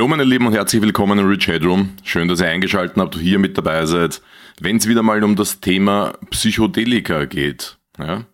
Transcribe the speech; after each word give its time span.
Hallo 0.00 0.08
meine 0.08 0.24
Lieben 0.24 0.46
und 0.46 0.54
herzlich 0.54 0.80
willkommen 0.80 1.18
in 1.18 1.26
Rich 1.26 1.46
Headroom. 1.46 1.90
Schön, 2.04 2.26
dass 2.26 2.40
ihr 2.40 2.48
eingeschaltet 2.48 2.96
habt, 2.96 3.16
hier 3.16 3.38
mit 3.38 3.58
dabei 3.58 3.84
seid, 3.84 4.22
wenn 4.58 4.78
es 4.78 4.88
wieder 4.88 5.02
mal 5.02 5.22
um 5.22 5.36
das 5.36 5.60
Thema 5.60 6.14
Psychedelika 6.30 7.26
geht. 7.26 7.76
Ja? 7.98 8.24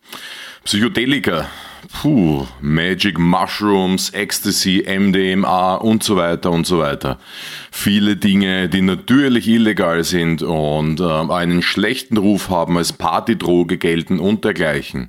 Psychedelika, 0.62 1.48
puh, 1.92 2.46
Magic 2.60 3.18
Mushrooms, 3.18 4.10
Ecstasy, 4.10 4.86
MDMA 4.86 5.74
und 5.74 6.04
so 6.04 6.14
weiter 6.14 6.52
und 6.52 6.68
so 6.68 6.78
weiter. 6.78 7.18
Viele 7.72 8.14
Dinge, 8.14 8.68
die 8.68 8.82
natürlich 8.82 9.48
illegal 9.48 10.04
sind 10.04 10.42
und 10.42 11.00
äh, 11.00 11.04
einen 11.04 11.62
schlechten 11.62 12.16
Ruf 12.16 12.48
haben, 12.48 12.78
als 12.78 12.92
Partydroge 12.92 13.76
gelten 13.76 14.20
und 14.20 14.44
dergleichen. 14.44 15.08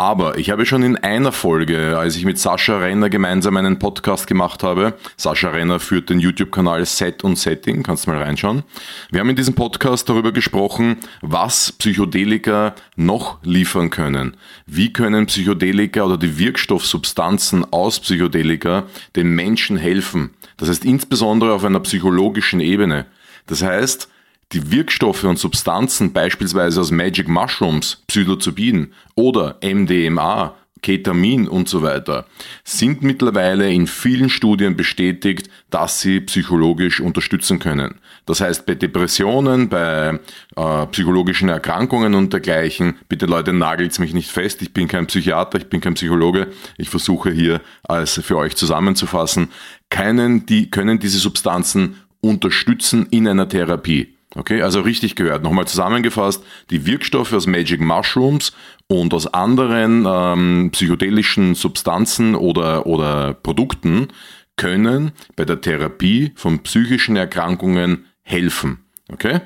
Aber 0.00 0.38
ich 0.38 0.50
habe 0.50 0.64
schon 0.64 0.84
in 0.84 0.96
einer 0.96 1.32
Folge, 1.32 1.98
als 1.98 2.14
ich 2.14 2.24
mit 2.24 2.38
Sascha 2.38 2.78
Renner 2.78 3.10
gemeinsam 3.10 3.56
einen 3.56 3.80
Podcast 3.80 4.28
gemacht 4.28 4.62
habe, 4.62 4.94
Sascha 5.16 5.50
Renner 5.50 5.80
führt 5.80 6.08
den 6.08 6.20
YouTube-Kanal 6.20 6.86
Set 6.86 7.24
und 7.24 7.36
Setting, 7.36 7.82
kannst 7.82 8.06
du 8.06 8.12
mal 8.12 8.22
reinschauen. 8.22 8.62
Wir 9.10 9.18
haben 9.18 9.30
in 9.30 9.34
diesem 9.34 9.56
Podcast 9.56 10.08
darüber 10.08 10.30
gesprochen, 10.30 10.98
was 11.20 11.72
Psychedelika 11.72 12.76
noch 12.94 13.42
liefern 13.42 13.90
können. 13.90 14.36
Wie 14.66 14.92
können 14.92 15.26
Psychedelika 15.26 16.04
oder 16.04 16.16
die 16.16 16.38
Wirkstoffsubstanzen 16.38 17.66
aus 17.72 17.98
Psychedelika 17.98 18.84
den 19.16 19.34
Menschen 19.34 19.76
helfen? 19.76 20.30
Das 20.58 20.68
heißt 20.68 20.84
insbesondere 20.84 21.54
auf 21.54 21.64
einer 21.64 21.80
psychologischen 21.80 22.60
Ebene. 22.60 23.06
Das 23.48 23.64
heißt, 23.64 24.08
die 24.52 24.70
Wirkstoffe 24.70 25.24
und 25.24 25.38
Substanzen 25.38 26.12
beispielsweise 26.12 26.80
aus 26.80 26.90
Magic 26.90 27.28
Mushrooms, 27.28 28.02
Psilocybin 28.06 28.92
oder 29.14 29.58
MDMA, 29.62 30.54
Ketamin 30.80 31.48
und 31.48 31.68
so 31.68 31.82
weiter, 31.82 32.26
sind 32.64 33.02
mittlerweile 33.02 33.70
in 33.70 33.86
vielen 33.86 34.30
Studien 34.30 34.76
bestätigt, 34.76 35.50
dass 35.70 36.00
sie 36.00 36.20
psychologisch 36.20 37.00
unterstützen 37.00 37.58
können. 37.58 37.96
Das 38.26 38.40
heißt, 38.40 38.64
bei 38.64 38.74
Depressionen, 38.74 39.68
bei 39.68 40.20
äh, 40.56 40.86
psychologischen 40.86 41.48
Erkrankungen 41.48 42.14
und 42.14 42.32
dergleichen, 42.32 42.96
bitte 43.08 43.26
Leute, 43.26 43.52
nagelt's 43.52 43.98
mich 43.98 44.14
nicht 44.14 44.30
fest, 44.30 44.62
ich 44.62 44.72
bin 44.72 44.88
kein 44.88 45.06
Psychiater, 45.06 45.58
ich 45.58 45.68
bin 45.68 45.80
kein 45.80 45.94
Psychologe, 45.94 46.48
ich 46.76 46.88
versuche 46.90 47.30
hier 47.30 47.60
als 47.82 48.20
für 48.22 48.36
euch 48.36 48.54
zusammenzufassen, 48.54 49.48
können, 49.90 50.46
die, 50.46 50.70
können 50.70 50.98
diese 50.98 51.18
Substanzen 51.18 51.96
unterstützen 52.20 53.06
in 53.10 53.26
einer 53.26 53.48
Therapie. 53.48 54.17
Okay, 54.38 54.62
also 54.62 54.82
richtig 54.82 55.16
gehört. 55.16 55.42
Nochmal 55.42 55.66
zusammengefasst, 55.66 56.44
die 56.70 56.86
Wirkstoffe 56.86 57.32
aus 57.32 57.48
Magic 57.48 57.80
Mushrooms 57.80 58.52
und 58.86 59.12
aus 59.12 59.26
anderen 59.26 60.06
ähm, 60.08 60.70
psychedelischen 60.70 61.56
Substanzen 61.56 62.36
oder, 62.36 62.86
oder 62.86 63.34
Produkten 63.34 64.08
können 64.56 65.10
bei 65.34 65.44
der 65.44 65.60
Therapie 65.60 66.30
von 66.36 66.60
psychischen 66.60 67.16
Erkrankungen 67.16 68.06
helfen. 68.22 68.84
Okay? 69.12 69.40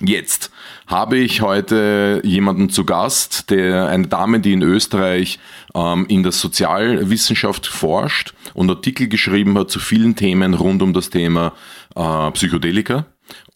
Jetzt 0.00 0.52
habe 0.86 1.18
ich 1.18 1.42
heute 1.42 2.22
jemanden 2.24 2.70
zu 2.70 2.86
Gast, 2.86 3.50
der 3.50 3.88
eine 3.88 4.06
Dame, 4.06 4.40
die 4.40 4.54
in 4.54 4.62
Österreich 4.62 5.38
ähm, 5.74 6.06
in 6.08 6.22
der 6.22 6.32
Sozialwissenschaft 6.32 7.66
forscht 7.66 8.32
und 8.54 8.70
Artikel 8.70 9.08
geschrieben 9.08 9.58
hat 9.58 9.70
zu 9.70 9.80
vielen 9.80 10.16
Themen 10.16 10.54
rund 10.54 10.80
um 10.80 10.94
das 10.94 11.10
Thema 11.10 11.52
äh, 11.94 12.30
Psychedelika 12.30 13.04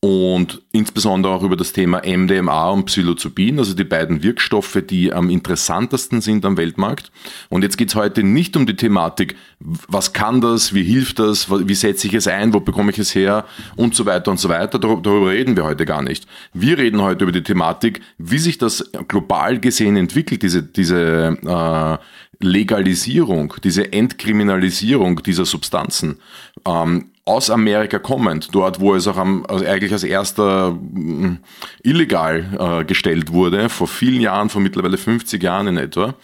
und 0.04 0.62
insbesondere 0.72 1.32
auch 1.32 1.44
über 1.44 1.56
das 1.56 1.72
Thema 1.72 2.02
MDMA 2.04 2.70
und 2.70 2.86
Psilocybin, 2.86 3.60
also 3.60 3.72
die 3.72 3.84
beiden 3.84 4.24
Wirkstoffe, 4.24 4.82
die 4.90 5.12
am 5.12 5.30
interessantesten 5.30 6.20
sind 6.20 6.44
am 6.44 6.56
Weltmarkt. 6.56 7.12
Und 7.50 7.62
jetzt 7.62 7.78
geht's 7.78 7.94
heute 7.94 8.24
nicht 8.24 8.56
um 8.56 8.66
die 8.66 8.74
Thematik, 8.74 9.36
was 9.60 10.12
kann 10.12 10.40
das, 10.40 10.74
wie 10.74 10.82
hilft 10.82 11.20
das, 11.20 11.48
wie 11.48 11.74
setze 11.74 12.08
ich 12.08 12.14
es 12.14 12.26
ein, 12.26 12.52
wo 12.52 12.58
bekomme 12.58 12.90
ich 12.90 12.98
es 12.98 13.14
her 13.14 13.44
und 13.76 13.94
so 13.94 14.04
weiter 14.04 14.32
und 14.32 14.40
so 14.40 14.48
weiter. 14.48 14.80
Darüber 14.80 15.30
reden 15.30 15.54
wir 15.54 15.62
heute 15.62 15.86
gar 15.86 16.02
nicht. 16.02 16.26
Wir 16.52 16.78
reden 16.78 17.00
heute 17.00 17.22
über 17.22 17.32
die 17.32 17.44
Thematik, 17.44 18.00
wie 18.18 18.38
sich 18.38 18.58
das 18.58 18.90
global 19.06 19.60
gesehen 19.60 19.96
entwickelt, 19.96 20.42
diese, 20.42 20.64
diese 20.64 21.38
äh, 21.46 22.44
Legalisierung, 22.44 23.54
diese 23.62 23.92
Entkriminalisierung 23.92 25.22
dieser 25.22 25.44
Substanzen. 25.44 26.18
Ähm, 26.66 27.11
aus 27.24 27.50
Amerika 27.50 27.98
kommend, 27.98 28.48
dort 28.52 28.80
wo 28.80 28.94
es 28.94 29.06
auch 29.06 29.16
am, 29.16 29.46
also 29.46 29.64
eigentlich 29.64 29.92
als 29.92 30.02
erster 30.02 30.72
mh, 30.72 31.38
illegal 31.82 32.80
äh, 32.80 32.84
gestellt 32.84 33.32
wurde, 33.32 33.68
vor 33.68 33.86
vielen 33.86 34.20
Jahren, 34.20 34.48
vor 34.48 34.60
mittlerweile 34.60 34.98
50 34.98 35.40
Jahren 35.42 35.68
in 35.68 35.76
etwa, 35.76 36.14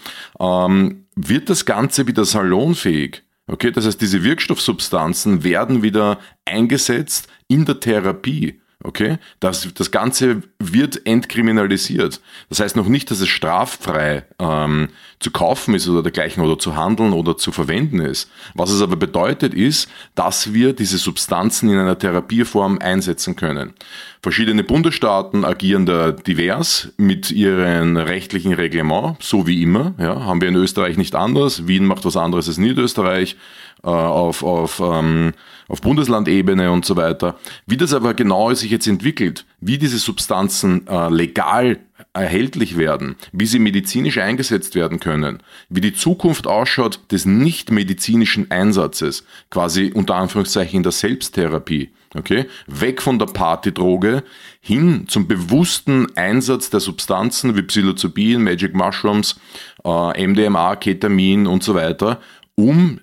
ähm, 0.41 1.07
wird 1.15 1.51
das 1.51 1.65
Ganze 1.65 2.07
wieder 2.07 2.25
salonfähig. 2.25 3.23
Okay, 3.47 3.71
das 3.71 3.87
heißt, 3.87 4.01
diese 4.01 4.25
Wirkstoffsubstanzen 4.25 5.43
werden 5.45 5.83
wieder 5.83 6.19
eingesetzt 6.45 7.29
in 7.47 7.65
der 7.65 7.81
Therapie. 7.81 8.61
Okay? 8.88 9.19
Das, 9.38 9.69
das 9.75 9.91
Ganze 9.91 10.44
wird 10.59 11.06
entkriminalisiert. 11.06 12.22
Das 12.49 12.59
heißt 12.59 12.75
noch 12.75 12.88
nicht, 12.88 13.10
dass 13.10 13.21
es 13.21 13.28
straffrei 13.28 14.25
ähm, 14.38 14.88
zu 15.21 15.31
kaufen 15.31 15.75
ist 15.75 15.87
oder 15.91 16.03
dergleichen 16.03 16.43
oder 16.43 16.59
zu 16.59 16.75
handeln 16.75 17.12
oder 17.12 17.37
zu 17.37 17.53
verwenden 17.53 18.00
ist. 18.00 18.31
Was 18.54 18.71
es 18.71 18.81
aber 18.81 18.97
bedeutet 18.97 19.53
ist, 19.53 19.91
dass 20.15 20.54
wir 20.54 20.72
diese 20.72 20.97
Substanzen 20.97 21.69
in 21.69 21.78
einer 21.78 21.99
Therapieform 21.99 22.78
einsetzen 22.78 23.37
können. 23.37 23.75
Verschiedene 24.21 24.65
Bundesstaaten 24.65 25.45
agieren 25.45 25.87
da 25.87 26.11
divers 26.11 26.93
mit 26.97 27.31
ihren 27.31 27.97
rechtlichen 27.97 28.53
Reglement, 28.53 29.17
so 29.21 29.47
wie 29.47 29.62
immer. 29.62 29.95
Ja, 29.99 30.25
haben 30.25 30.41
wir 30.41 30.49
in 30.49 30.56
Österreich 30.56 30.97
nicht 30.97 31.15
anders. 31.15 31.69
Wien 31.69 31.84
macht 31.84 32.05
was 32.05 32.17
anderes 32.17 32.49
als 32.49 32.59
Niederösterreich 32.59 33.37
äh, 33.84 33.89
auf, 33.89 34.43
auf, 34.43 34.81
ähm, 34.81 35.34
auf 35.69 35.81
Bundeslandebene 35.83 36.73
und 36.73 36.84
so 36.84 36.97
weiter. 36.97 37.39
Wie 37.67 37.77
das 37.77 37.95
aber 37.95 38.15
genau 38.15 38.53
sich 38.55 38.73
jetzt 38.73 38.89
entwickelt, 38.89 39.45
wie 39.61 39.79
diese 39.79 39.99
Substanzen 39.99 40.87
äh, 40.89 41.09
legal 41.11 41.79
erhältlich 42.12 42.77
werden, 42.77 43.15
wie 43.33 43.47
sie 43.47 43.61
medizinisch 43.61 44.19
eingesetzt 44.19 44.75
werden 44.75 44.99
können, 44.99 45.43
wie 45.69 45.81
die 45.81 45.93
Zukunft 45.93 46.49
ausschaut 46.49 47.00
des 47.12 47.25
nicht 47.25 47.71
medizinischen 47.71 48.50
Einsatzes, 48.50 49.25
quasi 49.50 49.93
unter 49.95 50.17
Anführungszeichen 50.17 50.79
in 50.79 50.83
der 50.83 50.93
Selbsttherapie. 50.93 51.91
Okay? 52.15 52.47
Weg 52.67 53.03
von 53.03 53.19
der 53.19 53.27
Partydroge 53.27 54.25
hin 54.61 55.07
zum 55.09 55.29
bewussten 55.29 56.07
Einsatz 56.17 56.71
der 56.71 56.81
Substanzen 56.81 57.57
wie 57.57 57.63
Psilocybin, 57.63 58.43
Magic 58.43 58.75
Mushrooms, 58.75 59.39
äh, 59.85 60.27
MDMA, 60.27 60.77
Ketamin 60.77 61.47
und 61.47 61.63
so 61.63 61.75
weiter, 61.75 62.21
um 62.55 63.01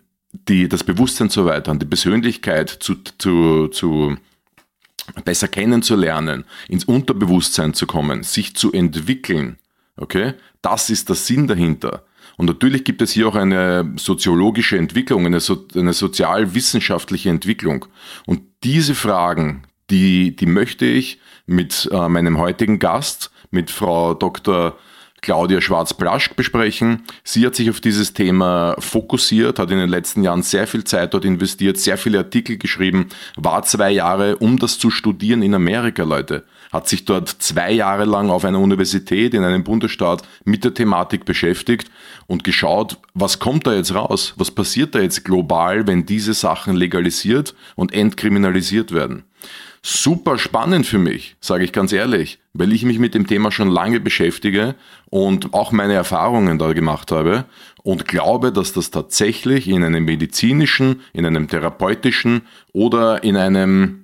die, 0.47 0.67
das 0.67 0.83
Bewusstsein 0.83 1.29
zu 1.29 1.41
erweitern, 1.41 1.79
die 1.79 1.85
Persönlichkeit 1.85 2.69
zu, 2.69 2.95
zu, 3.17 3.67
zu 3.67 4.17
besser 5.23 5.47
kennenzulernen, 5.47 6.45
ins 6.67 6.83
Unterbewusstsein 6.83 7.73
zu 7.73 7.85
kommen, 7.85 8.23
sich 8.23 8.55
zu 8.55 8.73
entwickeln. 8.73 9.57
Okay? 9.97 10.33
Das 10.61 10.89
ist 10.89 11.09
der 11.09 11.15
Sinn 11.15 11.47
dahinter. 11.47 12.03
Und 12.37 12.47
natürlich 12.47 12.83
gibt 12.83 13.01
es 13.01 13.11
hier 13.11 13.27
auch 13.27 13.35
eine 13.35 13.93
soziologische 13.97 14.77
Entwicklung, 14.77 15.25
eine, 15.25 15.39
so, 15.39 15.65
eine 15.75 15.93
sozialwissenschaftliche 15.93 17.29
Entwicklung. 17.29 17.85
Und 18.25 18.41
diese 18.63 18.95
Fragen, 18.95 19.63
die, 19.89 20.35
die 20.35 20.45
möchte 20.45 20.85
ich 20.85 21.19
mit 21.45 21.89
äh, 21.91 22.09
meinem 22.09 22.37
heutigen 22.37 22.79
Gast, 22.79 23.31
mit 23.51 23.71
Frau 23.71 24.13
Dr. 24.13 24.77
Claudia 25.25 25.59
Schwarz-Plaschk 25.59 26.35
besprechen. 26.35 27.03
Sie 27.23 27.45
hat 27.45 27.55
sich 27.55 27.69
auf 27.71 27.81
dieses 27.81 28.13
Thema 28.13 28.75
fokussiert, 28.77 29.57
hat 29.57 29.71
in 29.71 29.79
den 29.79 29.89
letzten 29.89 30.21
Jahren 30.21 30.43
sehr 30.43 30.67
viel 30.67 30.83
Zeit 30.83 31.15
dort 31.15 31.25
investiert, 31.25 31.77
sehr 31.77 31.97
viele 31.97 32.19
Artikel 32.19 32.57
geschrieben, 32.57 33.07
war 33.35 33.63
zwei 33.63 33.89
Jahre, 33.91 34.37
um 34.37 34.59
das 34.59 34.77
zu 34.77 34.91
studieren 34.91 35.41
in 35.41 35.55
Amerika, 35.55 36.03
Leute. 36.03 36.45
Hat 36.75 36.89
sich 36.89 37.05
dort 37.05 37.29
zwei 37.29 37.71
Jahre 37.71 38.03
lang 38.03 38.29
auf 38.29 38.43
einer 38.43 38.59
Universität 38.59 39.33
in 39.33 39.45
einem 39.45 39.63
Bundesstaat 39.63 40.23
mit 40.43 40.65
der 40.65 40.73
Thematik 40.73 41.23
beschäftigt 41.23 41.89
und 42.27 42.43
geschaut, 42.43 42.97
was 43.13 43.39
kommt 43.39 43.65
da 43.65 43.73
jetzt 43.73 43.95
raus? 43.95 44.33
Was 44.35 44.51
passiert 44.51 44.93
da 44.93 44.99
jetzt 44.99 45.23
global, 45.23 45.87
wenn 45.87 46.05
diese 46.05 46.33
Sachen 46.33 46.75
legalisiert 46.75 47.55
und 47.75 47.93
entkriminalisiert 47.93 48.91
werden? 48.91 49.23
super 49.87 50.39
spannend 50.39 50.87
für 50.87 50.97
mich, 50.97 51.35
sage 51.39 51.63
ich 51.63 51.71
ganz 51.71 51.93
ehrlich, 51.93 52.39
weil 52.53 52.73
ich 52.73 52.83
mich 52.83 52.97
mit 52.97 53.13
dem 53.13 53.27
Thema 53.27 53.51
schon 53.51 53.69
lange 53.69 53.99
beschäftige 53.99 54.73
und 55.11 55.53
auch 55.53 55.71
meine 55.71 55.93
Erfahrungen 55.93 56.57
da 56.57 56.73
gemacht 56.73 57.11
habe 57.11 57.45
und 57.83 58.07
glaube, 58.07 58.51
dass 58.51 58.73
das 58.73 58.89
tatsächlich 58.89 59.67
in 59.67 59.83
einem 59.83 60.05
medizinischen, 60.05 61.01
in 61.13 61.23
einem 61.23 61.47
therapeutischen 61.47 62.47
oder 62.73 63.23
in 63.23 63.37
einem 63.37 64.01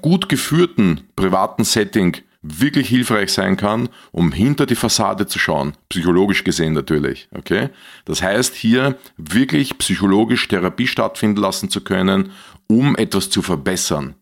gut 0.00 0.28
geführten 0.28 1.02
privaten 1.16 1.64
Setting 1.64 2.16
wirklich 2.42 2.88
hilfreich 2.88 3.32
sein 3.32 3.56
kann, 3.56 3.88
um 4.12 4.30
hinter 4.30 4.66
die 4.66 4.74
Fassade 4.74 5.26
zu 5.26 5.38
schauen, 5.38 5.72
psychologisch 5.88 6.44
gesehen 6.44 6.74
natürlich, 6.74 7.28
okay? 7.34 7.70
Das 8.04 8.22
heißt, 8.22 8.54
hier 8.54 8.98
wirklich 9.16 9.78
psychologisch 9.78 10.46
Therapie 10.46 10.86
stattfinden 10.86 11.40
lassen 11.40 11.70
zu 11.70 11.80
können, 11.80 12.32
um 12.66 12.96
etwas 12.96 13.30
zu 13.30 13.40
verbessern 13.40 14.14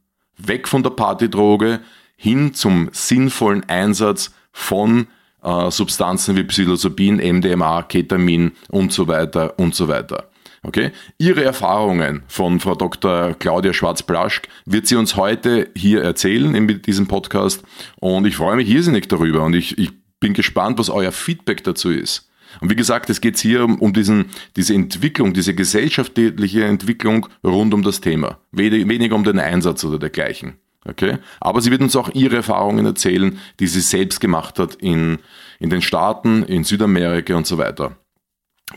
weg 0.46 0.68
von 0.68 0.82
der 0.82 0.90
Partydroge 0.90 1.80
hin 2.16 2.54
zum 2.54 2.88
sinnvollen 2.92 3.68
Einsatz 3.68 4.32
von 4.52 5.08
äh, 5.42 5.70
Substanzen 5.70 6.36
wie 6.36 6.44
Psilocybin, 6.44 7.16
MDMA, 7.16 7.82
Ketamin 7.82 8.52
und 8.70 8.92
so 8.92 9.08
weiter 9.08 9.58
und 9.58 9.74
so 9.74 9.88
weiter. 9.88 10.28
Okay? 10.64 10.92
Ihre 11.18 11.42
Erfahrungen 11.42 12.22
von 12.28 12.60
Frau 12.60 12.74
Dr. 12.74 13.34
Claudia 13.34 13.72
Schwarz-Blaschk 13.72 14.48
wird 14.64 14.86
sie 14.86 14.96
uns 14.96 15.16
heute 15.16 15.68
hier 15.76 16.02
erzählen 16.02 16.54
in 16.54 16.82
diesem 16.82 17.08
Podcast. 17.08 17.64
Und 18.00 18.26
ich 18.26 18.36
freue 18.36 18.56
mich 18.56 18.68
irrsinnig 18.68 19.08
darüber 19.08 19.42
und 19.42 19.54
ich, 19.54 19.76
ich 19.78 19.90
bin 20.20 20.34
gespannt, 20.34 20.78
was 20.78 20.88
euer 20.88 21.12
Feedback 21.12 21.64
dazu 21.64 21.90
ist. 21.90 22.30
Und 22.60 22.70
wie 22.70 22.76
gesagt, 22.76 23.10
es 23.10 23.20
geht 23.20 23.38
hier 23.38 23.64
um 23.64 23.92
diesen, 23.92 24.26
diese 24.56 24.74
Entwicklung, 24.74 25.32
diese 25.32 25.54
gesellschaftliche 25.54 26.64
Entwicklung 26.64 27.26
rund 27.42 27.74
um 27.74 27.82
das 27.82 28.00
Thema. 28.00 28.38
Weniger 28.52 29.14
um 29.14 29.24
den 29.24 29.38
Einsatz 29.38 29.84
oder 29.84 29.98
dergleichen. 29.98 30.58
Okay? 30.84 31.18
Aber 31.40 31.60
sie 31.60 31.70
wird 31.70 31.80
uns 31.80 31.96
auch 31.96 32.10
ihre 32.14 32.36
Erfahrungen 32.36 32.84
erzählen, 32.84 33.38
die 33.58 33.66
sie 33.66 33.80
selbst 33.80 34.20
gemacht 34.20 34.58
hat 34.58 34.74
in, 34.76 35.18
in 35.60 35.70
den 35.70 35.82
Staaten, 35.82 36.42
in 36.42 36.64
Südamerika 36.64 37.34
und 37.34 37.46
so 37.46 37.58
weiter. 37.58 37.96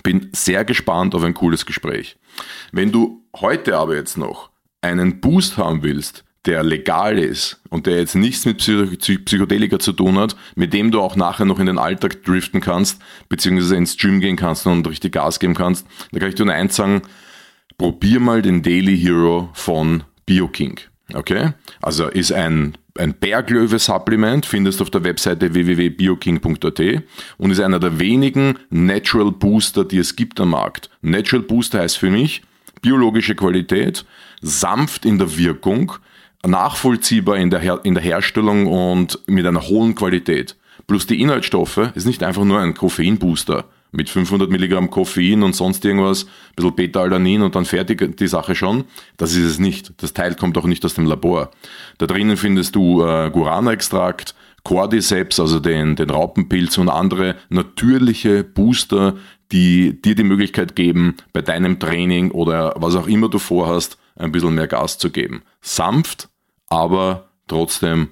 Bin 0.04 0.30
sehr 0.34 0.66
gespannt 0.66 1.16
auf 1.16 1.24
ein 1.24 1.34
cooles 1.34 1.66
Gespräch. 1.66 2.18
Wenn 2.72 2.92
du 2.92 3.26
heute 3.40 3.78
aber 3.78 3.96
jetzt 3.96 4.18
noch 4.18 4.50
einen 4.82 5.22
Boost 5.22 5.58
haben 5.58 5.84
willst, 5.84 6.24
der 6.46 6.64
legal 6.64 7.18
ist 7.18 7.60
und 7.70 7.88
der 7.88 7.98
jetzt 7.98 8.16
nichts 8.16 8.46
mit 8.46 8.58
Psychedelika 8.58 9.80
zu 9.80 9.94
tun 9.94 10.18
hat, 10.18 10.36
mit 10.56 10.74
dem 10.74 10.92
du 10.92 11.02
auch 11.02 11.16
nachher 11.16 11.46
noch 11.46 11.60
in 11.60 11.66
den 11.66 11.80
Alltag 11.80 12.24
driften 12.24 12.62
kannst, 12.62 13.02
beziehungsweise 13.30 13.76
ins 13.76 13.98
Gym 13.98 14.20
gehen 14.20 14.36
kannst 14.36 14.68
und 14.68 14.88
richtig 14.88 15.14
Gas 15.14 15.40
geben 15.40 15.56
kannst, 15.56 15.88
da 16.12 16.20
kann 16.20 16.30
ich 16.30 16.36
dir 16.36 16.46
nur 16.46 16.54
eins 16.54 16.76
sagen, 16.76 17.02
probier 17.78 18.20
mal 18.20 18.42
den 18.42 18.62
Daily 18.62 18.98
Hero 18.98 19.50
von 19.54 20.04
BioKing. 20.26 20.80
Okay? 21.14 21.54
Also 21.82 22.08
ist 22.08 22.32
ein, 22.32 22.78
ein 22.98 23.14
Berglöwe-Supplement, 23.14 24.46
findest 24.46 24.80
du 24.80 24.84
auf 24.84 24.90
der 24.90 25.04
Webseite 25.04 25.54
www.bioking.at 25.54 27.04
und 27.38 27.52
ist 27.52 27.60
einer 27.60 27.80
der 27.80 28.00
wenigen 28.00 28.58
Natural 28.70 29.32
Booster, 29.32 29.84
die 29.84 29.98
es 29.98 30.16
gibt 30.16 30.40
am 30.40 30.52
Markt. 30.52 30.90
Natural 31.02 31.44
Booster 31.44 31.80
heißt 31.80 31.98
für 31.98 32.10
mich 32.10 32.42
biologische 32.82 33.36
Qualität, 33.36 34.06
sanft 34.42 35.06
in 35.06 35.18
der 35.18 35.38
Wirkung, 35.38 35.94
nachvollziehbar 36.46 37.38
in 37.38 37.50
der, 37.50 37.60
Her 37.60 37.80
in 37.84 37.96
der 37.96 38.04
Herstellung 38.04 38.68
und 38.68 39.20
mit 39.28 39.46
einer 39.46 39.68
hohen 39.68 39.96
Qualität. 39.96 40.56
Plus 40.88 41.08
die 41.08 41.20
Inhaltsstoffe 41.20 41.92
ist 41.96 42.06
nicht 42.06 42.22
einfach 42.22 42.44
nur 42.44 42.60
ein 42.60 42.76
Koffeinbooster 42.76 43.66
mit 43.96 44.10
500 44.10 44.50
Milligramm 44.50 44.90
Koffein 44.90 45.44
und 45.44 45.56
sonst 45.56 45.84
irgendwas, 45.86 46.26
ein 46.26 46.56
bisschen 46.56 46.76
Beta-Alanin 46.76 47.42
und 47.42 47.56
dann 47.56 47.66
fertig 47.66 48.18
die 48.18 48.28
Sache 48.28 48.56
schon. 48.56 48.86
Das 49.18 49.36
ist 49.36 49.46
es 49.46 49.60
nicht. 49.60 49.94
Das 50.02 50.14
Teil 50.14 50.36
kommt 50.36 50.58
auch 50.58 50.66
nicht 50.66 50.84
aus 50.86 50.94
dem 50.94 51.06
Labor. 51.06 51.52
Da 51.98 52.08
drinnen 52.08 52.38
findest 52.38 52.76
du 52.76 53.04
äh, 53.04 53.30
Guarana-Extrakt, 53.32 54.36
Cordyceps, 54.64 55.40
also 55.40 55.60
den, 55.60 55.96
den 55.96 56.10
Raupenpilz 56.10 56.78
und 56.78 56.90
andere 56.90 57.36
natürliche 57.50 58.44
Booster, 58.44 59.16
die 59.52 60.02
dir 60.02 60.16
die 60.16 60.24
Möglichkeit 60.24 60.76
geben, 60.76 61.16
bei 61.34 61.42
deinem 61.42 61.80
Training 61.80 62.32
oder 62.32 62.74
was 62.78 62.96
auch 62.96 63.08
immer 63.08 63.30
du 63.30 63.40
vorhast, 63.40 63.98
ein 64.16 64.32
bisschen 64.32 64.56
mehr 64.56 64.68
Gas 64.68 64.98
zu 64.98 65.12
geben. 65.12 65.44
Sanft, 65.62 66.30
aber 66.68 67.30
trotzdem 67.48 68.10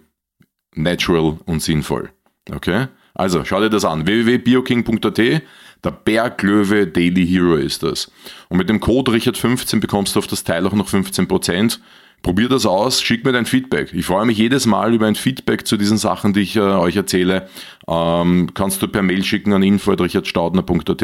natural 0.75 1.37
und 1.45 1.61
sinnvoll. 1.61 2.11
Okay? 2.51 2.87
Also 3.13 3.45
schau 3.45 3.59
dir 3.59 3.69
das 3.69 3.85
an. 3.85 4.05
www.bioking.at 4.05 5.43
der 5.83 5.91
Berglöwe 5.91 6.87
Daily 6.87 7.27
Hero 7.27 7.55
ist 7.55 7.83
das. 7.83 8.11
Und 8.49 8.57
mit 8.57 8.69
dem 8.69 8.79
Code 8.79 9.11
Richard15 9.11 9.79
bekommst 9.79 10.15
du 10.15 10.19
auf 10.19 10.27
das 10.27 10.43
Teil 10.43 10.65
auch 10.65 10.73
noch 10.73 10.87
15%. 10.87 11.79
Probier 12.23 12.47
das 12.47 12.65
aus, 12.65 13.01
schick 13.01 13.25
mir 13.25 13.33
dein 13.33 13.45
Feedback. 13.45 13.93
Ich 13.93 14.05
freue 14.05 14.25
mich 14.25 14.37
jedes 14.37 14.65
Mal 14.65 14.93
über 14.93 15.07
ein 15.07 15.15
Feedback 15.15 15.67
zu 15.67 15.75
diesen 15.75 15.97
Sachen, 15.97 16.31
die 16.31 16.39
ich 16.39 16.55
äh, 16.55 16.61
euch 16.61 16.95
erzähle. 16.95 17.49
Ähm, 17.85 18.49
kannst 18.53 18.81
du 18.81 18.87
per 18.87 19.01
Mail 19.01 19.25
schicken 19.25 19.51
an 19.51 19.61
info.richardstaudner.at 19.61 21.03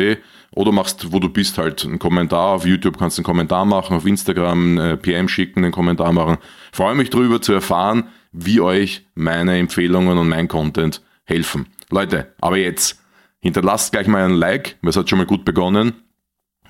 oder 0.52 0.72
machst, 0.72 1.12
wo 1.12 1.20
du 1.20 1.28
bist, 1.28 1.58
halt 1.58 1.84
einen 1.84 2.00
Kommentar. 2.00 2.56
Auf 2.56 2.66
YouTube 2.66 2.98
kannst 2.98 3.18
du 3.18 3.20
einen 3.20 3.26
Kommentar 3.26 3.66
machen, 3.66 3.98
auf 3.98 4.06
Instagram 4.06 4.78
äh, 4.78 4.96
PM 4.96 5.28
schicken, 5.28 5.66
einen 5.66 5.74
Kommentar 5.74 6.14
machen. 6.14 6.38
Ich 6.72 6.78
freue 6.78 6.96
mich 6.96 7.10
darüber 7.10 7.42
zu 7.42 7.52
erfahren, 7.52 8.06
wie 8.32 8.62
euch 8.62 9.06
meine 9.14 9.58
Empfehlungen 9.58 10.18
und 10.18 10.30
mein 10.30 10.48
Content 10.48 11.02
helfen. 11.26 11.68
Leute, 11.90 12.34
aber 12.40 12.56
jetzt 12.56 12.98
hinterlasst 13.42 13.92
gleich 13.92 14.08
mal 14.08 14.24
ein 14.24 14.34
Like, 14.34 14.78
weil 14.82 14.90
es 14.90 14.98
hat 14.98 15.10
schon 15.10 15.20
mal 15.20 15.26
gut 15.26 15.46
begonnen. 15.46 15.94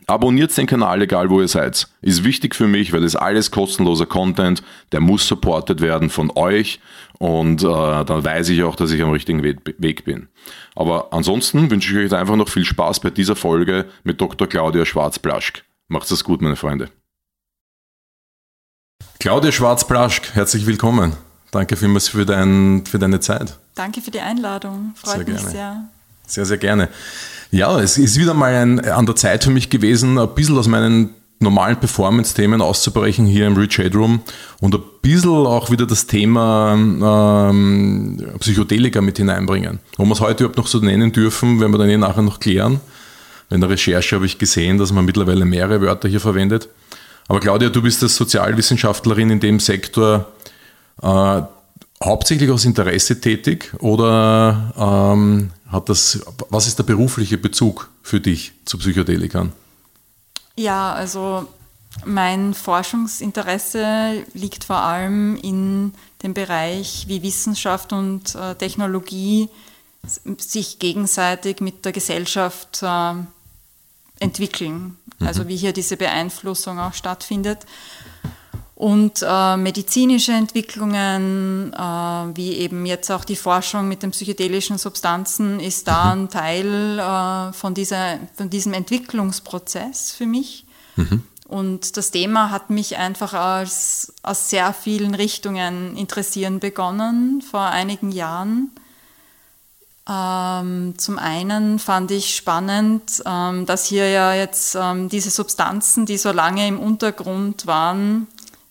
Abonniert 0.08 0.56
den 0.58 0.66
Kanal, 0.66 1.04
egal 1.04 1.30
wo 1.30 1.40
ihr 1.40 1.48
seid. 1.48 1.88
Ist 2.02 2.24
wichtig 2.24 2.56
für 2.56 2.66
mich, 2.66 2.94
weil 2.94 3.04
es 3.04 3.16
alles 3.16 3.52
kostenloser 3.52 4.08
Content, 4.08 4.64
der 4.92 5.02
muss 5.02 5.28
supported 5.28 5.82
werden 5.82 6.10
von 6.10 6.32
euch 6.34 6.80
und 7.20 7.62
äh, 7.62 7.66
dann 7.66 8.24
weiß 8.24 8.50
ich 8.50 8.64
auch, 8.64 8.76
dass 8.76 8.92
ich 8.92 9.04
am 9.04 9.12
richtigen 9.12 9.44
Weg 9.44 10.06
bin. 10.06 10.28
Aber 10.76 11.14
ansonsten 11.14 11.70
wünsche 11.70 11.92
ich 11.92 12.12
euch 12.12 12.20
einfach 12.20 12.38
noch 12.38 12.50
viel 12.50 12.66
Spaß 12.66 13.02
bei 13.02 13.12
dieser 13.12 13.36
Folge 13.36 13.86
mit 14.04 14.20
Dr. 14.20 14.48
Claudia 14.48 14.84
Schwarz-Blaschk. 14.84 15.64
Macht's 15.90 16.10
es 16.10 16.24
gut, 16.24 16.42
meine 16.42 16.56
Freunde. 16.56 16.90
Claudia 19.20 19.52
Schwarz-Blaschk, 19.52 20.34
herzlich 20.34 20.66
willkommen. 20.66 21.14
Danke 21.52 21.76
vielmals 21.76 22.08
für, 22.08 22.26
dein, 22.26 22.84
für 22.86 22.98
deine 22.98 23.20
Zeit. 23.20 23.60
Danke 23.76 24.02
für 24.02 24.12
die 24.12 24.22
Einladung. 24.22 24.94
Freut 24.96 25.18
sehr 25.18 25.26
mich 25.26 25.36
gerne. 25.36 25.50
sehr. 25.52 25.90
Sehr, 26.30 26.46
sehr 26.46 26.58
gerne. 26.58 26.90
Ja, 27.52 27.80
es 27.80 27.98
ist 27.98 28.20
wieder 28.20 28.36
mal 28.36 28.54
ein, 28.54 28.80
an 28.86 29.08
der 29.08 29.16
Zeit 29.16 29.44
für 29.44 29.50
mich 29.50 29.70
gewesen, 29.70 30.20
ein 30.20 30.30
bisschen 30.36 30.58
aus 30.58 30.68
meinen 30.68 31.10
normalen 31.40 31.78
Performance-Themen 31.78 32.62
auszubrechen 32.62 33.26
hier 33.26 33.48
im 33.48 33.56
Rich 33.56 33.80
Headroom 33.80 34.22
und 34.60 34.76
ein 34.76 34.82
bisschen 35.02 35.48
auch 35.48 35.72
wieder 35.72 35.88
das 35.88 36.06
Thema 36.06 36.74
ähm, 36.76 38.22
Psychedelika 38.40 39.02
mit 39.02 39.18
hineinbringen. 39.18 39.80
Ob 39.98 40.06
wir 40.06 40.14
es 40.14 40.20
heute 40.20 40.44
überhaupt 40.44 40.58
noch 40.58 40.68
so 40.68 40.80
nennen 40.80 41.12
dürfen, 41.12 41.60
werden 41.60 41.72
wir 41.72 41.80
dann 41.80 41.90
eh 41.90 41.98
nachher 41.98 42.22
noch 42.22 42.40
klären. 42.40 42.82
In 43.50 43.62
der 43.62 43.70
Recherche 43.70 44.16
habe 44.16 44.28
ich 44.28 44.38
gesehen, 44.38 44.78
dass 44.78 44.92
man 44.92 45.06
mittlerweile 45.06 45.46
mehrere 45.46 45.82
Wörter 45.82 46.08
hier 46.08 46.20
verwendet. 46.20 46.70
Aber 47.28 47.40
Claudia, 47.40 47.70
du 47.70 47.82
bist 47.82 48.04
als 48.04 48.16
Sozialwissenschaftlerin 48.16 49.32
in 49.32 49.40
dem 49.40 49.60
Sektor. 49.60 50.28
Äh, 51.02 51.42
hauptsächlich 52.04 52.50
aus 52.50 52.66
Interesse 52.66 53.20
tätig 53.20 53.74
oder 53.80 54.74
ähm, 54.78 55.52
hat 55.72 55.90
das, 55.90 56.20
was 56.50 56.68
ist 56.68 56.80
der 56.80 56.84
berufliche 56.84 57.38
Bezug 57.38 57.90
für 58.02 58.20
dich 58.20 58.54
zu 58.66 58.78
Psychedelikern? 58.78 59.52
Ja, 60.56 60.94
also 60.94 61.48
mein 62.06 62.54
Forschungsinteresse 62.54 64.26
liegt 64.34 64.64
vor 64.64 64.78
allem 64.78 65.36
in 65.38 65.94
dem 66.24 66.34
Bereich, 66.34 67.06
wie 67.08 67.24
Wissenschaft 67.24 67.94
und 67.94 68.36
äh, 68.36 68.56
Technologie 68.56 69.50
sich 70.38 70.80
gegenseitig 70.80 71.62
mit 71.62 71.86
der 71.86 71.92
Gesellschaft 71.92 72.84
äh, 72.84 73.14
entwickeln. 74.20 74.98
Mhm. 75.20 75.28
Also 75.28 75.48
wie 75.48 75.58
hier 75.58 75.74
diese 75.74 75.98
Beeinflussung 75.98 76.80
auch 76.80 76.94
stattfindet. 76.94 77.66
Und 78.80 79.26
äh, 79.28 79.58
medizinische 79.58 80.32
Entwicklungen, 80.32 81.74
äh, 81.74 81.78
wie 81.78 82.54
eben 82.54 82.86
jetzt 82.86 83.12
auch 83.12 83.26
die 83.26 83.36
Forschung 83.36 83.90
mit 83.90 84.04
den 84.04 84.12
psychedelischen 84.12 84.78
Substanzen, 84.78 85.60
ist 85.60 85.90
da 85.90 86.16
mhm. 86.16 86.22
ein 86.22 86.30
Teil 86.30 87.00
äh, 87.00 87.52
von, 87.52 87.74
dieser, 87.74 88.20
von 88.38 88.50
diesem 88.50 88.72
Entwicklungsprozess 88.72 90.14
für 90.14 90.26
mich. 90.26 90.66
Mhm. 90.96 91.24
Und 91.50 91.98
das 91.98 92.12
Thema 92.12 92.52
hat 92.52 92.70
mich 92.70 92.96
einfach 92.96 93.34
aus, 93.34 94.14
aus 94.24 94.50
sehr 94.50 94.72
vielen 94.72 95.14
Richtungen 95.14 95.98
interessieren 95.98 96.62
begonnen 96.62 97.42
vor 97.42 97.66
einigen 97.66 98.14
Jahren. 98.14 98.72
Ähm, 100.10 100.94
zum 100.98 101.20
einen 101.20 101.80
fand 101.80 102.12
ich 102.12 102.34
spannend, 102.34 103.24
ähm, 103.26 103.66
dass 103.66 103.88
hier 103.88 104.10
ja 104.10 104.34
jetzt 104.34 104.78
ähm, 104.80 105.10
diese 105.10 105.32
Substanzen, 105.32 106.06
die 106.06 106.18
so 106.18 106.32
lange 106.32 106.66
im 106.66 106.80
Untergrund 106.80 107.68
waren, 107.68 108.28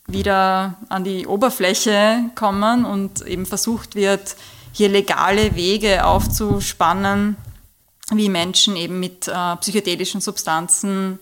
wieder 0.08 0.76
an 0.88 1.04
die 1.04 1.26
Oberfläche 1.26 2.30
kommen 2.34 2.84
und 2.84 3.20
eben 3.22 3.46
versucht 3.46 3.94
wird, 3.94 4.36
hier 4.72 4.88
legale 4.88 5.54
Wege 5.54 6.04
aufzuspannen, 6.04 7.36
wie 8.10 8.28
Menschen 8.28 8.76
eben 8.76 8.98
mit 9.00 9.28
äh, 9.28 9.56
psychedelischen 9.56 10.20
Substanzen 10.20 11.18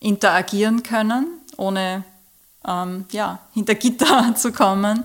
interagieren 0.00 0.82
können, 0.82 1.26
ohne 1.56 2.04
ähm, 2.66 3.06
ja, 3.10 3.40
hinter 3.54 3.74
Gitter 3.74 4.34
zu 4.36 4.52
kommen. 4.52 5.04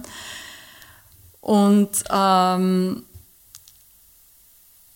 Und 1.40 2.04
ähm, 2.12 3.04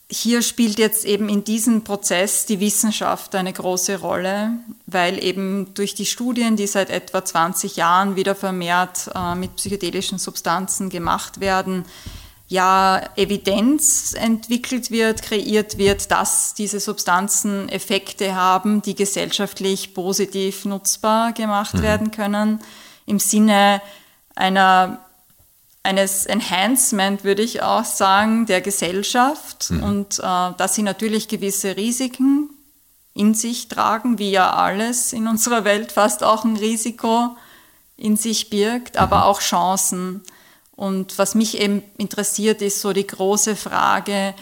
hier 0.10 0.44
spielt 0.44 0.78
jetzt 0.78 1.04
eben 1.04 1.30
in 1.30 1.44
diesem 1.44 1.84
Prozess 1.84 2.46
die 2.46 2.60
Wissenschaft 2.60 3.34
eine 3.34 3.52
große 3.52 4.00
Rolle, 4.00 4.52
weil 4.86 5.24
eben 5.24 5.74
durch 5.74 5.96
die 5.96 6.06
Studien, 6.06 6.56
die 6.56 6.68
seit 6.68 6.92
etwa 6.92 7.26
20 7.26 7.76
Jahren 7.76 8.16
wieder 8.16 8.36
vermehrt 8.36 9.10
äh, 9.16 9.34
mit 9.34 9.56
psychedelischen 9.56 10.20
Substanzen 10.20 10.90
gemacht 10.90 11.40
werden, 11.40 11.86
ja 12.48 13.02
Evidenz 13.16 14.14
entwickelt 14.14 14.92
wird, 14.92 15.24
kreiert 15.24 15.80
wird, 15.80 16.12
dass 16.12 16.54
diese 16.54 16.80
Substanzen 16.80 17.68
Effekte 17.70 18.36
haben, 18.36 18.84
die 18.84 18.94
gesellschaftlich 18.94 19.96
positiv 19.96 20.66
nutzbar 20.66 21.34
gemacht 21.34 21.74
mhm. 21.74 21.82
werden 21.82 22.12
können, 22.12 22.60
im 23.08 23.18
Sinne 23.18 23.82
einer 24.36 25.00
eines 25.86 26.26
Enhancement, 26.26 27.24
würde 27.24 27.44
ich 27.44 27.62
auch 27.62 27.86
sagen, 27.86 28.46
der 28.48 28.60
Gesellschaft 28.60 29.70
mhm. 29.70 29.84
und 29.84 30.20
äh, 30.20 30.22
dass 30.58 30.76
sie 30.76 30.82
natürlich 30.82 31.28
gewisse 31.28 31.78
Risiken 31.78 32.50
in 33.14 33.34
sich 33.34 33.70
tragen, 33.70 34.20
wie 34.20 34.32
ja 34.32 34.52
alles 34.52 35.14
in 35.14 35.28
unserer 35.28 35.64
Welt 35.64 35.92
fast 35.92 36.24
auch 36.24 36.44
ein 36.44 36.58
Risiko 36.58 37.38
in 37.96 38.18
sich 38.18 38.50
birgt, 38.50 38.98
aber 38.98 39.18
mhm. 39.18 39.24
auch 39.24 39.40
Chancen. 39.40 40.22
Und 40.76 41.18
was 41.18 41.36
mich 41.36 41.60
eben 41.60 41.84
interessiert, 41.98 42.62
ist 42.62 42.82
so 42.82 42.92
die 42.92 43.08
große 43.08 43.56
Frage, 43.56 44.34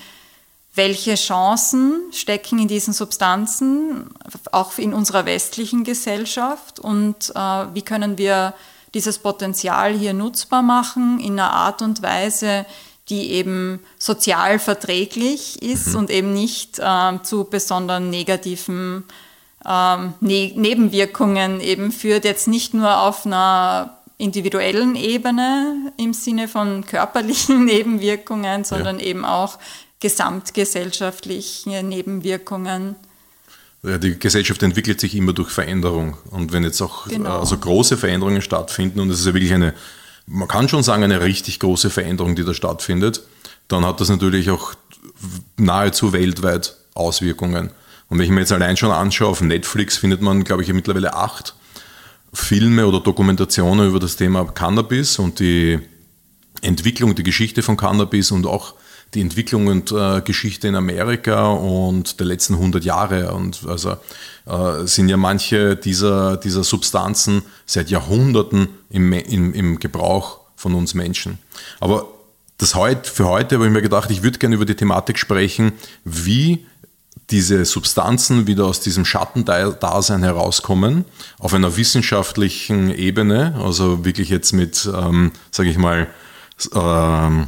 welche 0.73 1.15
Chancen 1.15 2.01
stecken 2.11 2.57
in 2.57 2.67
diesen 2.67 2.93
Substanzen, 2.93 4.09
auch 4.51 4.77
in 4.79 4.93
unserer 4.93 5.25
westlichen 5.25 5.83
Gesellschaft 5.83 6.79
und 6.79 7.31
äh, 7.35 7.65
wie 7.75 7.83
können 7.83 8.17
wir 8.17 8.55
dieses 8.93 9.19
Potenzial 9.19 9.93
hier 9.93 10.13
nutzbar 10.13 10.61
machen 10.61 11.19
in 11.19 11.33
einer 11.33 11.51
Art 11.51 11.81
und 11.81 12.01
Weise, 12.01 12.65
die 13.09 13.31
eben 13.31 13.79
sozial 13.97 14.59
verträglich 14.59 15.61
ist 15.61 15.89
mhm. 15.89 15.95
und 15.95 16.09
eben 16.09 16.33
nicht 16.33 16.79
äh, 16.79 17.21
zu 17.23 17.45
besonderen 17.45 18.09
negativen 18.09 19.03
ähm, 19.65 20.13
ne 20.19 20.53
Nebenwirkungen 20.55 21.59
eben 21.59 21.91
führt, 21.91 22.25
jetzt 22.25 22.47
nicht 22.47 22.73
nur 22.73 22.99
auf 22.99 23.25
einer 23.25 23.97
individuellen 24.17 24.95
Ebene 24.95 25.91
im 25.97 26.13
Sinne 26.13 26.47
von 26.47 26.85
körperlichen 26.85 27.65
Nebenwirkungen, 27.65 28.63
sondern 28.63 28.99
ja. 28.99 29.05
eben 29.05 29.25
auch 29.25 29.57
gesamtgesellschaftliche 29.99 31.83
Nebenwirkungen. 31.83 32.95
Ja, 33.83 33.97
die 33.97 34.17
Gesellschaft 34.17 34.63
entwickelt 34.63 34.99
sich 34.99 35.13
immer 35.15 35.33
durch 35.33 35.49
Veränderung. 35.49 36.17
Und 36.31 36.53
wenn 36.53 36.63
jetzt 36.63 36.81
auch 36.81 37.07
genau. 37.07 37.39
also 37.39 37.57
große 37.57 37.97
Veränderungen 37.97 38.41
stattfinden, 38.41 39.01
und 39.01 39.09
es 39.09 39.19
ist 39.19 39.25
ja 39.25 39.33
wirklich 39.33 39.53
eine 39.53 39.73
man 40.25 40.47
kann 40.47 40.69
schon 40.69 40.83
sagen, 40.83 41.03
eine 41.03 41.21
richtig 41.21 41.59
große 41.59 41.89
Veränderung, 41.89 42.35
die 42.35 42.45
da 42.45 42.53
stattfindet, 42.53 43.23
dann 43.67 43.85
hat 43.85 43.99
das 43.99 44.09
natürlich 44.09 44.49
auch 44.49 44.73
nahezu 45.57 46.13
weltweit 46.13 46.75
Auswirkungen. 46.93 47.71
Und 48.09 48.19
wenn 48.19 48.25
ich 48.25 48.31
mir 48.31 48.41
jetzt 48.41 48.51
allein 48.51 48.77
schon 48.77 48.91
anschaue, 48.91 49.29
auf 49.29 49.41
Netflix 49.41 49.97
findet 49.97 50.21
man, 50.21 50.43
glaube 50.43 50.63
ich, 50.63 50.71
mittlerweile 50.71 51.13
acht 51.13 51.55
Filme 52.33 52.87
oder 52.87 52.99
Dokumentationen 52.99 53.87
über 53.87 53.99
das 53.99 54.15
Thema 54.15 54.45
Cannabis 54.45 55.19
und 55.19 55.39
die 55.39 55.79
Entwicklung, 56.61 57.15
die 57.15 57.23
Geschichte 57.23 57.61
von 57.61 57.77
Cannabis 57.77 58.31
und 58.31 58.45
auch 58.45 58.75
die 59.13 59.21
Entwicklung 59.21 59.67
und 59.67 59.91
äh, 59.91 60.21
Geschichte 60.21 60.67
in 60.67 60.75
Amerika 60.75 61.51
und 61.51 62.19
der 62.19 62.25
letzten 62.25 62.55
100 62.55 62.83
Jahre. 62.83 63.33
Und 63.33 63.61
also 63.67 63.97
äh, 64.45 64.85
sind 64.85 65.09
ja 65.09 65.17
manche 65.17 65.75
dieser, 65.75 66.37
dieser 66.37 66.63
Substanzen 66.63 67.43
seit 67.65 67.89
Jahrhunderten 67.89 68.69
im, 68.89 69.13
im, 69.13 69.53
im 69.53 69.79
Gebrauch 69.79 70.39
von 70.55 70.73
uns 70.75 70.93
Menschen. 70.93 71.39
Aber 71.79 72.07
das 72.57 72.75
heut, 72.75 73.07
für 73.07 73.27
heute 73.27 73.55
habe 73.55 73.65
ich 73.65 73.71
mir 73.71 73.81
gedacht, 73.81 74.09
ich 74.11 74.23
würde 74.23 74.39
gerne 74.39 74.55
über 74.55 74.65
die 74.65 74.75
Thematik 74.75 75.17
sprechen, 75.17 75.73
wie 76.05 76.65
diese 77.29 77.65
Substanzen 77.65 78.47
wieder 78.47 78.65
aus 78.65 78.79
diesem 78.79 79.05
Schattendasein 79.05 80.23
herauskommen, 80.23 81.05
auf 81.39 81.53
einer 81.53 81.77
wissenschaftlichen 81.77 82.93
Ebene, 82.93 83.55
also 83.61 84.05
wirklich 84.05 84.29
jetzt 84.29 84.51
mit, 84.51 84.89
ähm, 84.93 85.31
sage 85.51 85.69
ich 85.69 85.77
mal, 85.77 86.07
ähm, 86.73 87.47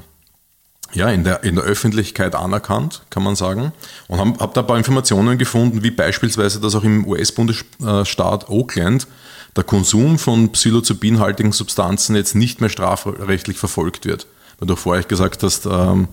ja, 0.96 1.10
in, 1.10 1.24
der, 1.24 1.44
in 1.44 1.56
der 1.56 1.64
Öffentlichkeit 1.64 2.36
anerkannt, 2.36 3.04
kann 3.10 3.22
man 3.22 3.36
sagen. 3.36 3.74
Und 4.08 4.20
habe 4.20 4.40
hab 4.40 4.54
da 4.54 4.62
ein 4.62 4.68
paar 4.68 4.78
Informationen 4.78 5.38
gefunden, 5.38 5.84
wie 5.84 5.92
beispielsweise, 5.92 6.60
dass 6.60 6.74
auch 6.74 6.84
im 6.84 7.06
US-Bundesstaat 7.06 8.50
Oakland 8.50 9.08
der 9.56 9.64
Konsum 9.64 10.18
von 10.18 10.52
psilocybinhaltigen 10.52 11.52
Substanzen 11.52 12.16
jetzt 12.16 12.36
nicht 12.36 12.62
mehr 12.62 12.70
strafrechtlich 12.70 13.58
verfolgt 13.58 14.06
wird. 14.06 14.28
Weil 14.60 14.68
du 14.68 14.76
vorher 14.76 15.04
gesagt 15.04 15.44
hast, 15.44 15.66
ähm, 15.66 16.08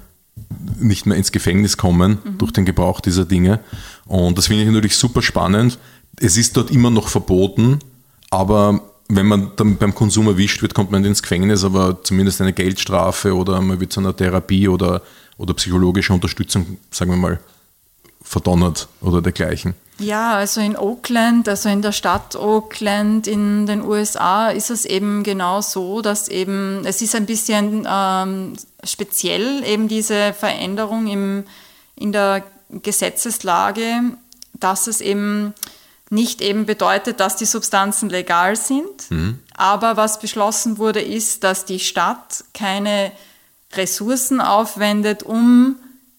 nicht 0.79 1.07
mehr 1.07 1.17
ins 1.17 1.33
Gefängnis 1.33 1.77
kommen 1.77 2.19
mhm. 2.25 2.39
durch 2.39 2.53
den 2.53 2.65
Gebrauch 2.65 3.01
dieser 3.01 3.25
Dinge. 3.25 3.61
Und 4.07 4.37
das 4.37 4.49
finde 4.49 4.65
ich 4.65 4.69
natürlich 4.69 4.97
super 4.97 5.23
spannend. 5.23 5.79
Es 6.19 6.37
ist 6.37 6.57
dort 6.57 6.71
immer 6.71 6.91
noch 6.91 7.09
verboten, 7.09 7.79
aber 8.31 8.81
wenn 9.17 9.27
man 9.27 9.53
dann 9.57 9.77
beim 9.77 9.95
Konsum 9.95 10.27
erwischt 10.29 10.63
wird, 10.63 10.75
kommt 10.75 10.91
man 10.91 11.05
ins 11.05 11.23
Gefängnis, 11.23 11.65
aber 11.65 12.03
zumindest 12.03 12.41
eine 12.41 12.53
Geldstrafe 12.53 13.35
oder 13.35 13.61
man 13.61 13.79
wird 13.81 13.93
zu 13.93 14.01
einer 14.01 14.17
Therapie 14.17 14.69
oder, 14.69 15.03
oder 15.37 15.55
psychologischer 15.55 16.15
Unterstützung, 16.15 16.79
sagen 16.91 17.11
wir 17.11 17.19
mal, 17.19 17.41
verdonnert 18.23 18.89
oder 19.01 19.21
dergleichen. 19.21 19.75
Ja, 19.99 20.35
also 20.35 20.61
in 20.61 20.77
Oakland, 20.77 21.49
also 21.49 21.69
in 21.69 21.83
der 21.83 21.93
Stadt 21.93 22.35
Oakland 22.35 23.27
in 23.27 23.67
den 23.67 23.83
USA 23.83 24.49
ist 24.49 24.71
es 24.71 24.85
eben 24.85 25.23
genau 25.23 25.61
so, 25.61 26.01
dass 26.01 26.29
eben, 26.29 26.85
es 26.87 27.03
ist 27.03 27.15
ein 27.15 27.27
bisschen 27.27 27.87
ähm, 27.89 28.55
speziell 28.83 29.63
eben 29.65 29.89
diese 29.89 30.33
Veränderung 30.33 31.07
im, 31.09 31.45
in 31.97 32.13
der 32.13 32.43
Gesetzeslage, 32.71 34.01
dass 34.59 34.87
es 34.87 35.01
eben 35.01 35.53
nicht 36.13 36.43
eben 36.43 36.67
bedeutet, 36.67 37.21
dass 37.21 37.37
die 37.37 37.47
Substanzen 37.47 38.11
legal 38.11 38.55
sind. 38.55 39.11
Mhm. 39.11 39.39
Aber 39.55 39.97
was 39.97 40.21
beschlossen 40.21 40.77
wurde, 40.77 41.01
ist, 41.01 41.43
dass 41.43 41.65
die 41.65 41.81
Stadt 41.81 42.45
keine 42.53 43.13
Ressourcen 43.73 44.41
aufwendet, 44.43 45.23
um 45.23 45.77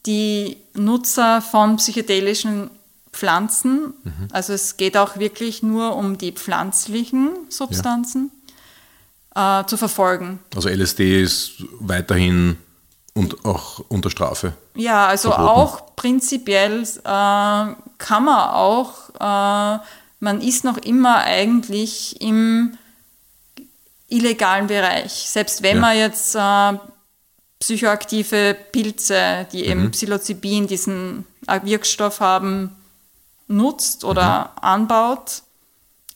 die 0.07 0.57
Nutzer 0.73 1.41
von 1.41 1.77
psychedelischen 1.77 2.71
Pflanzen, 3.11 3.93
mhm. 4.03 4.27
also 4.31 4.53
es 4.53 4.77
geht 4.77 4.97
auch 4.97 5.17
wirklich 5.17 5.61
nur 5.61 5.95
um 5.95 6.17
die 6.17 6.31
pflanzlichen 6.31 7.29
Substanzen, 7.49 8.31
ja. 9.35 9.61
äh, 9.61 9.65
zu 9.67 9.77
verfolgen. 9.77 10.39
Also 10.55 10.69
LSD 10.69 11.21
ist 11.21 11.63
weiterhin 11.79 12.57
und 13.13 13.45
auch 13.45 13.83
unter 13.89 14.09
Strafe. 14.09 14.53
Ja, 14.75 15.07
also 15.07 15.29
verboten. 15.29 15.49
auch 15.49 15.95
prinzipiell 15.95 16.81
äh, 16.81 16.85
kann 17.05 18.25
man 18.25 18.49
auch 18.49 19.09
äh, 19.19 19.79
man 20.23 20.41
ist 20.41 20.63
noch 20.63 20.77
immer 20.77 21.17
eigentlich 21.17 22.21
im 22.21 22.77
illegalen 24.07 24.67
Bereich. 24.67 25.11
Selbst 25.11 25.61
wenn 25.61 25.75
ja. 25.75 25.81
man 25.81 25.97
jetzt 25.97 26.35
äh, 26.35 26.79
psychoaktive 27.59 28.55
Pilze, 28.71 29.47
die 29.51 29.63
mhm. 29.63 29.69
eben 29.69 29.91
Psilocybin, 29.91 30.67
diesen 30.67 31.25
Wirkstoff 31.63 32.21
haben, 32.21 32.71
nutzt 33.47 34.05
oder 34.05 34.51
mhm. 34.55 34.63
anbaut, 34.63 35.43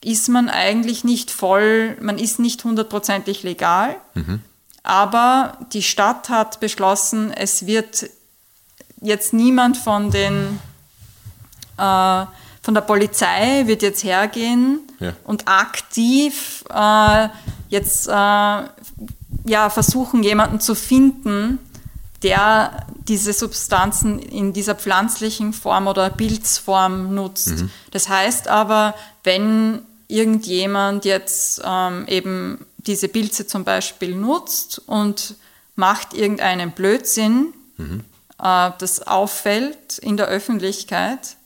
ist 0.04 0.30
man 0.30 0.50
eigentlich 0.50 1.04
nicht 1.04 1.30
voll, 1.30 1.98
man 2.00 2.18
ist 2.18 2.40
nicht 2.40 2.64
hundertprozentig 2.64 3.44
legal. 3.44 3.98
Mhm. 4.14 4.42
Aber 4.88 5.58
die 5.74 5.84
Stadt 5.84 6.30
hat 6.30 6.62
beschlossen, 6.62 7.34
es 7.34 7.66
wird 7.66 8.10
jetzt 9.02 9.34
niemand 9.34 9.76
von 9.76 10.12
den 10.12 10.60
äh, 11.78 12.26
von 12.62 12.74
der 12.74 12.82
Polizei 12.82 13.64
wird 13.66 13.82
jetzt 13.82 14.06
hergehen 14.06 14.80
ja. 15.00 15.12
und 15.26 15.46
aktiv 15.48 16.64
äh, 16.74 17.28
jetzt 17.68 18.08
äh, 18.08 18.12
ja, 18.12 19.70
versuchen, 19.70 20.24
jemanden 20.24 20.62
zu 20.62 20.74
finden, 20.74 21.60
der 22.24 22.88
diese 23.08 23.34
Substanzen 23.34 24.20
in 24.20 24.54
dieser 24.54 24.76
pflanzlichen 24.76 25.52
Form 25.52 25.88
oder 25.88 26.10
Pilzform 26.10 27.14
nutzt. 27.14 27.58
Mhm. 27.58 27.72
Das 27.92 28.08
heißt 28.08 28.48
aber, 28.48 28.96
wenn 29.24 29.82
irgendjemand 30.08 31.04
jetzt 31.04 31.62
ähm, 31.66 32.06
eben 32.08 32.66
diese 32.88 33.08
Pilze 33.08 33.46
zum 33.46 33.64
Beispiel 33.64 34.16
nutzt 34.16 34.82
und 34.86 35.36
macht 35.76 36.14
irgendeinen 36.14 36.72
Blödsinn, 36.72 37.54
mhm. 37.78 38.04
äh, 38.42 38.72
das 38.80 39.06
auffällt 39.06 40.00
in 40.00 40.18
der 40.18 40.28
Öffentlichkeit, 40.28 41.38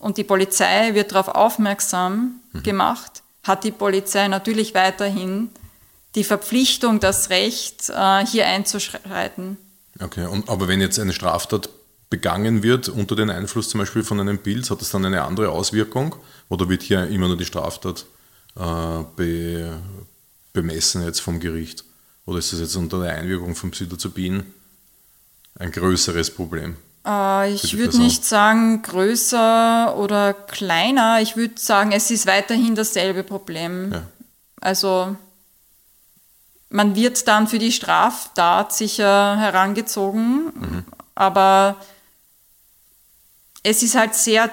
und 0.00 0.16
die 0.16 0.24
Polizei 0.24 0.94
wird 0.94 1.12
darauf 1.12 1.28
aufmerksam 1.28 2.40
mhm. 2.52 2.62
gemacht, 2.62 3.22
hat 3.44 3.64
die 3.64 3.70
Polizei 3.70 4.26
natürlich 4.28 4.74
weiterhin 4.74 5.50
die 6.14 6.24
Verpflichtung, 6.24 6.98
das 7.00 7.30
Recht, 7.30 7.90
äh, 7.90 8.26
hier 8.26 8.46
einzuschreiten. 8.46 9.58
Okay, 10.00 10.24
und, 10.26 10.48
aber 10.48 10.66
wenn 10.68 10.80
jetzt 10.80 10.98
eine 10.98 11.12
Straftat 11.12 11.68
begangen 12.08 12.62
wird 12.62 12.88
unter 12.88 13.14
den 13.14 13.30
Einfluss 13.30 13.68
zum 13.68 13.78
Beispiel 13.78 14.02
von 14.02 14.18
einem 14.18 14.38
Bild, 14.38 14.68
hat 14.70 14.80
das 14.80 14.90
dann 14.90 15.04
eine 15.04 15.22
andere 15.22 15.50
Auswirkung 15.50 16.16
oder 16.48 16.68
wird 16.68 16.82
hier 16.82 17.06
immer 17.06 17.28
nur 17.28 17.36
die 17.36 17.44
Straftat 17.44 18.06
äh, 18.56 19.04
be, 19.16 19.78
bemessen 20.52 21.02
jetzt 21.04 21.20
vom 21.20 21.40
Gericht? 21.40 21.84
Oder 22.26 22.38
ist 22.38 22.52
das 22.52 22.60
jetzt 22.60 22.76
unter 22.76 23.02
der 23.02 23.14
Einwirkung 23.14 23.54
von 23.54 23.70
Psilocybin 23.70 24.44
ein 25.58 25.72
größeres 25.72 26.34
Problem? 26.34 26.76
Äh, 27.06 27.52
ich 27.52 27.76
würde 27.76 27.98
nicht 27.98 28.24
sagen 28.24 28.82
größer 28.82 29.96
oder 29.96 30.34
kleiner. 30.34 31.20
Ich 31.20 31.36
würde 31.36 31.54
sagen, 31.58 31.92
es 31.92 32.10
ist 32.10 32.26
weiterhin 32.26 32.74
dasselbe 32.74 33.24
Problem. 33.24 33.92
Ja. 33.92 34.02
Also 34.60 35.16
man 36.68 36.94
wird 36.94 37.26
dann 37.26 37.48
für 37.48 37.58
die 37.58 37.72
Straftat 37.72 38.72
sicher 38.72 39.36
herangezogen, 39.36 40.52
mhm. 40.54 40.84
aber 41.14 41.76
es 43.62 43.82
ist 43.82 43.96
halt 43.96 44.14
sehr, 44.14 44.48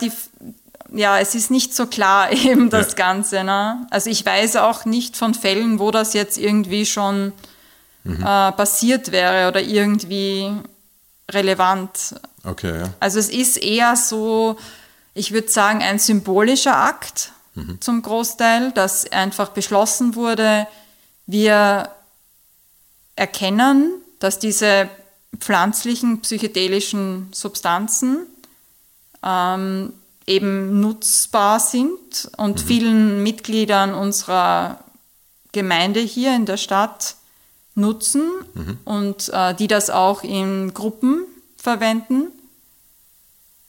ja, 0.91 1.20
es 1.20 1.36
ist 1.36 1.51
nicht 1.51 1.75
so 1.75 1.88
klar 1.88 2.32
eben 2.46 2.70
das 2.70 2.89
ja. 2.89 2.96
Ganze. 2.96 3.44
Ne? 3.44 3.88
Also 3.89 4.10
ich 4.10 4.25
weiß 4.25 4.58
auch 4.58 4.86
nicht 4.86 5.17
von 5.17 5.34
Fällen, 5.34 5.79
wo 5.79 5.91
das 5.91 6.13
jetzt 6.13 6.38
irgendwie 6.38 6.86
schon 6.86 7.34
mhm. 8.03 8.22
äh, 8.22 8.51
passiert 8.51 9.12
wäre 9.12 9.48
oder 9.48 9.62
irgendwie 9.62 10.51
relevant. 11.29 12.15
Okay, 12.44 12.82
ja. 12.82 12.89
Also 13.00 13.20
es 13.20 13.29
ist 13.29 13.58
eher 13.58 13.96
so, 13.96 14.58
ich 15.13 15.34
würde 15.34 15.50
sagen, 15.50 15.82
ein 15.82 16.00
symbolischer 16.00 16.77
Akt 16.77 17.32
mhm. 17.56 17.82
zum 17.82 18.01
Großteil, 18.01 18.72
dass 18.72 19.12
einfach 19.12 19.50
beschlossen 19.50 20.15
wurde, 20.15 20.67
wir 21.25 21.89
erkennen, 23.17 23.94
dass 24.20 24.39
diese 24.39 24.89
pflanzlichen 25.38 26.22
psychedelischen 26.22 27.27
Substanzen 27.34 28.25
ähm, 29.24 29.94
eben 30.27 30.81
nutzbar 30.81 31.60
sind 31.60 32.29
und 32.38 32.62
mhm. 32.62 32.67
vielen 32.67 33.24
Mitgliedern 33.24 33.93
unserer 33.93 34.84
Gemeinde 35.53 36.01
hier 36.01 36.36
in 36.36 36.46
der 36.46 36.57
Stadt 36.57 37.15
nutzen 37.74 38.29
mhm. 38.53 38.77
und 38.84 39.29
äh, 39.29 39.55
die 39.55 39.67
das 39.67 39.89
auch 39.89 40.24
in 40.24 40.74
Gruppen 40.74 41.24
verwenden. 41.55 42.27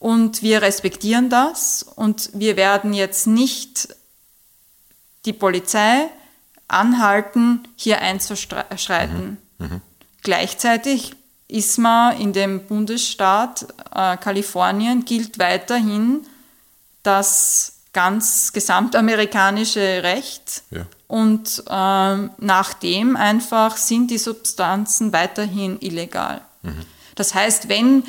Und 0.00 0.42
wir 0.42 0.62
respektieren 0.62 1.30
das 1.30 1.82
und 1.82 2.30
wir 2.34 2.56
werden 2.56 2.92
jetzt 2.92 3.26
nicht 3.26 3.88
die 5.24 5.32
Polizei 5.32 6.08
anhalten, 6.68 7.66
hier 7.76 8.00
einzuschreiten. 8.00 9.38
Mhm. 9.58 9.66
Mhm. 9.66 9.80
Gleichzeitig 10.22 11.14
ist 11.48 11.78
man 11.78 12.20
in 12.20 12.32
dem 12.32 12.66
Bundesstaat 12.66 13.66
äh, 13.94 14.16
Kalifornien, 14.16 15.04
gilt 15.04 15.38
weiterhin 15.38 16.26
das 17.08 17.72
ganz 17.94 18.52
gesamtamerikanische 18.52 20.02
Recht. 20.02 20.62
Ja. 20.70 20.84
Und 21.06 21.62
äh, 21.66 22.28
nachdem 22.38 23.16
einfach 23.16 23.78
sind 23.78 24.10
die 24.10 24.18
Substanzen 24.18 25.12
weiterhin 25.14 25.80
illegal. 25.80 26.42
Mhm. 26.62 26.84
Das 27.14 27.34
heißt, 27.34 27.70
wenn 27.70 28.04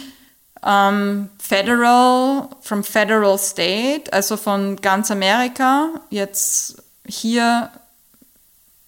ähm, 0.65 1.29
Federal, 1.39 2.49
from 2.61 2.83
Federal 2.83 3.37
State, 3.39 4.11
also 4.11 4.35
von 4.35 4.75
ganz 4.75 5.09
Amerika, 5.11 5.89
jetzt 6.09 6.83
hier 7.07 7.71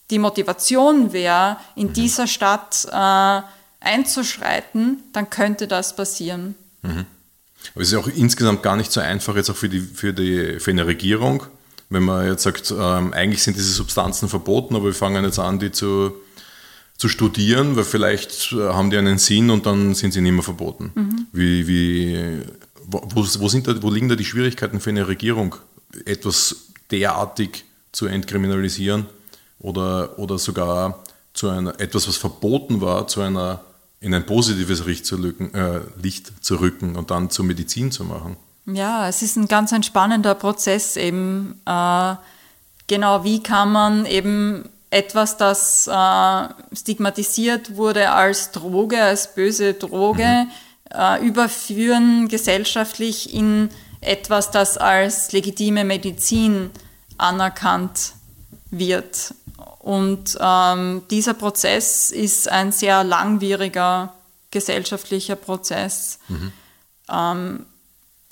die 0.09 0.19
Motivation 0.19 1.13
wäre, 1.13 1.55
in 1.75 1.87
mhm. 1.87 1.93
dieser 1.93 2.27
Stadt 2.27 2.85
äh, 2.91 3.41
einzuschreiten, 3.79 5.03
dann 5.13 5.29
könnte 5.29 5.69
das 5.69 5.95
passieren. 5.95 6.55
Mhm. 6.81 7.05
Aber 7.73 7.83
es 7.83 7.91
ist 7.91 7.97
auch 7.97 8.07
insgesamt 8.07 8.63
gar 8.63 8.75
nicht 8.75 8.91
so 8.91 8.99
einfach 8.99 9.35
jetzt 9.35 9.49
auch 9.49 9.55
für, 9.55 9.69
die, 9.69 9.79
für, 9.79 10.13
die, 10.13 10.59
für 10.59 10.71
eine 10.71 10.87
Regierung, 10.87 11.43
wenn 11.89 12.03
man 12.03 12.25
jetzt 12.25 12.43
sagt, 12.43 12.71
ähm, 12.71 13.13
eigentlich 13.13 13.43
sind 13.43 13.57
diese 13.57 13.71
Substanzen 13.71 14.29
verboten, 14.29 14.75
aber 14.75 14.85
wir 14.85 14.93
fangen 14.93 15.23
jetzt 15.23 15.39
an, 15.39 15.59
die 15.59 15.71
zu, 15.71 16.13
zu 16.97 17.09
studieren, 17.09 17.75
weil 17.75 17.83
vielleicht 17.83 18.53
äh, 18.53 18.69
haben 18.69 18.89
die 18.89 18.97
einen 18.97 19.17
Sinn 19.17 19.49
und 19.49 19.65
dann 19.65 19.93
sind 19.93 20.13
sie 20.13 20.21
nicht 20.21 20.31
mehr 20.31 20.43
verboten. 20.43 20.91
Mhm. 20.95 21.27
Wie, 21.33 21.67
wie, 21.67 22.41
wo, 22.85 23.25
wo, 23.39 23.47
sind 23.47 23.67
da, 23.67 23.81
wo 23.81 23.89
liegen 23.89 24.09
da 24.09 24.15
die 24.15 24.25
Schwierigkeiten 24.25 24.79
für 24.79 24.89
eine 24.89 25.07
Regierung, 25.07 25.55
etwas 26.05 26.67
derartig 26.91 27.65
zu 27.91 28.05
entkriminalisieren 28.05 29.05
oder, 29.59 30.17
oder 30.17 30.37
sogar 30.37 31.03
zu 31.33 31.49
einer, 31.49 31.79
etwas, 31.79 32.07
was 32.07 32.17
verboten 32.17 32.81
war, 32.81 33.07
zu 33.07 33.21
einer 33.21 33.61
in 34.01 34.13
ein 34.13 34.25
positives 34.25 34.85
Licht 34.85 35.05
zu, 35.05 35.15
rücken, 35.15 35.53
äh, 35.53 35.81
Licht 36.01 36.43
zu 36.43 36.59
rücken 36.59 36.95
und 36.95 37.11
dann 37.11 37.29
zur 37.29 37.45
Medizin 37.45 37.91
zu 37.91 38.03
machen. 38.03 38.35
Ja, 38.65 39.07
es 39.07 39.21
ist 39.21 39.37
ein 39.37 39.47
ganz 39.47 39.71
ein 39.73 39.83
spannender 39.83 40.35
Prozess 40.35 40.97
eben. 40.97 41.61
Äh, 41.65 42.15
genau, 42.87 43.23
wie 43.23 43.41
kann 43.41 43.71
man 43.71 44.05
eben 44.05 44.67
etwas, 44.89 45.37
das 45.37 45.87
äh, 45.87 46.75
stigmatisiert 46.75 47.77
wurde 47.77 48.11
als 48.11 48.51
Droge, 48.51 49.01
als 49.01 49.33
böse 49.33 49.75
Droge, 49.75 50.45
mhm. 50.45 50.51
äh, 50.93 51.25
überführen 51.25 52.27
gesellschaftlich 52.27 53.33
in 53.33 53.69
etwas, 54.01 54.51
das 54.51 54.77
als 54.77 55.31
legitime 55.31 55.85
Medizin 55.85 56.71
anerkannt 57.17 58.13
wird. 58.71 59.35
Und 59.81 60.37
ähm, 60.39 61.01
dieser 61.09 61.33
Prozess 61.33 62.11
ist 62.11 62.47
ein 62.47 62.71
sehr 62.71 63.03
langwieriger 63.03 64.13
gesellschaftlicher 64.51 65.35
Prozess. 65.35 66.19
Mhm. 66.27 66.53
Ähm, 67.09 67.65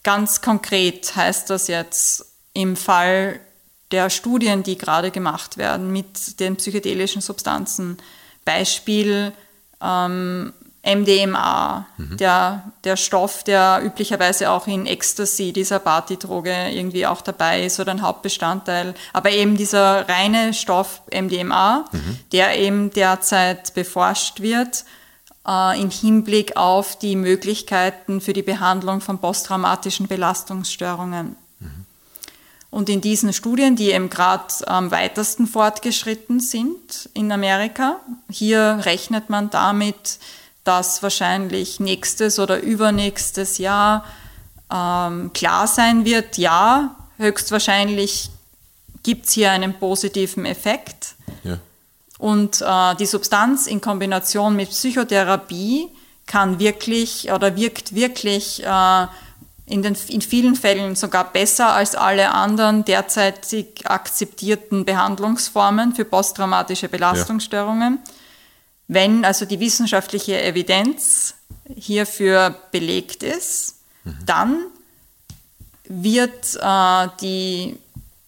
ganz 0.04 0.42
konkret 0.42 1.16
heißt 1.16 1.50
das 1.50 1.68
jetzt 1.68 2.26
im 2.54 2.76
Fall 2.76 3.40
der 3.90 4.12
Studien, 4.12 4.62
die 4.62 4.78
gerade 4.78 5.10
gemacht 5.10 5.58
werden 5.58 5.92
mit 5.92 6.40
den 6.40 6.56
psychedelischen 6.58 7.22
Substanzen. 7.22 7.98
Beispiel 8.46 9.34
ähm, 9.82 10.54
MDMA, 10.84 11.86
mhm. 11.98 12.18
der, 12.18 12.64
der 12.84 12.96
Stoff, 12.96 13.44
der 13.44 13.82
üblicherweise 13.84 14.50
auch 14.50 14.66
in 14.68 14.86
Ecstasy, 14.86 15.52
dieser 15.52 15.80
Partydroge, 15.80 16.70
irgendwie 16.72 17.06
auch 17.06 17.22
dabei 17.22 17.66
ist 17.66 17.80
oder 17.80 17.92
ein 17.92 18.02
Hauptbestandteil. 18.02 18.94
Aber 19.12 19.30
eben 19.32 19.58
dieser 19.58 20.08
reine 20.08 20.54
Stoff 20.54 21.02
MDMA, 21.14 21.86
mhm. 21.92 22.20
der 22.32 22.58
eben 22.58 22.92
derzeit 22.92 23.74
beforscht 23.74 24.40
wird 24.40 24.86
äh, 25.48 25.82
im 25.82 25.90
Hinblick 25.90 26.56
auf 26.56 26.98
die 26.98 27.16
Möglichkeiten 27.16 28.22
für 28.22 28.34
die 28.34 28.44
Behandlung 28.44 29.02
von 29.02 29.20
posttraumatischen 29.20 30.08
Belastungsstörungen. 30.08 31.36
Mhm. 31.60 31.86
Und 32.72 32.88
in 32.88 33.02
diesen 33.02 33.34
Studien, 33.34 33.76
die 33.76 33.92
eben 33.92 34.10
gerade 34.10 34.54
am 34.68 34.92
weitesten 34.92 35.48
fortgeschritten 35.48 36.40
sind 36.40 37.10
in 37.14 37.32
Amerika, 37.32 38.00
hier 38.30 38.80
rechnet 38.84 39.30
man 39.30 39.50
damit, 39.50 40.20
dass 40.70 41.02
wahrscheinlich 41.02 41.80
nächstes 41.80 42.38
oder 42.38 42.62
übernächstes 42.62 43.58
Jahr 43.58 44.06
ähm, 44.72 45.34
klar 45.34 45.66
sein 45.66 46.06
wird, 46.06 46.38
ja, 46.38 46.96
höchstwahrscheinlich 47.18 48.30
gibt 49.02 49.26
es 49.26 49.34
hier 49.34 49.50
einen 49.50 49.74
positiven 49.74 50.46
Effekt. 50.46 51.16
Ja. 51.44 51.58
Und 52.20 52.62
äh, 52.62 52.96
die 52.98 53.08
Substanz 53.08 53.66
in 53.66 53.82
Kombination 53.82 54.56
mit 54.56 54.70
Psychotherapie 54.70 55.88
kann 56.28 56.60
wirklich 56.60 57.32
oder 57.32 57.56
wirkt 57.56 57.96
wirklich 57.96 58.64
äh, 58.64 59.08
in, 59.66 59.82
den, 59.82 59.98
in 60.10 60.22
vielen 60.22 60.56
Fällen 60.56 60.96
sogar 60.96 61.34
besser 61.34 61.74
als 61.74 61.96
alle 61.96 62.30
anderen 62.30 62.86
derzeitig 62.86 63.90
akzeptierten 63.90 64.86
Behandlungsformen 64.86 65.96
für 65.96 66.06
posttraumatische 66.06 66.90
Belastungsstörungen. 66.90 67.98
Ja. 68.06 68.14
Wenn 68.90 69.24
also 69.24 69.46
die 69.46 69.60
wissenschaftliche 69.60 70.42
Evidenz 70.42 71.36
hierfür 71.76 72.56
belegt 72.72 73.22
ist, 73.22 73.76
mhm. 74.04 74.18
dann 74.26 74.58
wird 75.86 76.58
äh, 76.60 77.08
die 77.22 77.78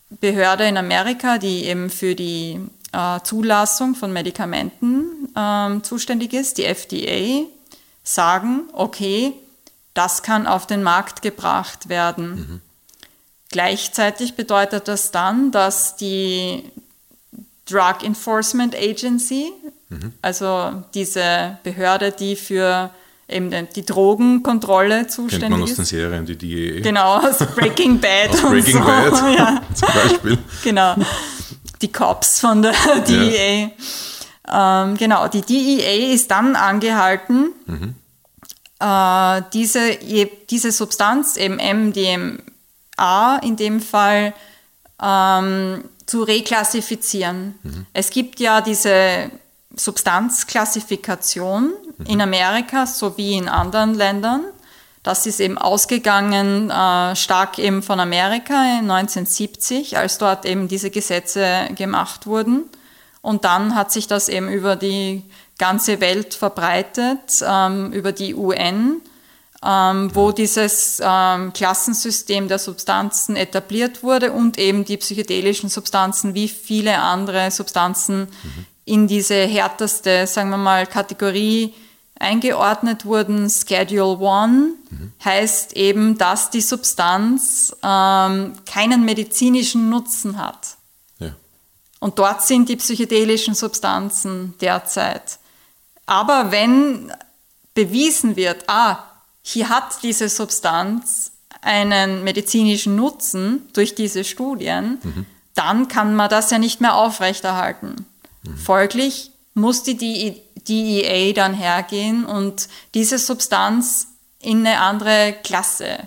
Behörde 0.09 0.67
in 0.67 0.77
Amerika, 0.77 1.39
die 1.39 1.65
eben 1.65 1.89
für 1.89 2.13
die 2.13 2.59
äh, 2.93 3.19
Zulassung 3.23 3.95
von 3.95 4.13
Medikamenten 4.13 5.29
äh, 5.35 5.81
zuständig 5.81 6.33
ist, 6.33 6.59
die 6.59 6.65
FDA, 6.65 7.47
sagen, 8.03 8.65
okay, 8.73 9.33
das 9.95 10.21
kann 10.21 10.45
auf 10.45 10.67
den 10.67 10.83
Markt 10.83 11.23
gebracht 11.23 11.89
werden. 11.89 12.29
Mhm. 12.29 12.61
Gleichzeitig 13.49 14.35
bedeutet 14.35 14.87
das 14.87 15.09
dann, 15.09 15.51
dass 15.51 15.95
die 15.95 16.71
Drug 17.65 18.03
Enforcement 18.03 18.75
Agency, 18.75 19.51
Mhm. 19.91 20.13
Also 20.21 20.83
diese 20.93 21.57
Behörde, 21.63 22.11
die 22.11 22.35
für 22.37 22.91
eben 23.27 23.51
die 23.75 23.85
Drogenkontrolle 23.85 25.07
zuständig 25.07 25.39
Kennt 25.39 25.51
man 25.51 25.63
aus 25.63 25.75
den 25.75 25.85
Serien, 25.85 26.25
die 26.25 26.37
DEA. 26.37 26.81
Genau, 26.81 27.17
aus 27.17 27.37
Breaking 27.55 27.99
Bad 27.99 28.31
aus 28.31 28.41
Breaking 28.41 28.77
so. 28.77 28.79
Bad 28.79 29.13
ja. 29.37 29.61
zum 29.73 29.87
Beispiel. 29.93 30.37
Genau, 30.63 30.95
die 31.81 31.91
Cops 31.91 32.39
von 32.39 32.61
der 32.61 32.73
DEA. 33.07 33.69
Ja. 34.47 34.83
Ähm, 34.83 34.97
genau, 34.97 35.27
die 35.27 35.41
DEA 35.41 36.13
ist 36.13 36.31
dann 36.31 36.55
angehalten, 36.55 37.51
mhm. 37.65 37.95
äh, 38.79 39.41
diese, 39.53 39.97
diese 40.49 40.71
Substanz, 40.71 41.35
eben 41.35 41.55
MDMA 41.57 43.39
in 43.43 43.57
dem 43.57 43.81
Fall, 43.81 44.33
ähm, 45.01 45.83
zu 46.05 46.23
reklassifizieren. 46.23 47.55
Mhm. 47.63 47.85
Es 47.93 48.09
gibt 48.09 48.39
ja 48.39 48.61
diese 48.61 49.31
Substanzklassifikation 49.83 51.73
mhm. 51.97 52.05
in 52.05 52.21
Amerika 52.21 52.85
sowie 52.85 53.37
in 53.37 53.49
anderen 53.49 53.93
Ländern. 53.93 54.43
Das 55.03 55.25
ist 55.25 55.39
eben 55.39 55.57
ausgegangen 55.57 56.69
äh, 56.69 57.15
stark 57.15 57.57
eben 57.57 57.81
von 57.81 57.99
Amerika 57.99 58.53
1970, 58.79 59.97
als 59.97 60.19
dort 60.19 60.45
eben 60.45 60.67
diese 60.67 60.91
Gesetze 60.91 61.69
gemacht 61.75 62.27
wurden. 62.27 62.65
Und 63.21 63.43
dann 63.43 63.75
hat 63.75 63.91
sich 63.91 64.07
das 64.07 64.29
eben 64.29 64.49
über 64.49 64.75
die 64.75 65.23
ganze 65.57 65.99
Welt 66.01 66.35
verbreitet, 66.35 67.43
ähm, 67.43 67.91
über 67.93 68.11
die 68.11 68.35
UN, 68.35 69.01
ähm, 69.65 70.11
wo 70.13 70.31
dieses 70.31 71.01
ähm, 71.03 71.53
Klassensystem 71.53 72.47
der 72.47 72.59
Substanzen 72.59 73.35
etabliert 73.35 74.03
wurde 74.03 74.31
und 74.31 74.59
eben 74.59 74.85
die 74.85 74.97
psychedelischen 74.97 75.69
Substanzen 75.69 76.35
wie 76.35 76.47
viele 76.47 76.99
andere 76.99 77.49
Substanzen 77.49 78.27
mhm 78.43 78.65
in 78.85 79.07
diese 79.07 79.35
härteste, 79.35 80.27
sagen 80.27 80.49
wir 80.49 80.57
mal, 80.57 80.87
Kategorie 80.87 81.73
eingeordnet 82.19 83.05
wurden. 83.05 83.49
Schedule 83.49 84.17
1 84.17 84.51
mhm. 84.89 85.13
heißt 85.23 85.73
eben, 85.73 86.17
dass 86.17 86.49
die 86.49 86.61
Substanz 86.61 87.75
ähm, 87.83 88.53
keinen 88.65 89.05
medizinischen 89.05 89.89
Nutzen 89.89 90.37
hat. 90.37 90.77
Ja. 91.19 91.31
Und 91.99 92.19
dort 92.19 92.43
sind 92.43 92.69
die 92.69 92.75
psychedelischen 92.75 93.55
Substanzen 93.55 94.53
derzeit. 94.61 95.39
Aber 96.05 96.51
wenn 96.51 97.11
bewiesen 97.73 98.35
wird, 98.35 98.65
ah, 98.67 98.99
hier 99.41 99.69
hat 99.69 100.03
diese 100.03 100.29
Substanz 100.29 101.31
einen 101.61 102.23
medizinischen 102.23 102.95
Nutzen 102.95 103.69
durch 103.73 103.95
diese 103.95 104.23
Studien, 104.23 104.99
mhm. 105.01 105.25
dann 105.55 105.87
kann 105.87 106.15
man 106.15 106.29
das 106.29 106.51
ja 106.51 106.57
nicht 106.57 106.81
mehr 106.81 106.95
aufrechterhalten. 106.95 108.05
Mhm. 108.43 108.57
Folglich 108.57 109.31
muss 109.53 109.83
die 109.83 110.41
DEA 110.67 111.33
dann 111.33 111.53
hergehen 111.53 112.25
und 112.25 112.67
diese 112.93 113.17
Substanz 113.17 114.07
in 114.39 114.65
eine 114.65 114.79
andere 114.79 115.35
Klasse 115.43 115.99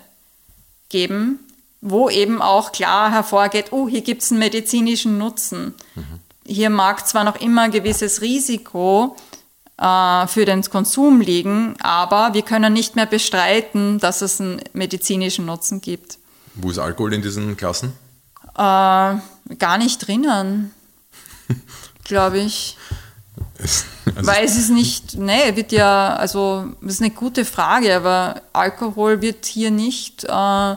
geben, 0.89 1.39
wo 1.81 2.09
eben 2.09 2.41
auch 2.41 2.71
klar 2.71 3.11
hervorgeht, 3.11 3.71
oh, 3.71 3.87
hier 3.87 4.01
gibt 4.01 4.23
es 4.23 4.31
einen 4.31 4.39
medizinischen 4.39 5.17
Nutzen. 5.17 5.73
Mhm. 5.95 6.19
Hier 6.45 6.69
mag 6.69 7.07
zwar 7.07 7.23
noch 7.23 7.39
immer 7.39 7.63
ein 7.63 7.71
gewisses 7.71 8.21
Risiko 8.21 9.15
äh, 9.77 10.27
für 10.27 10.45
den 10.45 10.63
Konsum 10.63 11.21
liegen, 11.21 11.75
aber 11.81 12.33
wir 12.33 12.43
können 12.43 12.73
nicht 12.73 12.95
mehr 12.95 13.05
bestreiten, 13.05 13.99
dass 13.99 14.21
es 14.21 14.39
einen 14.39 14.61
medizinischen 14.73 15.45
Nutzen 15.45 15.81
gibt. 15.81 16.17
Wo 16.55 16.69
ist 16.69 16.79
Alkohol 16.79 17.13
in 17.13 17.21
diesen 17.21 17.57
Klassen? 17.57 17.93
Äh, 18.53 18.57
gar 18.57 19.77
nicht 19.77 20.07
drinnen, 20.07 20.71
glaube 22.05 22.39
ich. 22.39 22.77
Also 23.59 24.27
Weil 24.27 24.45
es 24.45 24.55
ist 24.55 24.69
nicht, 24.69 25.17
nee, 25.17 25.55
wird 25.55 25.71
ja, 25.71 26.15
also 26.15 26.67
das 26.81 26.95
ist 26.95 27.01
eine 27.01 27.11
gute 27.11 27.43
Frage, 27.43 27.95
aber 27.95 28.41
Alkohol 28.53 29.21
wird 29.21 29.45
hier 29.45 29.71
nicht, 29.71 30.23
äh, 30.23 30.75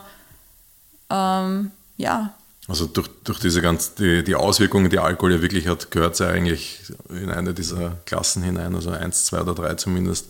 ähm, 1.11 1.71
ja. 1.97 2.35
Also 2.67 2.87
durch, 2.87 3.09
durch 3.25 3.39
diese 3.39 3.63
ganz, 3.63 3.95
die, 3.95 4.25
die 4.25 4.35
Auswirkungen, 4.35 4.91
die 4.91 4.99
Alkohol 4.99 5.33
ja 5.35 5.43
wirklich 5.43 5.69
hat, 5.69 5.91
gehört 5.91 6.15
es 6.15 6.19
ja 6.21 6.29
eigentlich 6.29 6.81
in 7.11 7.31
eine 7.31 7.55
dieser 7.55 7.97
Klassen 8.07 8.43
hinein, 8.43 8.75
also 8.75 8.91
eins, 8.91 9.25
zwei 9.25 9.41
oder 9.41 9.55
drei 9.55 9.75
zumindest, 9.75 10.27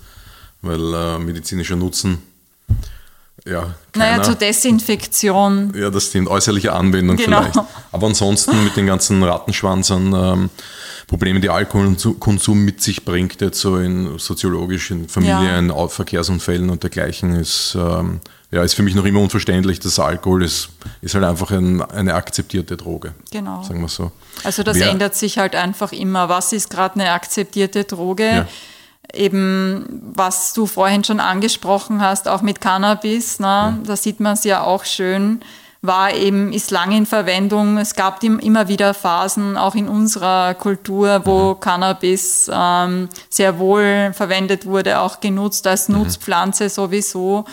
weil 0.60 0.94
äh, 0.94 1.18
medizinischer 1.18 1.76
Nutzen 1.76 2.22
ja, 3.44 3.74
keiner, 3.92 4.16
naja, 4.16 4.22
zur 4.22 4.34
Desinfektion. 4.34 5.72
Ja, 5.74 5.90
das 5.90 6.06
stimmt, 6.06 6.28
äußerliche 6.28 6.72
Anwendung 6.72 7.16
genau. 7.16 7.42
vielleicht. 7.42 7.58
Aber 7.92 8.06
ansonsten 8.06 8.64
mit 8.64 8.76
den 8.76 8.86
ganzen 8.86 9.22
Rattenschwanz 9.22 9.90
an 9.90 10.12
ähm, 10.12 10.50
Problemen, 11.08 11.40
die 11.40 11.48
Alkoholkonsum 11.48 12.64
mit 12.64 12.82
sich 12.82 13.04
bringt, 13.04 13.40
jetzt 13.40 13.60
so 13.60 13.78
in 13.78 14.18
soziologischen 14.18 15.08
Familien, 15.08 15.70
ja. 15.70 15.88
Verkehrsunfällen 15.88 16.68
und 16.68 16.82
dergleichen, 16.82 17.34
ist, 17.34 17.76
ähm, 17.80 18.20
ja, 18.50 18.62
ist 18.62 18.74
für 18.74 18.82
mich 18.82 18.94
noch 18.94 19.06
immer 19.06 19.20
unverständlich, 19.20 19.80
dass 19.80 19.98
Alkohol 19.98 20.44
ist, 20.44 20.68
ist 21.00 21.14
halt 21.14 21.24
einfach 21.24 21.50
ein, 21.50 21.80
eine 21.80 22.14
akzeptierte 22.14 22.76
Droge. 22.76 23.14
Genau. 23.30 23.62
Sagen 23.62 23.80
wir 23.80 23.88
so. 23.88 24.12
Also 24.44 24.62
das 24.62 24.76
Wer, 24.76 24.90
ändert 24.90 25.16
sich 25.16 25.38
halt 25.38 25.56
einfach 25.56 25.92
immer. 25.92 26.28
Was 26.28 26.52
ist 26.52 26.68
gerade 26.68 27.00
eine 27.00 27.10
akzeptierte 27.10 27.84
Droge? 27.84 28.28
Ja 28.28 28.48
eben, 29.14 29.86
was 30.14 30.52
du 30.52 30.66
vorhin 30.66 31.02
schon 31.02 31.18
angesprochen 31.18 32.02
hast, 32.02 32.28
auch 32.28 32.42
mit 32.42 32.60
Cannabis, 32.60 33.40
ne? 33.40 33.46
Ja. 33.46 33.78
da 33.84 33.96
sieht 33.96 34.20
man 34.20 34.34
es 34.34 34.44
ja 34.44 34.62
auch 34.62 34.84
schön, 34.84 35.40
war 35.80 36.12
eben, 36.12 36.52
ist 36.52 36.70
lange 36.70 36.96
in 36.96 37.06
Verwendung. 37.06 37.78
Es 37.78 37.94
gab 37.94 38.22
immer 38.22 38.68
wieder 38.68 38.94
Phasen, 38.94 39.56
auch 39.56 39.74
in 39.74 39.88
unserer 39.88 40.54
Kultur, 40.54 41.22
wo 41.24 41.54
mhm. 41.54 41.60
Cannabis 41.60 42.50
ähm, 42.52 43.08
sehr 43.28 43.58
wohl 43.58 44.12
verwendet 44.12 44.66
wurde, 44.66 45.00
auch 45.00 45.20
genutzt 45.20 45.66
als 45.66 45.88
mhm. 45.88 45.98
Nutzpflanze 45.98 46.68
sowieso 46.68 47.44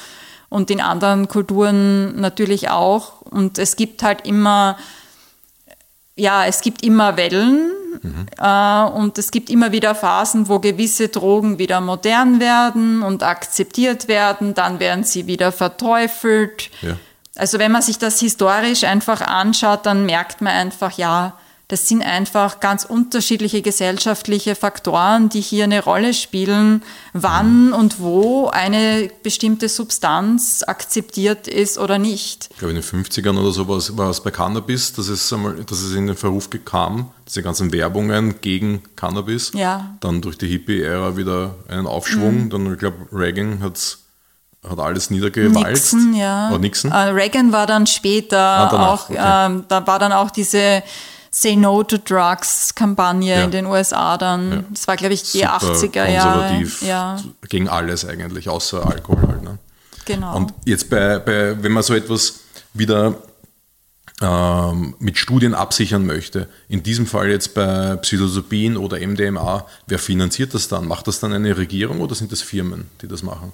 und 0.49 0.71
in 0.71 0.81
anderen 0.81 1.27
Kulturen 1.27 2.19
natürlich 2.19 2.69
auch. 2.69 3.21
Und 3.21 3.59
es 3.59 3.75
gibt 3.75 4.01
halt 4.01 4.25
immer, 4.25 4.77
ja, 6.15 6.45
es 6.45 6.61
gibt 6.61 6.83
immer 6.83 7.17
Wellen 7.17 7.71
mhm. 8.01 8.25
äh, 8.39 8.83
und 8.85 9.19
es 9.19 9.29
gibt 9.29 9.51
immer 9.51 9.71
wieder 9.71 9.93
Phasen, 9.93 10.49
wo 10.49 10.59
gewisse 10.59 11.09
Drogen 11.09 11.59
wieder 11.59 11.79
modern 11.79 12.39
werden 12.39 13.03
und 13.03 13.21
akzeptiert 13.21 14.07
werden, 14.07 14.55
dann 14.55 14.79
werden 14.79 15.03
sie 15.03 15.27
wieder 15.27 15.51
verteufelt. 15.51 16.71
Ja. 16.81 16.95
Also 17.35 17.59
wenn 17.59 17.71
man 17.71 17.81
sich 17.81 17.97
das 17.97 18.19
historisch 18.19 18.83
einfach 18.83 19.21
anschaut, 19.21 19.85
dann 19.85 20.05
merkt 20.05 20.41
man 20.41 20.53
einfach, 20.53 20.97
ja, 20.97 21.37
das 21.67 21.87
sind 21.87 22.03
einfach 22.03 22.59
ganz 22.59 22.85
unterschiedliche 22.85 23.63
gesellschaftliche 23.63 24.53
Faktoren, 24.55 25.29
die 25.29 25.41
hier 25.41 25.63
eine 25.63 25.83
Rolle 25.83 26.13
spielen, 26.13 26.83
wann 27.13 27.73
und 27.73 27.99
wo 27.99 28.49
eine 28.49 29.09
bestimmte 29.23 29.67
Substanz 29.67 30.63
akzeptiert 30.65 31.47
ist 31.47 31.79
oder 31.79 31.97
nicht. 31.97 32.49
Ich 32.51 32.59
glaube, 32.59 32.75
in 32.75 32.81
den 32.81 32.83
50ern 32.83 33.39
oder 33.39 33.51
so 33.51 33.67
war 33.67 33.77
es, 33.77 33.97
war 33.97 34.11
es 34.11 34.21
bei 34.21 34.29
Cannabis, 34.29 34.93
dass 34.93 35.07
es, 35.07 35.33
einmal, 35.33 35.55
dass 35.63 35.81
es 35.81 35.95
in 35.95 36.05
den 36.05 36.15
Verruf 36.15 36.49
kam, 36.65 37.09
diese 37.27 37.41
ganzen 37.41 37.73
Werbungen 37.73 38.41
gegen 38.41 38.83
Cannabis. 38.95 39.51
Ja. 39.55 39.95
Dann 40.01 40.21
durch 40.21 40.37
die 40.37 40.47
Hippie-Ära 40.47 41.17
wieder 41.17 41.55
einen 41.67 41.87
Aufschwung. 41.87 42.43
Mhm. 42.45 42.49
Dann, 42.51 42.73
ich 42.73 42.79
glaube, 42.79 43.07
Reagan 43.11 43.61
hat 43.61 43.77
es 43.77 44.04
hat 44.69 44.79
alles 44.79 45.09
niedergewalzt. 45.09 45.93
Nixon, 45.93 46.13
ja. 46.13 46.49
Oder 46.49 46.59
Nixon? 46.59 46.91
Uh, 46.91 47.11
Reagan 47.13 47.51
war 47.51 47.67
dann 47.67 47.87
später 47.87 48.39
ah, 48.39 48.69
danach, 48.69 48.87
auch, 48.87 49.09
okay. 49.09 49.19
ähm, 49.19 49.65
da 49.67 49.85
war 49.85 49.99
dann 49.99 50.11
auch 50.11 50.31
diese 50.31 50.83
Say 51.31 51.55
No 51.55 51.83
to 51.83 51.97
Drugs 51.97 52.73
Kampagne 52.75 53.35
ja. 53.35 53.43
in 53.43 53.51
den 53.51 53.65
USA 53.65 54.17
dann. 54.17 54.51
Ja. 54.51 54.63
Das 54.71 54.87
war, 54.87 54.95
glaube 54.95 55.13
ich, 55.13 55.23
die 55.31 55.39
Super 55.39 55.57
80er 55.57 56.09
Jahre. 56.09 56.63
Ja. 56.81 57.17
Gegen 57.49 57.67
alles 57.67 58.05
eigentlich, 58.05 58.47
außer 58.47 58.85
Alkohol 58.85 59.27
halt. 59.27 59.43
Ne? 59.43 59.57
Genau. 60.05 60.37
Und 60.37 60.53
jetzt 60.65 60.89
bei, 60.89 61.19
bei, 61.19 61.61
wenn 61.61 61.71
man 61.71 61.83
so 61.83 61.93
etwas 61.93 62.39
wieder 62.73 63.15
ähm, 64.21 64.95
mit 64.99 65.17
Studien 65.17 65.53
absichern 65.53 66.05
möchte, 66.05 66.47
in 66.69 66.83
diesem 66.83 67.05
Fall 67.05 67.29
jetzt 67.29 67.53
bei 67.53 67.97
Psilocybin 67.97 68.77
oder 68.77 69.05
MDMA, 69.05 69.65
wer 69.87 69.99
finanziert 69.99 70.53
das 70.53 70.69
dann? 70.69 70.87
Macht 70.87 71.07
das 71.07 71.19
dann 71.19 71.33
eine 71.33 71.57
Regierung 71.57 71.99
oder 71.99 72.15
sind 72.15 72.31
das 72.31 72.41
Firmen, 72.41 72.89
die 73.01 73.07
das 73.07 73.23
machen? 73.23 73.51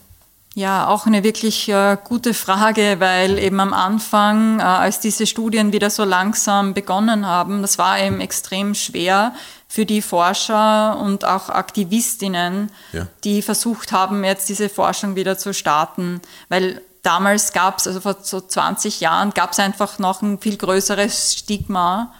Ja, 0.53 0.87
auch 0.87 1.05
eine 1.05 1.23
wirklich 1.23 1.69
äh, 1.69 1.97
gute 2.03 2.33
Frage, 2.33 2.97
weil 2.99 3.39
eben 3.39 3.59
am 3.61 3.71
Anfang, 3.73 4.59
äh, 4.59 4.63
als 4.63 4.99
diese 4.99 5.25
Studien 5.25 5.71
wieder 5.71 5.89
so 5.89 6.03
langsam 6.03 6.73
begonnen 6.73 7.25
haben, 7.25 7.61
das 7.61 7.77
war 7.77 7.99
eben 7.99 8.19
extrem 8.19 8.75
schwer 8.75 9.33
für 9.69 9.85
die 9.85 10.01
Forscher 10.01 10.97
und 10.99 11.23
auch 11.23 11.47
Aktivistinnen, 11.47 12.69
ja. 12.91 13.07
die 13.23 13.41
versucht 13.41 13.93
haben, 13.93 14.25
jetzt 14.25 14.49
diese 14.49 14.67
Forschung 14.67 15.15
wieder 15.15 15.37
zu 15.37 15.53
starten, 15.53 16.19
weil 16.49 16.81
damals 17.01 17.53
gab 17.53 17.77
es, 17.77 17.87
also 17.87 18.01
vor 18.01 18.17
so 18.21 18.41
20 18.41 18.99
Jahren, 18.99 19.31
gab 19.31 19.53
es 19.53 19.59
einfach 19.59 19.99
noch 19.99 20.21
ein 20.21 20.37
viel 20.39 20.57
größeres 20.57 21.33
Stigma 21.33 22.13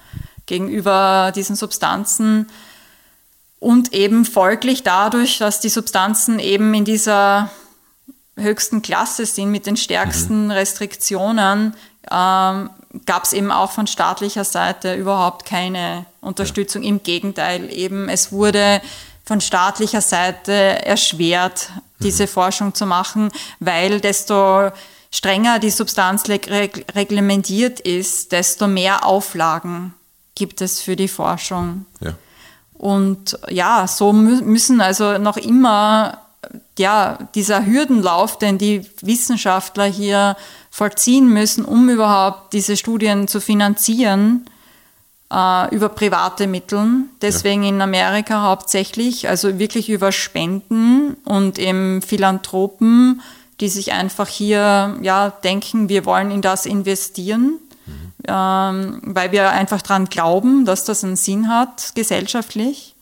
gegenüber 0.46 1.34
diesen 1.36 1.58
Substanzen 1.58 2.50
und 3.60 3.92
eben 3.92 4.24
folglich 4.24 4.84
dadurch, 4.84 5.38
dass 5.38 5.60
die 5.60 5.70
Substanzen 5.70 6.40
eben 6.40 6.74
in 6.74 6.86
dieser 6.86 7.50
höchsten 8.42 8.82
Klasse 8.82 9.26
sind, 9.26 9.52
mit 9.52 9.66
den 9.66 9.78
stärksten 9.78 10.46
mhm. 10.46 10.52
Restriktionen, 10.52 11.76
ähm, 12.10 12.70
gab 13.06 13.24
es 13.24 13.34
eben 13.34 13.52
auch 13.52 13.72
von 13.72 13.88
staatlicher 13.88 14.44
Seite 14.44 14.96
überhaupt 14.96 15.46
keine 15.46 16.06
Unterstützung. 16.20 16.84
Ja. 16.84 16.90
Im 16.90 17.04
Gegenteil, 17.04 17.72
eben 17.72 18.10
es 18.10 18.32
wurde 18.32 18.82
von 19.24 19.40
staatlicher 19.40 20.02
Seite 20.02 20.54
erschwert, 20.86 21.70
diese 22.00 22.24
mhm. 22.24 22.28
Forschung 22.28 22.74
zu 22.74 22.86
machen, 22.86 23.32
weil 23.60 24.02
desto 24.02 24.72
strenger 25.12 25.60
die 25.60 25.70
Substanz 25.70 26.28
reglementiert 26.28 27.80
ist, 27.80 28.32
desto 28.32 28.68
mehr 28.68 29.06
Auflagen 29.06 29.94
gibt 30.36 30.62
es 30.62 30.82
für 30.82 30.96
die 30.96 31.08
Forschung. 31.08 31.86
Ja. 32.00 32.14
Und 32.74 33.38
ja, 33.50 33.88
so 33.88 34.12
müssen 34.12 34.82
also 34.82 35.20
noch 35.20 35.38
immer 35.38 36.18
ja, 36.78 37.18
dieser 37.36 37.66
Hürdenlauf, 37.66 38.38
den 38.38 38.58
die 38.58 38.86
Wissenschaftler 39.02 39.86
hier 39.86 40.36
vollziehen 40.70 41.30
müssen, 41.30 41.66
um 41.66 41.90
überhaupt 41.90 42.54
diese 42.54 42.78
Studien 42.78 43.28
zu 43.28 43.40
finanzieren, 43.40 44.46
äh, 45.32 45.74
über 45.74 45.90
private 45.90 46.48
Mittel. 46.48 47.04
Deswegen 47.22 47.64
ja. 47.64 47.70
in 47.70 47.82
Amerika 47.82 48.42
hauptsächlich, 48.44 49.30
also 49.30 49.60
wirklich 49.60 49.90
über 49.90 50.12
Spenden 50.12 51.16
und 51.26 51.60
eben 51.60 52.02
Philanthropen, 52.02 53.22
die 53.60 53.70
sich 53.70 53.92
einfach 53.94 54.28
hier 54.28 54.98
ja, 55.02 55.30
denken, 55.30 55.88
wir 55.88 56.06
wollen 56.06 56.32
in 56.32 56.42
das 56.42 56.66
investieren, 56.66 57.60
mhm. 57.86 58.12
ähm, 58.28 59.02
weil 59.04 59.32
wir 59.32 59.52
einfach 59.52 59.82
daran 59.82 60.06
glauben, 60.06 60.66
dass 60.66 60.84
das 60.84 61.04
einen 61.04 61.16
Sinn 61.16 61.48
hat 61.48 61.94
gesellschaftlich. 61.94 62.96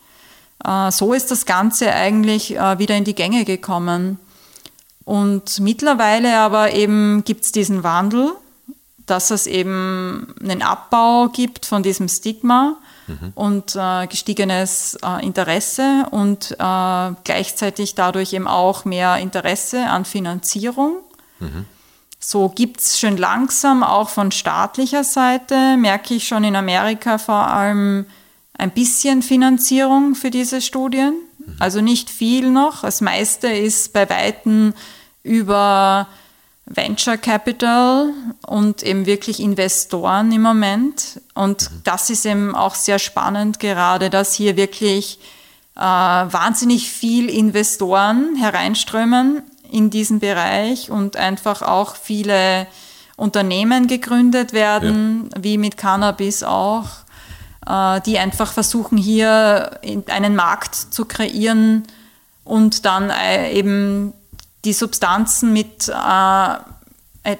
Äh, 0.63 0.91
so 0.91 1.13
ist 1.13 1.31
das 1.31 1.45
Ganze 1.45 1.93
eigentlich 1.93 2.55
äh, 2.55 2.79
wieder 2.79 2.95
in 2.95 3.03
die 3.03 3.15
Gänge 3.15 3.45
gekommen. 3.45 4.19
Und 5.05 5.59
mittlerweile 5.59 6.37
aber 6.37 6.73
eben 6.73 7.23
gibt 7.23 7.45
es 7.45 7.51
diesen 7.51 7.83
Wandel, 7.83 8.31
dass 9.07 9.31
es 9.31 9.47
eben 9.47 10.35
einen 10.41 10.61
Abbau 10.61 11.29
gibt 11.29 11.65
von 11.65 11.81
diesem 11.81 12.07
Stigma 12.07 12.75
mhm. 13.07 13.31
und 13.33 13.75
äh, 13.75 14.05
gestiegenes 14.07 14.97
äh, 15.03 15.25
Interesse 15.25 16.05
und 16.11 16.51
äh, 16.51 16.55
gleichzeitig 17.23 17.95
dadurch 17.95 18.33
eben 18.33 18.47
auch 18.47 18.85
mehr 18.85 19.17
Interesse 19.17 19.87
an 19.87 20.05
Finanzierung. 20.05 20.97
Mhm. 21.39 21.65
So 22.19 22.49
gibt 22.49 22.81
es 22.81 22.99
schon 22.99 23.17
langsam 23.17 23.81
auch 23.81 24.09
von 24.09 24.31
staatlicher 24.31 25.03
Seite, 25.03 25.77
merke 25.77 26.13
ich 26.13 26.27
schon 26.27 26.43
in 26.43 26.55
Amerika 26.55 27.17
vor 27.17 27.47
allem 27.47 28.05
ein 28.59 28.71
bisschen 28.71 29.21
Finanzierung 29.21 30.15
für 30.15 30.29
diese 30.29 30.61
Studien. 30.61 31.15
Mhm. 31.37 31.55
Also 31.59 31.81
nicht 31.81 32.09
viel 32.09 32.51
noch. 32.51 32.81
Das 32.81 33.01
meiste 33.01 33.47
ist 33.47 33.93
bei 33.93 34.09
Weitem 34.09 34.73
über 35.23 36.07
Venture 36.65 37.17
Capital 37.17 38.13
und 38.45 38.83
eben 38.83 39.05
wirklich 39.05 39.39
Investoren 39.39 40.31
im 40.31 40.41
Moment. 40.41 41.21
Und 41.33 41.71
mhm. 41.71 41.81
das 41.85 42.09
ist 42.09 42.25
eben 42.25 42.53
auch 42.53 42.75
sehr 42.75 42.99
spannend 42.99 43.59
gerade, 43.59 44.09
dass 44.09 44.33
hier 44.33 44.57
wirklich 44.57 45.19
äh, 45.75 45.81
wahnsinnig 45.81 46.91
viel 46.91 47.29
Investoren 47.29 48.35
hereinströmen 48.35 49.41
in 49.71 49.89
diesen 49.89 50.19
Bereich 50.19 50.91
und 50.91 51.15
einfach 51.15 51.61
auch 51.61 51.95
viele 51.95 52.67
Unternehmen 53.15 53.87
gegründet 53.87 54.51
werden, 54.51 55.29
ja. 55.33 55.43
wie 55.43 55.57
mit 55.57 55.77
Cannabis 55.77 56.43
auch, 56.43 56.87
die 58.05 58.17
einfach 58.17 58.51
versuchen 58.51 58.97
hier 58.97 59.79
einen 60.07 60.35
Markt 60.35 60.73
zu 60.75 61.05
kreieren 61.05 61.83
und 62.49 62.85
dann 62.85 63.11
äh, 63.11 63.53
eben 63.53 64.13
die 64.65 64.73
Substanzen 64.73 65.53
mit 65.53 65.87
äh, 65.87 65.93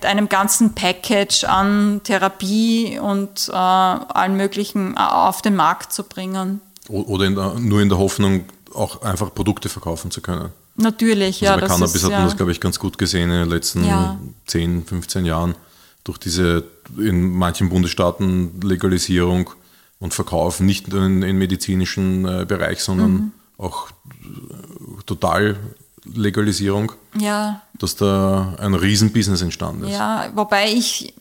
einem 0.06 0.30
ganzen 0.30 0.76
Package 0.76 1.46
an 1.46 2.02
Therapie 2.04 3.00
und 3.00 3.50
äh, 3.50 3.54
allen 3.54 4.38
möglichen 4.38 4.96
äh, 4.96 5.00
auf 5.00 5.42
den 5.42 5.56
Markt 5.56 5.94
zu 5.94 6.04
bringen. 6.04 6.62
Oder 6.88 7.26
in 7.26 7.36
der, 7.36 7.56
nur 7.56 7.82
in 7.82 7.90
der 7.90 7.98
Hoffnung, 7.98 8.46
auch 8.74 9.02
einfach 9.02 9.34
Produkte 9.34 9.68
verkaufen 9.68 10.12
zu 10.12 10.22
können. 10.22 10.52
Natürlich, 10.76 11.42
also 11.42 11.46
ja. 11.46 11.58
Bei 11.58 11.68
Cannabis 11.68 11.96
ist, 11.96 12.04
hat 12.04 12.12
man 12.12 12.20
ja. 12.22 12.26
das, 12.26 12.38
glaube 12.38 12.52
ich, 12.52 12.62
ganz 12.62 12.80
gut 12.80 12.98
gesehen 12.98 13.32
in 13.32 13.40
den 13.42 13.50
letzten 13.50 13.86
ja. 13.86 14.18
10, 14.48 14.86
15 14.86 15.26
Jahren. 15.26 15.56
Durch 16.04 16.18
diese 16.18 16.64
in 16.98 17.32
manchen 17.32 17.70
Bundesstaaten 17.70 18.62
Legalisierung 18.62 19.50
und 20.00 20.14
Verkauf, 20.14 20.60
nicht 20.60 20.88
nur 20.88 21.06
im 21.06 21.38
medizinischen 21.38 22.26
äh, 22.26 22.46
Bereich, 22.46 22.82
sondern 22.82 23.12
mhm. 23.12 23.32
auch 23.58 23.90
äh, 23.90 25.04
total 25.06 25.58
Legalisierung, 26.06 26.94
ja. 27.18 27.62
dass 27.78 27.96
da 27.96 28.56
ein 28.60 28.74
Riesenbusiness 28.74 29.42
entstanden 29.42 29.84
ist. 29.84 29.92
Ja, 29.92 30.32
wobei 30.34 30.72
ich, 30.72 31.14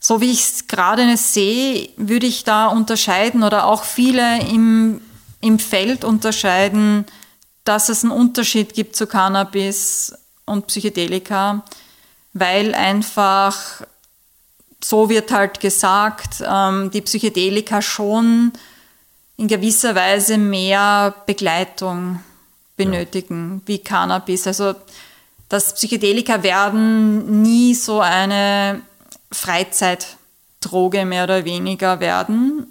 so 0.00 0.20
wie 0.20 0.30
ich 0.30 0.40
es 0.40 0.66
gerade 0.66 1.16
sehe, 1.16 1.88
würde 1.96 2.26
ich 2.26 2.44
da 2.44 2.66
unterscheiden 2.66 3.42
oder 3.42 3.66
auch 3.66 3.84
viele 3.84 4.40
im, 4.48 5.00
im 5.40 5.58
Feld 5.58 6.04
unterscheiden, 6.04 7.06
dass 7.64 7.88
es 7.88 8.02
einen 8.02 8.12
Unterschied 8.12 8.74
gibt 8.74 8.96
zu 8.96 9.06
Cannabis 9.06 10.14
und 10.46 10.66
Psychedelika, 10.66 11.64
weil 12.32 12.74
einfach, 12.74 13.82
so 14.82 15.08
wird 15.08 15.32
halt 15.32 15.60
gesagt, 15.60 16.42
ähm, 16.46 16.90
die 16.90 17.00
Psychedelika 17.00 17.82
schon 17.82 18.52
in 19.36 19.48
gewisser 19.48 19.94
Weise 19.94 20.38
mehr 20.38 21.14
Begleitung 21.26 22.20
benötigen 22.76 23.56
ja. 23.60 23.68
wie 23.68 23.78
Cannabis. 23.78 24.46
Also 24.46 24.74
das 25.48 25.74
Psychedelika 25.74 26.42
werden 26.42 27.42
nie 27.42 27.74
so 27.74 28.00
eine 28.00 28.82
Freizeitdroge 29.32 31.04
mehr 31.04 31.24
oder 31.24 31.44
weniger 31.44 32.00
werden, 32.00 32.66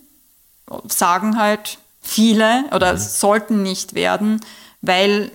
sagen 0.88 1.38
halt 1.38 1.78
viele 2.02 2.66
oder 2.74 2.94
mhm. 2.94 2.98
sollten 2.98 3.64
nicht 3.64 3.94
werden, 3.94 4.42
weil 4.82 5.32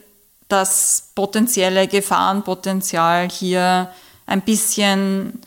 das 0.48 1.10
potenzielle 1.14 1.88
Gefahrenpotenzial 1.88 3.28
hier 3.30 3.90
ein 4.26 4.42
bisschen 4.42 5.40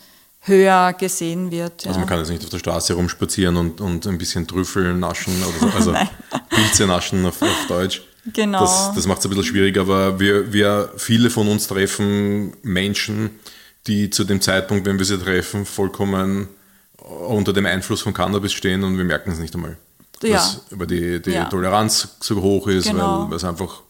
höher 0.46 0.92
gesehen 0.92 1.50
wird. 1.50 1.86
Also 1.86 1.98
man 1.98 2.08
kann 2.08 2.18
jetzt 2.18 2.30
nicht 2.30 2.44
auf 2.44 2.50
der 2.50 2.58
Straße 2.58 2.94
rumspazieren 2.94 3.56
und, 3.56 3.80
und 3.80 4.06
ein 4.06 4.18
bisschen 4.18 4.46
Trüffel 4.46 4.94
naschen 4.94 5.34
oder 5.42 5.58
so, 5.58 5.76
also 5.76 5.94
Pilze 6.48 6.86
naschen 6.86 7.24
auf, 7.26 7.42
auf 7.42 7.66
Deutsch. 7.68 8.02
Genau. 8.32 8.60
Das, 8.60 8.92
das 8.94 9.06
macht 9.06 9.18
es 9.18 9.26
ein 9.26 9.30
bisschen 9.30 9.44
schwierig, 9.44 9.78
aber 9.78 10.18
wir, 10.18 10.52
wir, 10.52 10.92
viele 10.96 11.30
von 11.30 11.48
uns 11.48 11.66
treffen 11.66 12.56
Menschen, 12.62 13.30
die 13.86 14.10
zu 14.10 14.24
dem 14.24 14.40
Zeitpunkt, 14.40 14.86
wenn 14.86 14.98
wir 14.98 15.04
sie 15.04 15.18
treffen, 15.18 15.64
vollkommen 15.64 16.48
unter 16.96 17.52
dem 17.52 17.66
Einfluss 17.66 18.02
von 18.02 18.14
Cannabis 18.14 18.52
stehen 18.52 18.82
und 18.82 18.98
wir 18.98 19.04
merken 19.04 19.30
es 19.30 19.38
nicht 19.38 19.54
einmal. 19.54 19.76
Ja. 20.22 20.44
Weil 20.70 20.86
die, 20.86 21.22
die 21.22 21.30
ja. 21.30 21.44
Toleranz 21.44 22.16
so 22.20 22.40
hoch 22.40 22.66
ist, 22.68 22.88
genau. 22.88 23.28
weil 23.28 23.36
es 23.36 23.44
einfach 23.44 23.82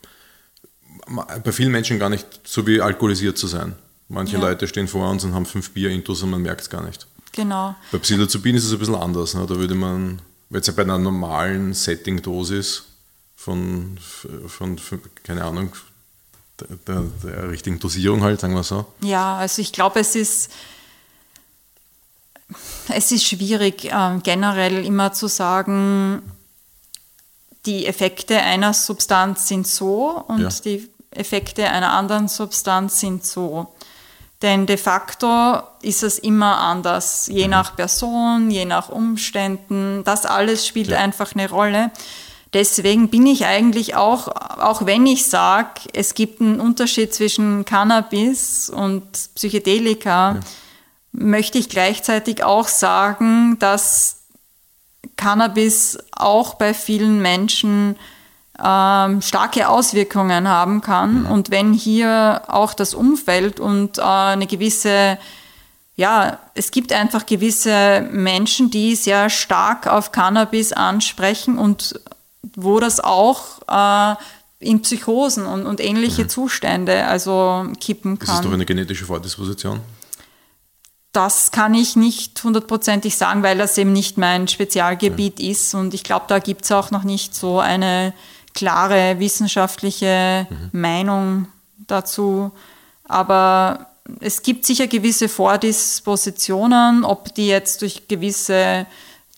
bei 1.44 1.52
vielen 1.52 1.70
Menschen 1.70 1.98
gar 1.98 2.10
nicht 2.10 2.26
so 2.44 2.66
wie 2.66 2.80
alkoholisiert 2.80 3.38
zu 3.38 3.46
sein. 3.46 3.74
Manche 4.08 4.34
ja. 4.34 4.40
Leute 4.40 4.68
stehen 4.68 4.88
vor 4.88 5.08
uns 5.10 5.24
und 5.24 5.34
haben 5.34 5.46
fünf 5.46 5.70
Bier 5.70 5.90
intus 5.90 6.22
und 6.22 6.30
man 6.30 6.42
merkt 6.42 6.62
es 6.62 6.70
gar 6.70 6.82
nicht. 6.82 7.06
Genau. 7.32 7.74
Bei 7.92 7.98
Psilocybin 7.98 8.56
ist 8.56 8.64
es 8.64 8.72
ein 8.72 8.78
bisschen 8.78 8.94
anders. 8.94 9.34
Ne? 9.34 9.44
Da 9.46 9.56
würde 9.56 9.74
man, 9.74 10.22
wenn 10.48 10.60
es 10.60 10.66
ja 10.66 10.72
bei 10.72 10.82
einer 10.82 10.98
normalen 10.98 11.74
Setting-Dosis 11.74 12.84
von, 13.36 13.98
von, 14.46 14.78
von, 14.78 15.00
keine 15.22 15.44
Ahnung, 15.44 15.72
der, 16.58 16.68
der, 16.86 17.04
der, 17.22 17.50
richtigen 17.50 17.78
Dosierung 17.78 18.22
halt, 18.22 18.40
sagen 18.40 18.54
wir 18.54 18.62
so. 18.62 18.86
Ja, 19.00 19.36
also 19.36 19.60
ich 19.60 19.72
glaube, 19.72 20.00
es 20.00 20.14
ist, 20.14 20.50
es 22.88 23.12
ist 23.12 23.24
schwierig, 23.24 23.84
äh, 23.84 24.18
generell 24.22 24.84
immer 24.84 25.12
zu 25.12 25.26
sagen, 25.28 26.22
die 27.66 27.86
Effekte 27.86 28.38
einer 28.38 28.72
Substanz 28.72 29.48
sind 29.48 29.66
so 29.66 30.24
und 30.28 30.40
ja. 30.40 30.48
die 30.64 30.88
Effekte 31.10 31.68
einer 31.68 31.92
anderen 31.92 32.28
Substanz 32.28 33.00
sind 33.00 33.26
so. 33.26 33.74
Denn 34.42 34.66
de 34.66 34.76
facto 34.76 35.62
ist 35.80 36.02
es 36.02 36.18
immer 36.18 36.58
anders, 36.58 37.26
je 37.26 37.44
mhm. 37.44 37.50
nach 37.50 37.74
Person, 37.74 38.50
je 38.50 38.66
nach 38.66 38.90
Umständen. 38.90 40.04
Das 40.04 40.26
alles 40.26 40.66
spielt 40.66 40.88
ja. 40.88 40.98
einfach 40.98 41.34
eine 41.34 41.48
Rolle. 41.48 41.90
Deswegen 42.52 43.08
bin 43.08 43.26
ich 43.26 43.46
eigentlich 43.46 43.96
auch, 43.96 44.28
auch 44.28 44.86
wenn 44.86 45.06
ich 45.06 45.26
sage, 45.26 45.80
es 45.92 46.14
gibt 46.14 46.40
einen 46.40 46.60
Unterschied 46.60 47.12
zwischen 47.14 47.64
Cannabis 47.64 48.70
und 48.70 49.10
Psychedelika, 49.34 50.34
ja. 50.34 50.40
möchte 51.12 51.58
ich 51.58 51.68
gleichzeitig 51.68 52.44
auch 52.44 52.68
sagen, 52.68 53.58
dass 53.58 54.22
Cannabis 55.16 55.98
auch 56.12 56.54
bei 56.54 56.74
vielen 56.74 57.20
Menschen 57.20 57.96
ähm, 58.62 59.20
starke 59.20 59.68
Auswirkungen 59.68 60.48
haben 60.48 60.80
kann. 60.80 61.22
Mhm. 61.22 61.26
Und 61.26 61.50
wenn 61.50 61.72
hier 61.72 62.42
auch 62.48 62.74
das 62.74 62.94
Umfeld 62.94 63.60
und 63.60 63.98
äh, 63.98 64.02
eine 64.02 64.46
gewisse, 64.46 65.18
ja, 65.96 66.38
es 66.54 66.70
gibt 66.70 66.92
einfach 66.92 67.26
gewisse 67.26 68.06
Menschen, 68.10 68.70
die 68.70 68.94
sehr 68.96 69.30
stark 69.30 69.86
auf 69.86 70.12
Cannabis 70.12 70.72
ansprechen 70.72 71.58
und 71.58 72.00
wo 72.54 72.80
das 72.80 73.00
auch 73.00 73.60
äh, 73.68 74.16
in 74.58 74.80
Psychosen 74.82 75.44
und, 75.46 75.66
und 75.66 75.80
ähnliche 75.80 76.24
mhm. 76.24 76.28
Zustände 76.28 77.04
also 77.06 77.66
kippen 77.80 78.18
kann. 78.18 78.28
Ist 78.28 78.38
das 78.38 78.40
doch 78.42 78.52
eine 78.52 78.64
genetische 78.64 79.04
Vordisposition? 79.04 79.80
Das 81.12 81.50
kann 81.50 81.74
ich 81.74 81.96
nicht 81.96 82.42
hundertprozentig 82.42 83.16
sagen, 83.16 83.42
weil 83.42 83.56
das 83.56 83.78
eben 83.78 83.92
nicht 83.92 84.18
mein 84.18 84.48
Spezialgebiet 84.48 85.40
ja. 85.40 85.50
ist. 85.50 85.74
Und 85.74 85.94
ich 85.94 86.04
glaube, 86.04 86.26
da 86.28 86.38
gibt 86.38 86.64
es 86.64 86.72
auch 86.72 86.90
noch 86.90 87.04
nicht 87.04 87.34
so 87.34 87.58
eine 87.58 88.12
klare 88.56 89.20
wissenschaftliche 89.20 90.48
mhm. 90.50 90.80
Meinung 90.80 91.48
dazu. 91.86 92.50
Aber 93.04 93.86
es 94.18 94.42
gibt 94.42 94.66
sicher 94.66 94.88
gewisse 94.88 95.28
Vordispositionen, 95.28 97.04
ob 97.04 97.34
die 97.34 97.46
jetzt 97.46 97.82
durch 97.82 98.08
gewisse 98.08 98.86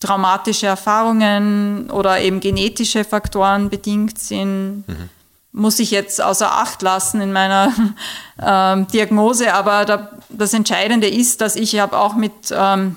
traumatische 0.01 0.67
Erfahrungen 0.67 1.91
oder 1.91 2.21
eben 2.21 2.41
genetische 2.41 3.05
Faktoren 3.05 3.69
bedingt 3.69 4.19
sind, 4.19 4.85
mhm. 4.87 5.09
muss 5.53 5.81
ich 5.81 5.91
jetzt 5.91 6.23
außer 6.23 6.53
Acht 6.53 6.83
lassen 6.83 7.21
in 7.21 7.33
meiner 7.33 7.73
ähm, 8.43 8.87
Diagnose. 8.87 9.53
Aber 9.53 9.85
da, 9.85 10.11
das 10.29 10.55
Entscheidende 10.55 11.09
ist, 11.09 11.41
dass 11.41 11.57
ich 11.57 11.79
habe 11.81 11.99
auch 11.99 12.15
mit 12.15 12.33
ähm, 12.53 12.97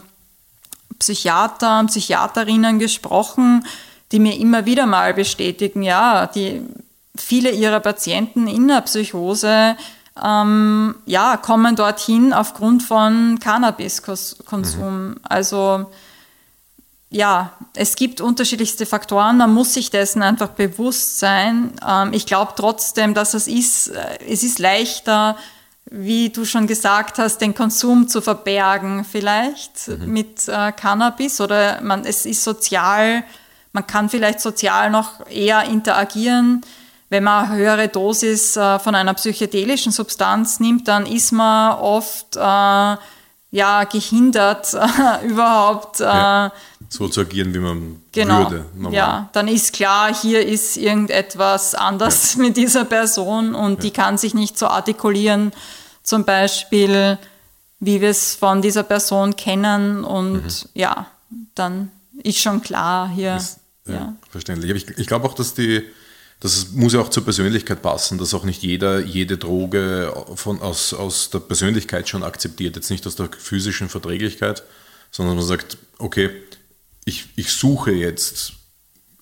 Psychiatern, 0.99 1.87
Psychiaterinnen 1.87 2.77
gesprochen, 2.77 3.65
die 4.11 4.19
mir 4.19 4.37
immer 4.37 4.65
wieder 4.65 4.85
mal 4.85 5.13
bestätigen, 5.13 5.83
ja, 5.83 6.27
die 6.27 6.61
viele 7.15 7.51
ihrer 7.51 7.79
Patienten 7.79 8.47
in 8.47 8.67
der 8.67 8.81
Psychose 8.81 9.75
ähm, 10.23 10.95
ja, 11.05 11.37
kommen 11.37 11.75
dorthin 11.75 12.33
aufgrund 12.33 12.83
von 12.83 13.39
Cannabiskonsum. 13.39 15.09
Mhm. 15.09 15.15
Also 15.23 15.85
ja, 17.09 17.51
es 17.73 17.95
gibt 17.95 18.21
unterschiedlichste 18.21 18.85
Faktoren, 18.85 19.37
man 19.37 19.53
muss 19.53 19.73
sich 19.73 19.89
dessen 19.89 20.21
einfach 20.21 20.49
bewusst 20.49 21.19
sein. 21.19 21.73
Ähm, 21.87 22.13
ich 22.13 22.25
glaube 22.25 22.53
trotzdem, 22.55 23.13
dass 23.13 23.33
es 23.33 23.47
ist, 23.47 23.89
äh, 23.89 24.19
es 24.27 24.43
ist 24.43 24.59
leichter, 24.59 25.37
wie 25.89 26.29
du 26.29 26.45
schon 26.45 26.67
gesagt 26.67 27.17
hast, 27.17 27.39
den 27.39 27.53
Konsum 27.53 28.07
zu 28.07 28.21
verbergen 28.21 29.03
vielleicht 29.03 29.89
mhm. 29.89 30.11
mit 30.11 30.47
äh, 30.47 30.71
Cannabis 30.71 31.41
oder 31.41 31.81
man, 31.81 32.05
es 32.05 32.25
ist 32.25 32.43
sozial 32.43 33.23
man 33.73 33.87
kann 33.87 34.09
vielleicht 34.09 34.41
sozial 34.41 34.89
noch 34.89 35.25
eher 35.29 35.63
interagieren. 35.63 36.61
Wenn 37.09 37.23
man 37.23 37.45
eine 37.45 37.55
höhere 37.55 37.87
Dosis 37.87 38.55
äh, 38.55 38.79
von 38.79 38.95
einer 38.95 39.13
psychedelischen 39.13 39.91
Substanz 39.91 40.59
nimmt, 40.59 40.87
dann 40.87 41.05
ist 41.05 41.31
man 41.31 41.77
oft 41.77 42.37
äh, 42.37 42.39
ja 43.51 43.83
gehindert, 43.83 44.73
äh, 44.73 45.27
überhaupt 45.27 45.99
ja, 45.99 46.51
so 46.89 47.07
zu 47.07 47.21
agieren, 47.21 47.53
wie 47.53 47.59
man 47.59 48.01
genau, 48.11 48.49
würde. 48.49 48.65
Normal. 48.75 48.93
Ja, 48.93 49.29
dann 49.33 49.47
ist 49.47 49.73
klar, 49.73 50.13
hier 50.13 50.45
ist 50.45 50.77
irgendetwas 50.77 51.75
anders 51.75 52.35
ja. 52.35 52.41
mit 52.43 52.57
dieser 52.57 52.85
Person 52.85 53.55
und 53.55 53.83
die 53.83 53.91
kann 53.91 54.17
sich 54.17 54.33
nicht 54.33 54.57
so 54.57 54.67
artikulieren, 54.67 55.51
zum 56.03 56.25
Beispiel, 56.25 57.17
wie 57.79 58.01
wir 58.01 58.09
es 58.09 58.35
von 58.35 58.61
dieser 58.61 58.83
Person 58.83 59.35
kennen 59.35 60.03
und 60.03 60.43
mhm. 60.43 60.49
ja, 60.73 61.05
dann 61.55 61.91
ist 62.23 62.39
schon 62.39 62.61
klar 62.61 63.09
hier. 63.09 63.37
Ist, 63.37 63.60
ja. 63.93 64.15
Verständlich. 64.29 64.71
Ich, 64.71 64.97
ich 64.97 65.07
glaube 65.07 65.25
auch, 65.27 65.33
dass 65.33 65.53
die, 65.53 65.83
das 66.39 66.71
muss 66.71 66.93
ja 66.93 66.99
auch 66.99 67.09
zur 67.09 67.23
Persönlichkeit 67.23 67.81
passen, 67.81 68.17
dass 68.17 68.33
auch 68.33 68.43
nicht 68.43 68.63
jeder 68.63 68.99
jede 68.99 69.37
Droge 69.37 70.13
von, 70.35 70.61
aus, 70.61 70.93
aus 70.93 71.29
der 71.29 71.39
Persönlichkeit 71.39 72.09
schon 72.09 72.23
akzeptiert, 72.23 72.75
jetzt 72.75 72.89
nicht 72.89 73.05
aus 73.07 73.15
der 73.15 73.29
physischen 73.37 73.89
Verträglichkeit, 73.89 74.63
sondern 75.11 75.35
man 75.35 75.45
sagt, 75.45 75.77
okay, 75.97 76.29
ich, 77.05 77.29
ich 77.35 77.51
suche 77.51 77.91
jetzt, 77.91 78.53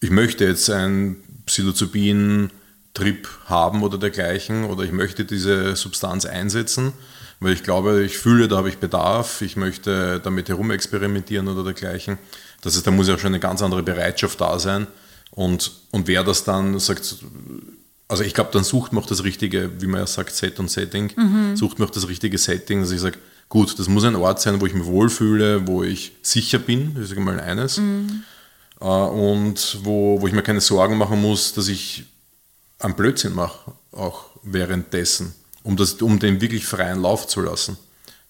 ich 0.01 0.12
möchte 0.12 0.45
jetzt 0.45 0.69
einen 0.69 1.23
Psilocybin-Trip 1.45 3.27
haben 3.45 3.84
oder 3.84 3.97
dergleichen 3.97 4.65
oder 4.65 4.84
ich 4.84 4.91
möchte 4.91 5.25
diese 5.25 5.75
Substanz 5.75 6.25
einsetzen, 6.25 6.93
weil 7.39 7.53
ich 7.53 7.63
glaube, 7.63 8.03
ich 8.03 8.17
fühle, 8.17 8.47
da 8.47 8.58
habe 8.58 8.69
ich 8.69 8.77
Bedarf, 8.77 9.41
ich 9.41 9.55
möchte 9.55 10.19
damit 10.19 10.49
herumexperimentieren 10.49 11.47
oder 11.47 11.63
dergleichen. 11.63 12.17
Das 12.62 12.76
ist, 12.76 12.86
da 12.86 12.91
muss 12.91 13.08
ja 13.08 13.17
schon 13.17 13.28
eine 13.28 13.39
ganz 13.39 13.62
andere 13.62 13.84
Bereitschaft 13.84 14.41
da 14.41 14.60
sein. 14.60 14.88
Und, 15.32 15.72
und 15.91 16.08
wer 16.08 16.24
das 16.24 16.43
dann 16.43 16.80
sagt, 16.80 17.15
also 18.08 18.24
ich 18.24 18.34
glaube, 18.34 18.50
dann 18.52 18.63
sucht 18.63 18.91
man 18.91 19.04
auch 19.04 19.08
das 19.08 19.24
richtige, 19.24 19.82
wie 19.82 19.88
man 19.88 20.02
ja 20.02 20.08
sagt, 20.08 20.34
Set 20.36 20.60
und 20.60 20.69
Setting, 20.69 21.12
mhm. 21.15 21.56
sucht 21.56 21.80
man 21.80 21.88
auch 21.88 21.93
das 21.93 22.08
richtige 22.08 22.38
Setting, 22.38 22.82
dass 22.82 22.91
ich 22.91 23.00
sage, 23.00 23.19
gut, 23.48 23.78
das 23.78 23.88
muss 23.88 24.04
ein 24.04 24.15
Ort 24.15 24.41
sein, 24.41 24.60
wo 24.60 24.65
ich 24.65 24.74
mich 24.74 24.86
wohlfühle, 24.86 25.67
wo 25.67 25.84
ich 25.84 26.13
sicher 26.22 26.60
bin, 26.60 26.95
das 26.95 27.12
ist 27.12 27.17
mal 27.17 27.39
eines. 27.39 27.78
Mhm. 27.78 28.24
Äh, 28.82 28.86
und 28.86 29.80
wo, 29.84 30.19
wo 30.22 30.28
ich 30.28 30.34
mir 30.34 30.41
keine 30.41 30.62
Sorgen 30.62 30.98
machen 30.98 31.22
muss, 31.22 31.54
dass 31.54 31.67
ich 31.67 32.06
einen 32.80 32.95
Blödsinn 32.95 33.36
mache, 33.36 33.74
auch 33.91 34.26
währenddessen, 34.43 35.34
um, 35.63 35.78
das, 35.78 35.93
um 35.93 36.19
den 36.19 36.41
wirklich 36.41 36.65
freien 36.65 37.02
Lauf 37.02 37.28
zu 37.28 37.41
lassen, 37.41 37.78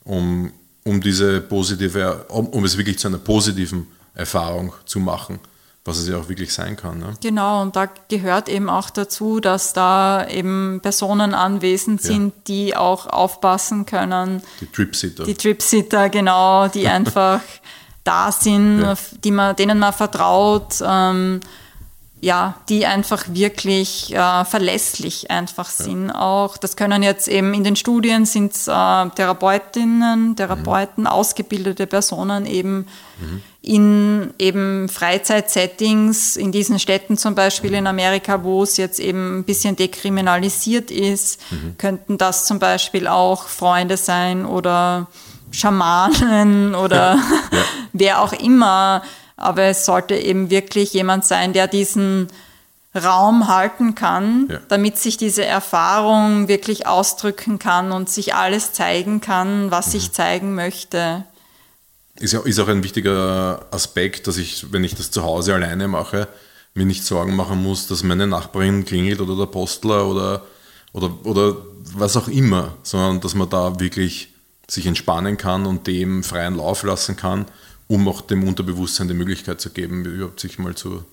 um, 0.04 0.52
um 0.84 1.02
diese 1.02 1.40
positive, 1.40 2.26
um, 2.30 2.48
um 2.48 2.66
es 2.66 2.78
wirklich 2.78 2.98
zu 2.98 3.08
einer 3.08 3.20
positiven 3.20 3.88
Erfahrung 4.14 4.74
zu 4.86 5.00
machen 5.00 5.40
was 5.90 5.98
es 5.98 6.08
ja 6.08 6.18
auch 6.18 6.30
wirklich 6.30 6.54
sein 6.54 6.76
kann. 6.76 7.00
Ne? 7.00 7.14
Genau, 7.22 7.62
und 7.62 7.76
da 7.76 7.90
gehört 8.10 8.48
eben 8.48 8.70
auch 8.70 8.90
dazu, 8.90 9.40
dass 9.40 9.74
da 9.74 10.28
eben 10.28 10.80
Personen 10.82 11.34
anwesend 11.34 12.02
sind, 12.02 12.28
ja. 12.28 12.42
die 12.48 12.76
auch 12.76 13.08
aufpassen 13.08 13.86
können. 13.86 14.42
Die 14.62 14.68
Tripsitter. 14.68 15.24
Die 15.24 15.34
Tripsitter, 15.34 16.10
genau, 16.10 16.68
die 16.68 16.88
einfach 16.98 17.42
da 18.04 18.32
sind, 18.32 18.82
ja. 18.82 18.96
die 19.24 19.32
man, 19.32 19.56
denen 19.56 19.80
man 19.80 19.94
vertraut. 19.94 20.76
Ähm, 20.86 21.42
ja, 22.22 22.56
die 22.68 22.86
einfach 22.86 23.24
wirklich 23.30 24.14
äh, 24.14 24.44
verlässlich 24.44 25.32
einfach 25.32 25.70
sind 25.70 26.10
ja. 26.10 26.20
auch. 26.20 26.58
Das 26.58 26.76
können 26.76 27.02
jetzt 27.02 27.30
eben 27.30 27.54
in 27.54 27.64
den 27.64 27.78
Studien 27.78 28.26
sind 28.26 28.52
äh, 28.52 29.10
Therapeutinnen, 29.16 30.36
Therapeuten, 30.36 31.06
mhm. 31.06 31.08
ausgebildete 31.08 31.88
Personen 31.88 32.46
eben 32.46 32.88
mhm. 33.20 33.42
In 33.62 34.34
eben 34.40 34.88
Freizeitsettings, 34.88 36.38
in 36.38 36.52
diesen 36.52 36.80
Städten 36.80 37.18
zum 37.18 37.36
Beispiel 37.36 37.74
in 37.74 37.88
Amerika, 37.88 38.44
wo 38.44 38.64
es 38.64 38.78
jetzt 38.78 39.00
eben 39.00 39.40
ein 39.40 39.44
bisschen 39.44 39.76
dekriminalisiert 39.76 40.92
ist, 40.92 41.42
mhm. 41.52 41.76
könnten 41.78 42.18
das 42.18 42.46
zum 42.46 42.60
Beispiel 42.60 43.08
auch 43.08 43.48
Freunde 43.48 43.98
sein 43.98 44.46
oder 44.46 45.08
Schamanen 45.52 46.74
oder 46.84 47.16
ja. 47.16 47.18
Ja. 47.52 47.64
wer 47.94 48.22
auch 48.22 48.34
immer 48.34 49.02
aber 49.40 49.64
es 49.64 49.86
sollte 49.86 50.16
eben 50.16 50.50
wirklich 50.50 50.94
jemand 50.94 51.26
sein, 51.26 51.54
der 51.54 51.68
diesen 51.68 52.28
Raum 52.96 53.48
halten 53.48 53.96
kann, 53.96 54.48
ja. 54.50 54.60
damit 54.68 54.98
sich 54.98 55.16
diese 55.16 55.46
Erfahrung 55.46 56.48
wirklich 56.48 56.88
ausdrücken 56.88 57.58
kann 57.58 57.92
und 57.92 58.10
sich 58.10 58.36
alles 58.36 58.74
zeigen 58.74 59.22
kann, 59.22 59.72
was 59.72 59.90
mhm. 59.90 59.96
ich 59.96 60.12
zeigen 60.12 60.56
möchte. 60.56 61.24
Ist, 62.20 62.34
ja, 62.34 62.42
ist 62.42 62.60
auch 62.60 62.68
ein 62.68 62.84
wichtiger 62.84 63.66
Aspekt, 63.72 64.28
dass 64.28 64.38
ich, 64.38 64.72
wenn 64.72 64.84
ich 64.84 64.96
das 64.96 65.12
zu 65.12 65.24
Hause 65.24 65.54
alleine 65.54 65.88
mache, 65.88 66.28
mir 66.74 66.86
nicht 66.86 67.06
Sorgen 67.06 67.36
machen 67.36 67.62
muss, 67.62 67.88
dass 67.88 68.04
meine 68.04 68.28
Nachbarin 68.28 68.86
klingelt 68.86 69.22
oder 69.22 69.36
der 69.36 69.46
Postler 69.46 70.06
oder, 70.08 70.44
oder, 70.94 71.26
oder 71.26 71.58
was 71.96 72.18
auch 72.18 72.28
immer, 72.28 72.76
sondern 72.84 73.22
dass 73.22 73.36
man 73.36 73.50
da 73.50 73.80
wirklich 73.80 74.34
sich 74.68 74.86
entspannen 74.86 75.38
kann 75.38 75.66
und 75.66 75.88
dem 75.88 76.24
freien 76.24 76.56
Lauf 76.56 76.84
lassen 76.84 77.16
kann 77.16 77.46
um 77.90 78.08
auch 78.08 78.22
dem 78.22 78.48
Unterbewusstsein 78.48 79.08
die 79.08 79.16
Möglichkeit 79.16 79.60
zu 79.60 79.72
geben, 79.72 80.06
überhaupt 80.06 80.40
sich 80.40 80.60
mal 80.60 80.76
zu, 80.76 81.04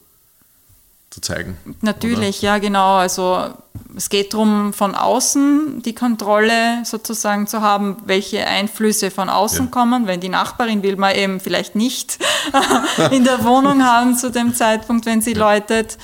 zu 1.17 1.23
zeigen. 1.23 1.57
Natürlich, 1.81 2.41
oder? 2.41 2.47
ja, 2.47 2.59
genau. 2.59 2.97
Also 2.97 3.55
es 3.97 4.11
geht 4.11 4.35
darum, 4.35 4.75
von 4.75 4.95
außen 4.95 5.81
die 5.83 5.95
Kontrolle 5.95 6.85
sozusagen 6.85 7.47
zu 7.47 7.63
haben, 7.63 7.97
welche 8.05 8.47
Einflüsse 8.47 9.11
von 9.11 9.31
außen 9.31 9.67
ja. 9.67 9.71
kommen. 9.71 10.07
Wenn 10.07 10.21
die 10.21 10.29
Nachbarin 10.29 10.83
will 10.83 10.97
man 10.97 11.15
eben 11.15 11.41
vielleicht 11.41 11.75
nicht 11.75 12.19
in 13.11 13.25
der 13.25 13.45
Wohnung 13.45 13.83
haben 13.83 14.15
zu 14.15 14.31
dem 14.31 14.55
Zeitpunkt, 14.55 15.07
wenn 15.07 15.23
sie 15.23 15.33
ja. 15.33 15.39
läutet. 15.39 15.97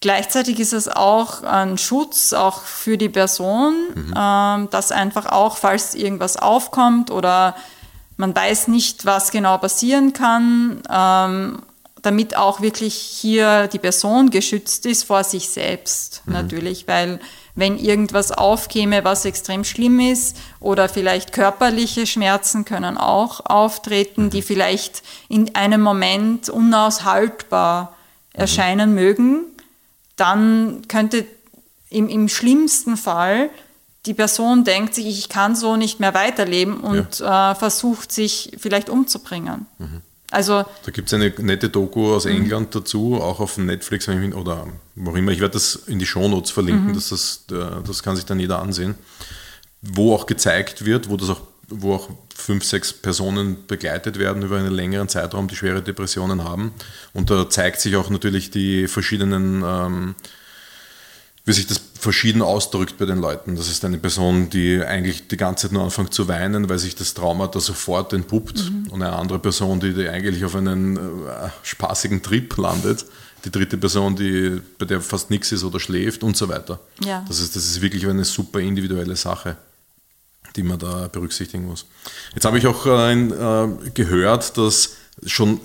Gleichzeitig 0.00 0.60
ist 0.60 0.72
es 0.72 0.86
auch 0.88 1.42
ein 1.42 1.76
Schutz 1.76 2.32
auch 2.32 2.62
für 2.62 2.96
die 2.96 3.08
Person, 3.08 3.74
mhm. 3.94 4.14
ähm, 4.16 4.70
dass 4.70 4.92
einfach 4.92 5.26
auch, 5.26 5.56
falls 5.56 5.96
irgendwas 5.96 6.36
aufkommt 6.36 7.10
oder 7.10 7.56
man 8.16 8.36
weiß 8.36 8.68
nicht, 8.68 9.06
was 9.06 9.32
genau 9.32 9.58
passieren 9.58 10.12
kann, 10.12 10.82
ähm, 10.88 11.62
damit 12.06 12.36
auch 12.36 12.60
wirklich 12.60 12.94
hier 12.94 13.66
die 13.66 13.80
Person 13.80 14.30
geschützt 14.30 14.86
ist 14.86 15.02
vor 15.02 15.24
sich 15.24 15.48
selbst 15.48 16.22
mhm. 16.24 16.34
natürlich, 16.34 16.86
weil 16.86 17.18
wenn 17.56 17.78
irgendwas 17.78 18.30
aufkäme, 18.30 19.02
was 19.02 19.24
extrem 19.24 19.64
schlimm 19.64 19.98
ist 19.98 20.36
oder 20.60 20.88
vielleicht 20.88 21.32
körperliche 21.32 22.06
Schmerzen 22.06 22.64
können 22.64 22.96
auch 22.96 23.44
auftreten, 23.46 24.24
mhm. 24.24 24.30
die 24.30 24.42
vielleicht 24.42 25.02
in 25.28 25.54
einem 25.56 25.80
Moment 25.80 26.48
unaushaltbar 26.48 27.96
mhm. 28.34 28.40
erscheinen 28.40 28.94
mögen, 28.94 29.40
dann 30.14 30.82
könnte 30.86 31.26
im, 31.90 32.08
im 32.08 32.28
schlimmsten 32.28 32.96
Fall 32.96 33.50
die 34.04 34.14
Person 34.14 34.62
denkt 34.62 34.94
sich, 34.94 35.06
ich 35.06 35.28
kann 35.28 35.56
so 35.56 35.76
nicht 35.76 35.98
mehr 35.98 36.14
weiterleben 36.14 36.78
und 36.78 37.18
ja. 37.18 37.50
äh, 37.50 37.54
versucht 37.56 38.12
sich 38.12 38.52
vielleicht 38.58 38.88
umzubringen. 38.88 39.66
Mhm. 39.78 40.02
Also, 40.36 40.66
da 40.84 40.92
gibt 40.92 41.08
es 41.08 41.14
eine 41.14 41.32
nette 41.38 41.70
Doku 41.70 42.12
aus 42.12 42.26
mhm. 42.26 42.32
England 42.32 42.74
dazu, 42.74 43.14
auch 43.14 43.40
auf 43.40 43.56
Netflix 43.56 44.06
oder 44.06 44.66
wo 44.94 45.16
immer. 45.16 45.32
Ich 45.32 45.40
werde 45.40 45.54
das 45.54 45.76
in 45.86 45.98
die 45.98 46.04
Shownotes 46.04 46.50
verlinken, 46.50 46.88
mhm. 46.88 46.92
dass 46.92 47.08
das, 47.08 47.46
das 47.48 48.02
kann 48.02 48.16
sich 48.16 48.26
dann 48.26 48.38
jeder 48.38 48.58
ansehen. 48.58 48.96
Wo 49.80 50.14
auch 50.14 50.26
gezeigt 50.26 50.84
wird, 50.84 51.08
wo 51.08 51.16
das 51.16 51.30
auch, 51.30 51.40
wo 51.68 51.94
auch 51.94 52.10
fünf, 52.34 52.64
sechs 52.64 52.92
Personen 52.92 53.66
begleitet 53.66 54.18
werden 54.18 54.42
über 54.42 54.58
einen 54.58 54.74
längeren 54.74 55.08
Zeitraum, 55.08 55.48
die 55.48 55.56
schwere 55.56 55.80
Depressionen 55.80 56.44
haben. 56.44 56.74
Und 57.14 57.30
da 57.30 57.48
zeigt 57.48 57.80
sich 57.80 57.96
auch 57.96 58.10
natürlich 58.10 58.50
die 58.50 58.88
verschiedenen 58.88 59.64
ähm, 59.66 60.14
wie 61.46 61.52
sich 61.52 61.66
das 61.66 61.80
verschieden 61.98 62.42
ausdrückt 62.42 62.98
bei 62.98 63.06
den 63.06 63.18
Leuten. 63.18 63.54
Das 63.54 63.70
ist 63.70 63.84
eine 63.84 63.98
Person, 63.98 64.50
die 64.50 64.82
eigentlich 64.82 65.28
die 65.28 65.36
ganze 65.36 65.62
Zeit 65.62 65.72
nur 65.72 65.84
anfängt 65.84 66.12
zu 66.12 66.26
weinen, 66.26 66.68
weil 66.68 66.78
sich 66.78 66.96
das 66.96 67.14
Trauma 67.14 67.46
da 67.46 67.60
sofort 67.60 68.12
entpuppt. 68.12 68.68
Mhm. 68.68 68.88
Und 68.90 69.02
eine 69.02 69.12
andere 69.12 69.38
Person, 69.38 69.78
die, 69.78 69.94
die 69.94 70.08
eigentlich 70.08 70.44
auf 70.44 70.56
einen 70.56 70.96
äh, 70.96 71.00
spaßigen 71.62 72.20
Trip 72.20 72.54
landet. 72.56 73.06
Die 73.44 73.50
dritte 73.52 73.78
Person, 73.78 74.16
die, 74.16 74.60
bei 74.76 74.86
der 74.86 75.00
fast 75.00 75.30
nichts 75.30 75.52
ist 75.52 75.62
oder 75.62 75.78
schläft 75.78 76.24
und 76.24 76.36
so 76.36 76.48
weiter. 76.48 76.80
Ja. 77.04 77.24
Das, 77.28 77.38
ist, 77.38 77.54
das 77.54 77.64
ist 77.64 77.80
wirklich 77.80 78.04
eine 78.08 78.24
super 78.24 78.58
individuelle 78.58 79.14
Sache, 79.14 79.56
die 80.56 80.64
man 80.64 80.80
da 80.80 81.06
berücksichtigen 81.06 81.64
muss. 81.64 81.86
Jetzt 82.34 82.44
habe 82.44 82.58
ich 82.58 82.66
auch 82.66 82.86
äh, 82.86 83.12
äh 83.12 83.68
gehört, 83.94 84.58
dass 84.58 84.96
schon 85.24 85.60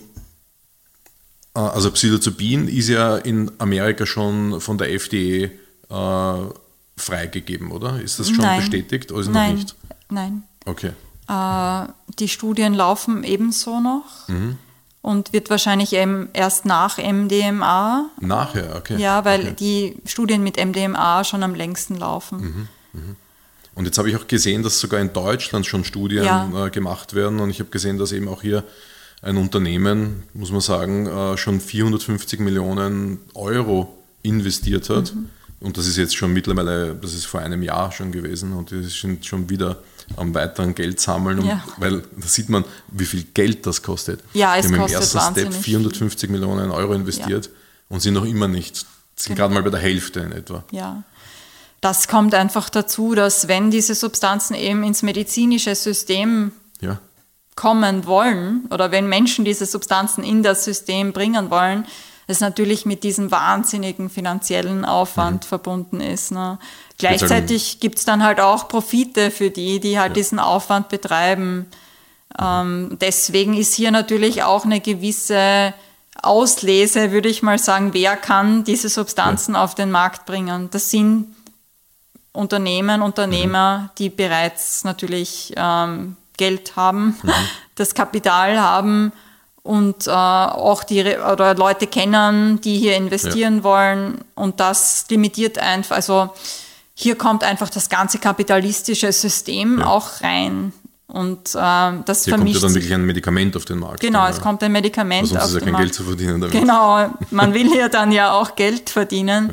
äh, 1.55 1.59
also 1.59 1.89
Psilocybin 1.89 2.67
ist 2.67 2.89
ja 2.89 3.17
in 3.17 3.51
Amerika 3.57 4.05
schon 4.05 4.61
von 4.61 4.77
der 4.77 4.93
FDA 4.93 5.49
äh, 5.91 6.53
freigegeben, 6.97 7.71
oder? 7.71 8.01
Ist 8.01 8.19
das 8.19 8.29
schon 8.29 8.39
Nein. 8.39 8.59
bestätigt 8.59 9.11
oder 9.11 9.21
ist 9.21 9.29
Nein. 9.29 9.51
noch 9.51 9.59
nicht? 9.59 9.75
Nein. 10.09 10.43
Okay. 10.65 10.91
Äh, 11.27 11.87
die 12.19 12.27
Studien 12.27 12.73
laufen 12.73 13.23
ebenso 13.23 13.79
noch. 13.79 14.27
Mhm. 14.27 14.57
Und 15.03 15.33
wird 15.33 15.49
wahrscheinlich 15.49 15.93
eben 15.93 16.29
erst 16.33 16.65
nach 16.65 16.99
MDMA. 16.99 18.11
Nachher, 18.19 18.75
okay. 18.75 18.97
Ja, 19.01 19.25
weil 19.25 19.41
okay. 19.41 19.55
die 19.59 19.95
Studien 20.05 20.43
mit 20.43 20.63
MDMA 20.63 21.23
schon 21.23 21.41
am 21.41 21.55
längsten 21.55 21.95
laufen. 21.95 22.39
Mhm. 22.39 22.67
Mhm. 22.93 23.15
Und 23.73 23.85
jetzt 23.85 23.97
habe 23.97 24.09
ich 24.11 24.15
auch 24.15 24.27
gesehen, 24.27 24.61
dass 24.61 24.79
sogar 24.79 24.99
in 24.99 25.11
Deutschland 25.11 25.65
schon 25.65 25.83
Studien 25.83 26.23
ja. 26.23 26.67
äh, 26.67 26.69
gemacht 26.69 27.15
werden. 27.15 27.39
Und 27.39 27.49
ich 27.49 27.59
habe 27.59 27.71
gesehen, 27.71 27.97
dass 27.97 28.11
eben 28.11 28.27
auch 28.27 28.43
hier 28.43 28.63
ein 29.23 29.37
Unternehmen, 29.37 30.23
muss 30.33 30.51
man 30.51 30.61
sagen, 30.61 31.07
äh, 31.07 31.35
schon 31.37 31.61
450 31.61 32.39
Millionen 32.39 33.19
Euro 33.33 33.97
investiert 34.21 34.89
hat. 34.89 35.15
Mhm. 35.15 35.29
Und 35.61 35.77
das 35.77 35.85
ist 35.85 35.97
jetzt 35.97 36.15
schon 36.15 36.33
mittlerweile, 36.33 36.95
das 36.95 37.13
ist 37.13 37.25
vor 37.25 37.39
einem 37.39 37.61
Jahr 37.61 37.91
schon 37.91 38.11
gewesen 38.11 38.53
und 38.53 38.71
die 38.71 38.83
sind 38.83 39.25
schon 39.25 39.47
wieder 39.47 39.77
am 40.17 40.33
weiteren 40.33 40.73
Geld 40.73 40.99
sammeln, 40.99 41.45
ja. 41.45 41.63
weil 41.77 42.01
da 42.01 42.27
sieht 42.27 42.49
man, 42.49 42.65
wie 42.87 43.05
viel 43.05 43.25
Geld 43.33 43.65
das 43.67 43.83
kostet. 43.83 44.21
Ja, 44.33 44.57
es 44.57 44.67
die 44.67 44.73
haben 44.73 44.87
im 44.87 44.91
ersten 44.91 45.19
Step 45.19 45.53
450 45.53 46.19
viel. 46.19 46.29
Millionen 46.31 46.71
Euro 46.71 46.93
investiert 46.93 47.45
ja. 47.45 47.51
und 47.89 48.01
sind 48.01 48.15
noch 48.15 48.25
immer 48.25 48.47
nicht, 48.47 48.77
sind 49.15 49.35
genau. 49.35 49.37
gerade 49.37 49.53
mal 49.53 49.63
bei 49.63 49.69
der 49.69 49.79
Hälfte 49.79 50.21
in 50.21 50.31
etwa. 50.31 50.63
Ja. 50.71 51.03
Das 51.79 52.07
kommt 52.07 52.33
einfach 52.33 52.69
dazu, 52.69 53.13
dass 53.13 53.47
wenn 53.47 53.69
diese 53.69 53.93
Substanzen 53.93 54.55
eben 54.55 54.83
ins 54.83 55.03
medizinische 55.03 55.75
System 55.75 56.51
ja. 56.79 56.99
kommen 57.55 58.07
wollen 58.07 58.65
oder 58.71 58.91
wenn 58.91 59.07
Menschen 59.07 59.45
diese 59.45 59.67
Substanzen 59.67 60.23
in 60.23 60.41
das 60.41 60.65
System 60.65 61.13
bringen 61.13 61.51
wollen, 61.51 61.85
das 62.31 62.39
natürlich 62.39 62.85
mit 62.85 63.03
diesem 63.03 63.29
wahnsinnigen 63.29 64.09
finanziellen 64.09 64.85
Aufwand 64.85 65.43
mhm. 65.43 65.47
verbunden 65.47 65.99
ist. 65.99 66.31
Ne? 66.31 66.59
Gleichzeitig 66.97 67.81
gibt 67.81 67.99
es 67.99 68.05
dann 68.05 68.23
halt 68.23 68.39
auch 68.39 68.69
Profite 68.69 69.31
für 69.31 69.49
die, 69.49 69.81
die 69.81 69.99
halt 69.99 70.11
ja. 70.11 70.13
diesen 70.13 70.39
Aufwand 70.39 70.87
betreiben. 70.87 71.67
Ähm, 72.39 72.97
deswegen 73.01 73.53
ist 73.57 73.73
hier 73.73 73.91
natürlich 73.91 74.43
auch 74.43 74.63
eine 74.63 74.79
gewisse 74.79 75.73
Auslese, 76.21 77.11
würde 77.11 77.27
ich 77.27 77.43
mal 77.43 77.59
sagen, 77.59 77.93
wer 77.93 78.15
kann 78.15 78.63
diese 78.63 78.87
Substanzen 78.87 79.55
ja. 79.55 79.63
auf 79.63 79.75
den 79.75 79.91
Markt 79.91 80.25
bringen. 80.25 80.69
Das 80.71 80.89
sind 80.89 81.35
Unternehmen, 82.31 83.01
Unternehmer, 83.01 83.77
mhm. 83.77 83.89
die 83.97 84.09
bereits 84.09 84.85
natürlich 84.85 85.51
ähm, 85.57 86.15
Geld 86.37 86.77
haben, 86.77 87.17
mhm. 87.21 87.31
das 87.75 87.93
Kapital 87.93 88.57
haben 88.57 89.11
und 89.63 90.07
äh, 90.07 90.11
auch 90.11 90.83
die 90.83 91.01
oder 91.01 91.55
Leute 91.55 91.87
kennen, 91.87 92.61
die 92.61 92.77
hier 92.77 92.95
investieren 92.95 93.57
ja. 93.57 93.63
wollen 93.63 94.19
und 94.35 94.59
das 94.59 95.05
limitiert 95.09 95.59
einfach, 95.59 95.95
also 95.95 96.29
hier 96.93 97.15
kommt 97.15 97.43
einfach 97.43 97.69
das 97.69 97.89
ganze 97.89 98.19
kapitalistische 98.19 99.11
System 99.11 99.79
ja. 99.79 99.87
auch 99.87 100.21
rein. 100.21 100.73
Und 101.07 101.55
äh, 101.55 101.91
das 102.05 102.23
Hier 102.23 102.35
kommt 102.35 102.47
ja 102.47 102.59
dann 102.59 102.73
wirklich 102.73 102.93
ein 102.93 103.05
Medikament 103.05 103.57
auf 103.57 103.65
den 103.65 103.79
Markt. 103.79 103.99
Genau, 103.99 104.23
dann, 104.23 104.31
es 104.31 104.39
kommt 104.39 104.63
ein 104.63 104.71
Medikament 104.71 105.23
auf 105.23 105.29
den 105.29 105.37
Markt. 105.37 105.47
ist 105.49 105.53
ja 105.53 105.59
kein 105.59 105.71
Markt. 105.73 105.83
Geld 105.83 105.93
zu 105.93 106.03
verdienen 106.03 106.39
damit. 106.39 106.55
Genau, 106.59 107.09
man 107.31 107.53
will 107.53 107.69
hier 107.69 107.89
dann 107.89 108.13
ja 108.13 108.31
auch 108.31 108.55
Geld 108.55 108.89
verdienen. 108.89 109.51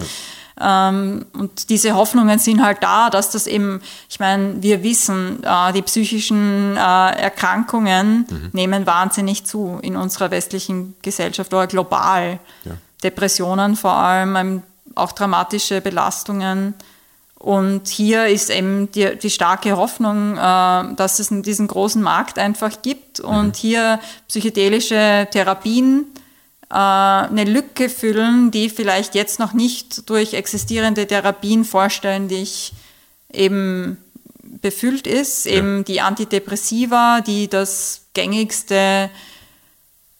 Ähm, 0.61 1.26
und 1.32 1.70
diese 1.70 1.94
Hoffnungen 1.94 2.38
sind 2.38 2.62
halt 2.62 2.82
da, 2.82 3.11
dass 3.11 3.30
das 3.30 3.46
eben, 3.46 3.80
ich 4.09 4.18
meine, 4.18 4.62
wir 4.62 4.82
wissen, 4.82 5.42
äh, 5.44 5.72
die 5.72 5.82
psychischen 5.82 6.76
äh, 6.76 6.80
Erkrankungen 6.80 8.26
mhm. 8.28 8.50
nehmen 8.52 8.86
wahnsinnig 8.86 9.44
zu 9.44 9.78
in 9.82 9.96
unserer 9.96 10.30
westlichen 10.30 10.94
Gesellschaft 11.02 11.52
oder 11.54 11.66
global. 11.66 12.38
Ja. 12.64 12.72
Depressionen 13.02 13.76
vor 13.76 13.92
allem, 13.92 14.36
ähm, 14.36 14.62
auch 14.94 15.12
dramatische 15.12 15.80
Belastungen. 15.80 16.74
Und 17.38 17.86
hier 17.86 18.26
ist 18.26 18.50
eben 18.50 18.90
die, 18.90 19.16
die 19.16 19.30
starke 19.30 19.76
Hoffnung, 19.76 20.36
äh, 20.36 20.94
dass 20.96 21.20
es 21.20 21.28
diesen 21.30 21.68
großen 21.68 22.02
Markt 22.02 22.38
einfach 22.38 22.82
gibt 22.82 23.20
und 23.20 23.48
mhm. 23.48 23.52
hier 23.54 24.00
psychedelische 24.26 25.28
Therapien 25.30 26.06
eine 26.71 27.45
Lücke 27.45 27.89
füllen, 27.89 28.51
die 28.51 28.69
vielleicht 28.69 29.14
jetzt 29.14 29.39
noch 29.39 29.55
nicht 29.55 30.09
durch 30.11 30.35
existierende 30.35 31.07
Therapien 31.07 31.64
vollständig 31.64 32.75
eben 33.33 33.97
befüllt 34.43 35.07
ist. 35.07 35.47
Ja. 35.47 35.53
Eben 35.53 35.85
die 35.85 36.01
Antidepressiva, 36.01 37.21
die 37.21 37.49
das 37.49 38.03
gängigste 38.12 39.11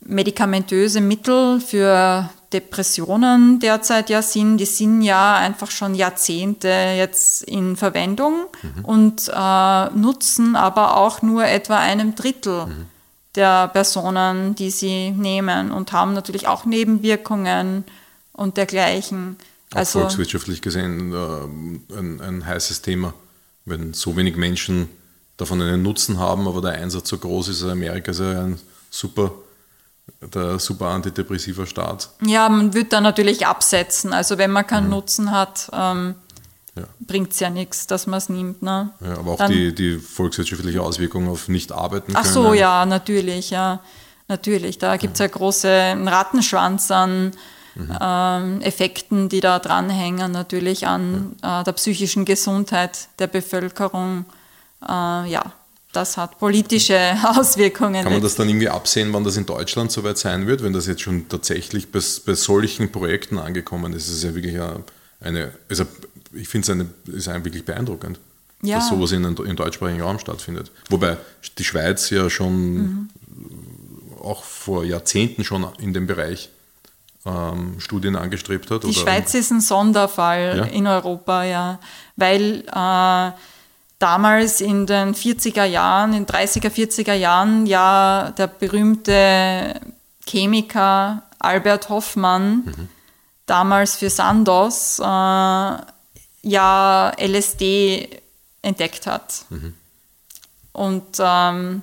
medikamentöse 0.01 1.03
Mittel 1.03 1.61
für 1.61 2.31
Depressionen 2.53 3.61
derzeit 3.61 4.09
ja 4.09 4.23
sind, 4.23 4.57
die 4.57 4.65
sind 4.65 5.03
ja 5.03 5.37
einfach 5.37 5.71
schon 5.71 5.95
Jahrzehnte 5.95 6.69
jetzt 6.97 7.43
in 7.43 7.77
Verwendung 7.77 8.47
mhm. 8.63 8.85
und 8.87 9.29
äh, 9.29 9.91
nutzen 9.91 10.57
aber 10.57 10.97
auch 10.97 11.21
nur 11.21 11.45
etwa 11.45 11.79
einem 11.79 12.15
Drittel 12.15 12.67
mhm 12.67 12.87
der 13.35 13.68
Personen, 13.68 14.55
die 14.55 14.70
sie 14.70 15.11
nehmen 15.11 15.70
und 15.70 15.93
haben 15.93 16.14
natürlich 16.14 16.49
auch 16.49 16.64
Nebenwirkungen 16.64 17.85
und 18.33 18.57
dergleichen. 18.57 19.37
Auch 19.72 19.79
also, 19.79 20.01
volkswirtschaftlich 20.01 20.62
gesehen 20.62 21.12
äh, 21.12 21.97
ein, 21.99 22.20
ein 22.20 22.47
heißes 22.47 22.83
Thema, 22.83 23.12
wenn 23.64 23.93
so 23.93 24.16
wenig 24.16 24.37
Menschen 24.37 24.89
davon 25.37 25.62
einen 25.62 25.83
Nutzen 25.83 26.18
haben, 26.18 26.49
aber 26.49 26.61
der 26.61 26.72
Einsatz 26.72 27.09
so 27.09 27.18
groß 27.18 27.49
ist. 27.49 27.62
Amerika 27.62 28.11
ist 28.11 28.20
ja 28.20 28.45
ein 28.45 28.59
super, 28.91 29.31
der 30.20 30.59
super 30.59 30.87
antidepressiver 30.87 31.66
Staat. 31.66 32.11
Ja, 32.24 32.49
man 32.49 32.74
wird 32.74 32.93
da 32.93 33.01
natürlich 33.01 33.47
absetzen. 33.47 34.12
Also 34.12 34.39
wenn 34.39 34.51
man 34.51 34.66
keinen 34.66 34.85
mhm. 34.85 34.91
Nutzen 34.91 35.31
hat, 35.31 35.70
ähm, 35.72 36.16
ja. 36.81 36.87
bringt 37.01 37.33
es 37.33 37.41
ja 37.41 37.51
nichts, 37.51 37.87
dass 37.87 38.07
man 38.07 38.18
es 38.18 38.29
nimmt. 38.29 38.62
Ne? 38.62 38.91
Ja, 39.01 39.18
aber 39.18 39.33
auch 39.33 39.39
Dann, 39.39 39.51
die, 39.51 39.74
die 39.74 39.99
volkswirtschaftliche 39.99 40.83
Auswirkung 40.83 41.29
auf 41.29 41.49
nicht 41.49 41.72
arbeiten 41.72 42.12
Ach 42.14 42.24
so, 42.24 42.55
ja, 42.55 42.87
natürlich, 42.87 43.51
ja. 43.51 43.81
Natürlich. 44.29 44.76
Da 44.79 44.97
gibt 44.99 45.14
es 45.14 45.20
ja. 45.20 45.26
ja 45.26 45.33
große 45.33 45.97
Rattenschwanz 46.05 46.91
an 46.91 47.33
mhm. 47.74 47.99
ähm, 48.01 48.61
Effekten, 48.61 49.29
die 49.29 49.41
da 49.41 49.59
dranhängen, 49.59 50.31
natürlich 50.33 50.87
an 50.87 51.37
ja. 51.43 51.62
äh, 51.62 51.64
der 51.64 51.72
psychischen 51.72 52.24
Gesundheit 52.24 53.09
der 53.18 53.26
Bevölkerung. 53.26 54.26
Äh, 54.83 55.31
ja, 55.31 55.53
das 55.93 56.16
hat 56.18 56.39
politische 56.39 56.99
Auswirkungen. 57.24 58.03
Kann 58.03 58.12
man 58.12 58.22
das 58.22 58.35
dann 58.35 58.49
irgendwie 58.49 58.68
absehen, 58.68 59.12
wann 59.12 59.24
das 59.24 59.37
in 59.37 59.47
Deutschland 59.47 59.91
soweit 59.91 60.18
sein 60.18 60.47
wird, 60.47 60.62
wenn 60.62 60.74
das 60.74 60.87
jetzt 60.87 61.01
schon 61.01 61.29
tatsächlich 61.29 61.91
bei, 61.91 62.01
bei 62.26 62.35
solchen 62.35 62.93
Projekten 62.93 63.39
angekommen 63.39 63.95
ist? 63.95 64.09
Das 64.09 64.16
ist 64.16 64.24
ja 64.24 64.35
wirklich 64.35 64.61
eine, 65.20 65.53
also 65.70 65.85
ich 66.33 66.49
finde 66.49 66.89
es 67.07 67.26
ist 67.26 67.45
wirklich 67.45 67.64
beeindruckend, 67.64 68.18
ja. 68.62 68.76
dass 68.76 68.89
sowas 68.89 69.12
in, 69.12 69.24
im 69.24 69.57
deutschsprachigen 69.57 70.03
Raum 70.03 70.18
stattfindet. 70.18 70.70
Wobei 70.91 71.16
die 71.59 71.64
Schweiz 71.64 72.11
ja 72.11 72.29
schon 72.31 72.74
mhm. 72.74 73.09
auch 74.22 74.45
vor 74.45 74.85
Jahrzehnten 74.85 75.45
schon 75.45 75.66
in 75.79 75.93
dem 75.93 76.07
Bereich 76.07 76.51
ähm, 77.26 77.81
Studien 77.81 78.16
angestrebt 78.16 78.70
hat. 78.70 78.85
Die 78.85 78.95
Schweiz 78.95 79.35
ist 79.35 79.51
ein 79.51 79.61
Sonderfall 79.61 80.57
ja? 80.59 80.64
in 80.64 80.87
Europa, 80.87 81.45
ja, 81.45 81.81
weil 82.16 82.64
äh, 82.66 83.33
damals 83.99 84.61
in 84.61 84.87
den 84.87 85.14
40er 85.14 85.64
Jahren, 85.64 86.12
in 86.14 86.26
30er, 86.26 86.70
40er 86.70 87.14
Jahren 87.14 87.66
ja 87.66 88.33
der 88.37 88.47
berühmte 88.47 89.81
Chemiker 90.26 91.22
Albert 91.39 91.89
Hoffmann 91.89 92.64
mhm. 92.64 92.89
damals 93.47 93.97
für 93.97 94.11
Sandoz 94.11 95.01
äh, 95.01 95.76
ja 96.43 97.12
LSD 97.18 98.09
entdeckt 98.62 99.07
hat. 99.07 99.45
Mhm. 99.51 99.74
Und 100.72 101.18
ähm, 101.18 101.82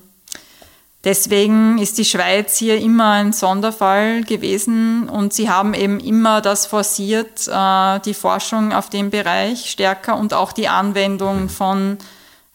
deswegen 1.03 1.77
ist 1.77 1.97
die 1.97 2.05
Schweiz 2.05 2.57
hier 2.57 2.79
immer 2.79 3.11
ein 3.11 3.33
Sonderfall 3.33 4.23
gewesen 4.23 5.09
und 5.09 5.33
sie 5.33 5.49
haben 5.49 5.73
eben 5.73 5.99
immer 5.99 6.41
das 6.41 6.65
forciert, 6.65 7.47
äh, 7.47 7.99
die 8.01 8.13
Forschung 8.13 8.73
auf 8.73 8.89
dem 8.89 9.09
Bereich 9.09 9.69
stärker 9.69 10.17
und 10.17 10.33
auch 10.33 10.53
die 10.53 10.67
Anwendung 10.67 11.43
mhm. 11.43 11.49
von 11.49 11.97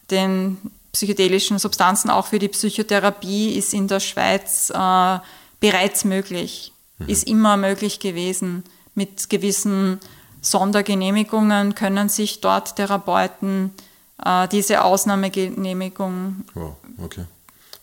den 0.09 0.57
psychedelischen 0.91 1.57
Substanzen 1.57 2.09
auch 2.09 2.27
für 2.27 2.39
die 2.39 2.49
Psychotherapie 2.49 3.55
ist 3.55 3.73
in 3.73 3.87
der 3.87 4.01
Schweiz 4.01 4.69
äh, 4.71 5.19
bereits 5.59 6.03
möglich, 6.03 6.73
mhm. 6.97 7.07
ist 7.07 7.27
immer 7.27 7.55
möglich 7.55 7.99
gewesen 7.99 8.63
mit 8.93 9.29
gewissen 9.29 9.99
Sondergenehmigungen 10.41 11.75
können 11.75 12.09
sich 12.09 12.41
dort 12.41 12.75
Therapeuten 12.75 13.71
äh, 14.23 14.47
diese 14.47 14.83
Ausnahmegenehmigung. 14.83 16.45
Wow, 16.53 16.75
okay. 17.03 17.25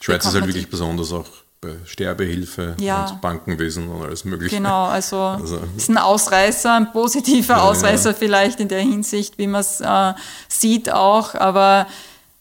Schweiz 0.00 0.24
ist 0.26 0.34
halt 0.34 0.46
wirklich 0.46 0.70
besonders 0.70 1.12
auch 1.12 1.26
bei 1.60 1.74
Sterbehilfe 1.84 2.76
ja. 2.78 3.06
und 3.06 3.20
Bankenwesen 3.20 3.88
und 3.88 4.02
alles 4.02 4.24
Mögliche. 4.24 4.56
Genau, 4.56 4.86
also, 4.86 5.16
also 5.16 5.60
ist 5.76 5.88
ein 5.88 5.98
Ausreißer, 5.98 6.74
ein 6.74 6.92
positiver 6.92 7.56
ja, 7.56 7.62
Ausreißer 7.62 8.10
ja. 8.10 8.16
vielleicht 8.16 8.60
in 8.60 8.68
der 8.68 8.80
Hinsicht, 8.80 9.38
wie 9.38 9.48
man 9.48 9.60
es 9.60 9.80
äh, 9.80 10.14
sieht 10.48 10.90
auch, 10.90 11.34
aber 11.34 11.86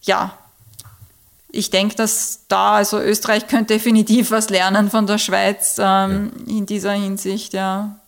ja, 0.01 0.37
ich 1.49 1.71
denke, 1.71 1.95
dass 1.95 2.41
da, 2.47 2.75
also 2.75 2.99
Österreich 2.99 3.47
könnte 3.47 3.73
definitiv 3.73 4.29
was 4.31 4.49
lernen 4.49 4.91
von 4.91 5.07
der 5.07 5.17
Schweiz 5.17 5.77
ähm, 5.79 6.31
in 6.45 6.65
dieser 6.65 6.91
Hinsicht, 6.91 7.53
ja. 7.53 7.99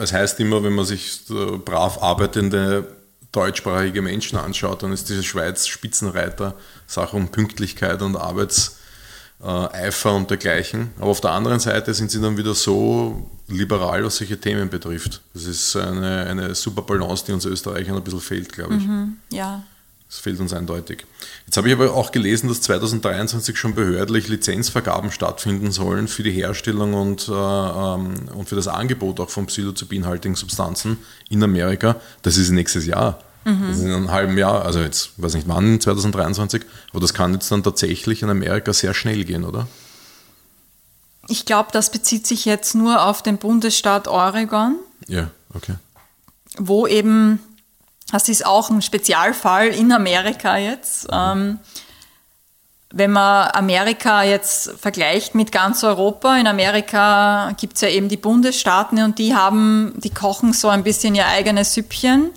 Es 0.00 0.12
heißt 0.12 0.40
immer, 0.40 0.62
wenn 0.62 0.74
man 0.74 0.84
sich 0.84 1.20
brav 1.64 2.02
arbeitende 2.02 2.96
deutschsprachige 3.32 4.02
Menschen 4.02 4.38
anschaut, 4.38 4.82
dann 4.82 4.92
ist 4.92 5.08
diese 5.08 5.22
Schweiz 5.22 5.66
Spitzenreiter, 5.66 6.54
Sache 6.86 7.16
um 7.16 7.28
Pünktlichkeit 7.28 8.00
und 8.02 8.16
Arbeitseifer 8.16 10.14
und 10.14 10.30
dergleichen. 10.30 10.90
Aber 10.98 11.10
auf 11.10 11.20
der 11.20 11.32
anderen 11.32 11.60
Seite 11.60 11.92
sind 11.94 12.10
sie 12.10 12.20
dann 12.20 12.36
wieder 12.36 12.54
so 12.54 13.30
liberal, 13.46 14.04
was 14.04 14.16
solche 14.16 14.40
Themen 14.40 14.68
betrifft. 14.70 15.20
Das 15.34 15.44
ist 15.44 15.76
eine, 15.76 16.26
eine 16.26 16.54
super 16.54 16.82
Balance, 16.82 17.24
die 17.26 17.32
uns 17.32 17.44
Österreichern 17.44 17.96
ein 17.96 18.04
bisschen 18.04 18.20
fehlt, 18.20 18.52
glaube 18.52 18.76
ich. 18.76 18.84
Mhm, 18.86 19.16
ja. 19.30 19.62
Das 20.08 20.20
fehlt 20.20 20.40
uns 20.40 20.54
eindeutig. 20.54 21.04
Jetzt 21.44 21.58
habe 21.58 21.68
ich 21.68 21.74
aber 21.74 21.92
auch 21.92 22.12
gelesen, 22.12 22.48
dass 22.48 22.62
2023 22.62 23.58
schon 23.58 23.74
behördlich 23.74 24.28
Lizenzvergaben 24.28 25.10
stattfinden 25.10 25.70
sollen 25.70 26.08
für 26.08 26.22
die 26.22 26.30
Herstellung 26.30 26.94
und, 26.94 27.28
äh, 27.28 27.32
ähm, 27.32 28.14
und 28.34 28.48
für 28.48 28.56
das 28.56 28.68
Angebot 28.68 29.20
auch 29.20 29.28
von 29.28 29.46
psilocybinhaltigen 29.46 30.34
Substanzen 30.34 30.96
in 31.28 31.42
Amerika. 31.42 31.96
Das 32.22 32.38
ist 32.38 32.50
nächstes 32.50 32.86
Jahr. 32.86 33.22
Mhm. 33.44 33.68
Das 33.68 33.76
ist 33.76 33.84
in 33.84 33.92
einem 33.92 34.10
halben 34.10 34.38
Jahr, 34.38 34.64
also 34.64 34.80
jetzt 34.80 35.10
weiß 35.18 35.34
nicht 35.34 35.46
wann, 35.46 35.78
2023, 35.78 36.62
aber 36.90 37.00
das 37.00 37.12
kann 37.12 37.34
jetzt 37.34 37.52
dann 37.52 37.62
tatsächlich 37.62 38.22
in 38.22 38.30
Amerika 38.30 38.72
sehr 38.72 38.94
schnell 38.94 39.24
gehen, 39.24 39.44
oder? 39.44 39.68
Ich 41.28 41.44
glaube, 41.44 41.68
das 41.72 41.90
bezieht 41.90 42.26
sich 42.26 42.46
jetzt 42.46 42.74
nur 42.74 43.02
auf 43.04 43.22
den 43.22 43.36
Bundesstaat 43.36 44.08
Oregon. 44.08 44.76
Ja, 45.06 45.30
okay. 45.52 45.74
Wo 46.56 46.86
eben 46.86 47.40
das 48.10 48.28
ist 48.28 48.44
auch 48.46 48.70
ein 48.70 48.82
Spezialfall 48.82 49.68
in 49.68 49.92
Amerika 49.92 50.56
jetzt. 50.56 51.08
Ähm, 51.12 51.58
wenn 52.90 53.12
man 53.12 53.50
Amerika 53.52 54.22
jetzt 54.22 54.70
vergleicht 54.80 55.34
mit 55.34 55.52
ganz 55.52 55.84
Europa, 55.84 56.36
in 56.36 56.46
Amerika 56.46 57.52
gibt 57.60 57.74
es 57.74 57.82
ja 57.82 57.88
eben 57.88 58.08
die 58.08 58.16
Bundesstaaten 58.16 59.02
und 59.02 59.18
die 59.18 59.34
haben, 59.34 59.92
die 59.96 60.10
kochen 60.10 60.54
so 60.54 60.68
ein 60.68 60.84
bisschen 60.84 61.14
ihr 61.14 61.26
eigenes 61.26 61.74
Süppchen, 61.74 62.30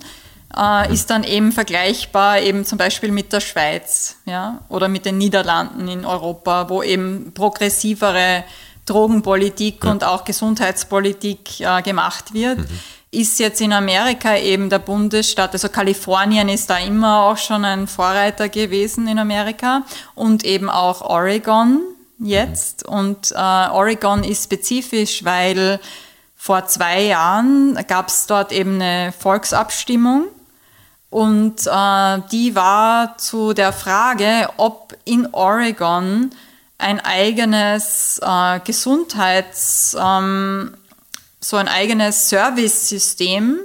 äh, 0.54 0.92
ist 0.92 1.08
dann 1.08 1.24
eben 1.24 1.52
vergleichbar 1.52 2.40
eben 2.40 2.66
zum 2.66 2.76
Beispiel 2.76 3.10
mit 3.10 3.32
der 3.32 3.40
Schweiz 3.40 4.16
ja, 4.26 4.60
oder 4.68 4.88
mit 4.88 5.06
den 5.06 5.16
Niederlanden 5.16 5.88
in 5.88 6.04
Europa, 6.04 6.68
wo 6.68 6.82
eben 6.82 7.32
progressivere 7.32 8.44
Drogenpolitik 8.84 9.84
ja. 9.84 9.90
und 9.90 10.04
auch 10.04 10.24
Gesundheitspolitik 10.24 11.60
äh, 11.60 11.80
gemacht 11.80 12.34
wird. 12.34 12.58
Mhm 12.58 12.78
ist 13.12 13.38
jetzt 13.38 13.60
in 13.60 13.74
Amerika 13.74 14.36
eben 14.36 14.70
der 14.70 14.78
Bundesstaat, 14.78 15.52
also 15.52 15.68
Kalifornien 15.68 16.48
ist 16.48 16.70
da 16.70 16.78
immer 16.78 17.24
auch 17.24 17.36
schon 17.36 17.64
ein 17.64 17.86
Vorreiter 17.86 18.48
gewesen 18.48 19.06
in 19.06 19.18
Amerika 19.18 19.82
und 20.14 20.44
eben 20.44 20.70
auch 20.70 21.02
Oregon 21.02 21.80
jetzt. 22.18 22.88
Mhm. 22.88 22.94
Und 22.94 23.32
äh, 23.32 23.36
Oregon 23.36 24.24
ist 24.24 24.44
spezifisch, 24.44 25.24
weil 25.24 25.78
vor 26.36 26.66
zwei 26.66 27.02
Jahren 27.02 27.78
gab 27.86 28.08
es 28.08 28.26
dort 28.26 28.50
eben 28.50 28.80
eine 28.80 29.12
Volksabstimmung 29.12 30.24
und 31.10 31.66
äh, 31.66 32.18
die 32.32 32.54
war 32.54 33.18
zu 33.18 33.52
der 33.52 33.74
Frage, 33.74 34.48
ob 34.56 34.96
in 35.04 35.28
Oregon 35.32 36.30
ein 36.78 36.98
eigenes 37.00 38.18
äh, 38.24 38.58
Gesundheits... 38.60 39.94
Ähm, 40.00 40.78
so 41.42 41.56
ein 41.56 41.68
eigenes 41.68 42.30
Service-System 42.30 43.58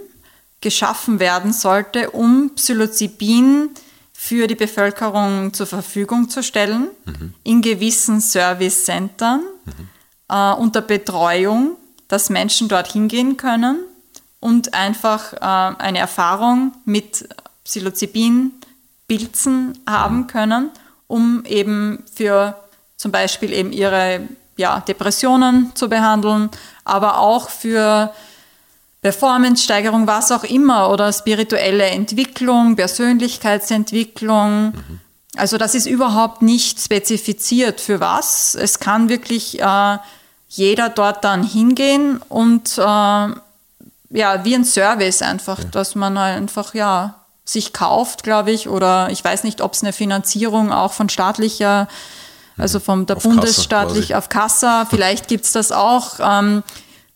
geschaffen 0.60 1.20
werden 1.20 1.54
sollte, 1.54 2.10
um 2.10 2.50
Psilocybin 2.56 3.70
für 4.12 4.48
die 4.48 4.56
Bevölkerung 4.56 5.54
zur 5.54 5.68
Verfügung 5.68 6.28
zu 6.30 6.42
stellen, 6.42 6.88
mhm. 7.06 7.36
in 7.44 7.62
gewissen 7.62 8.20
Service-Centern, 8.20 9.42
mhm. 9.66 9.90
äh, 10.30 10.54
unter 10.54 10.82
Betreuung, 10.82 11.78
dass 12.08 12.32
Menschen 12.32 12.68
dort 12.68 12.92
hingehen 12.92 13.38
können 13.38 13.78
und 14.40 14.74
einfach 14.74 15.34
äh, 15.34 15.76
eine 15.78 16.00
Erfahrung 16.00 16.74
mit 16.86 17.30
Psilocybin-Pilzen 17.64 19.78
haben 19.88 20.18
mhm. 20.18 20.28
können, 20.28 20.72
um 21.06 21.46
eben 21.46 22.04
für 22.12 22.60
zum 22.98 23.12
Beispiel 23.12 23.54
eben 23.54 23.72
ihre 23.72 24.28
ja, 24.58 24.82
Depressionen 24.82 25.72
zu 25.76 25.88
behandeln, 25.88 26.50
aber 26.84 27.20
auch 27.20 27.50
für 27.50 28.12
Performance-Steigerung, 29.02 30.08
was 30.08 30.32
auch 30.32 30.44
immer, 30.44 30.90
oder 30.90 31.14
spirituelle 31.14 31.86
Entwicklung, 31.86 32.76
Persönlichkeitsentwicklung. 32.76 34.72
Mhm. 34.72 35.00
Also 35.38 35.58
das 35.58 35.76
ist 35.76 35.86
überhaupt 35.86 36.42
nicht 36.42 36.82
spezifiziert 36.82 37.80
für 37.80 38.00
was. 38.00 38.56
Es 38.56 38.80
kann 38.80 39.08
wirklich 39.08 39.62
äh, 39.62 39.98
jeder 40.50 40.90
dort 40.90 41.24
dann 41.24 41.44
hingehen 41.44 42.20
und 42.30 42.78
äh, 42.78 42.82
ja, 42.82 44.44
wie 44.46 44.56
ein 44.56 44.66
Service 44.66 45.22
einfach, 45.22 45.60
ja. 45.60 45.66
dass 45.66 45.96
man 45.96 46.18
einfach 46.18 46.74
ja 46.74 47.16
sich 47.46 47.72
kauft, 47.72 48.24
glaube 48.24 48.52
ich, 48.52 48.68
oder 48.68 49.10
ich 49.10 49.24
weiß 49.24 49.44
nicht, 49.44 49.62
ob 49.62 49.74
es 49.74 49.84
eine 49.84 49.94
Finanzierung 49.94 50.72
auch 50.72 50.94
von 50.94 51.08
staatlicher 51.08 51.88
also 52.58 52.80
vom 52.80 53.06
der 53.06 53.18
auf 53.18 53.24
Bundesstaatlich 53.24 54.10
Kassa 54.10 54.18
auf 54.18 54.30
Kassa. 54.30 54.86
Vielleicht 54.90 55.28
gibt 55.28 55.46
es 55.46 55.52
das 55.52 55.72
auch. 55.72 56.20
Ähm, 56.20 56.64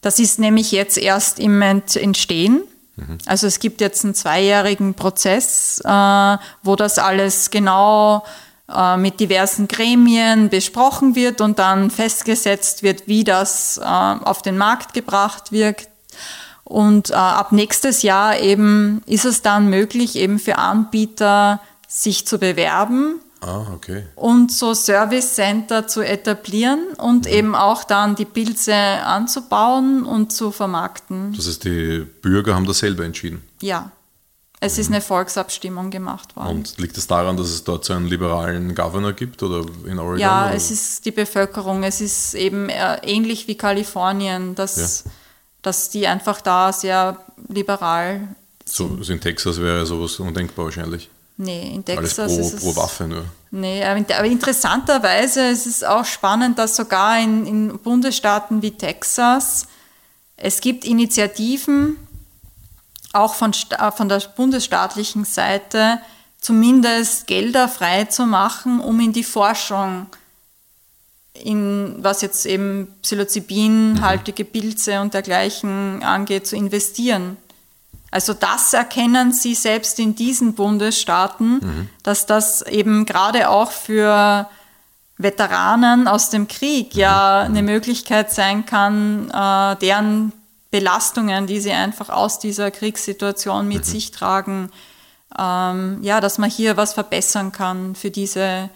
das 0.02 0.20
ist 0.20 0.40
nämlich 0.40 0.72
jetzt 0.72 0.98
erst 0.98 1.40
im 1.40 1.62
Entstehen. 1.62 2.64
Mhm. 2.96 3.18
Also 3.26 3.48
es 3.48 3.60
gibt 3.60 3.82
jetzt 3.82 4.04
einen 4.04 4.16
zweijährigen 4.16 4.94
Prozess, 4.94 5.82
äh, 5.84 6.38
wo 6.64 6.76
das 6.76 7.00
alles 7.00 7.50
genau 7.50 8.24
äh, 8.70 8.98
mit 8.98 9.20
diversen 9.20 9.68
Gremien 9.68 10.50
besprochen 10.50 11.16
wird 11.16 11.42
und 11.42 11.60
dann 11.60 11.90
festgesetzt 11.90 12.84
wird, 12.84 13.08
wie 13.08 13.24
das 13.24 13.78
äh, 13.78 13.84
auf 13.84 14.42
den 14.42 14.58
Markt 14.58 14.94
gebracht 14.94 15.52
wird. 15.52 15.88
Und 16.64 17.10
äh, 17.10 17.14
ab 17.14 17.52
nächstes 17.52 18.02
Jahr 18.02 18.40
eben 18.40 19.02
ist 19.06 19.26
es 19.26 19.42
dann 19.42 19.70
möglich, 19.70 20.16
eben 20.16 20.40
für 20.40 20.58
Anbieter 20.58 21.60
sich 21.88 22.26
zu 22.26 22.38
bewerben 22.38 23.20
Ah, 23.42 23.66
okay. 23.74 24.04
Und 24.16 24.52
so 24.52 24.76
Service 24.76 25.34
Center 25.34 25.88
zu 25.88 26.02
etablieren 26.02 26.94
und 26.98 27.26
mhm. 27.26 27.32
eben 27.32 27.56
auch 27.56 27.84
dann 27.84 28.16
die 28.16 28.26
Pilze 28.26 28.76
anzubauen 28.76 30.06
und 30.06 30.32
zu 30.32 30.52
vermarkten. 30.52 31.34
Das 31.36 31.48
heißt, 31.48 31.64
die 31.64 32.06
Bürger 32.22 32.54
haben 32.54 32.66
das 32.66 32.80
selber 32.80 33.04
entschieden? 33.04 33.42
Ja. 33.62 33.92
Es 34.60 34.76
mhm. 34.76 34.82
ist 34.82 34.88
eine 34.90 35.02
Volksabstimmung 35.02 35.90
gemacht 35.90 36.36
worden. 36.36 36.50
Und 36.50 36.78
liegt 36.78 36.96
es 36.96 37.08
das 37.08 37.08
daran, 37.08 37.36
dass 37.36 37.48
es 37.48 37.64
dort 37.64 37.84
so 37.84 37.94
einen 37.94 38.06
liberalen 38.06 38.76
Governor 38.76 39.14
gibt 39.14 39.42
oder 39.42 39.66
in 39.88 39.98
Oregon? 39.98 40.20
Ja, 40.20 40.46
oder? 40.46 40.56
es 40.56 40.70
ist 40.70 41.04
die 41.06 41.12
Bevölkerung. 41.12 41.82
Es 41.82 42.00
ist 42.00 42.36
eben 42.36 42.70
äh, 42.70 42.98
ähnlich 43.02 43.48
wie 43.48 43.58
Kalifornien, 43.58 44.54
dass, 44.54 45.04
ja. 45.04 45.12
dass 45.64 45.90
die 45.90 46.06
einfach 46.06 46.42
da 46.42 46.72
sehr 46.72 47.18
liberal 47.48 48.36
sind. 48.66 49.04
So, 49.04 49.12
in 49.12 49.20
Texas 49.20 49.60
wäre 49.60 49.84
sowas 49.88 50.20
undenkbar 50.20 50.66
wahrscheinlich. 50.66 51.10
Nee, 51.44 51.74
in 51.74 51.84
Texas 51.84 52.20
Alles 52.20 52.36
pro, 52.38 52.42
ist 52.42 52.54
es. 52.54 52.62
pro 52.62 52.76
Waffe 52.76 53.08
nur. 53.08 53.26
Nee, 53.50 53.84
aber 53.84 54.26
interessanterweise 54.26 55.48
ist 55.48 55.66
es 55.66 55.84
auch 55.84 56.06
spannend, 56.06 56.60
dass 56.60 56.76
sogar 56.76 57.20
in, 57.20 57.46
in 57.48 57.80
Bundesstaaten 57.80 58.62
wie 58.62 58.72
Texas 58.72 59.68
es 60.38 60.62
gibt 60.62 60.86
Initiativen, 60.86 61.98
auch 63.14 63.36
von, 63.36 63.54
von 63.54 64.10
der 64.10 64.20
bundesstaatlichen 64.36 65.26
Seite, 65.26 66.00
zumindest 66.40 67.28
Gelder 67.28 67.68
frei 67.68 68.06
zu 68.06 68.26
machen, 68.26 68.80
um 68.80 69.00
in 69.00 69.14
die 69.14 69.24
Forschung, 69.24 70.08
in 71.34 71.96
was 72.00 72.22
jetzt 72.22 72.46
eben 72.46 72.88
Psilocybin-haltige 73.04 74.46
Pilze 74.46 75.02
und 75.02 75.14
dergleichen 75.14 76.02
angeht, 76.04 76.48
zu 76.48 76.56
investieren. 76.56 77.38
Also 78.12 78.34
das 78.34 78.74
erkennen 78.74 79.32
sie 79.32 79.56
selbst 79.56 79.98
in 79.98 80.16
diesen 80.16 80.54
Bundesstaaten, 80.54 81.54
mhm. 81.54 81.90
dass 82.04 82.26
das 82.26 82.62
eben 82.62 83.06
gerade 83.06 83.50
auch 83.50 83.72
für 83.72 84.50
Veteranen 85.18 86.08
aus 86.10 86.30
dem 86.30 86.48
Krieg 86.50 86.94
mhm. 86.94 87.00
ja 87.00 87.40
eine 87.40 87.64
Möglichkeit 87.64 88.32
sein 88.32 88.66
kann, 88.66 89.30
äh, 89.32 89.78
deren 89.78 90.34
Belastungen, 90.72 91.48
die 91.48 91.62
sie 91.62 91.72
einfach 91.72 92.10
aus 92.10 92.40
dieser 92.40 92.70
Kriegssituation 92.70 93.68
mit 93.68 93.80
mhm. 93.80 93.84
sich 93.84 94.12
tragen, 94.12 94.72
ähm, 95.38 96.00
ja, 96.02 96.20
dass 96.20 96.38
man 96.38 96.50
hier 96.50 96.76
was 96.78 96.94
verbessern 96.94 97.54
kann 97.54 97.96
für 97.96 98.12
diese 98.12 98.70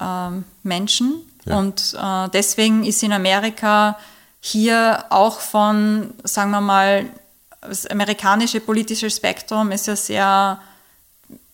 ähm, 0.00 0.44
Menschen. 0.64 1.14
Ja. 1.44 1.58
Und 1.58 1.96
äh, 2.00 2.28
deswegen 2.30 2.84
ist 2.84 3.02
in 3.02 3.12
Amerika 3.12 3.96
hier 4.40 5.04
auch 5.10 5.40
von, 5.40 6.14
sagen 6.24 6.50
wir 6.50 6.60
mal, 6.60 7.06
das 7.68 7.86
amerikanische 7.86 8.60
politische 8.60 9.10
Spektrum 9.10 9.70
ist 9.72 9.86
ja 9.86 9.96
sehr 9.96 10.60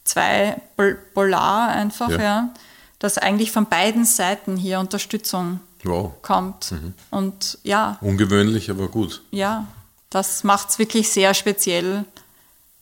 zweipolar 0.04 1.68
einfach, 1.68 2.10
ja. 2.10 2.22
ja 2.22 2.54
dass 2.98 3.18
eigentlich 3.18 3.50
von 3.50 3.66
beiden 3.66 4.04
Seiten 4.04 4.56
hier 4.56 4.78
Unterstützung 4.78 5.58
wow. 5.82 6.12
kommt. 6.22 6.70
Mhm. 6.70 6.94
Und 7.10 7.58
ja. 7.64 7.98
Ungewöhnlich, 8.00 8.70
aber 8.70 8.86
gut. 8.86 9.22
Ja, 9.32 9.66
das 10.08 10.44
macht 10.44 10.70
es 10.70 10.78
wirklich 10.78 11.10
sehr 11.10 11.34
speziell 11.34 12.04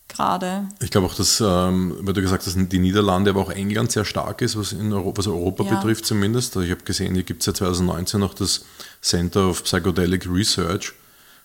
gerade. 0.09 0.69
Ich 0.83 0.91
glaube 0.91 1.07
auch, 1.07 1.15
dass, 1.15 1.41
ähm, 1.41 1.97
weil 2.01 2.13
du 2.13 2.21
gesagt 2.21 2.45
hast, 2.45 2.55
die 2.55 2.79
Niederlande, 2.79 3.31
aber 3.31 3.41
auch 3.41 3.51
England 3.51 3.93
sehr 3.93 4.05
stark 4.05 4.43
ist, 4.43 4.59
was, 4.59 4.73
in 4.73 4.93
Europa, 4.93 5.19
was 5.19 5.27
Europa 5.27 5.65
ja. 5.65 5.77
betrifft 5.77 6.05
zumindest. 6.05 6.57
Also 6.57 6.67
ich 6.67 6.73
habe 6.73 6.85
gesehen, 6.85 7.15
hier 7.15 7.23
gibt 7.23 7.41
es 7.41 7.47
ja 7.47 7.55
2019 7.55 8.21
noch 8.21 8.35
das 8.35 8.67
Center 9.01 9.49
of 9.49 9.65
Psychedelic 9.65 10.27
Research. 10.31 10.93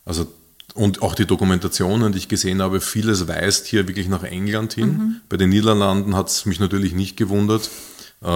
Also 0.03 0.27
und 0.75 1.01
auch 1.01 1.15
die 1.15 1.25
Dokumentationen, 1.25 2.11
die 2.11 2.19
ich 2.19 2.27
gesehen 2.27 2.61
habe, 2.61 2.81
vieles 2.81 3.27
weist 3.29 3.65
hier 3.65 3.87
wirklich 3.87 4.09
nach 4.09 4.23
England 4.23 4.73
hin. 4.73 4.89
Mhm. 4.89 5.21
Bei 5.29 5.37
den 5.37 5.49
Niederlanden 5.49 6.15
hat 6.15 6.27
es 6.27 6.45
mich 6.45 6.59
natürlich 6.59 6.93
nicht 6.93 7.15
gewundert. 7.15 7.69
Äh, 8.21 8.27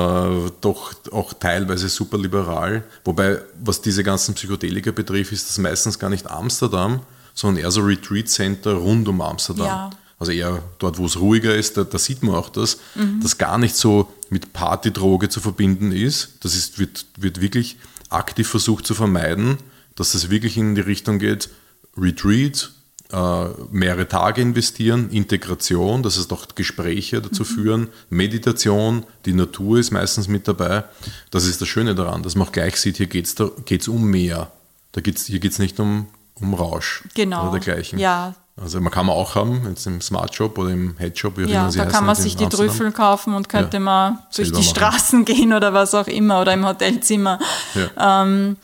doch 0.61 0.93
auch 1.11 1.33
teilweise 1.33 1.89
super 1.89 2.17
liberal. 2.17 2.85
Wobei, 3.03 3.41
was 3.61 3.81
diese 3.81 4.03
ganzen 4.03 4.35
Psychedelika 4.35 4.91
betrifft, 4.91 5.33
ist 5.33 5.49
das 5.49 5.57
meistens 5.57 5.99
gar 5.99 6.09
nicht 6.09 6.31
Amsterdam, 6.31 7.01
sondern 7.33 7.63
eher 7.63 7.71
so 7.71 7.81
Retreat 7.81 8.29
Center 8.29 8.73
rund 8.73 9.09
um 9.09 9.19
Amsterdam. 9.19 9.65
Ja. 9.65 9.89
also 10.17 10.31
eher 10.31 10.63
dort, 10.79 10.97
wo 10.97 11.07
es 11.07 11.19
ruhiger 11.19 11.53
ist, 11.53 11.75
da, 11.75 11.83
da 11.83 11.99
sieht 11.99 12.23
man 12.23 12.35
auch 12.35 12.49
das, 12.49 12.77
mhm. 12.95 13.19
das 13.21 13.37
gar 13.37 13.57
nicht 13.57 13.75
so 13.75 14.13
mit 14.29 14.53
Partydroge 14.53 15.27
zu 15.27 15.41
verbinden 15.41 15.91
ist. 15.91 16.37
Das 16.39 16.55
ist, 16.55 16.79
wird, 16.79 17.05
wird 17.17 17.41
wirklich 17.41 17.77
aktiv 18.09 18.47
versucht 18.47 18.87
zu 18.87 18.95
vermeiden, 18.95 19.57
dass 19.95 20.13
es 20.13 20.29
wirklich 20.29 20.55
in 20.55 20.75
die 20.75 20.81
Richtung 20.81 21.19
geht, 21.19 21.49
Retreat, 21.97 22.71
äh, 23.11 23.45
mehrere 23.71 24.07
Tage 24.07 24.41
investieren, 24.41 25.09
Integration, 25.09 26.03
das 26.03 26.17
heißt 26.17 26.31
auch 26.31 26.45
Gespräche 26.53 27.21
dazu 27.21 27.43
mhm. 27.43 27.47
führen, 27.47 27.87
Meditation, 28.09 29.05
die 29.25 29.33
Natur 29.33 29.79
ist 29.79 29.91
meistens 29.91 30.27
mit 30.27 30.47
dabei. 30.47 30.83
Das 31.31 31.45
ist 31.45 31.61
das 31.61 31.67
Schöne 31.67 31.95
daran, 31.95 32.23
dass 32.23 32.35
man 32.35 32.47
auch 32.47 32.51
gleich 32.51 32.77
sieht, 32.77 32.97
hier 32.97 33.07
geht 33.07 33.25
es 33.25 33.35
da, 33.35 33.49
geht's 33.65 33.87
um 33.87 34.05
mehr. 34.05 34.51
Da 34.91 35.01
geht's, 35.01 35.25
hier 35.25 35.39
geht 35.39 35.51
es 35.51 35.59
nicht 35.59 35.79
um, 35.79 36.07
um 36.35 36.53
Rausch 36.53 37.03
genau. 37.15 37.43
oder 37.43 37.59
dergleichen. 37.59 37.99
Ja. 37.99 38.35
Also 38.61 38.81
man 38.81 38.91
kann 38.91 39.05
man 39.05 39.15
auch 39.15 39.35
haben, 39.35 39.65
jetzt 39.69 39.87
im 39.87 40.01
Smart 40.01 40.35
Shop 40.35 40.57
oder 40.57 40.71
im 40.71 40.97
Head 40.97 41.17
Shop. 41.17 41.37
Wie 41.37 41.49
ja, 41.49 41.69
da 41.69 41.85
kann 41.85 42.05
man 42.05 42.15
sich 42.15 42.35
die 42.35 42.47
Trüffel 42.47 42.91
kaufen 42.91 43.33
und 43.33 43.47
könnte 43.47 43.77
ja, 43.77 43.81
man 43.81 44.19
durch 44.35 44.49
die 44.49 44.55
machen. 44.55 44.63
Straßen 44.65 45.25
gehen 45.25 45.53
oder 45.53 45.73
was 45.73 45.95
auch 45.95 46.07
immer 46.07 46.41
oder 46.41 46.53
im 46.53 46.65
Hotelzimmer. 46.65 47.39
Ja. 47.73 48.23
Ähm, 48.23 48.57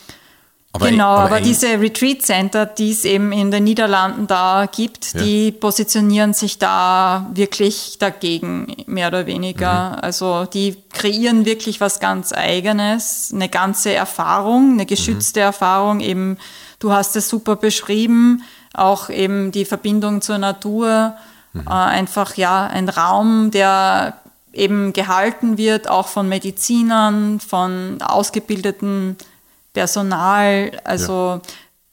aber 0.75 0.89
genau, 0.89 1.07
aber, 1.07 1.23
aber 1.23 1.41
diese 1.41 1.79
Retreat 1.79 2.21
Center, 2.21 2.65
die 2.65 2.91
es 2.91 3.05
eben 3.05 3.31
in 3.31 3.49
den 3.49 3.63
Niederlanden 3.63 4.27
da 4.27 4.67
gibt, 4.69 5.13
ja. 5.13 5.21
die 5.21 5.51
positionieren 5.51 6.33
sich 6.33 6.59
da 6.59 7.29
wirklich 7.33 7.97
dagegen, 7.97 8.75
mehr 8.85 9.07
oder 9.07 9.25
weniger. 9.25 9.91
Mhm. 9.91 9.99
Also 10.01 10.45
die 10.45 10.75
kreieren 10.91 11.45
wirklich 11.45 11.79
was 11.79 12.01
ganz 12.01 12.33
Eigenes, 12.33 13.31
eine 13.33 13.47
ganze 13.47 13.93
Erfahrung, 13.93 14.73
eine 14.73 14.85
geschützte 14.85 15.39
mhm. 15.39 15.45
Erfahrung. 15.45 15.99
Eben, 16.01 16.37
du 16.79 16.91
hast 16.91 17.15
es 17.15 17.29
super 17.29 17.55
beschrieben, 17.55 18.43
auch 18.73 19.09
eben 19.09 19.53
die 19.53 19.63
Verbindung 19.63 20.21
zur 20.21 20.37
Natur. 20.37 21.15
Mhm. 21.53 21.61
Äh, 21.67 21.71
einfach 21.71 22.35
ja 22.35 22.67
ein 22.67 22.89
Raum, 22.89 23.49
der 23.51 24.19
eben 24.51 24.93
gehalten 24.93 25.57
wird, 25.57 25.89
auch 25.89 26.07
von 26.07 26.27
Medizinern, 26.27 27.39
von 27.39 28.01
ausgebildeten 28.01 29.17
Personal, 29.75 30.71
also 30.83 31.13
ja. 31.13 31.41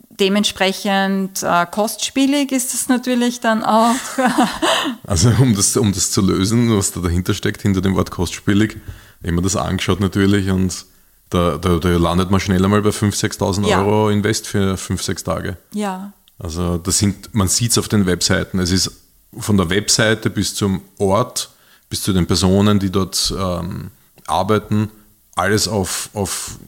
dementsprechend 0.09 1.43
äh, 1.43 1.67
kostspielig 1.71 2.51
ist 2.53 2.73
es 2.73 2.89
natürlich 2.89 3.41
dann 3.41 3.63
auch. 3.63 3.95
also 5.07 5.31
um 5.39 5.55
das, 5.55 5.77
um 5.77 5.93
das 5.93 6.11
zu 6.11 6.23
lösen, 6.23 6.75
was 6.75 6.93
da 6.93 7.01
dahinter 7.01 7.35
steckt, 7.35 7.61
hinter 7.61 7.83
dem 7.83 7.95
Wort 7.95 8.11
kostspielig, 8.11 8.79
immer 9.23 9.43
das 9.43 9.57
angeschaut 9.57 10.01
natürlich 10.01 10.49
und 10.49 10.87
da, 11.29 11.59
da, 11.59 11.79
da 11.79 11.89
landet 11.89 12.31
man 12.31 12.41
schneller 12.41 12.69
mal 12.69 12.83
bei 12.83 12.91
5.000, 12.91 13.39
6.000 13.39 13.69
ja. 13.69 13.85
Euro 13.85 14.11
Invest 14.11 14.47
für 14.47 14.77
5, 14.77 15.03
6 15.03 15.25
Tage. 15.25 15.57
Ja. 15.75 16.13
Also 16.39 16.79
das 16.79 16.99
sind, 16.99 17.35
man 17.35 17.49
sieht 17.49 17.73
es 17.73 17.79
auf 17.79 17.89
den 17.89 18.07
Webseiten. 18.07 18.59
Es 18.59 18.71
ist 18.71 18.91
von 19.39 19.57
der 19.57 19.71
Webseite 19.71 20.31
bis 20.31 20.55
zum 20.55 20.83
Ort, 20.99 21.51
bis 21.89 22.03
zu 22.03 22.13
den 22.13 22.27
Personen, 22.27 22.79
die 22.79 22.91
dort 22.91 23.35
ähm, 23.37 23.91
arbeiten, 24.27 24.91
alles 25.35 25.69
auf, 25.69 26.11
auf 26.13 26.59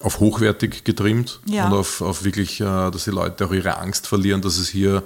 auf 0.00 0.20
hochwertig 0.20 0.84
getrimmt 0.84 1.40
ja. 1.46 1.66
und 1.66 1.74
auf, 1.74 2.00
auf 2.00 2.24
wirklich, 2.24 2.60
äh, 2.60 2.90
dass 2.90 3.04
die 3.04 3.10
Leute 3.10 3.46
auch 3.46 3.52
ihre 3.52 3.78
Angst 3.78 4.06
verlieren, 4.06 4.42
dass 4.42 4.58
es 4.58 4.68
hier 4.68 5.02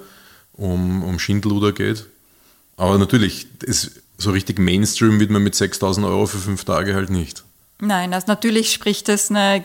um, 0.53 1.03
um 1.03 1.18
Schindluder 1.18 1.72
geht. 1.72 2.07
Aber 2.76 2.99
natürlich, 2.99 3.47
es, 3.66 3.93
so 4.18 4.30
richtig 4.30 4.59
Mainstream 4.59 5.18
wird 5.20 5.30
man 5.30 5.43
mit 5.43 5.55
6000 5.55 6.07
Euro 6.07 6.26
für 6.26 6.38
fünf 6.38 6.64
Tage 6.64 6.95
halt 6.95 7.11
nicht. 7.11 7.45
Nein, 7.80 8.14
also 8.14 8.26
natürlich 8.28 8.72
spricht 8.72 9.09
es 9.09 9.30
eine 9.30 9.64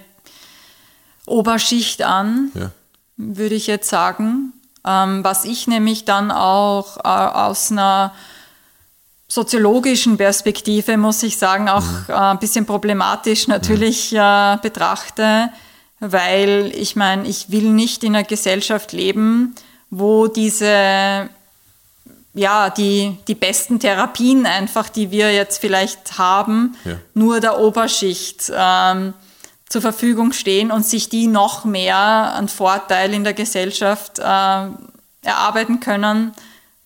Oberschicht 1.25 2.01
an, 2.03 2.51
ja. 2.55 2.71
würde 3.17 3.55
ich 3.55 3.67
jetzt 3.67 3.89
sagen. 3.89 4.53
Ähm, 4.85 5.23
was 5.23 5.43
ich 5.43 5.67
nämlich 5.67 6.05
dann 6.05 6.31
auch 6.31 6.97
äh, 6.97 7.01
aus 7.01 7.71
einer 7.71 8.13
soziologischen 9.27 10.17
Perspektive, 10.17 10.97
muss 10.97 11.21
ich 11.23 11.37
sagen, 11.37 11.69
auch 11.69 11.83
mhm. 11.83 12.05
äh, 12.09 12.13
ein 12.13 12.39
bisschen 12.39 12.65
problematisch 12.65 13.47
natürlich 13.47 14.11
mhm. 14.11 14.19
äh, 14.19 14.57
betrachte, 14.61 15.49
weil 15.99 16.71
ich 16.75 16.95
meine, 16.95 17.27
ich 17.27 17.51
will 17.51 17.71
nicht 17.71 18.03
in 18.03 18.15
einer 18.15 18.23
Gesellschaft 18.23 18.93
leben, 18.93 19.55
wo 19.89 20.27
diese 20.27 21.29
ja, 22.37 22.69
die, 22.69 23.17
die 23.27 23.33
besten 23.33 23.79
Therapien 23.79 24.45
einfach, 24.45 24.89
die 24.89 25.09
wir 25.09 25.33
jetzt 25.33 25.57
vielleicht 25.57 26.19
haben, 26.19 26.75
ja. 26.85 26.97
nur 27.15 27.39
der 27.39 27.59
Oberschicht 27.59 28.51
ähm, 28.55 29.15
zur 29.67 29.81
Verfügung 29.81 30.31
stehen 30.33 30.71
und 30.71 30.85
sich 30.85 31.09
die 31.09 31.25
noch 31.25 31.65
mehr 31.65 31.97
an 31.97 32.47
Vorteil 32.47 33.13
in 33.13 33.23
der 33.23 33.33
Gesellschaft 33.33 34.19
äh, 34.19 34.21
erarbeiten 34.21 35.79
können, 35.79 36.31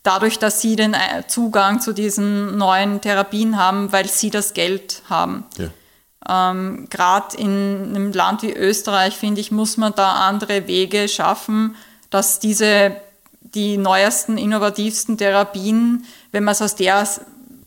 dadurch, 0.04 0.40
dass 0.40 0.62
sie 0.62 0.76
den 0.76 0.94
äh, 0.94 1.28
Zugang 1.28 1.80
zu 1.82 1.94
diesen 1.94 2.58
neuen 2.58 3.02
Therapien 3.02 3.58
haben, 3.58 3.92
weil 3.92 4.08
sie 4.08 4.30
das 4.30 4.54
Geld 4.54 5.04
haben. 5.10 5.46
Ja. 5.58 6.52
Ähm, 6.52 6.88
Gerade 6.90 7.38
in 7.38 7.94
einem 7.96 8.12
Land 8.12 8.44
wie 8.44 8.54
Österreich, 8.54 9.16
finde 9.16 9.42
ich, 9.42 9.52
muss 9.52 9.78
man 9.78 9.94
da 9.96 10.28
andere 10.28 10.68
Wege 10.68 11.08
schaffen, 11.08 11.76
dass 12.10 12.40
diese 12.40 12.96
die 13.42 13.78
neuesten, 13.78 14.38
innovativsten 14.38 15.18
Therapien, 15.18 16.06
wenn 16.32 16.44
man 16.44 16.54
es 16.54 16.62
aus 16.62 16.76
der 16.76 17.06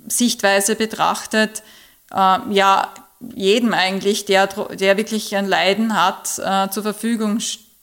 Sichtweise 0.07 0.77
betrachtet, 0.77 1.63
äh, 2.13 2.39
ja, 2.51 2.89
jedem 3.35 3.73
eigentlich, 3.73 4.25
der, 4.25 4.47
der 4.47 4.97
wirklich 4.97 5.35
ein 5.37 5.47
Leiden 5.47 6.01
hat, 6.01 6.39
äh, 6.39 6.71
zur 6.71 6.83
Verfügung 6.83 7.39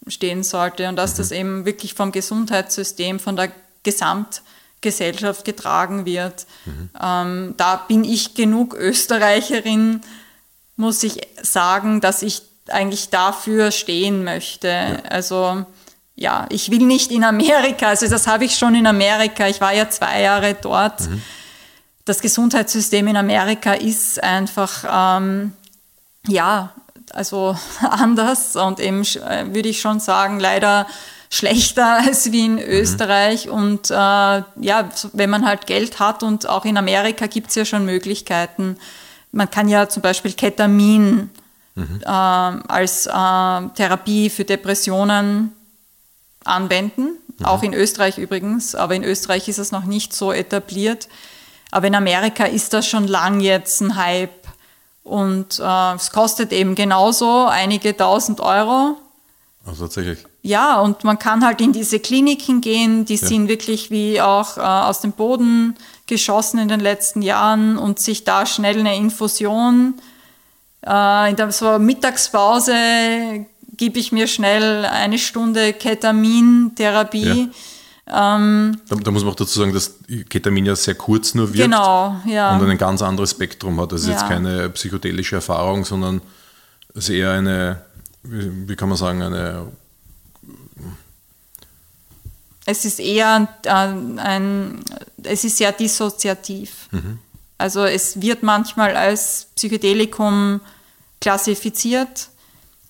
stehen 0.08 0.44
sollte 0.44 0.90
und 0.90 0.96
dass 0.96 1.14
mhm. 1.14 1.18
das 1.18 1.32
eben 1.32 1.66
wirklich 1.66 1.94
vom 1.94 2.12
Gesundheitssystem, 2.12 3.20
von 3.20 3.36
der 3.36 3.52
Gesamtgesellschaft 3.84 5.46
getragen 5.46 6.06
wird. 6.06 6.46
Mhm. 6.66 6.90
Ähm, 7.02 7.54
da 7.58 7.76
bin 7.76 8.04
ich 8.04 8.34
genug 8.34 8.74
Österreicherin, 8.74 10.02
muss 10.76 11.04
ich 11.04 11.22
sagen, 11.42 12.02
dass 12.02 12.22
ich 12.22 12.42
eigentlich 12.70 13.10
dafür 13.10 13.72
stehen 13.72 14.24
möchte. 14.24 14.68
Ja. 14.68 15.10
Also 15.10 15.66
ja, 16.16 16.46
ich 16.50 16.70
will 16.70 16.86
nicht 16.86 17.12
in 17.12 17.24
Amerika, 17.24 17.88
also 17.88 18.08
das 18.08 18.28
habe 18.28 18.46
ich 18.46 18.56
schon 18.56 18.76
in 18.76 18.86
Amerika, 18.86 19.48
ich 19.48 19.60
war 19.62 19.74
ja 19.74 19.90
zwei 19.90 20.22
Jahre 20.22 20.54
dort. 20.54 21.02
Mhm. 21.02 21.22
Das 22.06 22.22
Gesundheitssystem 22.22 23.08
in 23.08 23.18
Amerika 23.18 23.74
ist 23.74 24.22
einfach, 24.24 25.18
ähm, 25.20 25.54
ja, 26.28 26.74
also 27.14 27.58
anders 27.82 28.56
und 28.56 28.80
eben 28.80 29.02
äh, 29.02 29.54
würde 29.54 29.70
ich 29.70 29.82
schon 29.82 30.00
sagen, 30.00 30.40
leider 30.40 30.88
schlechter 31.32 31.98
als 32.06 32.32
wie 32.32 32.46
in 32.46 32.54
mhm. 32.54 32.60
Österreich. 32.60 33.48
Mhm. 33.48 33.52
Und 33.54 33.90
äh, 33.90 33.94
ja, 33.94 34.90
wenn 35.14 35.30
man 35.32 35.48
halt 35.48 35.66
Geld 35.66 36.00
hat 36.00 36.22
und 36.22 36.48
auch 36.48 36.66
in 36.66 36.78
Amerika 36.78 37.26
gibt 37.26 37.50
es 37.50 37.56
ja 37.56 37.66
schon 37.66 37.86
Möglichkeiten. 37.86 38.78
Man 39.32 39.50
kann 39.50 39.70
ja 39.70 39.90
zum 39.90 40.04
Beispiel 40.04 40.34
Ketamin 40.34 41.32
mhm. 41.76 42.02
äh, 42.04 42.06
als 42.06 43.08
äh, 43.08 43.10
Therapie 43.76 44.30
für 44.30 44.44
Depressionen 44.44 45.54
anwenden. 46.44 47.14
Mhm. 47.40 47.46
Auch 47.46 47.64
in 47.64 47.74
Österreich 47.74 48.18
übrigens, 48.18 48.76
aber 48.76 48.94
in 48.94 49.04
Österreich 49.04 49.48
ist 49.48 49.58
es 49.58 49.72
noch 49.72 49.86
nicht 49.86 50.14
so 50.14 50.32
etabliert. 50.34 51.08
Aber 51.72 51.88
in 51.88 51.96
Amerika 51.96 52.44
ist 52.44 52.74
das 52.74 52.86
schon 52.86 53.08
lang 53.08 53.40
jetzt 53.40 53.80
ein 53.80 53.96
Hype. 53.96 54.30
Und 55.04 55.60
äh, 55.60 55.94
es 55.96 56.12
kostet 56.12 56.52
eben 56.52 56.76
genauso 56.76 57.46
einige 57.46 57.96
tausend 57.96 58.42
Euro. 58.42 58.98
Also 59.66 59.86
tatsächlich. 59.86 60.26
Ja, 60.44 60.80
und 60.80 61.04
man 61.04 61.20
kann 61.20 61.46
halt 61.46 61.62
in 61.62 61.72
diese 61.72 62.00
Kliniken 62.00 62.62
gehen, 62.62 63.06
die 63.06 63.16
ja. 63.16 63.28
sind 63.28 63.48
wirklich 63.48 63.92
wie 63.92 64.20
auch 64.22 64.58
äh, 64.58 64.62
aus 64.62 65.02
dem 65.02 65.12
Boden 65.12 65.76
geschossen 66.08 66.60
in 66.60 66.68
den 66.68 66.80
letzten 66.80 67.22
Jahren 67.22 67.78
und 67.78 68.00
sich 68.00 68.24
da 68.24 68.46
schnell 68.46 68.80
eine 68.80 68.98
Infusion 68.98 69.96
äh, 70.86 71.30
in 71.30 71.36
der 71.36 71.52
so 71.52 71.78
Mittagspause 71.80 72.74
gebe 73.78 74.00
ich 74.00 74.12
mir 74.12 74.28
schnell 74.28 74.86
eine 74.86 75.18
Stunde 75.18 75.74
Ketamintherapie. 75.74 77.50
Ja. 78.08 78.36
Ähm, 78.36 78.78
da, 78.90 78.96
da, 78.96 79.12
muss 79.12 79.24
man 79.24 79.32
auch 79.32 79.38
dazu 79.38 79.60
sagen, 79.60 79.74
dass 79.74 80.00
Ketamin 80.30 80.66
ja 80.66 80.76
sehr 80.76 80.96
kurz 80.96 81.34
nur 81.34 81.54
wirkt 81.54 81.64
genau, 81.64 82.20
ja. 82.26 82.58
und 82.58 82.70
ein 82.70 82.78
ganz 82.78 83.02
anderes 83.02 83.32
Spektrum 83.32 83.80
hat. 83.80 83.92
Das 83.92 84.02
ist 84.02 84.08
ja. 84.08 84.14
jetzt 84.14 84.28
keine 84.28 84.70
psychedelische 84.70 85.36
Erfahrung, 85.36 85.86
sondern 85.86 86.22
es 86.94 87.06
ist 87.06 87.10
eher 87.12 87.32
eine, 87.32 87.82
wie, 88.24 88.70
wie 88.70 88.76
kann 88.76 88.90
man 88.90 88.98
sagen, 88.98 89.22
eine 89.22 89.68
es 92.72 92.86
ist 92.86 93.00
eher 93.00 93.48
ein, 93.66 94.20
ein 94.20 94.84
es 95.24 95.44
ist 95.44 95.58
sehr 95.58 95.72
dissoziativ. 95.72 96.90
Mhm. 96.92 97.20
Also 97.58 97.84
es 97.84 98.22
wird 98.22 98.42
manchmal 98.42 98.96
als 98.96 99.48
Psychedelikum 99.56 100.62
klassifiziert. 101.20 102.30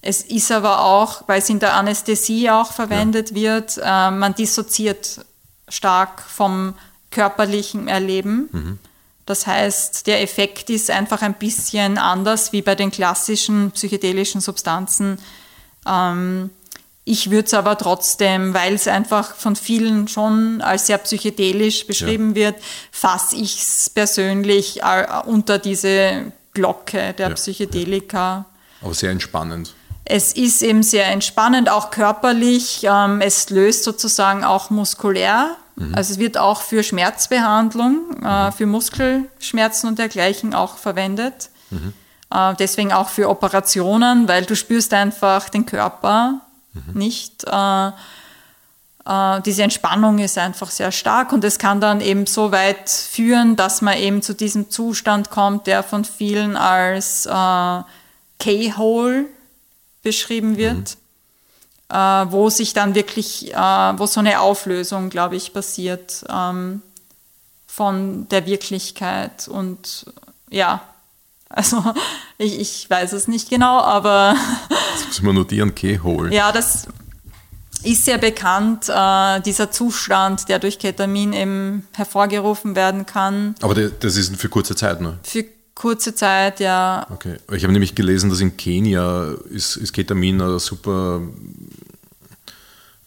Es 0.02 0.22
ist 0.22 0.52
aber 0.52 0.82
auch, 0.82 1.28
weil 1.28 1.40
es 1.40 1.50
in 1.50 1.60
der 1.60 1.74
Anästhesie 1.74 2.50
auch 2.50 2.72
verwendet 2.72 3.32
ja. 3.32 3.36
wird, 3.36 3.78
äh, 3.84 4.12
man 4.12 4.34
dissoziiert 4.34 5.26
stark 5.68 6.22
vom 6.22 6.74
körperlichen 7.12 7.88
Erleben. 7.88 8.50
Mhm. 8.52 8.80
Das 9.26 9.46
heißt, 9.46 10.08
der 10.08 10.22
Effekt 10.22 10.70
ist 10.70 10.90
einfach 10.90 11.22
ein 11.22 11.36
bisschen 11.36 11.98
anders 11.98 12.52
wie 12.54 12.62
bei 12.62 12.76
den 12.76 12.92
klassischen 12.92 13.72
psychedelischen 13.72 14.42
Substanzen. 14.42 15.20
Ähm, 15.86 16.50
Ich 17.12 17.30
würde 17.30 17.46
es 17.46 17.54
aber 17.54 17.78
trotzdem, 17.78 18.54
weil 18.54 18.74
es 18.74 18.88
einfach 18.88 19.36
von 19.36 19.58
vielen 19.58 20.08
schon 20.08 20.62
als 20.62 20.88
sehr 20.88 20.98
psychedelisch 20.98 21.86
beschrieben 21.86 22.30
ja. 22.30 22.36
wird, 22.36 22.56
fasse 22.90 23.36
ich 23.36 23.62
es 23.62 23.90
persönlich 23.90 24.82
äh, 24.82 25.06
unter 25.26 25.60
diese 25.60 26.32
Glocke 26.54 27.14
der 27.18 27.28
ja. 27.28 27.36
Psychedelika. 27.36 28.46
Aber 28.82 28.94
sehr 28.94 29.12
entspannend. 29.12 29.74
Es 30.06 30.32
ist 30.32 30.62
eben 30.62 30.84
sehr 30.84 31.08
entspannend, 31.08 31.70
auch 31.70 31.92
körperlich. 31.92 32.84
Ähm, 32.84 33.20
es 33.20 33.50
löst 33.50 33.84
sozusagen 33.84 34.46
auch 34.46 34.70
muskulär. 34.70 35.58
Mhm. 35.76 35.94
Also 35.94 36.14
es 36.14 36.20
wird 36.20 36.38
auch 36.38 36.62
für 36.62 36.82
Schmerzbehandlung, 36.82 38.24
äh, 38.24 38.46
mhm. 38.46 38.52
für 38.54 38.66
Muskelschmerzen 38.68 39.90
und 39.90 40.00
dergleichen 40.00 40.54
auch 40.54 40.78
verwendet. 40.78 41.50
Mhm. 41.72 41.92
Äh, 42.34 42.56
deswegen 42.58 42.94
auch 42.94 43.10
für 43.10 43.28
Operationen, 43.28 44.30
weil 44.30 44.46
du 44.46 44.56
spürst 44.56 44.94
einfach 44.94 45.50
den 45.50 45.66
Körper 45.66 46.40
mhm. 46.74 46.94
nicht. 46.94 47.44
Äh, 47.46 47.92
äh, 49.06 49.42
diese 49.42 49.64
Entspannung 49.64 50.20
ist 50.20 50.38
einfach 50.38 50.70
sehr 50.70 50.92
stark 50.92 51.34
und 51.34 51.44
es 51.44 51.58
kann 51.60 51.82
dann 51.82 52.02
eben 52.02 52.28
so 52.28 52.52
weit 52.52 52.90
führen, 52.90 53.56
dass 53.56 53.82
man 53.82 53.98
eben 53.98 54.22
zu 54.22 54.34
diesem 54.34 54.70
Zustand 54.70 55.30
kommt, 55.30 55.68
der 55.68 55.84
von 55.84 56.06
vielen 56.06 56.56
als 56.56 57.26
äh, 57.26 57.30
K-Hole 58.40 59.26
beschrieben 60.04 60.58
wird. 60.58 60.96
Mhm. 60.96 61.02
Äh, 61.92 62.32
wo 62.32 62.50
sich 62.50 62.74
dann 62.74 62.96
wirklich, 62.96 63.54
äh, 63.54 63.58
wo 63.58 64.06
so 64.06 64.22
eine 64.22 64.40
Auflösung, 64.40 65.10
glaube 65.10 65.36
ich, 65.36 65.52
passiert 65.52 66.24
ähm, 66.30 66.82
von 67.68 68.30
der 68.30 68.46
Wirklichkeit 68.46 69.50
und 69.50 70.06
ja, 70.50 70.82
also 71.50 71.84
ich, 72.42 72.60
ich 72.60 72.90
weiß 72.90 73.14
es 73.14 73.28
nicht 73.28 73.50
genau, 73.50 73.80
aber. 73.80 74.36
Das 74.70 75.08
muss 75.08 75.22
man 75.22 75.36
notieren, 75.36 75.74
Keyhole. 75.74 76.34
Ja, 76.34 76.52
das 76.52 76.88
ist 77.84 78.06
sehr 78.06 78.18
bekannt, 78.18 78.90
äh, 78.90 79.42
dieser 79.42 79.72
Zustand, 79.72 80.48
der 80.50 80.60
durch 80.60 80.80
Ketamin 80.80 81.34
eben 81.34 81.88
hervorgerufen 81.94 82.76
werden 82.76 83.06
kann. 83.06 83.56
Aber 83.62 83.76
das 83.76 84.18
ist 84.18 84.36
für 84.36 84.50
kurze 84.50 84.76
Zeit, 84.76 85.02
ne? 85.02 85.18
Für 85.24 85.46
kurze 85.74 86.14
Zeit, 86.14 86.60
ja. 86.60 87.08
Okay. 87.10 87.38
Ich 87.52 87.64
habe 87.64 87.74
nämlich 87.74 87.96
gelesen, 87.96 88.30
dass 88.30 88.42
in 88.42 88.56
Kenia 88.58 89.34
ist, 89.50 89.78
ist 89.78 89.94
Ketamin 89.94 90.60
super 90.60 91.22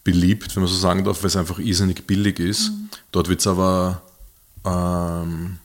beliebt, 0.03 0.55
wenn 0.55 0.63
man 0.63 0.71
so 0.71 0.77
sagen 0.77 1.03
darf, 1.03 1.21
weil 1.21 1.27
es 1.27 1.35
einfach 1.35 1.59
irrsinnig 1.59 2.05
billig 2.05 2.39
ist. 2.39 2.69
Mhm. 2.69 2.89
Dort 3.11 3.29
wird 3.29 3.39
es 3.39 3.47
aber 3.47 4.01
ähm, 4.65 5.57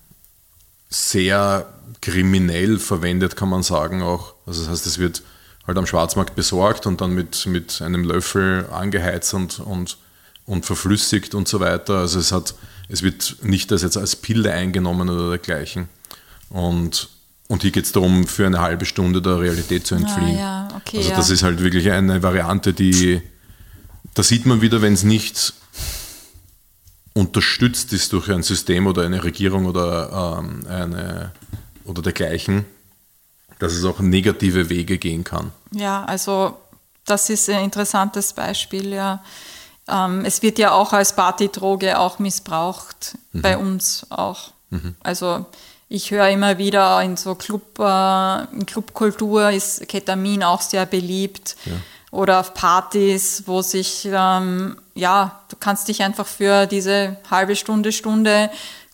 sehr 0.89 1.66
kriminell 2.01 2.78
verwendet, 2.78 3.36
kann 3.36 3.49
man 3.49 3.62
sagen 3.62 4.03
auch. 4.03 4.34
Also 4.47 4.62
das 4.62 4.70
heißt, 4.70 4.86
es 4.86 4.99
wird 4.99 5.22
halt 5.66 5.78
am 5.78 5.86
Schwarzmarkt 5.86 6.34
besorgt 6.34 6.86
und 6.86 7.01
dann 7.01 7.14
mit, 7.14 7.47
mit 7.47 7.82
einem 7.82 8.05
Löffel 8.05 8.66
angeheizt 8.72 9.34
und, 9.34 9.61
und, 9.61 9.99
und 10.47 10.66
verflüssigt 10.66 11.34
und 11.34 11.49
so 11.49 11.61
weiter. 11.61 11.99
Also 11.99 12.18
es 12.18 12.32
hat, 12.32 12.55
es 12.88 13.03
wird 13.03 13.36
nicht 13.43 13.70
als 13.72 13.82
jetzt 13.82 13.97
als 13.97 14.16
Pille 14.16 14.53
eingenommen 14.53 15.09
oder 15.09 15.28
dergleichen. 15.30 15.88
Und, 16.49 17.09
und 17.49 17.62
hier 17.62 17.70
geht 17.70 17.84
es 17.84 17.93
darum, 17.93 18.26
für 18.26 18.47
eine 18.47 18.61
halbe 18.61 18.84
Stunde 18.84 19.22
der 19.22 19.41
Realität 19.41 19.86
zu 19.86 19.95
entfliehen. 19.95 20.38
Ah, 20.38 20.68
ja, 20.68 20.68
okay, 20.76 20.99
also 20.99 21.11
das 21.11 21.28
ja. 21.28 21.34
ist 21.34 21.43
halt 21.43 21.62
wirklich 21.62 21.91
eine 21.91 22.22
Variante, 22.22 22.72
die, 22.72 23.22
da 24.14 24.22
sieht 24.22 24.47
man 24.47 24.61
wieder, 24.61 24.82
wenn 24.82 24.95
es 24.95 25.05
nicht 25.05 25.55
unterstützt 27.12 27.93
ist 27.93 28.12
durch 28.12 28.30
ein 28.30 28.43
System 28.43 28.86
oder 28.86 29.03
eine 29.03 29.22
Regierung 29.22 29.66
oder 29.66 30.38
ähm, 30.41 30.66
eine 30.68 31.32
oder 31.91 32.03
dergleichen, 32.03 32.64
dass 33.59 33.72
es 33.72 33.84
auch 33.84 34.01
negative 34.01 34.70
Wege 34.70 34.99
gehen 34.99 35.24
kann. 35.24 35.53
Ja, 35.72 36.05
also 36.05 36.57
das 37.05 37.28
ist 37.28 37.49
ein 37.51 37.64
interessantes 37.64 38.32
Beispiel, 38.32 38.93
ja. 38.93 39.22
Ähm, 39.88 40.24
es 40.24 40.43
wird 40.43 40.59
ja 40.59 40.72
auch 40.72 40.93
als 40.93 41.14
Partydroge 41.14 41.99
auch 41.99 42.18
missbraucht, 42.18 43.18
mhm. 43.32 43.43
bei 43.43 43.59
uns 43.59 44.07
auch. 44.11 44.53
Mhm. 44.70 44.95
Also 45.03 45.47
ich 45.88 46.12
höre 46.12 46.28
immer 46.28 46.59
wieder 46.59 47.03
in 47.03 47.16
so 47.16 47.34
Club, 47.34 47.78
äh, 47.80 48.45
in 48.53 48.64
Clubkultur 48.64 49.51
ist 49.51 49.88
Ketamin 49.88 50.45
auch 50.45 50.61
sehr 50.61 50.86
beliebt. 50.86 51.57
Ja. 51.64 51.72
Oder 52.12 52.41
auf 52.41 52.55
Partys, 52.55 53.45
wo 53.47 53.62
sich, 53.62 54.09
ähm, 54.11 54.76
ja, 54.95 55.41
du 55.49 55.57
kannst 55.61 55.86
dich 55.86 56.03
einfach 56.03 56.26
für 56.26 56.66
diese 56.66 57.16
halbe 57.30 57.55
Stunde, 57.55 57.93
Stunde 57.93 58.51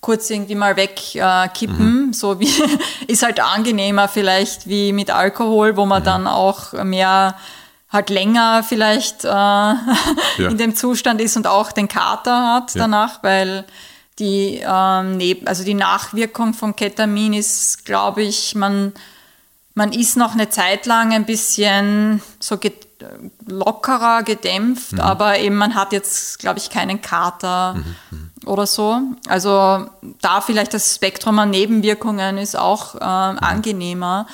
kurz 0.06 0.30
irgendwie 0.30 0.54
mal 0.54 0.76
wegkippen. 0.76 2.06
Mhm. 2.06 2.12
So 2.12 2.38
wie 2.38 2.48
ist 3.08 3.24
halt 3.24 3.40
angenehmer 3.40 4.06
vielleicht 4.06 4.68
wie 4.68 4.92
mit 4.92 5.10
Alkohol, 5.10 5.76
wo 5.76 5.84
man 5.84 6.02
mhm. 6.02 6.06
dann 6.06 6.26
auch 6.28 6.72
mehr 6.84 7.34
halt 7.90 8.10
länger 8.10 8.62
vielleicht 8.62 9.24
äh, 9.24 9.28
ja. 9.28 9.76
in 10.38 10.58
dem 10.58 10.76
Zustand 10.76 11.20
ist 11.20 11.36
und 11.36 11.48
auch 11.48 11.72
den 11.72 11.88
Kater 11.88 12.54
hat 12.54 12.72
ja. 12.74 12.82
danach, 12.82 13.24
weil 13.24 13.64
die 14.20 14.62
ähm, 14.64 15.18
also 15.44 15.64
die 15.64 15.74
Nachwirkung 15.74 16.54
von 16.54 16.76
Ketamin 16.76 17.32
ist, 17.32 17.84
glaube 17.84 18.22
ich, 18.22 18.54
man 18.54 18.92
man 19.74 19.92
ist 19.92 20.16
noch 20.16 20.34
eine 20.34 20.48
Zeit 20.50 20.86
lang 20.86 21.12
ein 21.12 21.26
bisschen 21.26 22.22
so 22.38 22.58
lockerer, 23.44 24.22
gedämpft, 24.22 24.92
mhm. 24.92 25.00
aber 25.00 25.38
eben 25.40 25.56
man 25.56 25.74
hat 25.74 25.92
jetzt, 25.92 26.38
glaube 26.38 26.60
ich, 26.60 26.70
keinen 26.70 27.02
Kater 27.02 27.74
mhm. 27.74 28.30
Oder 28.46 28.66
so. 28.66 29.00
Also 29.28 29.86
da 30.20 30.40
vielleicht 30.40 30.74
das 30.74 30.94
Spektrum 30.94 31.38
an 31.38 31.50
Nebenwirkungen 31.50 32.38
ist 32.38 32.56
auch 32.56 32.94
äh, 32.94 33.00
angenehmer. 33.00 34.26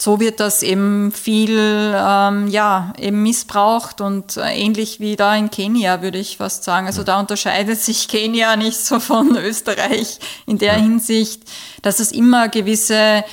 So 0.00 0.20
wird 0.20 0.38
das 0.38 0.62
eben 0.62 1.10
viel, 1.10 1.58
ähm, 1.58 2.46
ja, 2.46 2.92
eben 2.98 3.20
missbraucht 3.24 4.00
und 4.00 4.36
äh, 4.36 4.54
ähnlich 4.54 5.00
wie 5.00 5.16
da 5.16 5.34
in 5.34 5.50
Kenia, 5.50 6.02
würde 6.02 6.18
ich 6.18 6.36
fast 6.36 6.62
sagen. 6.62 6.86
Also 6.86 7.02
da 7.02 7.18
unterscheidet 7.18 7.80
sich 7.80 8.06
Kenia 8.08 8.54
nicht 8.54 8.78
so 8.78 9.00
von 9.00 9.36
Österreich 9.36 10.20
in 10.46 10.58
der. 10.58 10.74
Hinsicht, 10.74 11.42
dass 11.82 11.98
es 11.98 12.12
immer 12.12 12.48
gewisse 12.48 13.24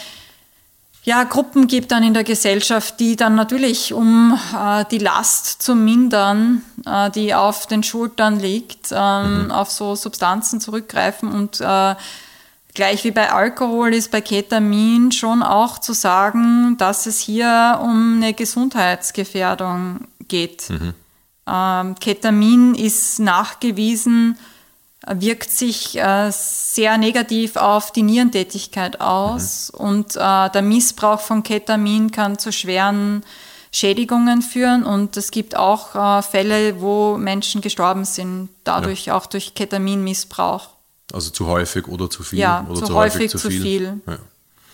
ja, 1.05 1.23
Gruppen 1.23 1.67
gibt 1.67 1.91
dann 1.91 2.03
in 2.03 2.15
der 2.15 2.23
Gesellschaft, 2.23 2.99
die 2.99 3.15
dann 3.15 3.35
natürlich, 3.35 3.93
um 3.93 4.37
äh, 4.53 4.85
die 4.89 4.97
Last 4.97 5.61
zu 5.61 5.75
mindern, 5.75 6.63
äh, 6.83 7.11
die 7.11 7.35
auf 7.35 7.67
den 7.67 7.83
Schultern 7.83 8.39
liegt, 8.39 8.87
ähm, 8.91 9.45
mhm. 9.45 9.51
auf 9.51 9.69
so 9.69 9.93
Substanzen 9.93 10.59
zurückgreifen. 10.59 11.31
Und 11.31 11.61
äh, 11.61 11.95
gleich 12.73 13.03
wie 13.03 13.11
bei 13.11 13.31
Alkohol 13.31 13.93
ist 13.93 14.09
bei 14.09 14.19
Ketamin 14.19 15.11
schon 15.11 15.43
auch 15.43 15.77
zu 15.77 15.93
sagen, 15.93 16.75
dass 16.79 17.05
es 17.05 17.19
hier 17.19 17.79
um 17.83 18.15
eine 18.15 18.33
Gesundheitsgefährdung 18.33 20.07
geht. 20.27 20.71
Mhm. 20.71 20.93
Ähm, 21.47 21.95
Ketamin 21.99 22.73
ist 22.73 23.19
nachgewiesen, 23.19 24.39
wirkt 25.07 25.51
sich 25.51 25.97
äh, 25.97 26.31
sehr 26.31 26.97
negativ 26.97 27.57
auf 27.57 27.91
die 27.91 28.03
Nierentätigkeit 28.03 29.01
aus 29.01 29.71
mhm. 29.73 29.79
und 29.79 30.15
äh, 30.15 30.49
der 30.49 30.61
Missbrauch 30.61 31.19
von 31.19 31.43
Ketamin 31.43 32.11
kann 32.11 32.39
zu 32.39 32.51
schweren 32.51 33.23
Schädigungen 33.71 34.41
führen 34.41 34.83
und 34.83 35.17
es 35.17 35.31
gibt 35.31 35.57
auch 35.57 35.95
äh, 35.95 36.21
Fälle, 36.21 36.81
wo 36.81 37.17
Menschen 37.17 37.61
gestorben 37.61 38.05
sind, 38.05 38.49
dadurch 38.63 39.07
ja. 39.07 39.17
auch 39.17 39.25
durch 39.25 39.53
Ketaminmissbrauch. 39.53 40.69
Also 41.13 41.29
zu 41.29 41.45
häufig 41.45 41.87
oder 41.87 42.09
zu 42.09 42.23
viel? 42.23 42.39
Ja, 42.39 42.65
oder 42.69 42.79
zu, 42.79 42.85
zu 42.87 42.93
häufig, 42.95 43.31
zu 43.31 43.49
viel. 43.49 43.61
viel. 43.61 44.01
Ja. 44.07 44.17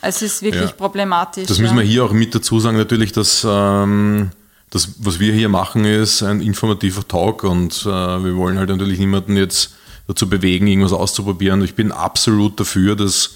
Es 0.04 0.22
ist 0.22 0.42
wirklich 0.42 0.70
ja. 0.70 0.76
problematisch. 0.76 1.48
Das 1.48 1.60
müssen 1.60 1.78
wir 1.78 1.84
hier 1.84 2.06
auch 2.06 2.12
mit 2.12 2.34
dazu 2.34 2.60
sagen, 2.60 2.78
natürlich, 2.78 3.12
dass 3.12 3.46
ähm, 3.48 4.32
das, 4.70 4.90
was 5.00 5.20
wir 5.20 5.34
hier 5.34 5.50
machen, 5.50 5.84
ist 5.84 6.24
ein 6.24 6.42
informativer 6.42 7.08
Talk 7.08 7.44
und 7.44 7.86
wir 7.86 8.36
wollen 8.36 8.58
halt 8.58 8.70
natürlich 8.70 9.00
niemanden 9.00 9.36
jetzt 9.36 9.76
dazu 10.08 10.28
bewegen, 10.30 10.68
irgendwas 10.68 10.93
auszuprobieren. 10.93 11.62
Ich 11.64 11.76
bin 11.76 11.91
absolut 11.91 12.60
dafür, 12.60 12.95
dass 12.95 13.36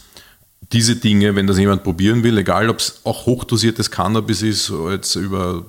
diese 0.72 0.96
Dinge, 0.96 1.36
wenn 1.36 1.48
das 1.48 1.58
jemand 1.58 1.84
probieren 1.84 2.24
will, 2.24 2.38
egal 2.38 2.70
ob 2.70 2.80
es 2.80 3.02
auch 3.04 3.26
hochdosiertes 3.26 3.92
Cannabis 3.92 4.42
ist, 4.42 4.72
jetzt 4.90 5.16
über, 5.16 5.66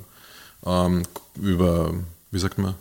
ähm, 0.65 1.03
über 1.41 1.93
wie 2.31 2.39
sagt 2.39 2.59
man, 2.59 2.75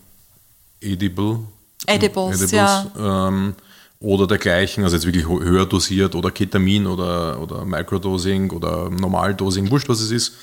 Edible? 0.82 1.40
Edibles, 1.88 2.42
Edibles 2.42 2.52
ja. 2.52 3.28
Ähm, 3.28 3.56
oder 4.00 4.28
dergleichen, 4.28 4.84
also 4.84 4.96
jetzt 4.96 5.06
wirklich 5.06 5.28
höher 5.28 5.66
dosiert 5.66 6.16
oder 6.16 6.32
Ketamin 6.32 6.86
oder, 6.88 7.40
oder 7.42 7.66
Microdosing 7.66 8.52
oder 8.52 8.90
Normaldosing, 8.90 9.70
wurscht 9.70 9.90
was 9.90 10.02
es 10.02 10.12
ist, 10.12 10.34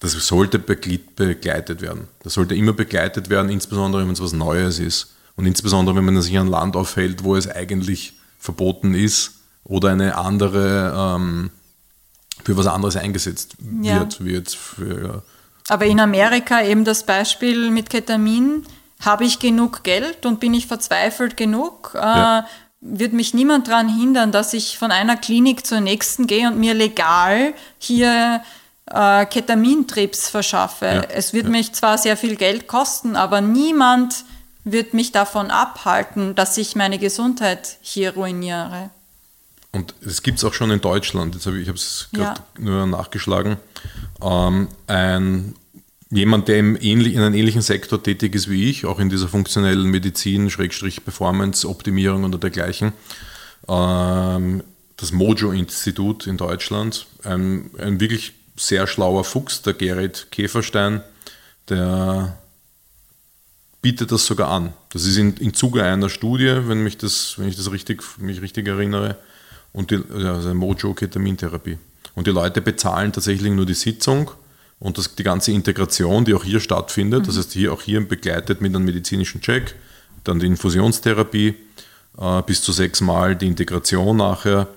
das 0.00 0.12
sollte 0.12 0.58
begleitet 0.58 1.80
werden. 1.80 2.08
Das 2.22 2.34
sollte 2.34 2.54
immer 2.54 2.72
begleitet 2.72 3.30
werden, 3.30 3.50
insbesondere 3.50 4.06
wenn 4.06 4.12
es 4.12 4.22
was 4.22 4.32
Neues 4.32 4.78
ist. 4.78 5.14
Und 5.38 5.46
insbesondere, 5.46 5.94
wenn 5.94 6.04
man 6.04 6.20
sich 6.20 6.36
an 6.36 6.48
Land 6.48 6.74
aufhält, 6.74 7.22
wo 7.22 7.36
es 7.36 7.48
eigentlich 7.48 8.14
verboten 8.40 8.92
ist 8.92 9.34
oder 9.62 9.90
eine 9.90 10.16
andere, 10.16 11.16
ähm, 11.16 11.50
für 12.44 12.56
was 12.56 12.66
anderes 12.66 12.96
eingesetzt 12.96 13.56
ja. 13.80 14.00
wird, 14.00 14.24
wie 14.24 14.32
jetzt 14.32 14.56
für. 14.56 15.22
Aber 15.68 15.86
in 15.86 16.00
Amerika 16.00 16.60
eben 16.62 16.84
das 16.84 17.06
Beispiel 17.06 17.70
mit 17.70 17.88
Ketamin, 17.88 18.66
habe 19.00 19.24
ich 19.24 19.38
genug 19.38 19.84
Geld 19.84 20.26
und 20.26 20.40
bin 20.40 20.54
ich 20.54 20.66
verzweifelt 20.66 21.36
genug? 21.36 21.92
Äh, 21.94 21.98
ja. 21.98 22.46
Wird 22.80 23.12
mich 23.12 23.32
niemand 23.32 23.68
daran 23.68 23.88
hindern, 23.88 24.32
dass 24.32 24.52
ich 24.54 24.76
von 24.76 24.90
einer 24.90 25.16
Klinik 25.16 25.64
zur 25.64 25.78
nächsten 25.78 26.26
gehe 26.26 26.48
und 26.48 26.58
mir 26.58 26.74
legal 26.74 27.54
hier 27.78 28.42
äh, 28.86 29.24
Ketamintrips 29.24 30.28
verschaffe. 30.28 30.86
Ja, 30.86 31.02
es 31.02 31.32
wird 31.32 31.44
ja. 31.44 31.50
mich 31.50 31.74
zwar 31.74 31.96
sehr 31.96 32.16
viel 32.16 32.34
Geld 32.34 32.66
kosten, 32.66 33.14
aber 33.14 33.40
niemand 33.40 34.24
wird 34.72 34.94
mich 34.94 35.12
davon 35.12 35.50
abhalten, 35.50 36.34
dass 36.34 36.56
ich 36.56 36.76
meine 36.76 36.98
Gesundheit 36.98 37.78
hier 37.80 38.14
ruiniere. 38.14 38.90
Und 39.72 39.94
es 40.00 40.22
gibt 40.22 40.38
es 40.38 40.44
auch 40.44 40.54
schon 40.54 40.70
in 40.70 40.80
Deutschland, 40.80 41.34
jetzt 41.34 41.46
hab 41.46 41.54
ich, 41.54 41.62
ich 41.62 41.68
habe 41.68 41.76
es 41.76 42.08
gerade 42.12 42.40
ja. 42.58 42.64
nur 42.64 42.86
nachgeschlagen, 42.86 43.58
ähm, 44.22 44.68
ein, 44.86 45.54
jemand, 46.10 46.48
der 46.48 46.56
ähnlich, 46.56 47.14
in 47.14 47.20
einem 47.20 47.34
ähnlichen 47.34 47.60
Sektor 47.60 48.02
tätig 48.02 48.34
ist 48.34 48.48
wie 48.48 48.70
ich, 48.70 48.86
auch 48.86 48.98
in 48.98 49.10
dieser 49.10 49.28
funktionellen 49.28 49.90
Medizin, 49.90 50.48
Schrägstrich 50.48 51.04
Performance, 51.04 51.68
Optimierung 51.68 52.24
oder 52.24 52.38
dergleichen, 52.38 52.92
ähm, 53.68 54.64
das 54.96 55.12
Mojo-Institut 55.12 56.26
in 56.26 56.38
Deutschland, 56.38 57.06
ein, 57.22 57.70
ein 57.78 58.00
wirklich 58.00 58.32
sehr 58.56 58.86
schlauer 58.86 59.24
Fuchs, 59.24 59.62
der 59.62 59.74
Gerrit 59.74 60.28
Käferstein, 60.30 61.02
der 61.68 62.38
bietet 63.82 64.10
das 64.12 64.26
sogar 64.26 64.50
an. 64.50 64.72
Das 64.90 65.04
ist 65.04 65.16
in, 65.16 65.36
in 65.36 65.54
Zuge 65.54 65.82
einer 65.84 66.08
Studie, 66.08 66.62
wenn, 66.66 66.82
mich 66.82 66.98
das, 66.98 67.38
wenn 67.38 67.48
ich 67.48 67.56
das 67.56 67.70
richtig, 67.70 68.02
mich 68.18 68.42
richtig 68.42 68.66
erinnere, 68.66 69.16
und 69.72 69.90
die, 69.90 70.00
also 70.24 70.54
Mojo-Ketamintherapie. 70.54 71.78
Und 72.14 72.26
die 72.26 72.32
Leute 72.32 72.60
bezahlen 72.60 73.12
tatsächlich 73.12 73.52
nur 73.52 73.66
die 73.66 73.74
Sitzung 73.74 74.30
und 74.80 74.98
das, 74.98 75.14
die 75.14 75.22
ganze 75.22 75.52
Integration, 75.52 76.24
die 76.24 76.34
auch 76.34 76.44
hier 76.44 76.60
stattfindet, 76.60 77.22
mhm. 77.22 77.26
das 77.26 77.38
heißt 77.38 77.52
hier 77.52 77.72
auch 77.72 77.82
hier 77.82 78.06
begleitet 78.06 78.60
mit 78.60 78.74
einem 78.74 78.84
medizinischen 78.84 79.40
Check, 79.40 79.74
dann 80.24 80.40
die 80.40 80.46
Infusionstherapie, 80.46 81.54
äh, 82.18 82.42
bis 82.42 82.62
zu 82.62 82.72
sechs 82.72 83.00
Mal 83.00 83.36
die 83.36 83.46
Integration 83.46 84.16
nachher 84.16 84.68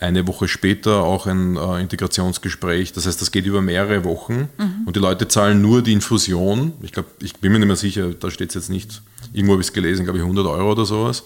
eine 0.00 0.26
Woche 0.26 0.48
später 0.48 1.02
auch 1.02 1.26
ein 1.26 1.56
äh, 1.56 1.80
Integrationsgespräch. 1.80 2.92
Das 2.92 3.06
heißt, 3.06 3.20
das 3.20 3.30
geht 3.30 3.44
über 3.44 3.60
mehrere 3.60 4.04
Wochen 4.04 4.48
mhm. 4.56 4.82
und 4.86 4.96
die 4.96 5.00
Leute 5.00 5.28
zahlen 5.28 5.60
nur 5.60 5.82
die 5.82 5.92
Infusion. 5.92 6.72
Ich 6.82 6.92
glaube, 6.92 7.10
ich 7.20 7.36
bin 7.36 7.52
mir 7.52 7.58
nicht 7.58 7.68
mehr 7.68 7.76
sicher, 7.76 8.10
da 8.14 8.30
steht 8.30 8.48
es 8.48 8.54
jetzt 8.54 8.70
nicht. 8.70 9.02
Irgendwo 9.32 9.52
habe 9.52 9.62
ich 9.62 9.68
es 9.68 9.72
gelesen, 9.72 10.04
glaube 10.04 10.18
ich 10.18 10.24
100 10.24 10.46
Euro 10.46 10.72
oder 10.72 10.86
sowas. 10.86 11.24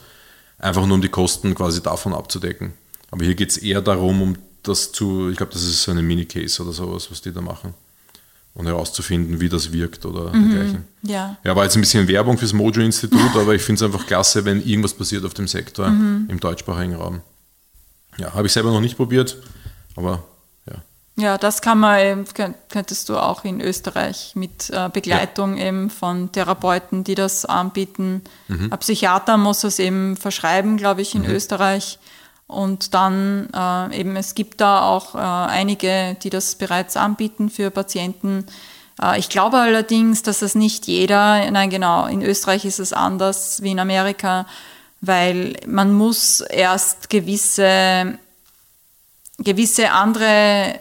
Einfach 0.59 0.87
nur 0.87 0.97
um 0.97 1.03
die 1.03 1.09
Kosten 1.09 1.55
quasi 1.55 1.83
davon 1.83 2.12
abzudecken. 2.12 2.72
Aber 3.11 3.25
hier 3.25 3.35
geht 3.35 3.51
es 3.51 3.59
eher 3.59 3.81
darum, 3.81 4.22
um 4.22 4.37
das 4.64 4.91
zu, 4.93 5.31
ich 5.31 5.37
glaube, 5.37 5.53
das 5.53 5.62
ist 5.62 5.83
so 5.83 5.93
eine 5.93 6.03
Mini-Case 6.03 6.62
oder 6.62 6.72
sowas, 6.72 7.11
was 7.11 7.22
die 7.22 7.33
da 7.33 7.41
machen. 7.41 7.75
Und 8.55 8.66
herauszufinden, 8.66 9.41
wie 9.41 9.49
das 9.49 9.72
wirkt 9.72 10.07
oder 10.07 10.33
mhm. 10.33 10.51
dergleichen. 10.51 10.85
Ja. 11.03 11.37
ja, 11.45 11.57
war 11.57 11.64
jetzt 11.64 11.77
ein 11.77 11.81
bisschen 11.81 12.07
Werbung 12.09 12.39
fürs 12.39 12.53
Mojo-Institut, 12.53 13.31
aber 13.35 13.55
ich 13.55 13.62
finde 13.62 13.85
es 13.85 13.93
einfach 13.93 14.07
klasse, 14.07 14.45
wenn 14.45 14.64
irgendwas 14.64 14.95
passiert 14.95 15.25
auf 15.25 15.35
dem 15.35 15.49
Sektor 15.49 15.89
mhm. 15.89 16.27
im 16.29 16.41
deutschsprachigen 16.41 16.95
Raum. 16.95 17.20
Ja, 18.19 18.33
habe 18.35 18.47
ich 18.47 18.53
selber 18.53 18.71
noch 18.71 18.81
nicht 18.81 18.97
probiert, 18.97 19.37
aber 19.97 20.23
ja. 20.67 20.75
Ja, 21.17 21.39
das 21.39 21.62
kann 21.62 21.79
man, 21.79 22.25
könntest 22.69 23.09
du 23.09 23.17
auch 23.17 23.45
in 23.45 23.61
Österreich 23.61 24.33
mit 24.35 24.71
äh, 24.71 24.89
Begleitung 24.93 25.57
ja. 25.57 25.67
eben 25.67 25.91
von 25.91 26.33
Therapeuten, 26.33 27.05
die 27.05 27.15
das 27.15 27.45
anbieten. 27.45 28.23
Mhm. 28.49 28.73
Ein 28.73 28.79
Psychiater 28.79 29.37
muss 29.37 29.65
es 29.65 29.79
eben 29.79 30.17
verschreiben, 30.17 30.77
glaube 30.77 31.03
ich, 31.03 31.15
in 31.15 31.23
mhm. 31.23 31.31
Österreich. 31.31 31.99
Und 32.47 32.95
dann 32.95 33.49
äh, 33.55 34.01
eben, 34.01 34.17
es 34.17 34.35
gibt 34.35 34.61
da 34.61 34.83
auch 34.83 35.15
äh, 35.15 35.19
einige, 35.19 36.17
die 36.23 36.31
das 36.31 36.57
bereits 36.57 36.97
anbieten 36.97 37.49
für 37.49 37.71
Patienten. 37.71 38.47
Äh, 39.01 39.19
ich 39.19 39.29
glaube 39.29 39.59
allerdings, 39.59 40.23
dass 40.23 40.43
es 40.43 40.55
nicht 40.55 40.87
jeder, 40.87 41.51
nein 41.51 41.71
genau, 41.71 42.07
in 42.07 42.23
Österreich 42.23 42.65
ist 42.65 42.81
es 42.81 42.93
anders 42.93 43.62
wie 43.62 43.71
in 43.71 43.81
Amerika, 43.81 44.47
weil 45.07 45.57
man 45.66 45.92
muss 45.92 46.40
erst 46.40 47.11
gewisse, 47.11 48.18
gewisse 49.38 49.90
andere 49.90 50.80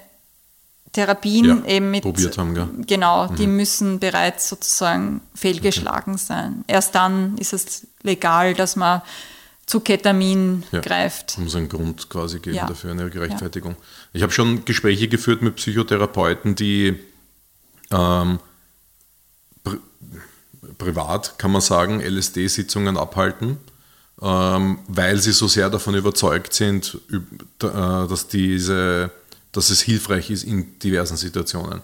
Therapien 0.93 1.45
ja, 1.45 1.65
eben 1.65 1.91
mit 1.91 2.03
probiert 2.03 2.37
haben, 2.37 2.53
gell? 2.53 2.69
genau, 2.85 3.29
mhm. 3.29 3.35
die 3.35 3.47
müssen 3.47 3.99
bereits 3.99 4.47
sozusagen 4.47 5.21
fehlgeschlagen 5.33 6.13
okay. 6.13 6.23
sein. 6.23 6.63
Erst 6.67 6.93
dann 6.95 7.37
ist 7.39 7.51
es 7.51 7.87
legal, 8.03 8.53
dass 8.53 8.75
man 8.75 9.01
zu 9.65 9.79
Ketamin 9.79 10.63
ja, 10.71 10.81
greift. 10.81 11.37
Muss 11.39 11.55
einen 11.55 11.69
Grund 11.69 12.09
quasi 12.09 12.39
geben 12.39 12.57
ja. 12.57 12.67
dafür, 12.67 12.91
eine 12.91 13.13
Rechtfertigung. 13.13 13.75
Ich 14.11 14.21
habe 14.21 14.31
schon 14.31 14.65
Gespräche 14.65 15.07
geführt 15.07 15.41
mit 15.41 15.55
Psychotherapeuten, 15.55 16.55
die 16.55 16.99
ähm, 17.91 18.39
pri 19.63 19.77
privat, 20.77 21.37
kann 21.37 21.51
man 21.51 21.61
sagen, 21.61 22.01
LSD-Sitzungen 22.01 22.97
abhalten 22.97 23.57
weil 24.23 25.19
sie 25.19 25.33
so 25.33 25.49
sehr 25.49 25.69
davon 25.69 25.95
überzeugt 25.95 26.53
sind, 26.53 26.97
äh, 27.11 27.17
dass, 27.59 28.27
diese, 28.27 29.11
dass 29.51 29.69
es 29.69 29.81
hilfreich 29.81 30.29
ist 30.29 30.43
in 30.43 30.79
diversen 30.79 31.17
Situationen. 31.17 31.81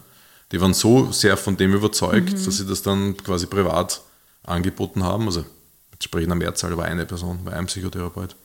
Die 0.53 0.61
waren 0.61 0.73
so 0.73 1.11
sehr 1.11 1.35
von 1.35 1.57
dem 1.57 1.73
überzeugt, 1.73 2.31
mhm. 2.31 2.45
dass 2.45 2.57
sie 2.57 2.65
das 2.65 2.81
dann 2.81 3.17
quasi 3.17 3.45
privat 3.45 4.01
angeboten 4.43 5.03
haben. 5.03 5.25
Also 5.25 5.43
entsprechender 5.91 6.35
Mehrzahl 6.35 6.77
war 6.77 6.85
eine 6.85 7.05
Person, 7.05 7.39
war 7.43 7.53
ein 7.53 7.65
Psychotherapeut. 7.65 8.37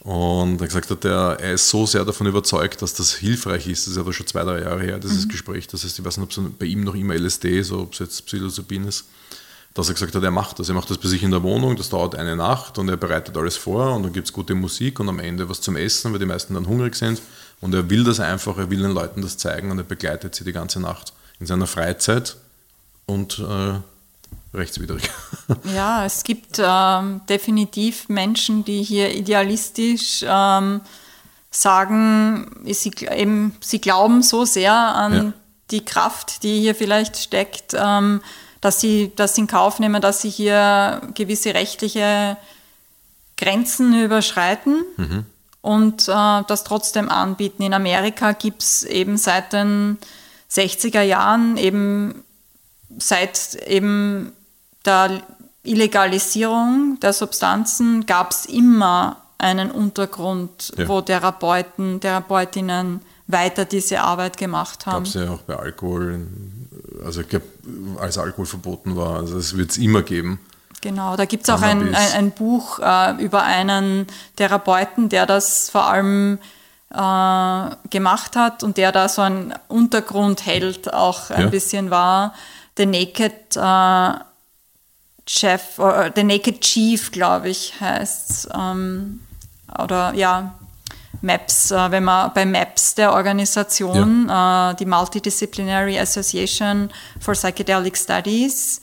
Und 0.00 0.60
er 0.60 0.66
gesagt 0.66 0.90
hat, 0.90 1.04
er, 1.04 1.38
er 1.38 1.54
ist 1.54 1.70
so 1.70 1.86
sehr 1.86 2.04
davon 2.04 2.26
überzeugt, 2.26 2.82
dass 2.82 2.94
das 2.94 3.14
hilfreich 3.14 3.68
ist. 3.68 3.86
Das 3.86 3.92
ist 3.92 3.98
aber 3.98 4.12
schon 4.12 4.26
zwei, 4.26 4.42
drei 4.42 4.60
Jahre 4.62 4.82
her, 4.82 4.98
dieses 4.98 5.26
mhm. 5.26 5.30
Gespräch. 5.30 5.68
Das 5.68 5.84
heißt, 5.84 6.00
ich 6.00 6.04
weiß 6.04 6.16
nicht, 6.16 6.36
ob 6.36 6.46
es 6.46 6.52
bei 6.58 6.66
ihm 6.66 6.82
noch 6.82 6.96
immer 6.96 7.14
LSD 7.14 7.60
ist, 7.60 7.70
ob 7.70 7.92
es 7.92 8.00
jetzt 8.00 8.26
Psilocybin 8.26 8.88
ist 8.88 9.04
dass 9.74 9.88
er 9.88 9.94
gesagt 9.94 10.14
hat, 10.14 10.22
er 10.22 10.30
macht 10.30 10.58
das. 10.60 10.68
Er 10.68 10.74
macht 10.74 10.88
das 10.88 10.98
bei 10.98 11.08
sich 11.08 11.22
in 11.24 11.32
der 11.32 11.42
Wohnung, 11.42 11.76
das 11.76 11.90
dauert 11.90 12.14
eine 12.14 12.36
Nacht 12.36 12.78
und 12.78 12.88
er 12.88 12.96
bereitet 12.96 13.36
alles 13.36 13.56
vor 13.56 13.94
und 13.94 14.04
dann 14.04 14.12
gibt 14.12 14.28
es 14.28 14.32
gute 14.32 14.54
Musik 14.54 15.00
und 15.00 15.08
am 15.08 15.18
Ende 15.18 15.48
was 15.48 15.60
zum 15.60 15.76
Essen, 15.76 16.12
weil 16.12 16.20
die 16.20 16.26
meisten 16.26 16.54
dann 16.54 16.68
hungrig 16.68 16.94
sind. 16.94 17.20
Und 17.60 17.74
er 17.74 17.90
will 17.90 18.04
das 18.04 18.20
einfach, 18.20 18.56
er 18.56 18.70
will 18.70 18.82
den 18.82 18.92
Leuten 18.92 19.20
das 19.20 19.36
zeigen 19.36 19.70
und 19.70 19.78
er 19.78 19.84
begleitet 19.84 20.34
sie 20.34 20.44
die 20.44 20.52
ganze 20.52 20.80
Nacht 20.80 21.12
in 21.40 21.46
seiner 21.46 21.66
Freizeit 21.66 22.36
und 23.06 23.38
äh, 23.40 24.56
rechtswidrig. 24.56 25.10
Ja, 25.74 26.06
es 26.06 26.24
gibt 26.24 26.58
ähm, 26.58 27.20
definitiv 27.28 28.08
Menschen, 28.08 28.64
die 28.64 28.82
hier 28.82 29.14
idealistisch 29.14 30.24
ähm, 30.26 30.80
sagen, 31.50 32.64
sie, 32.64 32.92
eben, 33.10 33.54
sie 33.60 33.78
glauben 33.78 34.22
so 34.22 34.46
sehr 34.46 34.72
an 34.72 35.14
ja. 35.14 35.32
die 35.70 35.84
Kraft, 35.84 36.42
die 36.44 36.60
hier 36.60 36.74
vielleicht 36.74 37.18
steckt. 37.18 37.74
Ähm, 37.74 38.22
dass 38.64 38.80
sie 38.80 39.12
das 39.14 39.36
in 39.36 39.46
Kauf 39.46 39.78
nehmen, 39.78 40.00
dass 40.00 40.22
sie 40.22 40.30
hier 40.30 41.02
gewisse 41.12 41.52
rechtliche 41.52 42.38
Grenzen 43.36 44.02
überschreiten 44.02 44.82
mhm. 44.96 45.26
und 45.60 46.08
äh, 46.08 46.42
das 46.48 46.64
trotzdem 46.64 47.10
anbieten. 47.10 47.62
In 47.62 47.74
Amerika 47.74 48.32
gibt 48.32 48.62
es 48.62 48.82
eben 48.82 49.18
seit 49.18 49.52
den 49.52 49.98
60er 50.50 51.02
Jahren, 51.02 51.58
eben 51.58 52.24
seit 52.96 53.54
eben 53.66 54.32
der 54.86 55.20
Illegalisierung 55.62 56.98
der 57.02 57.12
Substanzen, 57.12 58.06
gab 58.06 58.30
es 58.30 58.46
immer 58.46 59.18
einen 59.36 59.70
Untergrund, 59.70 60.72
ja. 60.78 60.88
wo 60.88 61.02
Therapeuten, 61.02 62.00
Therapeutinnen 62.00 63.02
weiter 63.26 63.66
diese 63.66 64.00
Arbeit 64.00 64.38
gemacht 64.38 64.86
haben. 64.86 65.04
Gab 65.04 65.06
es 65.06 65.14
ja 65.14 65.30
auch 65.30 65.42
bei 65.42 65.56
Alkohol, 65.56 66.26
also 67.04 67.20
ich 67.20 67.28
glaube, 67.28 67.46
als 67.98 68.18
Alkohol 68.18 68.46
verboten 68.46 68.96
war. 68.96 69.16
Also 69.16 69.38
es 69.38 69.56
wird 69.56 69.70
es 69.70 69.78
immer 69.78 70.02
geben. 70.02 70.40
Genau, 70.80 71.16
da 71.16 71.24
gibt 71.24 71.44
es 71.44 71.50
auch 71.50 71.62
ein, 71.62 71.94
ein, 71.94 72.12
ein, 72.12 72.30
Buch 72.30 72.78
äh, 72.78 73.12
über 73.22 73.42
einen 73.42 74.06
Therapeuten, 74.36 75.08
der 75.08 75.24
das 75.24 75.70
vor 75.70 75.86
allem 75.86 76.38
äh, 76.90 77.76
gemacht 77.88 78.36
hat 78.36 78.62
und 78.62 78.76
der 78.76 78.92
da 78.92 79.08
so 79.08 79.22
ein 79.22 79.54
Untergrundheld 79.68 80.92
auch 80.92 81.30
ein 81.30 81.42
ja. 81.42 81.48
bisschen 81.48 81.90
war. 81.90 82.34
The 82.76 82.86
Naked 82.86 83.56
äh, 83.56 84.12
Chef, 85.26 85.78
oder 85.78 86.12
The 86.14 86.22
Naked 86.22 86.60
Chief, 86.60 87.10
glaube 87.12 87.48
ich, 87.48 87.80
heißt 87.80 88.30
es. 88.30 88.48
Ähm, 88.54 89.20
oder 89.82 90.12
ja, 90.14 90.54
MAPS, 91.24 91.70
äh, 91.70 91.90
wenn 91.90 92.04
man 92.04 92.32
bei 92.34 92.44
MAPS 92.44 92.94
der 92.94 93.12
Organisation, 93.12 94.26
ja. 94.28 94.70
äh, 94.70 94.74
die 94.76 94.86
Multidisciplinary 94.86 95.98
Association 95.98 96.90
for 97.20 97.34
Psychedelic 97.34 97.96
Studies, 97.96 98.80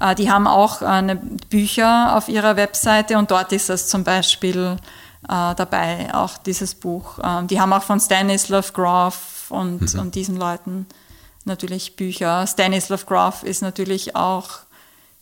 äh, 0.00 0.14
die 0.14 0.30
haben 0.30 0.46
auch 0.46 0.82
eine 0.82 1.16
Bücher 1.16 2.16
auf 2.16 2.28
ihrer 2.28 2.56
Webseite 2.56 3.16
und 3.16 3.30
dort 3.30 3.52
ist 3.52 3.70
es 3.70 3.86
zum 3.88 4.04
Beispiel 4.04 4.76
äh, 5.28 5.54
dabei, 5.54 6.12
auch 6.12 6.36
dieses 6.38 6.74
Buch. 6.74 7.18
Ähm, 7.22 7.46
die 7.46 7.60
haben 7.60 7.72
auch 7.72 7.82
von 7.82 8.00
Stanislav 8.00 8.72
Grof 8.72 9.46
und, 9.50 9.94
mhm. 9.94 10.00
und 10.00 10.14
diesen 10.14 10.36
Leuten 10.36 10.86
natürlich 11.44 11.96
Bücher. 11.96 12.46
Stanislav 12.46 13.06
Grof 13.06 13.42
ist 13.42 13.62
natürlich 13.62 14.16
auch 14.16 14.50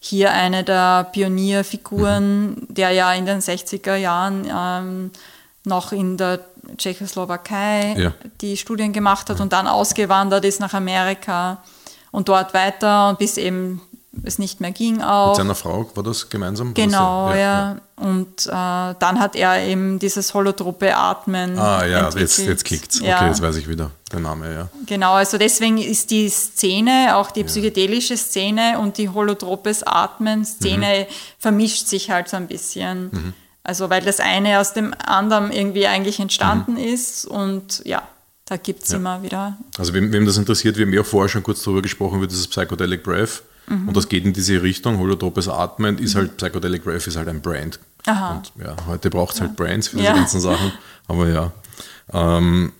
hier 0.01 0.33
eine 0.33 0.65
der 0.65 1.05
Pionierfiguren, 1.13 2.51
mhm. 2.51 2.67
der 2.69 2.91
ja 2.91 3.13
in 3.13 3.27
den 3.27 3.41
60er 3.41 3.95
Jahren 3.95 4.49
ähm, 4.53 5.11
noch 5.65 5.93
in 5.93 6.17
der 6.17 6.41
Tschechoslowakei 6.77 7.95
ja. 7.99 8.13
die 8.41 8.57
Studien 8.57 8.93
gemacht 8.93 9.29
hat 9.31 9.41
und 9.41 9.53
dann 9.53 9.67
ausgewandert 9.67 10.45
ist 10.45 10.61
nach 10.61 10.75
Amerika 10.75 11.63
und 12.11 12.29
dort 12.29 12.55
weiter 12.55 13.09
und 13.09 13.19
bis 13.19 13.37
eben 13.37 13.81
es 14.25 14.39
nicht 14.39 14.61
mehr 14.61 14.73
ging 14.73 15.01
auch. 15.01 15.29
Mit 15.29 15.37
seiner 15.37 15.55
Frau 15.55 15.91
war 15.95 16.03
das 16.03 16.29
gemeinsam? 16.29 16.75
Genau, 16.75 17.31
ja, 17.31 17.37
ja. 17.37 17.77
Und 17.97 18.47
äh, 18.47 18.51
dann 18.51 19.19
hat 19.19 19.35
er 19.37 19.63
eben 19.63 19.99
dieses 19.99 20.35
holotrope 20.35 20.95
Atmen. 20.95 21.59
Ah 21.59 21.87
ja, 21.87 22.11
jetzt, 22.11 22.39
jetzt 22.39 22.65
klickt 22.65 22.93
es. 22.93 23.01
Okay, 23.01 23.09
ja. 23.09 23.27
jetzt 23.27 23.41
weiß 23.41 23.57
ich 23.57 23.69
wieder 23.69 23.91
der 24.13 24.21
Name, 24.21 24.53
ja. 24.53 24.69
Genau, 24.87 25.15
also 25.15 25.39
deswegen 25.39 25.79
ist 25.79 26.11
die 26.11 26.29
Szene, 26.29 27.17
auch 27.17 27.31
die 27.31 27.45
psychedelische 27.45 28.17
Szene 28.17 28.79
und 28.81 28.99
die 28.99 29.09
holotropes 29.09 29.83
Atmen-Szene 29.83 31.07
mhm. 31.09 31.15
vermischt 31.39 31.87
sich 31.87 32.11
halt 32.11 32.29
so 32.29 32.37
ein 32.37 32.49
bisschen. 32.49 33.05
Mhm. 33.05 33.35
Also 33.65 33.91
weil 33.91 34.03
das 34.03 34.19
eine 34.21 34.59
aus 34.59 34.75
dem 34.75 34.95
anderen 34.95 35.53
irgendwie 35.53 35.87
eigentlich 35.87 36.19
entstanden 36.19 36.73
mhm. 36.73 36.79
ist 36.79 37.25
und 37.25 37.83
ja, 37.85 38.03
da 38.47 38.57
gibt 38.57 38.83
es 38.83 38.91
ja. 38.91 38.97
immer 38.97 39.23
wieder. 39.23 39.57
Also 39.79 39.95
wem, 39.95 40.13
wem, 40.13 40.27
das 40.27 40.37
interessiert, 40.37 40.77
wir 40.77 40.85
haben 40.85 40.93
ja 40.93 41.05
vorher 41.05 41.29
schon 41.29 41.43
kurz 41.43 41.63
darüber 41.63 41.83
gesprochen, 41.83 42.19
über 42.19 42.27
dieses 42.27 42.49
Psychedelic 42.49 43.03
Breath. 43.03 43.43
Mhm. 43.69 43.89
Und 43.89 43.97
das 43.97 44.09
geht 44.09 44.25
in 44.25 44.33
diese 44.33 44.63
Richtung. 44.63 44.99
Holotropes 44.99 45.49
Atmen 45.49 45.99
ist 45.99 46.17
halt, 46.17 46.37
Psychedelic 46.37 46.85
Breath 46.85 47.07
ist 47.07 47.17
halt 47.17 47.29
ein 47.29 47.41
Brand. 47.41 47.79
Aha. 48.07 48.37
Und 48.37 48.53
ja, 48.63 48.75
heute 48.87 49.11
braucht 49.11 49.35
es 49.35 49.41
halt 49.41 49.57
Brands 49.57 49.89
für 49.89 49.97
diese 49.97 50.09
ja. 50.09 50.17
ganzen 50.17 50.41
Sachen. 50.41 50.73
Aber 51.07 51.29
ja. 51.29 51.53
Ähm, 52.13 52.73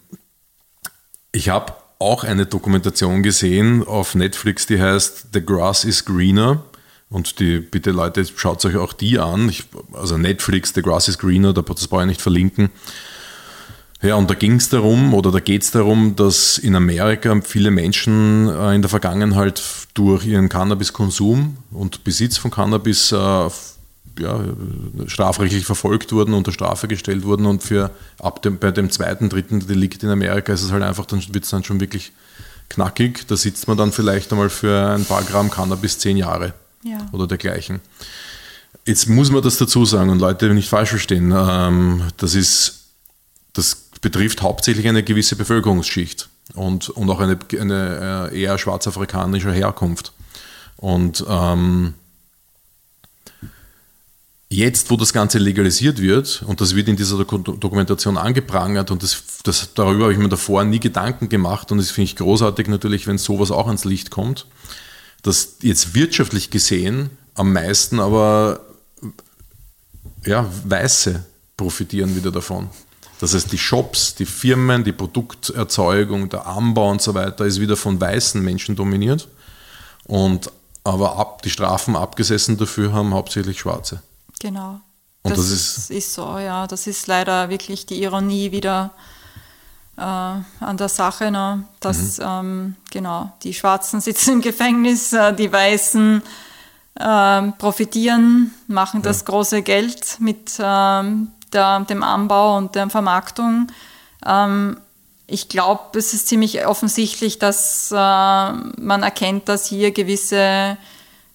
ich 1.31 1.49
habe 1.49 1.73
auch 1.99 2.25
eine 2.25 2.47
Dokumentation 2.47 3.23
gesehen 3.23 3.87
auf 3.87 4.15
Netflix, 4.15 4.67
die 4.67 4.81
heißt 4.81 5.29
The 5.33 5.45
Grass 5.45 5.85
is 5.85 6.05
Greener. 6.05 6.63
Und 7.13 7.41
die, 7.41 7.61
bitte 7.61 7.91
Leute, 7.91 8.25
schaut 8.25 8.65
euch 8.65 8.77
auch 8.77 8.95
die 8.95 9.19
an. 9.19 9.51
Ich, 9.51 9.65
also 9.93 10.17
Netflix, 10.17 10.73
The 10.75 10.81
Grass 10.81 11.09
is 11.09 11.19
Greener, 11.19 11.53
das 11.53 11.87
brauche 11.87 12.03
ich 12.03 12.09
nicht 12.09 12.23
verlinken. 12.23 12.71
Ja, 14.01 14.17
und 14.17 14.31
da 14.31 14.35
ging 14.35 14.57
es 14.57 14.71
darum, 14.71 15.13
oder 15.13 15.31
da 15.31 15.39
geht 15.39 15.63
es 15.63 15.71
darum, 15.71 16.17
dass 16.17 16.57
in 16.57 16.75
Amerika 16.75 17.39
viele 17.43 17.71
Menschen 17.71 18.49
äh, 18.49 18.75
in 18.75 18.81
der 18.81 18.89
Vergangenheit 18.89 19.63
durch 19.95 20.27
ihren 20.27 20.49
Cannabiskonsum 20.49 21.59
und 21.71 22.03
Besitz 22.03 22.39
von 22.39 22.51
Cannabis 22.51 23.13
äh, 23.13 23.17
ja, 23.17 24.41
strafrechtlich 25.07 25.67
verfolgt 25.67 26.13
wurden, 26.13 26.33
unter 26.33 26.51
Strafe 26.51 26.89
gestellt 26.89 27.25
wurden 27.25 27.45
und 27.45 27.63
für 27.63 27.91
ab 28.19 28.43
dem, 28.43 28.59
bei 28.59 28.71
dem 28.71 28.91
zweiten, 28.91 29.29
dritten 29.29 29.67
Delikt 29.67 30.03
in 30.03 30.09
Amerika 30.09 30.53
ist 30.53 30.63
es 30.63 30.73
halt 30.73 30.83
einfach, 30.83 31.05
dann 31.05 31.23
wird 31.33 31.45
es 31.45 31.51
dann 31.51 31.63
schon 31.63 31.79
wirklich 31.79 32.13
knackig. 32.71 33.27
Da 33.29 33.37
sitzt 33.37 33.69
man 33.69 33.77
dann 33.77 33.93
vielleicht 33.93 34.33
einmal 34.33 34.51
für 34.51 34.95
ein 34.97 35.05
paar 35.05 35.23
Gramm 35.23 35.51
Cannabis 35.51 35.99
zehn 35.99 36.17
Jahre 36.17 36.55
oder 37.13 37.27
dergleichen. 37.27 37.81
Jetzt 38.85 39.09
muss 39.09 39.31
man 39.31 39.43
das 39.43 39.59
dazu 39.59 39.85
sagen 39.85 40.11
und 40.11 40.19
Leute 40.19 40.53
nicht 40.55 40.69
falsch 40.69 40.91
verstehen. 40.91 41.33
Ähm, 41.37 42.05
das 42.17 42.35
ist, 42.35 42.87
das 43.53 43.77
betrifft 44.01 44.43
hauptsächlich 44.43 44.89
eine 44.89 45.03
gewisse 45.03 45.37
Bevölkerungsschicht 45.37 46.29
und, 46.55 46.91
und 46.91 47.09
auch 47.09 47.21
eine, 47.21 47.39
eine 47.59 48.31
äh, 48.33 48.43
eher 48.43 48.59
schwarzafrikanischer 48.59 49.53
Herkunft. 49.53 50.13
Und 50.77 51.25
ähm, 51.29 51.95
jetzt, 54.49 54.91
wo 54.91 54.97
das 54.97 55.13
Ganze 55.13 55.39
legalisiert 55.39 56.01
wird, 56.01 56.43
und 56.47 56.61
das 56.61 56.75
wird 56.75 56.89
in 56.89 56.97
dieser 56.97 57.19
Dokumentation 57.25 58.19
angeprangert, 58.19 58.91
und 58.91 59.03
das, 59.03 59.23
das, 59.45 59.75
darüber 59.75 60.05
habe 60.05 60.13
ich 60.13 60.19
mir 60.19 60.29
davor 60.29 60.65
nie 60.65 60.81
Gedanken 60.81 61.29
gemacht, 61.29 61.71
und 61.71 61.79
das 61.79 61.93
finde 61.93 62.07
ich 62.07 62.17
großartig 62.17 62.67
natürlich, 62.67 63.07
wenn 63.07 63.19
sowas 63.19 63.53
auch 63.53 63.67
ans 63.67 63.85
Licht 63.85 64.11
kommt, 64.11 64.47
dass 65.23 65.57
jetzt 65.63 65.95
wirtschaftlich 65.95 66.51
gesehen 66.51 67.11
am 67.35 67.53
meisten 67.53 68.01
aber 68.01 68.61
ja, 70.25 70.47
Weiße 70.65 71.25
profitieren 71.57 72.15
wieder 72.17 72.31
davon. 72.31 72.69
Das 73.21 73.35
heißt, 73.35 73.53
die 73.53 73.59
Shops, 73.59 74.17
die 74.17 74.27
Firmen, 74.27 74.83
die 74.83 74.93
Produkterzeugung, 74.93 76.29
der 76.29 76.47
Anbau 76.47 76.91
und 76.91 77.01
so 77.01 77.15
weiter 77.15 77.45
ist 77.45 77.61
wieder 77.61 77.77
von 77.77 78.01
weißen 78.01 78.43
Menschen 78.43 78.75
dominiert. 78.75 79.29
Und 80.05 80.51
aber 80.85 81.17
ab, 81.17 81.43
die 81.43 81.51
Strafen 81.51 81.95
abgesessen 81.95 82.57
dafür 82.57 82.93
haben 82.93 83.15
hauptsächlich 83.15 83.61
Schwarze. 83.61 84.03
Genau. 84.41 84.81
Und 85.23 85.37
das, 85.37 85.51
das 85.51 85.51
ist, 85.53 85.91
ist, 85.91 86.15
so, 86.15 86.39
ja. 86.39 86.67
Das 86.67 86.89
ist 86.89 87.07
leider 87.07 87.49
wirklich 87.49 87.87
die 87.87 88.03
Ironie 88.03 88.51
wieder 88.51 88.91
äh, 89.97 90.01
an 90.01 90.77
der 90.77 90.89
Sache, 90.89 91.31
ne? 91.31 91.65
dass 91.81 92.19
mhm. 92.19 92.25
ähm, 92.27 92.77
genau 92.91 93.33
die 93.43 93.55
Schwarzen 93.55 94.01
sitzen 94.01 94.35
im 94.35 94.41
Gefängnis, 94.41 95.13
äh, 95.13 95.35
die 95.35 95.53
Weißen 95.53 96.23
äh, 96.95 97.43
profitieren, 97.59 98.53
machen 98.67 99.01
ja. 99.01 99.05
das 99.05 99.25
große 99.25 99.63
Geld 99.63 100.17
mit 100.21 100.53
ähm, 100.59 101.29
der, 101.53 101.81
dem 101.81 102.03
Anbau 102.03 102.57
und 102.57 102.75
der 102.75 102.89
Vermarktung. 102.91 103.69
Ähm, 104.27 104.79
ich 105.27 105.49
glaube, 105.49 105.99
es 105.99 106.13
ist 106.13 106.29
ziemlich 106.29 106.67
offensichtlich, 106.67 107.39
dass 107.39 107.91
äh, 107.91 107.95
man 107.95 109.03
erkennt, 109.03 109.49
dass 109.49 109.67
hier 109.67 109.91
gewisse 109.93 110.77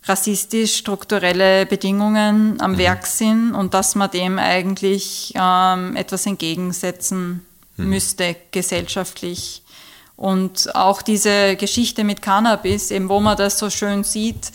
rassistisch-strukturelle 0.04 1.66
Bedingungen 1.66 2.62
am 2.62 2.74
mhm. 2.74 2.78
Werk 2.78 3.08
sind 3.08 3.54
und 3.54 3.74
dass 3.74 3.96
man 3.96 4.12
dem 4.12 4.40
eigentlich 4.40 5.34
ähm, 5.36 5.96
etwas 5.96 6.26
entgegensetzen 6.26 7.47
mhm. 7.78 7.90
müsste, 7.90 8.36
gesellschaftlich. 8.52 9.64
Und 10.16 10.76
auch 10.76 11.02
diese 11.02 11.56
Geschichte 11.56 12.04
mit 12.04 12.22
Cannabis, 12.22 12.92
eben 12.92 13.08
wo 13.08 13.20
man 13.20 13.38
das 13.38 13.60
so 13.60 13.70
schön 13.70 14.04
sieht, 14.04 14.52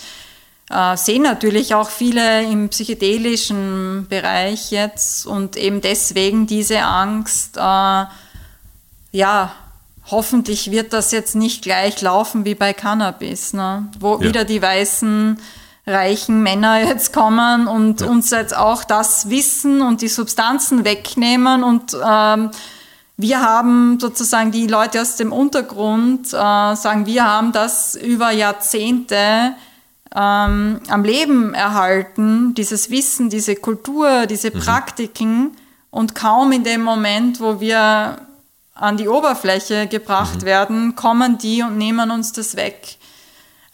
äh, 0.71 0.97
sehen 0.97 1.23
natürlich 1.23 1.75
auch 1.75 1.91
viele 1.91 2.43
im 2.45 2.69
psychedelischen 2.69 4.07
Bereich 4.09 4.71
jetzt 4.71 5.27
und 5.27 5.57
eben 5.57 5.81
deswegen 5.81 6.47
diese 6.47 6.83
Angst, 6.83 7.59
äh, 7.59 8.05
ja, 9.13 9.53
hoffentlich 10.11 10.71
wird 10.71 10.93
das 10.93 11.13
jetzt 11.13 11.35
nicht 11.35 11.63
gleich 11.63 12.01
laufen 12.01 12.45
wie 12.45 12.55
bei 12.55 12.73
Cannabis, 12.73 13.53
ne? 13.53 13.89
wo 14.01 14.15
ja. 14.15 14.21
wieder 14.21 14.45
die 14.45 14.63
weißen 14.63 15.39
reichen 15.87 16.43
Männer 16.43 16.81
jetzt 16.81 17.13
kommen 17.13 17.67
und 17.67 18.01
ja. 18.01 18.07
uns 18.07 18.31
jetzt 18.31 18.57
auch 18.57 18.85
das 18.85 19.31
Wissen 19.31 19.83
und 19.83 20.01
die 20.01 20.09
Substanzen 20.09 20.85
wegnehmen 20.85 21.65
und 21.65 21.97
ähm, 22.05 22.51
wir 23.17 23.41
haben 23.41 24.01
sozusagen 24.01 24.51
die 24.51 24.67
Leute 24.67 25.01
aus 25.01 25.17
dem 25.17 25.33
Untergrund, 25.33 26.29
äh, 26.29 26.31
sagen, 26.31 27.07
wir 27.07 27.25
haben 27.25 27.53
das 27.53 27.95
über 27.95 28.31
Jahrzehnte 28.31 29.55
ähm, 30.15 30.81
am 30.89 31.05
Leben 31.05 31.55
erhalten, 31.55 32.55
dieses 32.55 32.91
Wissen, 32.91 33.31
diese 33.31 33.57
Kultur, 33.57 34.27
diese 34.27 34.55
mhm. 34.55 34.61
Praktiken 34.61 35.57
und 35.91 36.15
kaum 36.15 36.53
in 36.53 36.65
dem 36.65 36.83
Moment, 36.83 37.41
wo 37.41 37.61
wir 37.61 38.19
an 38.75 38.97
die 38.97 39.09
Oberfläche 39.09 39.87
gebracht 39.87 40.43
mhm. 40.43 40.47
werden, 40.47 40.97
kommen 40.97 41.39
die 41.39 41.63
und 41.63 41.79
nehmen 41.79 42.11
uns 42.11 42.33
das 42.33 42.57
weg. 42.57 42.97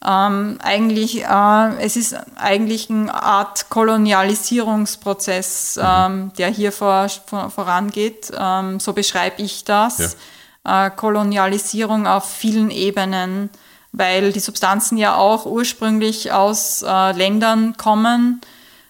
Ähm, 0.05 0.59
eigentlich, 0.63 1.25
äh, 1.25 1.77
es 1.81 1.97
ist 1.97 2.17
eigentlich 2.37 2.89
eine 2.89 3.13
Art 3.13 3.69
Kolonialisierungsprozess, 3.69 5.77
mhm. 5.77 5.87
ähm, 5.87 6.33
der 6.39 6.49
hier 6.49 6.73
vor, 6.73 7.09
vor, 7.27 7.51
vorangeht. 7.51 8.31
Ähm, 8.39 8.81
so 8.81 8.93
beschreibe 8.93 9.43
ich 9.43 9.65
das. 9.65 10.17
Ja. 10.65 10.87
Äh, 10.87 10.91
Kolonialisierung 10.91 12.07
auf 12.07 12.31
vielen 12.31 12.71
Ebenen 12.71 13.51
weil 13.93 14.33
die 14.33 14.41
Substanzen 14.41 14.99
ja 14.99 15.17
auch 15.17 15.47
ursprünglich 15.47 16.33
aus 16.33 16.83
äh, 16.83 17.13
Ländern 17.13 17.77
kommen 17.77 18.41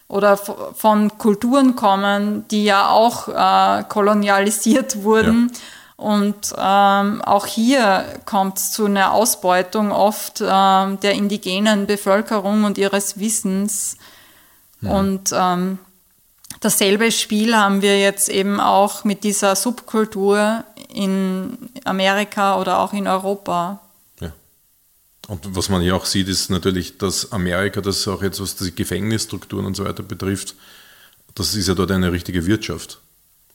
oder 0.07 0.37
von 0.37 1.17
Kulturen 1.17 1.75
kommen, 1.75 2.47
die 2.49 2.65
ja 2.65 2.89
auch 2.89 3.27
äh, 3.27 3.83
kolonialisiert 3.87 5.03
wurden. 5.03 5.51
Ja. 5.51 5.59
Und 5.99 6.53
ähm, 6.57 7.21
auch 7.21 7.45
hier 7.45 8.05
kommt 8.25 8.57
es 8.57 8.71
zu 8.71 8.85
einer 8.85 9.11
Ausbeutung 9.11 9.91
oft 9.91 10.41
ähm, 10.41 10.99
der 11.01 11.13
indigenen 11.13 11.87
Bevölkerung 11.87 12.63
und 12.63 12.77
ihres 12.77 13.19
Wissens. 13.19 13.97
Ja. 14.81 14.91
Und 14.91 15.31
ähm, 15.33 15.77
dasselbe 16.61 17.11
Spiel 17.11 17.53
haben 17.53 17.81
wir 17.81 17.99
jetzt 17.99 18.29
eben 18.29 18.61
auch 18.61 19.03
mit 19.03 19.25
dieser 19.25 19.57
Subkultur 19.57 20.63
in 20.87 21.57
Amerika 21.83 22.61
oder 22.61 22.79
auch 22.79 22.93
in 22.93 23.07
Europa. 23.07 23.81
Und 25.29 25.55
was 25.55 25.69
man 25.69 25.83
hier 25.83 25.95
auch 25.95 26.05
sieht, 26.05 26.27
ist 26.27 26.49
natürlich, 26.49 26.97
dass 26.97 27.31
Amerika, 27.31 27.81
das 27.81 28.07
auch 28.07 28.23
jetzt, 28.23 28.41
was 28.41 28.55
die 28.55 28.73
Gefängnisstrukturen 28.73 29.67
und 29.67 29.75
so 29.75 29.85
weiter 29.85 30.01
betrifft, 30.01 30.55
das 31.35 31.53
ist 31.53 31.67
ja 31.67 31.75
dort 31.75 31.91
eine 31.91 32.11
richtige 32.11 32.47
Wirtschaft. 32.47 32.99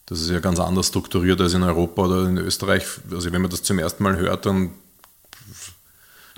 Das 0.07 0.21
ist 0.21 0.31
ja 0.31 0.39
ganz 0.41 0.61
anders 0.61 0.89
strukturiert 0.89 1.41
als 1.41 1.55
in 1.55 1.63
Europa 1.63 2.03
oder 2.03 2.29
in 2.29 2.37
Österreich. 2.37 2.85
Also 3.11 3.33
wenn 3.33 3.41
man 3.41 3.51
das 3.51 3.63
zum 3.63 3.79
ersten 3.79 4.03
Mal 4.03 4.17
hört, 4.17 4.45
dann 4.45 4.71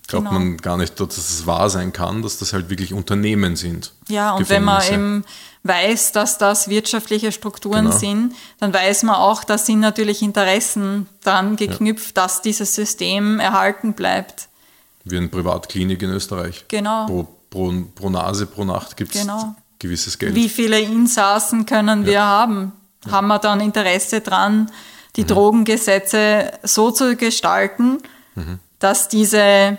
glaubt 0.07 0.29
genau. 0.29 0.39
man 0.39 0.57
gar 0.59 0.77
nicht, 0.77 0.99
dass 1.01 1.17
es 1.17 1.47
wahr 1.47 1.69
sein 1.69 1.93
kann, 1.93 2.23
dass 2.23 2.39
das 2.39 2.53
halt 2.53 2.71
wirklich 2.71 2.95
Unternehmen 2.95 3.57
sind. 3.57 3.93
Ja, 4.09 4.35
und 4.35 4.49
wenn 4.49 4.63
man 4.63 4.83
eben 4.93 5.25
weiß, 5.65 6.13
dass 6.13 6.39
das 6.39 6.69
wirtschaftliche 6.69 7.33
Strukturen 7.33 7.87
genau. 7.87 7.97
sind, 7.97 8.35
dann 8.61 8.73
weiß 8.73 9.03
man 9.03 9.17
auch, 9.17 9.43
da 9.43 9.59
sind 9.59 9.81
natürlich 9.81 10.23
Interessen 10.23 11.09
dran 11.25 11.57
geknüpft, 11.57 12.17
ja. 12.17 12.23
dass 12.23 12.43
dieses 12.43 12.75
System 12.75 13.41
erhalten 13.41 13.95
bleibt. 13.95 14.49
Wie 15.05 15.17
eine 15.17 15.29
Privatklinik 15.29 16.03
in 16.03 16.11
Österreich. 16.11 16.65
Genau. 16.69 17.07
Pro, 17.07 17.29
pro, 17.51 17.73
pro 17.95 18.11
Nase, 18.11 18.47
pro 18.47 18.65
Nacht 18.65 18.97
gibt 18.97 19.15
es 19.15 19.23
genau. 19.23 19.57
gewisses 19.79 20.19
Geld. 20.19 20.35
Wie 20.35 20.49
viele 20.49 20.79
Insassen 20.81 21.67
können 21.67 22.03
ja. 22.03 22.07
wir 22.07 22.23
haben? 22.23 22.73
Haben 23.11 23.29
wir 23.29 23.39
dann 23.39 23.61
Interesse 23.61 24.21
dran, 24.21 24.71
die 25.17 25.23
mhm. 25.23 25.29
Drogengesetze 25.29 26.53
so 26.63 26.91
zu 26.91 27.17
gestalten, 27.17 27.99
mhm. 28.35 28.59
dass 28.79 29.09
diese 29.09 29.79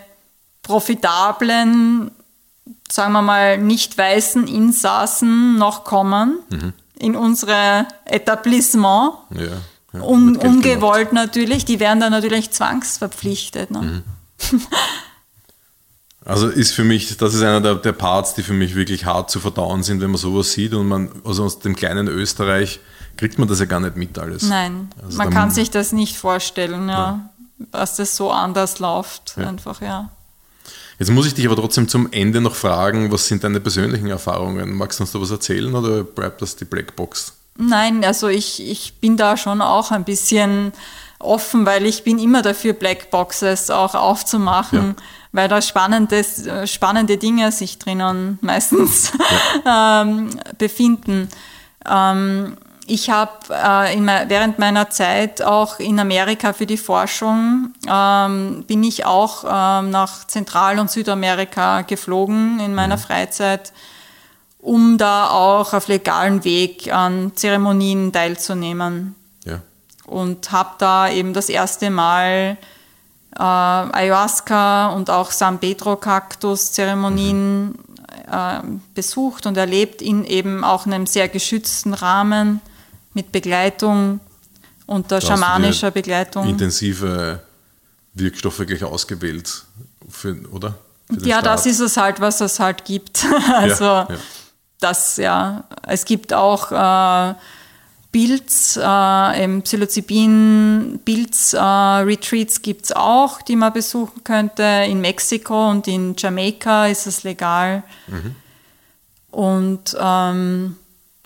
profitablen 0.62 2.10
sagen 2.90 3.12
wir 3.12 3.22
mal, 3.22 3.58
nicht 3.58 3.96
weißen 3.98 4.46
Insassen 4.46 5.56
noch 5.56 5.84
kommen 5.84 6.38
Mhm. 6.50 6.72
in 6.98 7.16
unsere 7.16 7.86
Etablissement. 8.04 9.12
Ja, 9.30 9.42
ja, 9.92 10.00
Un 10.00 10.36
ungewollt 10.36 11.12
natürlich, 11.12 11.64
die 11.64 11.80
werden 11.80 12.00
dann 12.00 12.12
natürlich 12.12 12.50
zwangsverpflichtet. 12.50 13.70
Ne? 13.70 14.02
Also 16.24 16.48
ist 16.48 16.72
für 16.72 16.84
mich, 16.84 17.16
das 17.16 17.32
ist 17.32 17.40
einer 17.40 17.62
der, 17.62 17.76
der 17.76 17.92
Parts, 17.92 18.34
die 18.34 18.42
für 18.42 18.52
mich 18.52 18.74
wirklich 18.74 19.06
hart 19.06 19.30
zu 19.30 19.40
verdauen 19.40 19.82
sind, 19.82 20.02
wenn 20.02 20.10
man 20.10 20.18
sowas 20.18 20.52
sieht 20.52 20.74
und 20.74 20.86
man, 20.86 21.10
also 21.24 21.44
aus 21.44 21.58
dem 21.60 21.74
kleinen 21.74 22.06
Österreich 22.06 22.80
kriegt 23.18 23.38
man 23.38 23.46
das 23.48 23.60
ja 23.60 23.66
gar 23.66 23.80
nicht 23.80 23.96
mit 23.96 24.18
alles. 24.18 24.44
Nein, 24.44 24.90
Also 25.04 25.18
man 25.18 25.28
kann 25.30 25.50
sich 25.50 25.70
das 25.70 25.92
nicht 25.92 26.16
vorstellen, 26.16 26.88
ja, 26.88 27.28
dass 27.72 27.96
das 27.96 28.16
so 28.16 28.30
anders 28.30 28.78
läuft. 28.78 29.34
Ja. 29.36 29.48
Einfach, 29.48 29.82
ja. 29.82 30.08
Jetzt 30.98 31.10
muss 31.10 31.26
ich 31.26 31.34
dich 31.34 31.46
aber 31.46 31.56
trotzdem 31.56 31.88
zum 31.88 32.10
Ende 32.12 32.40
noch 32.40 32.54
fragen, 32.54 33.12
was 33.12 33.26
sind 33.26 33.44
deine 33.44 33.60
persönlichen 33.60 34.06
Erfahrungen? 34.08 34.74
Magst 34.74 34.98
du 34.98 35.04
uns 35.04 35.12
da 35.12 35.20
was 35.20 35.30
erzählen 35.30 35.74
oder 35.74 36.02
bleibt 36.02 36.40
das 36.42 36.56
die 36.56 36.64
Blackbox? 36.64 37.34
Nein, 37.56 38.04
also 38.04 38.28
ich, 38.28 38.60
ich 38.68 38.94
bin 39.00 39.16
da 39.16 39.36
schon 39.36 39.60
auch 39.62 39.90
ein 39.90 40.04
bisschen 40.04 40.72
offen, 41.18 41.66
weil 41.66 41.86
ich 41.86 42.04
bin 42.04 42.18
immer 42.20 42.42
dafür, 42.42 42.72
Blackboxes 42.72 43.70
auch 43.70 43.94
aufzumachen, 43.96 44.94
Ja. 44.96 45.02
weil 45.32 45.48
da 45.48 45.60
spannendes, 45.60 46.44
spannende 46.66 47.16
Dinge 47.16 47.50
sich 47.50 47.78
drinnen 47.78 48.38
meistens 48.40 49.10
ähm, 49.66 50.30
befinden. 50.58 51.28
Ähm, 51.88 52.56
ich 52.88 53.10
habe 53.10 53.32
äh, 53.50 54.28
während 54.28 54.58
meiner 54.58 54.90
Zeit 54.90 55.42
auch 55.42 55.78
in 55.78 56.00
Amerika 56.00 56.52
für 56.52 56.66
die 56.66 56.76
Forschung 56.76 57.74
ähm, 57.88 58.64
bin 58.66 58.82
ich 58.82 59.04
auch 59.04 59.44
ähm, 59.44 59.90
nach 59.90 60.26
Zentral- 60.26 60.78
und 60.78 60.90
Südamerika 60.90 61.82
geflogen 61.82 62.60
in 62.60 62.74
meiner 62.74 62.98
Freizeit 62.98 63.72
um 64.60 64.98
da 64.98 65.30
auch 65.30 65.72
auf 65.72 65.88
legalen 65.88 66.44
Weg 66.44 66.92
an 66.92 67.32
Zeremonien 67.36 68.12
teilzunehmen. 68.12 69.14
Ja. 69.44 69.60
Und 70.04 70.50
habe 70.50 70.70
da 70.78 71.08
eben 71.08 71.32
das 71.32 71.48
erste 71.48 71.90
Mal 71.90 72.56
äh, 73.36 73.42
Ayahuasca 73.42 74.88
und 74.88 75.10
auch 75.10 75.30
San 75.30 75.58
Pedro 75.58 75.96
Kaktus 75.96 76.72
Zeremonien 76.72 77.78
äh, 78.30 78.60
besucht 78.94 79.46
und 79.46 79.56
erlebt 79.56 80.02
in 80.02 80.24
eben 80.24 80.64
auch 80.64 80.86
einem 80.86 81.06
sehr 81.06 81.28
geschützten 81.28 81.94
Rahmen 81.94 82.60
mit 83.18 83.32
Begleitung 83.32 84.20
unter 84.86 85.18
Da 85.18 85.26
schamanischer 85.26 85.90
Begleitung. 85.90 86.48
Intensive 86.48 87.40
Wirkstoffe 88.14 88.64
gleich 88.64 88.84
ausgewählt, 88.84 89.64
für, 90.08 90.36
oder? 90.52 90.78
Für 91.08 91.26
Ja, 91.26 91.40
Start. 91.40 91.46
das 91.46 91.66
ist 91.66 91.80
es 91.80 91.96
halt, 91.96 92.20
was 92.20 92.40
es 92.40 92.60
halt 92.60 92.84
gibt. 92.84 93.26
also 93.52 93.84
ja. 93.84 94.08
das, 94.78 95.16
ja. 95.16 95.64
Es 95.82 96.04
gibt 96.04 96.32
auch 96.32 96.70
äh, 96.70 97.34
Pilz, 98.12 98.78
äh, 98.80 99.44
im 99.44 99.62
Psilocybin 99.62 101.00
Pilz 101.04 101.54
äh, 101.54 102.16
gibt 102.62 102.84
es 102.84 102.92
auch, 102.92 103.42
die 103.42 103.56
man 103.56 103.72
besuchen 103.72 104.22
könnte. 104.22 104.62
In 104.62 105.00
Mexiko 105.00 105.70
und 105.70 105.88
in 105.88 106.14
Jamaika 106.16 106.86
ist 106.86 107.08
es 107.08 107.24
legal. 107.24 107.82
Und 109.32 109.96
ähm, 110.00 110.76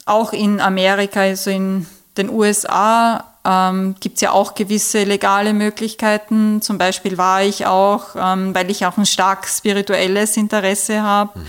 auch 0.05 0.33
in 0.33 0.61
Amerika, 0.61 1.21
also 1.21 1.51
in 1.51 1.87
den 2.17 2.31
USA, 2.31 3.25
ähm, 3.45 3.97
gibt 4.01 4.17
es 4.17 4.21
ja 4.21 4.33
auch 4.33 4.55
gewisse 4.55 5.05
legale 5.05 5.53
Möglichkeiten. 5.53 6.63
Zum 6.63 6.79
Beispiel 6.79 7.19
war 7.19 7.43
ich 7.43 7.67
auch, 7.67 8.15
ähm, 8.17 8.55
weil 8.55 8.71
ich 8.71 8.87
auch 8.87 8.97
ein 8.97 9.07
stark 9.07 9.49
spirituelles 9.49 10.37
Interesse 10.37 11.03
habe, 11.03 11.41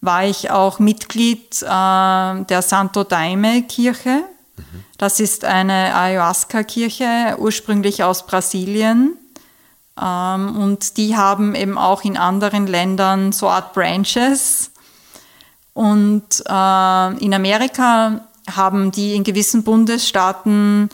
war 0.00 0.24
ich 0.24 0.50
auch 0.50 0.78
Mitglied 0.78 1.62
äh, 1.62 1.66
der 1.66 2.62
Santo 2.62 3.04
Daime 3.04 3.62
Kirche. 3.62 4.24
Das 4.98 5.18
ist 5.18 5.44
eine 5.44 5.94
Ayahuasca-Kirche, 5.96 7.36
ursprünglich 7.38 8.04
aus 8.04 8.26
Brasilien. 8.26 9.16
Ähm, 10.00 10.56
und 10.56 10.96
die 10.96 11.16
haben 11.16 11.54
eben 11.54 11.78
auch 11.78 12.04
in 12.04 12.16
anderen 12.16 12.66
Ländern 12.66 13.32
so 13.32 13.48
Art 13.48 13.72
Branches. 13.72 14.71
Und 15.74 16.42
äh, 16.46 17.24
in 17.24 17.34
Amerika 17.34 18.26
haben 18.50 18.90
die 18.90 19.14
in 19.14 19.24
gewissen 19.24 19.62
Bundesstaaten 19.62 20.90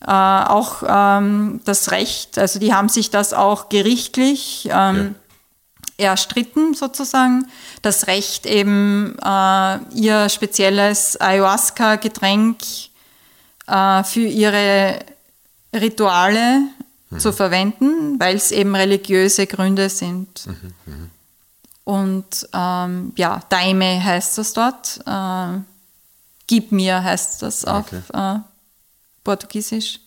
äh, 0.00 0.10
auch 0.10 0.82
ähm, 0.86 1.60
das 1.64 1.90
Recht, 1.90 2.38
also 2.38 2.58
die 2.58 2.72
haben 2.72 2.88
sich 2.88 3.10
das 3.10 3.34
auch 3.34 3.68
gerichtlich 3.68 4.68
ähm, 4.72 5.14
erstritten 5.96 6.74
sozusagen, 6.74 7.46
das 7.82 8.06
Recht 8.06 8.46
eben 8.46 9.16
äh, 9.24 9.78
ihr 9.94 10.28
spezielles 10.28 11.20
Ayahuasca-Getränk 11.20 12.58
äh, 13.66 14.04
für 14.04 14.26
ihre 14.26 14.98
Rituale 15.74 16.62
zu 17.18 17.32
verwenden, 17.32 18.18
weil 18.18 18.36
es 18.36 18.52
eben 18.52 18.74
religiöse 18.74 19.46
Gründe 19.46 19.88
sind. 19.88 20.46
Und 21.84 22.48
ähm, 22.52 23.12
ja, 23.16 23.40
Daime 23.48 24.02
heißt 24.02 24.38
das 24.38 24.52
dort. 24.52 25.00
Äh, 25.06 25.60
Gib 26.46 26.70
mir 26.70 27.02
heißt 27.02 27.42
das 27.42 27.64
auf 27.64 27.86
Okay. 27.86 28.02
äh, 28.12 28.40
Portugiesisch. 29.24 30.00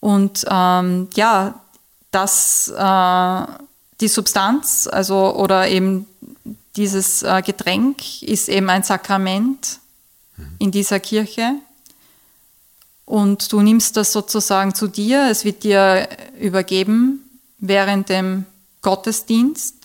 Und 0.00 0.44
ähm, 0.48 1.08
ja, 1.14 1.60
das, 2.10 2.68
äh, 2.68 3.46
die 4.00 4.08
Substanz, 4.08 4.88
also 4.90 5.34
oder 5.36 5.68
eben 5.68 6.06
dieses 6.76 7.22
äh, 7.22 7.42
Getränk 7.42 8.22
ist 8.22 8.48
eben 8.48 8.70
ein 8.70 8.82
Sakrament 8.82 9.80
in 10.58 10.70
dieser 10.70 10.98
Kirche. 10.98 11.56
Und 13.04 13.52
du 13.52 13.60
nimmst 13.60 13.96
das 13.98 14.12
sozusagen 14.12 14.74
zu 14.74 14.88
dir, 14.88 15.28
es 15.30 15.44
wird 15.44 15.62
dir 15.62 16.08
übergeben 16.40 17.20
während 17.58 18.08
dem 18.08 18.46
Gottesdienst. 18.80 19.83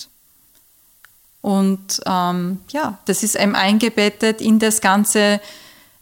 Und 1.41 2.01
ähm, 2.05 2.59
ja, 2.69 2.99
das 3.05 3.23
ist 3.23 3.35
eben 3.35 3.55
eingebettet 3.55 4.41
in 4.41 4.59
das 4.59 4.81
ganze 4.81 5.39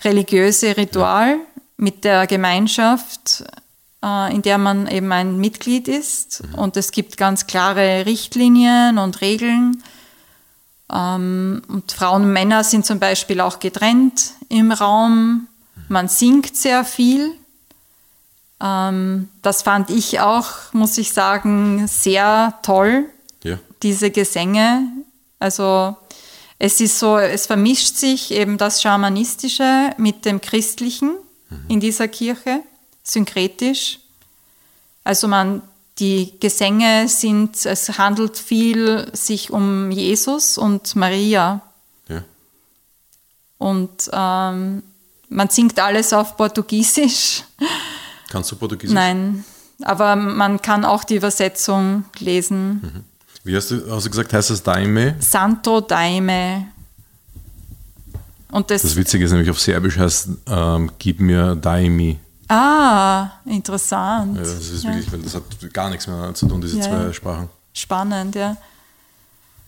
religiöse 0.04 0.76
Ritual 0.78 1.38
mit 1.78 2.04
der 2.04 2.26
Gemeinschaft, 2.28 3.44
äh, 4.04 4.34
in 4.34 4.42
der 4.42 4.58
man 4.58 4.88
eben 4.88 5.12
ein 5.12 5.38
Mitglied 5.38 5.88
ist. 5.88 6.44
Und 6.54 6.76
es 6.76 6.92
gibt 6.92 7.18
ganz 7.18 7.46
klare 7.46 8.06
Richtlinien 8.06 8.98
und 8.98 9.22
Regeln. 9.22 9.84
Ähm, 10.92 11.62
und 11.68 11.92
Frauen 11.92 12.24
und 12.24 12.34
Männer 12.34 12.64
sind 12.64 12.86
zum 12.86 13.00
Beispiel 13.00 13.42
auch 13.42 13.60
getrennt 13.60 14.32
im 14.50 14.72
Raum. 14.72 15.48
Man 15.88 16.08
singt 16.08 16.56
sehr 16.56 16.84
viel. 16.84 17.32
Ähm, 18.60 19.30
das 19.44 19.62
fand 19.62 19.90
ich 19.92 20.20
auch, 20.20 20.74
muss 20.74 20.98
ich 20.98 21.14
sagen, 21.14 21.88
sehr 21.88 22.56
toll 22.64 23.06
Ja. 23.44 23.60
diese 23.84 24.10
Gesänge. 24.10 24.88
Also 25.40 25.96
es 26.60 26.80
ist 26.82 26.98
so, 27.00 27.18
es 27.18 27.46
vermischt 27.46 27.96
sich 27.96 28.32
eben 28.32 28.58
das 28.58 28.82
Schamanistische 28.82 29.92
mit 29.98 30.26
dem 30.26 30.42
Christlichen 30.42 31.16
in 31.68 31.80
dieser 31.80 32.08
Kirche, 32.08 32.62
synkretisch. 33.04 34.00
Also 35.04 35.28
man, 35.28 35.62
die 36.00 36.38
Gesänge 36.40 37.08
sind, 37.08 37.66
es 37.66 37.98
handelt 37.98 38.38
viel 38.38 39.10
sich 39.14 39.52
um 39.52 39.92
Jesus 39.92 40.58
und 40.58 40.96
Maria. 40.96 41.62
Ja. 42.10 42.24
Und 43.58 44.10
ähm, 44.12 44.84
man 45.30 45.50
singt 45.50 45.80
alles 45.80 46.12
auf 46.14 46.38
Portugiesisch. 46.38 47.44
Kannst 48.30 48.52
du 48.52 48.56
Portugiesisch? 48.56 48.94
Nein, 48.94 49.46
aber 49.82 50.16
man 50.16 50.62
kann 50.62 50.84
auch 50.86 51.04
die 51.04 51.16
Übersetzung 51.16 52.06
lesen. 52.20 53.06
Wie 53.48 53.56
hast 53.56 53.72
du, 53.72 53.90
hast 53.90 54.06
du 54.06 54.10
gesagt, 54.10 54.34
heißt 54.34 54.50
das 54.50 54.62
Daime? 54.62 55.16
Santo 55.20 55.80
Daime. 55.82 56.68
Und 58.52 58.70
das, 58.70 58.82
Das 58.82 58.96
Witzige 58.96 59.24
ist 59.26 59.32
nämlich 59.32 59.50
auf 59.50 59.60
Serbisch 59.60 59.98
heißt 59.98 60.30
ähm, 60.50 60.92
Gib 61.00 61.20
mir 61.22 61.56
Daimi. 61.56 62.20
ah, 62.50 63.30
interessant. 63.46 64.36
Ja, 64.36 64.42
das 64.44 64.70
ist 64.70 64.84
Ja. 64.84 64.90
wirklich, 64.92 65.12
weil 65.12 65.20
das 65.22 65.36
hat 65.36 65.44
gar 65.74 65.90
nichts 65.90 66.08
mehr 66.08 66.34
zu 66.34 66.46
tun, 66.48 66.60
diese 66.62 66.78
Ja, 66.78 66.84
zwei. 66.84 67.14
Sprachen. 67.14 67.50
Spannend, 67.74 68.36
ja. 68.36 68.58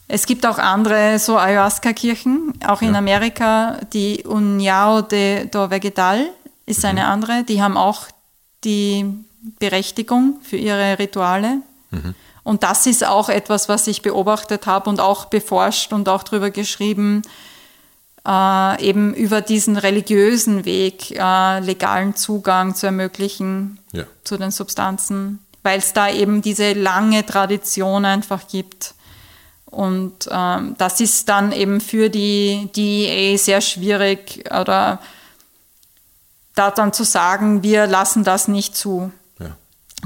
Es 0.10 0.26
gibt 0.26 0.46
auch 0.46 0.58
andere 0.58 1.20
so 1.20 1.38
Ayahuasca-Kirchen, 1.38 2.54
auch 2.68 2.82
in. 2.82 2.96
Amerika. 2.96 3.78
Die 3.94 4.24
União 4.26 5.02
de, 5.04 5.48
do 5.48 5.70
Vegetal 5.70 6.26
ist 6.66 6.84
eine 6.84 7.02
Mhm. 7.04 7.08
andere. 7.08 7.44
Die 7.48 7.62
haben 7.62 7.78
auch 7.78 8.08
die 8.64 9.06
Berechtigung 9.60 10.40
für 10.42 10.58
ihre 10.58 10.98
Rituale. 11.00 11.62
Mhm. 11.92 12.14
Und 12.44 12.64
das 12.64 12.86
ist 12.86 13.06
auch 13.06 13.30
etwas, 13.30 13.70
was 13.70 13.88
ich 13.88 14.02
beobachtet 14.02 14.66
habe 14.66 14.90
und 14.90 15.00
auch 15.00 15.26
beforscht 15.26 15.94
und 15.94 16.10
auch 16.10 16.24
darüber 16.24 16.50
geschrieben, 16.52 17.22
äh, 18.28 18.84
eben 18.84 19.14
über 19.14 19.42
diesen 19.42 19.78
religiösen 19.78 20.66
Weg 20.66 21.12
äh, 21.12 21.60
legalen 21.60 22.16
Zugang 22.16 22.76
zu 22.76 22.86
ermöglichen 22.86 23.80
Ja. 23.92 24.06
zu 24.24 24.38
den 24.38 24.52
Substanzen, 24.52 25.40
weil 25.64 25.80
es 25.80 25.94
da 25.94 26.10
eben 26.10 26.42
diese 26.42 26.74
lange 26.74 27.26
Tradition 27.26 28.06
einfach 28.06 28.48
gibt 28.48 28.94
Und 29.72 30.28
ähm, 30.32 30.76
das 30.78 31.00
ist 31.00 31.30
dann 31.30 31.52
eben 31.52 31.80
für 31.80 32.10
die 32.10 32.70
DEA 32.76 33.38
sehr 33.38 33.62
schwierig 33.62 34.44
oder 34.50 35.00
da 36.56 36.72
dann 36.72 36.92
zu 36.92 37.04
sagen, 37.04 37.62
wir 37.64 37.86
lassen 37.88 38.24
das 38.24 38.48
nicht 38.48 38.76
zu. 38.76 39.12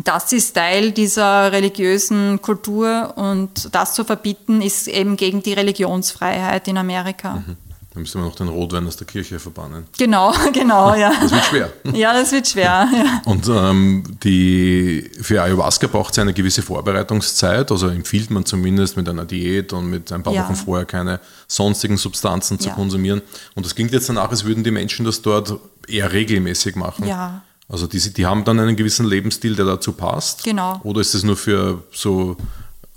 Das 0.03 0.33
ist 0.33 0.53
Teil 0.55 0.91
dieser 0.91 1.51
religiösen 1.51 2.41
Kultur 2.41 3.13
und 3.15 3.69
das 3.75 3.93
zu 3.93 4.03
verbieten 4.03 4.61
ist 4.61 4.87
eben 4.87 5.17
gegen 5.17 5.43
die 5.43 5.53
Religionsfreiheit 5.53 6.67
in 6.67 6.77
Amerika. 6.77 7.35
Mhm. 7.35 7.57
Da 7.93 7.99
müssen 7.99 8.21
wir 8.21 8.25
noch 8.25 8.35
den 8.35 8.47
Rotwein 8.47 8.87
aus 8.87 8.97
der 8.97 9.05
Kirche 9.05 9.37
verbannen. 9.37 9.85
Genau, 9.99 10.33
genau, 10.53 10.95
ja. 10.95 11.13
Das 11.21 11.31
wird 11.31 11.45
schwer. 11.45 11.73
Ja, 11.93 12.11
das 12.13 12.31
wird 12.31 12.47
schwer. 12.47 12.89
Ja. 12.91 13.21
Und 13.25 13.47
ähm, 13.47 14.03
die, 14.23 15.11
für 15.21 15.43
Ayahuasca 15.43 15.85
braucht 15.85 16.13
es 16.13 16.17
eine 16.17 16.33
gewisse 16.33 16.63
Vorbereitungszeit, 16.63 17.69
also 17.71 17.87
empfiehlt 17.89 18.31
man 18.31 18.45
zumindest 18.45 18.97
mit 18.97 19.07
einer 19.07 19.25
Diät 19.25 19.73
und 19.73 19.91
mit 19.91 20.11
ein 20.11 20.23
paar 20.23 20.33
Ja. 20.33 20.43
Wochen 20.45 20.55
vorher 20.55 20.87
keine 20.87 21.19
sonstigen 21.47 21.97
Substanzen 21.97 22.57
zu 22.59 22.69
Ja. 22.69 22.73
konsumieren. 22.73 23.21
Und 23.53 23.63
das 23.63 23.75
klingt 23.75 23.91
jetzt 23.91 24.09
danach, 24.09 24.31
als 24.31 24.43
würden 24.43 24.63
die 24.63 24.71
Menschen 24.71 25.05
das 25.05 25.21
dort 25.21 25.53
eher 25.87 26.11
regelmäßig 26.11 26.75
machen. 26.75 27.05
Ja. 27.07 27.43
Also 27.69 27.87
die, 27.87 27.99
die 28.13 28.25
haben 28.25 28.43
dann 28.43 28.59
einen 28.59 28.75
gewissen 28.75 29.05
Lebensstil, 29.05 29.55
der 29.55 29.65
dazu 29.65 29.93
passt. 29.93 30.43
Genau. 30.43 30.79
Oder 30.83 31.01
ist 31.01 31.13
das 31.13 31.23
nur 31.23 31.37
für 31.37 31.83
so 31.91 32.37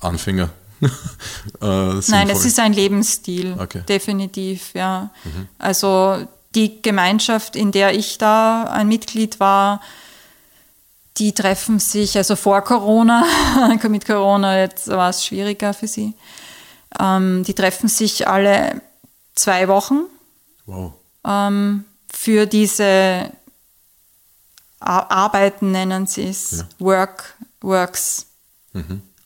Anfänger? 0.01 0.51
äh, 0.83 0.89
Nein, 2.09 2.29
es 2.29 2.45
ist 2.45 2.59
ein 2.59 2.73
Lebensstil, 2.75 3.57
Okay. 3.59 3.79
Mhm. 3.79 3.87
definitiv, 3.87 4.75
ja. 4.75 5.11
Also 5.59 6.27
die 6.55 6.83
Gemeinschaft, 6.83 7.57
in 7.57 7.73
der 7.73 7.95
ich 7.95 8.19
da 8.19 8.65
ein 8.65 8.89
Mitglied 8.89 9.41
war, 9.41 9.81
die 11.17 11.33
treffen 11.33 11.79
sich, 11.79 12.17
also 12.19 12.37
vor 12.37 12.61
Corona, 12.63 13.25
mit 13.89 14.05
Corona 14.07 14.59
jetzt 14.59 14.89
war 14.89 15.09
es 15.11 15.25
schwieriger 15.25 15.73
für 15.73 15.89
sie, 15.89 16.13
ähm, 17.01 17.43
die 17.45 17.55
treffen 17.55 17.89
sich 17.89 18.29
alle 18.29 18.83
zwei 19.35 19.69
Wochen 19.69 20.01
Wow. 20.67 20.93
ähm, 21.27 21.85
für 22.13 22.45
diese 22.47 23.31
Arbeiten, 24.87 25.73
nennen 25.73 26.07
sie 26.07 26.29
es, 26.29 26.59
Ja. 26.59 26.67
Work, 26.79 27.37
Works. 27.61 28.27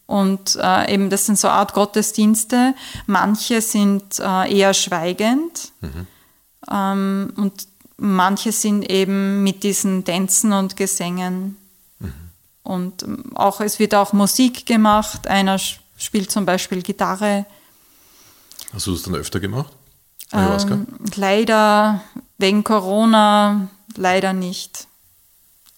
Und 0.07 0.57
äh, 0.61 0.93
eben, 0.95 1.11
das 1.11 1.27
sind 1.27 1.39
so 1.39 1.49
eine 1.49 1.57
Art 1.59 1.73
Gottesdienste. 1.73 2.75
Manche 3.07 3.61
sind 3.61 4.19
äh, 4.19 4.53
eher 4.53 4.75
schweigend 4.75 5.73
ähm, 6.71 7.33
und 7.37 7.69
manche 7.97 8.53
sind 8.53 8.89
eben 8.91 9.43
mit 9.43 9.63
diesen 9.63 10.05
Tänzen 10.05 10.53
und 10.53 10.77
Gesängen. 10.77 11.57
Und 12.63 13.03
ähm, 13.03 13.37
auch, 13.37 13.61
es 13.61 13.79
wird 13.79 13.95
auch 13.95 14.13
Musik 14.13 14.67
gemacht. 14.67 15.27
Einer 15.27 15.59
spielt 15.97 16.31
zum 16.31 16.45
Beispiel 16.47 16.83
Gitarre. 16.83 17.47
Hast 18.73 18.87
du 18.87 18.93
das 18.93 19.03
dann 19.03 19.15
öfter 19.15 19.41
gemacht? 19.41 19.73
Ähm, 20.33 20.87
leider 21.17 22.03
wegen 22.39 22.63
Corona 22.63 23.69
leider 23.97 24.33
nicht. 24.33 24.87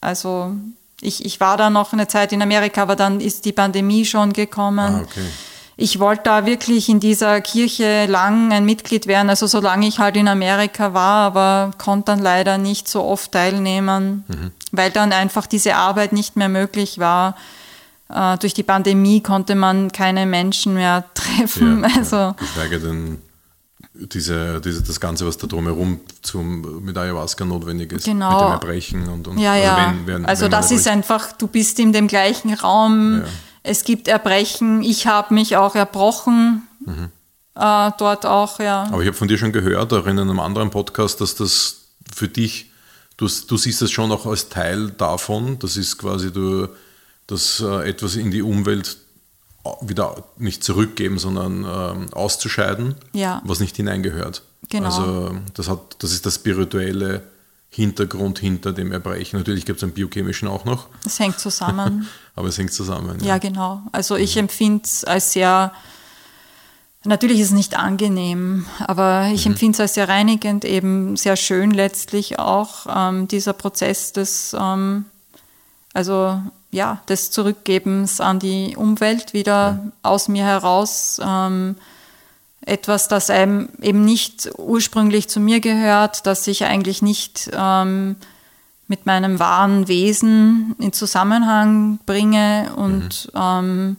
Also 0.03 0.53
ich, 1.01 1.24
ich 1.24 1.41
war 1.41 1.57
da 1.57 1.70
noch 1.70 1.93
eine 1.93 2.09
Zeit 2.09 2.33
in 2.33 2.43
Amerika, 2.43 2.83
aber 2.83 2.97
dann 2.97 3.20
ist 3.20 3.45
die 3.45 3.53
Pandemie 3.53 4.05
schon 4.05 4.33
gekommen. 4.33 4.79
Ah, 4.79 5.01
okay. 5.03 5.27
Ich 5.77 5.99
wollte 5.99 6.24
da 6.24 6.45
wirklich 6.45 6.89
in 6.89 7.01
dieser 7.01 7.41
Kirche 7.41 8.07
lang 8.07 8.53
ein 8.53 8.65
Mitglied 8.66 9.07
werden, 9.07 9.31
also 9.31 9.47
solange 9.47 9.87
ich 9.87 9.99
halt 9.99 10.16
in 10.16 10.29
Amerika 10.29 10.93
war, 10.93 11.27
aber 11.27 11.70
konnte 11.79 12.12
dann 12.12 12.19
leider 12.19 12.59
nicht 12.59 12.89
so 12.89 13.03
oft 13.03 13.33
teilnehmen, 13.33 14.53
weil 14.70 14.91
dann 14.91 15.12
einfach 15.12 15.47
diese 15.47 15.74
Arbeit 15.77 16.12
nicht 16.12 16.37
mehr 16.37 16.51
möglich 16.51 16.99
war. 16.99 17.37
Äh, 18.11 18.37
durch 18.39 18.53
die 18.53 18.62
Pandemie 18.62 19.23
konnte 19.23 19.55
man 19.55 19.91
keine 19.91 20.27
Menschen 20.27 20.74
mehr 20.74 21.05
treffen. 21.15 21.85
also 21.85 22.16
ja. 22.16 22.37
Geschweige 22.39 22.79
denn 22.79 23.19
diese, 23.94 24.60
diese, 24.60 24.82
das 24.82 24.98
Ganze, 25.01 25.27
was 25.27 25.36
da 25.36 25.47
drumherum 25.47 26.01
zum, 26.23 26.82
mit 26.85 26.97
Ayahuasca 26.97 27.44
notwendig 27.44 27.93
ist. 27.93 28.05
Genau. 28.05 28.31
Mit 28.31 28.40
dem 28.40 28.52
Erbrechen 28.52 29.09
und, 29.09 29.28
und 29.28 29.39
Ja, 29.39 29.52
also 29.52 29.64
ja. 29.66 29.86
wenn- 29.94 30.06
wenn- 30.06 30.27
also 30.27 30.44
wenn 30.44 30.51
das 30.51 30.66
ist 30.70 30.86
erbricht. 30.86 31.10
einfach, 31.10 31.32
du 31.32 31.47
bist 31.47 31.78
in 31.78 31.93
dem 31.93 32.09
gleichen 32.09 32.55
Raum, 32.55 33.19
Ja. 33.23 33.28
es 33.62 33.85
gibt 33.85 34.09
Erbrechen, 34.09 34.82
ich 34.82 35.06
habe 35.06 35.35
mich 35.35 35.56
auch 35.56 35.74
erbrochen, 35.74 36.62
Mhm. 36.85 37.10
äh, 37.55 37.90
dort 37.98 38.24
auch, 38.24 38.59
ja. 38.60 38.85
Aber 38.85 39.02
ich 39.02 39.09
habe 39.09 39.16
von 39.16 39.28
dir 39.28 39.36
schon 39.39 39.52
gehört, 39.52 39.93
auch 39.93 40.06
in 40.06 40.19
einem 40.19 40.40
anderen 40.40 40.70
Podcast, 40.70 41.20
dass 41.20 41.35
das 41.35 41.82
für 42.14 42.28
dich, 42.28 42.70
du, 43.19 43.28
du 43.47 43.56
siehst 43.59 43.82
das 43.82 43.90
schon 43.90 44.10
auch 44.10 44.24
als 44.27 44.48
Teil 44.48 44.90
davon. 44.90 45.59
Das 45.59 45.77
ist 45.77 45.98
quasi 45.98 46.32
du, 46.32 46.66
das 47.27 47.60
äh, 47.60 47.89
etwas 47.90 48.16
in 48.16 48.31
die 48.31 48.43
Umwelt 48.43 48.97
wieder 49.81 50.25
nicht 50.39 50.65
zurückgeben, 50.65 51.19
sondern 51.19 51.65
ähm, 51.65 52.13
auszuscheiden, 52.13 52.97
Ja. 53.13 53.41
was 53.45 53.61
nicht 53.61 53.77
hineingehört. 53.77 54.43
Genau. 54.69 54.87
Also 54.87 55.37
das, 55.55 55.69
hat, 55.69 55.81
das 56.01 56.13
ist 56.13 56.27
das 56.27 56.37
spirituelle 56.37 57.23
Hintergrund 57.71 58.39
hinter 58.39 58.73
dem 58.73 58.93
Erbrechen. 58.93 59.39
Natürlich 59.39 59.65
gibt 59.65 59.79
es 59.79 59.83
einen 59.83 59.93
biochemischen 59.93 60.47
auch 60.49 60.65
noch, 60.65 60.87
Das 61.05 61.19
hängt 61.19 61.39
zusammen. 61.39 62.07
aber 62.37 62.49
es 62.49 62.59
hängt 62.59 62.73
zusammen. 62.73 63.19
ja, 63.25 63.39
genau. 63.39 63.83
Also 63.93 64.17
ich 64.17 64.37
empfinde 64.37 64.83
es 64.85 65.05
als 65.05 65.33
sehr, 65.33 65.73
natürlich 67.05 67.41
ist 67.41 67.49
es 67.49 67.53
nicht 67.55 67.77
angenehm, 67.79 68.67
aber 68.81 69.29
ich 69.33 69.47
empfinde 69.47 69.77
es 69.77 69.81
als 69.81 69.95
sehr 69.95 70.09
reinigend, 70.09 70.65
eben 70.65 71.17
sehr 71.17 71.37
schön 71.37 71.71
letztlich 71.71 72.39
auch, 72.39 72.87
ähm, 72.95 73.27
dieser 73.29 73.53
Prozess 73.55 74.13
des, 74.13 74.55
ähm, 74.59 75.07
also 75.95 76.41
ja, 76.73 77.03
des 77.09 77.31
Zurückgebens 77.31 78.20
an 78.20 78.40
die 78.40 78.74
Umwelt 78.77 79.35
wieder 79.35 79.78
aus 80.03 80.27
mir 80.28 80.44
heraus. 80.44 81.20
Ähm, 81.24 81.77
etwas, 82.65 83.09
das 83.09 83.28
einem 83.31 83.69
eben 83.81 84.05
nicht 84.05 84.51
ursprünglich 84.57 85.28
zu 85.28 85.39
mir 85.40 85.61
gehört, 85.61 86.27
das 86.27 86.47
ich 86.47 86.65
eigentlich 86.65 87.03
nicht 87.03 87.51
ähm, 87.53 88.16
mit 88.89 89.05
meinem 89.05 89.39
wahren 89.39 89.89
Wesen 89.89 90.74
in 90.78 90.93
Zusammenhang 90.93 91.99
bringe. 92.07 92.73
Und 92.77 93.31
ähm, 93.35 93.97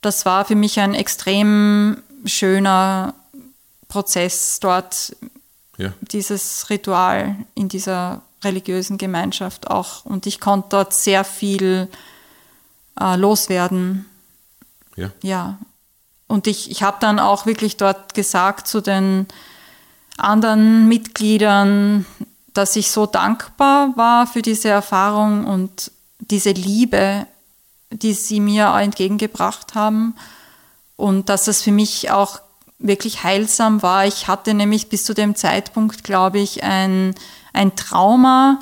das 0.00 0.24
war 0.26 0.44
für 0.44 0.54
mich 0.54 0.78
ein 0.80 0.94
extrem 0.94 1.96
schöner 2.26 3.14
Prozess 3.88 4.60
dort, 4.60 5.16
Ja. 5.78 5.92
dieses 6.00 6.68
Ritual 6.70 7.36
in 7.54 7.68
dieser 7.68 8.22
religiösen 8.44 8.98
Gemeinschaft 8.98 9.70
auch. 9.70 10.04
Und 10.04 10.26
ich 10.26 10.40
konnte 10.40 10.68
dort 10.70 10.94
sehr 10.94 11.24
viel 11.24 11.88
äh, 13.00 13.16
loswerden. 13.16 14.06
Ja. 14.96 15.10
Ja. 15.22 15.58
Und 16.26 16.46
ich, 16.46 16.70
ich 16.70 16.82
habe 16.82 16.96
dann 17.00 17.18
auch 17.18 17.46
wirklich 17.46 17.76
dort 17.76 18.14
gesagt 18.14 18.66
zu 18.66 18.80
den 18.80 19.26
anderen 20.16 20.88
Mitgliedern, 20.88 22.06
dass 22.52 22.76
ich 22.76 22.90
so 22.90 23.06
dankbar 23.06 23.96
war 23.96 24.26
für 24.26 24.42
diese 24.42 24.68
Erfahrung 24.68 25.44
und 25.44 25.90
diese 26.18 26.52
Liebe, 26.52 27.26
die 27.90 28.14
sie 28.14 28.40
mir 28.40 28.68
entgegengebracht 28.68 29.74
haben. 29.74 30.14
Und 30.96 31.28
dass 31.28 31.48
es 31.48 31.62
für 31.62 31.72
mich 31.72 32.10
auch 32.10 32.40
wirklich 32.78 33.24
heilsam 33.24 33.82
war. 33.82 34.06
Ich 34.06 34.28
hatte 34.28 34.54
nämlich 34.54 34.88
bis 34.88 35.04
zu 35.04 35.14
dem 35.14 35.34
Zeitpunkt, 35.34 36.04
glaube 36.04 36.38
ich, 36.38 36.62
ein, 36.62 37.14
ein 37.54 37.74
Trauma 37.76 38.60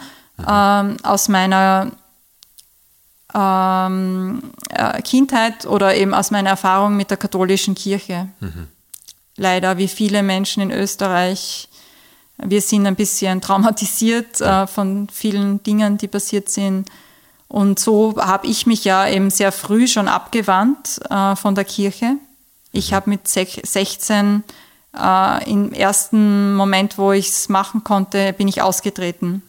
ähm, 0.49 0.97
aus 1.03 1.29
meiner 1.29 1.91
ähm, 3.35 4.43
äh, 4.71 5.01
Kindheit 5.03 5.67
oder 5.67 5.95
eben 5.97 6.15
aus 6.15 6.31
meiner 6.31 6.51
Erfahrung 6.51 6.97
mit 6.97 7.11
der 7.11 7.17
katholischen 7.17 7.75
Kirche. 7.75 8.29
Leider, 9.37 9.79
wie 9.79 9.89
viele 9.89 10.23
Menschen 10.23 10.63
in 10.63 10.71
Österreich, 10.71 11.69
wir 12.37 12.61
sind 12.61 12.87
ein 12.87 12.97
bisschen 12.97 13.41
traumatisiert 13.41 14.41
äh, 14.41 14.67
von 14.67 15.09
vielen 15.11 15.63
Dingen, 15.63 15.97
die 15.99 16.09
passiert 16.09 16.49
sind. 16.49 16.89
Und 17.49 17.79
so 17.79 18.15
habe 18.19 18.47
ich 18.47 18.67
mich 18.67 18.85
ja 18.85 19.07
eben 19.09 19.31
sehr 19.31 19.53
früh 19.53 19.87
schon 19.87 20.09
abgewandt 20.09 21.01
äh, 21.11 21.37
von 21.37 21.55
der 21.55 21.65
Kirche. 21.65 22.17
Ich 22.73 22.93
habe 22.95 23.11
mit 23.11 23.27
sech- 23.27 23.67
16 23.67 24.43
äh, 24.97 25.51
im 25.51 25.73
ersten 25.73 26.55
Moment, 26.55 26.99
wo 26.99 27.13
ich 27.13 27.29
es 27.29 27.49
machen 27.49 27.85
konnte, 27.85 28.33
bin 28.33 28.49
ich 28.49 28.63
ausgetreten. 28.63 29.43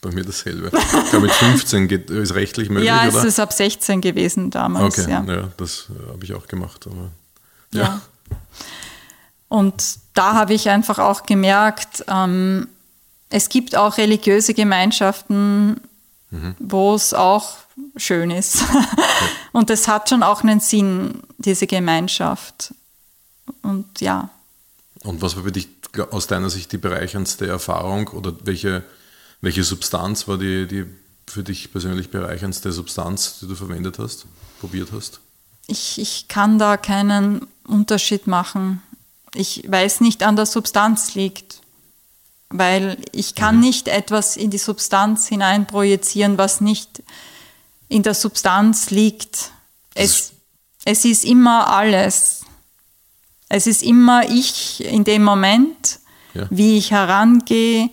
Bei 0.00 0.10
mir 0.10 0.24
dasselbe. 0.24 0.70
Ich 0.76 1.10
glaube, 1.10 1.26
mit 1.26 1.32
15 1.32 1.88
geht, 1.88 2.10
ist 2.10 2.34
rechtlich 2.34 2.68
möglich, 2.68 2.88
ja, 2.88 3.08
oder? 3.08 3.18
es 3.18 3.24
ist 3.24 3.40
ab 3.40 3.52
16 3.52 4.00
gewesen 4.00 4.50
damals. 4.50 4.98
Okay, 4.98 5.10
ja. 5.10 5.24
ja, 5.24 5.48
das 5.56 5.88
äh, 5.90 6.12
habe 6.12 6.24
ich 6.24 6.34
auch 6.34 6.46
gemacht. 6.46 6.86
Aber, 6.86 7.10
Ja. 7.72 7.82
ja. 7.82 8.00
Und 9.48 9.98
da 10.14 10.34
habe 10.34 10.52
ich 10.52 10.68
einfach 10.68 10.98
auch 10.98 11.24
gemerkt, 11.24 12.04
ähm, 12.08 12.68
es 13.30 13.48
gibt 13.48 13.76
auch 13.76 13.98
religiöse 13.98 14.52
Gemeinschaften, 14.52 15.80
wo 16.58 16.94
es 16.94 17.14
auch 17.14 17.56
schön 17.96 18.30
ist. 18.30 18.64
Und 19.52 19.70
es 19.70 19.88
hat 19.88 20.08
schon 20.08 20.22
auch 20.22 20.42
einen 20.42 20.60
Sinn, 20.60 21.22
diese 21.38 21.66
Gemeinschaft. 21.66 22.74
Und 23.62 24.00
ja, 24.00 24.30
Und 25.04 25.22
was 25.22 25.36
war 25.36 25.44
für 25.44 25.52
dich 25.52 25.68
aus 26.10 26.26
deiner 26.26 26.50
Sicht 26.50 26.72
die 26.72 26.78
bereicherndste 26.78 27.46
Erfahrung 27.46 28.08
oder 28.08 28.34
welche, 28.42 28.82
welche 29.40 29.62
Substanz 29.62 30.26
war 30.26 30.38
die, 30.38 30.66
die 30.66 30.84
für 31.26 31.44
dich 31.44 31.70
persönlich 31.70 32.10
bereicherndste 32.10 32.72
Substanz, 32.72 33.38
die 33.40 33.46
du 33.46 33.54
verwendet 33.54 33.98
hast, 33.98 34.26
probiert 34.60 34.90
hast? 34.92 35.20
ich, 35.66 35.98
ich 35.98 36.28
kann 36.28 36.58
da 36.58 36.76
keinen 36.76 37.46
Unterschied 37.66 38.26
machen. 38.26 38.82
Ich 39.34 39.64
weiß 39.66 40.00
nicht 40.00 40.22
an 40.22 40.36
der 40.36 40.46
Substanz 40.46 41.14
liegt, 41.14 41.60
weil 42.50 42.98
ich 43.12 43.34
kann 43.34 43.56
mhm. 43.56 43.62
nicht 43.62 43.88
etwas 43.88 44.36
in 44.36 44.50
die 44.50 44.58
Substanz 44.58 45.26
hineinprojizieren, 45.26 46.38
was 46.38 46.60
nicht 46.60 47.02
in 47.88 48.02
der 48.02 48.14
Substanz 48.14 48.90
liegt. 48.90 49.50
Es, 49.94 50.32
es 50.84 51.04
ist 51.04 51.24
immer 51.24 51.68
alles. 51.68 52.42
Es 53.54 53.68
ist 53.68 53.84
immer 53.84 54.28
ich 54.28 54.84
in 54.84 55.04
dem 55.04 55.22
Moment, 55.22 56.00
ja. 56.34 56.48
wie 56.50 56.76
ich 56.76 56.90
herangehe, 56.90 57.88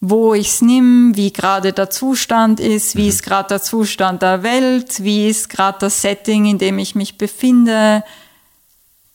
wo 0.00 0.32
ich 0.32 0.48
es 0.48 0.62
nehme, 0.62 1.14
wie 1.14 1.30
gerade 1.30 1.74
der 1.74 1.90
Zustand 1.90 2.58
ist, 2.58 2.96
wie 2.96 3.02
mhm. 3.02 3.08
ist 3.10 3.22
gerade 3.22 3.48
der 3.48 3.62
Zustand 3.62 4.22
der 4.22 4.42
Welt, 4.42 5.04
wie 5.04 5.28
ist 5.28 5.50
gerade 5.50 5.76
das 5.80 6.00
Setting, 6.00 6.46
in 6.46 6.56
dem 6.56 6.78
ich 6.78 6.94
mich 6.94 7.18
befinde. 7.18 8.02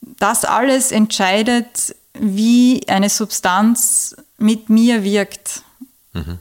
Das 0.00 0.44
alles 0.44 0.92
entscheidet, 0.92 1.96
wie 2.14 2.86
eine 2.86 3.10
Substanz 3.10 4.14
mit 4.38 4.70
mir 4.70 5.02
wirkt. 5.02 5.62
Mhm. 6.12 6.38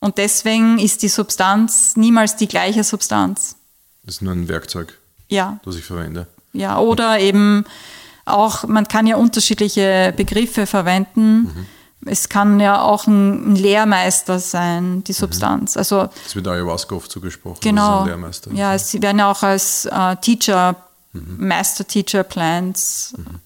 Und 0.00 0.16
deswegen 0.16 0.78
ist 0.78 1.02
die 1.02 1.08
Substanz 1.08 1.96
niemals 1.96 2.36
die 2.36 2.48
gleiche 2.48 2.82
Substanz. 2.82 3.56
Das 4.04 4.14
ist 4.14 4.22
nur 4.22 4.32
ein 4.32 4.48
Werkzeug, 4.48 4.98
ja. 5.28 5.60
das 5.66 5.76
ich 5.76 5.84
verwende. 5.84 6.28
Ja, 6.54 6.78
oder 6.78 7.18
eben 7.18 7.66
auch, 8.24 8.66
man 8.68 8.86
kann 8.86 9.06
ja 9.06 9.16
unterschiedliche 9.16 10.12
Begriffe 10.16 10.66
verwenden. 10.66 11.42
Mhm. 11.42 11.66
Es 12.04 12.28
kann 12.28 12.58
ja 12.58 12.82
auch 12.82 13.06
ein, 13.06 13.54
Lehrmeister 13.54 14.38
sein, 14.38 15.04
die 15.04 15.12
mhm. 15.12 15.16
Substanz. 15.16 15.76
Also, 15.76 16.08
das 16.24 16.34
wird 16.34 16.48
Ayahuasca 16.48 16.94
oft 16.94 17.10
zugesprochen. 17.10 17.58
Genau. 17.60 18.04
Lehrmeister. 18.04 18.52
Ja, 18.52 18.76
sie 18.78 19.00
werden 19.02 19.18
ja 19.18 19.30
auch 19.30 19.42
als 19.42 19.86
äh, 19.86 20.16
Teacher, 20.16 20.76
mhm. 21.12 21.46
Master 21.46 21.86
Teacher 21.86 22.24
Plans 22.24 23.14
mhm. 23.16 23.38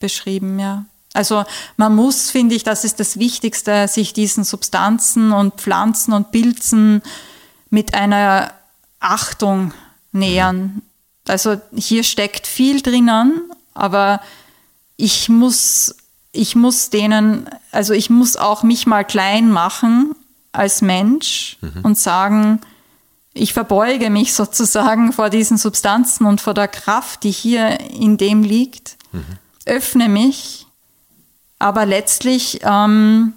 beschrieben, 0.00 0.58
ja. 0.58 0.84
Also 1.14 1.44
man 1.78 1.94
muss, 1.94 2.30
finde 2.30 2.54
ich, 2.54 2.62
das 2.62 2.84
ist 2.84 3.00
das 3.00 3.18
Wichtigste, 3.18 3.88
sich 3.88 4.12
diesen 4.12 4.44
Substanzen 4.44 5.32
und 5.32 5.54
Pflanzen 5.54 6.12
und 6.12 6.30
Pilzen 6.30 7.00
mit 7.70 7.94
einer 7.94 8.52
Achtung 9.00 9.72
nähern. 10.12 10.58
Mhm. 10.58 10.82
Also 11.26 11.60
hier 11.74 12.04
steckt 12.04 12.46
viel 12.46 12.82
drinnen, 12.82 13.50
aber 13.76 14.20
ich 14.96 15.28
muss, 15.28 15.94
ich 16.32 16.56
muss 16.56 16.90
denen, 16.90 17.48
also 17.70 17.92
ich 17.92 18.10
muss 18.10 18.36
auch 18.36 18.62
mich 18.62 18.86
mal 18.86 19.04
klein 19.04 19.50
machen 19.50 20.14
als 20.52 20.82
Mensch 20.82 21.58
mhm. 21.60 21.82
und 21.82 21.98
sagen, 21.98 22.60
ich 23.32 23.52
verbeuge 23.52 24.10
mich 24.10 24.34
sozusagen 24.34 25.12
vor 25.12 25.30
diesen 25.30 25.58
Substanzen 25.58 26.26
und 26.26 26.40
vor 26.40 26.54
der 26.54 26.68
Kraft, 26.68 27.22
die 27.22 27.30
hier 27.30 27.80
in 27.90 28.16
dem 28.16 28.42
liegt, 28.42 28.96
mhm. 29.12 29.24
öffne 29.66 30.08
mich, 30.08 30.66
aber 31.58 31.86
letztlich, 31.86 32.60
ähm, 32.62 33.34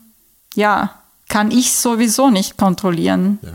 ja, 0.55 0.95
kann 1.27 1.51
ich 1.51 1.75
sowieso 1.75 2.29
nicht 2.29 2.57
kontrollieren. 2.57 3.39
Ja. 3.41 3.49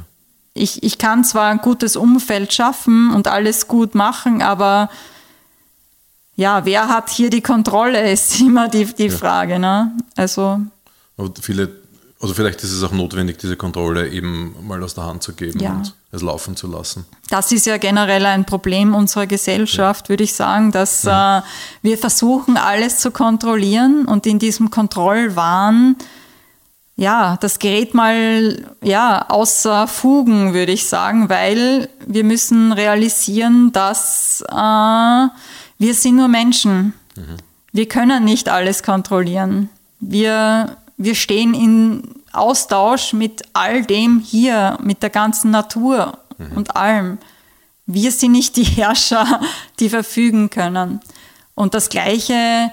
Ich, 0.55 0.83
ich 0.85 0.99
kann 0.99 1.25
zwar 1.25 1.51
ein 1.51 1.59
gutes 1.59 1.97
Umfeld 1.97 2.53
schaffen 2.53 3.13
und 3.13 3.27
alles 3.27 3.67
gut 3.67 3.97
machen, 3.97 4.41
aber 4.41 4.89
ja, 6.37 6.65
wer 6.65 6.89
hat 6.89 7.11
hier 7.11 7.31
die 7.31 7.41
Kontrolle, 7.41 8.11
ist 8.11 8.41
immer 8.41 8.69
die, 8.69 8.85
die 8.87 9.07
ja. 9.07 9.17
Frage. 9.17 9.59
Ne? 9.59 9.93
Also, 10.17 10.61
Aber 11.17 11.31
viele, 11.41 11.71
also 12.21 12.35
vielleicht 12.35 12.63
ist 12.63 12.73
es 12.73 12.83
auch 12.83 12.93
notwendig, 12.93 13.39
diese 13.39 13.57
Kontrolle 13.57 14.09
eben 14.09 14.55
mal 14.67 14.83
aus 14.83 14.95
der 14.95 15.05
Hand 15.05 15.23
zu 15.23 15.35
geben 15.35 15.61
ja. 15.61 15.73
und 15.73 15.95
es 16.11 16.23
laufen 16.23 16.57
zu 16.57 16.67
lassen. 16.67 17.05
Das 17.29 17.53
ist 17.53 17.67
ja 17.67 17.77
generell 17.77 18.25
ein 18.27 18.45
Problem 18.45 18.95
unserer 18.95 19.27
Gesellschaft, 19.27 20.07
ja. 20.07 20.09
würde 20.11 20.25
ich 20.25 20.35
sagen, 20.35 20.73
dass 20.73 21.05
mhm. 21.05 21.11
äh, 21.11 21.43
wir 21.83 21.99
versuchen, 21.99 22.57
alles 22.57 22.99
zu 22.99 23.11
kontrollieren 23.11 24.07
und 24.07 24.27
in 24.27 24.39
diesem 24.39 24.71
Kontrollwahn 24.71 25.97
ja, 26.97 27.37
das 27.41 27.59
gerät 27.59 27.93
mal 27.93 28.65
ja, 28.81 29.27
außer 29.29 29.89
Fugen, 29.89 30.55
würde 30.55 30.71
ich 30.71 30.87
sagen, 30.87 31.29
weil 31.29 31.89
wir 32.07 32.23
müssen 32.23 32.73
realisieren, 32.73 33.73
dass 33.73 34.45
äh, 34.49 35.29
wir 35.79 35.95
sind 35.95 36.17
nur 36.17 36.29
Menschen. 36.29 36.95
Mhm. 37.17 37.37
Wir 37.73 37.89
können 37.89 38.25
nicht 38.25 38.49
alles 38.49 38.83
kontrollieren. 38.83 39.69
Wir, 40.01 40.77
wir 40.97 41.15
stehen 41.15 41.55
in 41.55 42.15
Austausch 42.33 43.13
mit 43.13 43.43
all 43.53 43.85
dem 43.85 44.21
hier, 44.21 44.79
mit 44.83 45.03
der 45.03 45.11
ganzen 45.11 45.51
Natur 45.51 46.19
mhm. 46.39 46.57
und 46.57 46.77
allem. 46.77 47.19
Wir 47.87 48.13
sind 48.13 48.33
nicht 48.33 48.57
die 48.57 48.65
Herrscher, 48.65 49.41
die 49.81 49.89
verfügen 49.89 50.51
können. 50.51 51.01
Und 51.55 51.75
das 51.75 51.89
Gleiche 51.89 52.71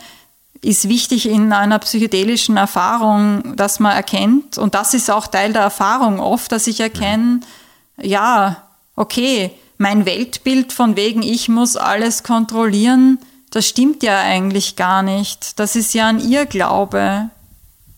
ist 0.61 0.88
wichtig 0.88 1.28
in 1.28 1.53
einer 1.53 1.80
psychedelischen 1.80 2.57
Erfahrung, 2.57 3.56
dass 3.56 3.80
man 3.80 3.95
erkennt, 3.95 4.57
und 4.57 4.76
das 4.76 4.94
ist 4.94 5.10
auch 5.10 5.28
Teil 5.28 5.53
der 5.53 5.64
Erfahrung 5.64 6.19
oft, 6.19 6.52
dass 6.52 6.68
ich 6.68 6.80
erkenne, 6.80 7.40
ja, 7.99 8.68
okay, 8.95 9.52
mein 9.81 10.05
Weltbild 10.05 10.73
von 10.73 10.95
wegen, 10.95 11.23
ich 11.23 11.49
muss 11.49 11.75
alles 11.75 12.21
kontrollieren, 12.21 13.17
das 13.49 13.67
stimmt 13.67 14.03
ja 14.03 14.19
eigentlich 14.19 14.75
gar 14.75 15.01
nicht. 15.01 15.59
Das 15.59 15.75
ist 15.75 15.93
ja 15.95 16.07
ein 16.07 16.19
Irrglaube. 16.19 17.29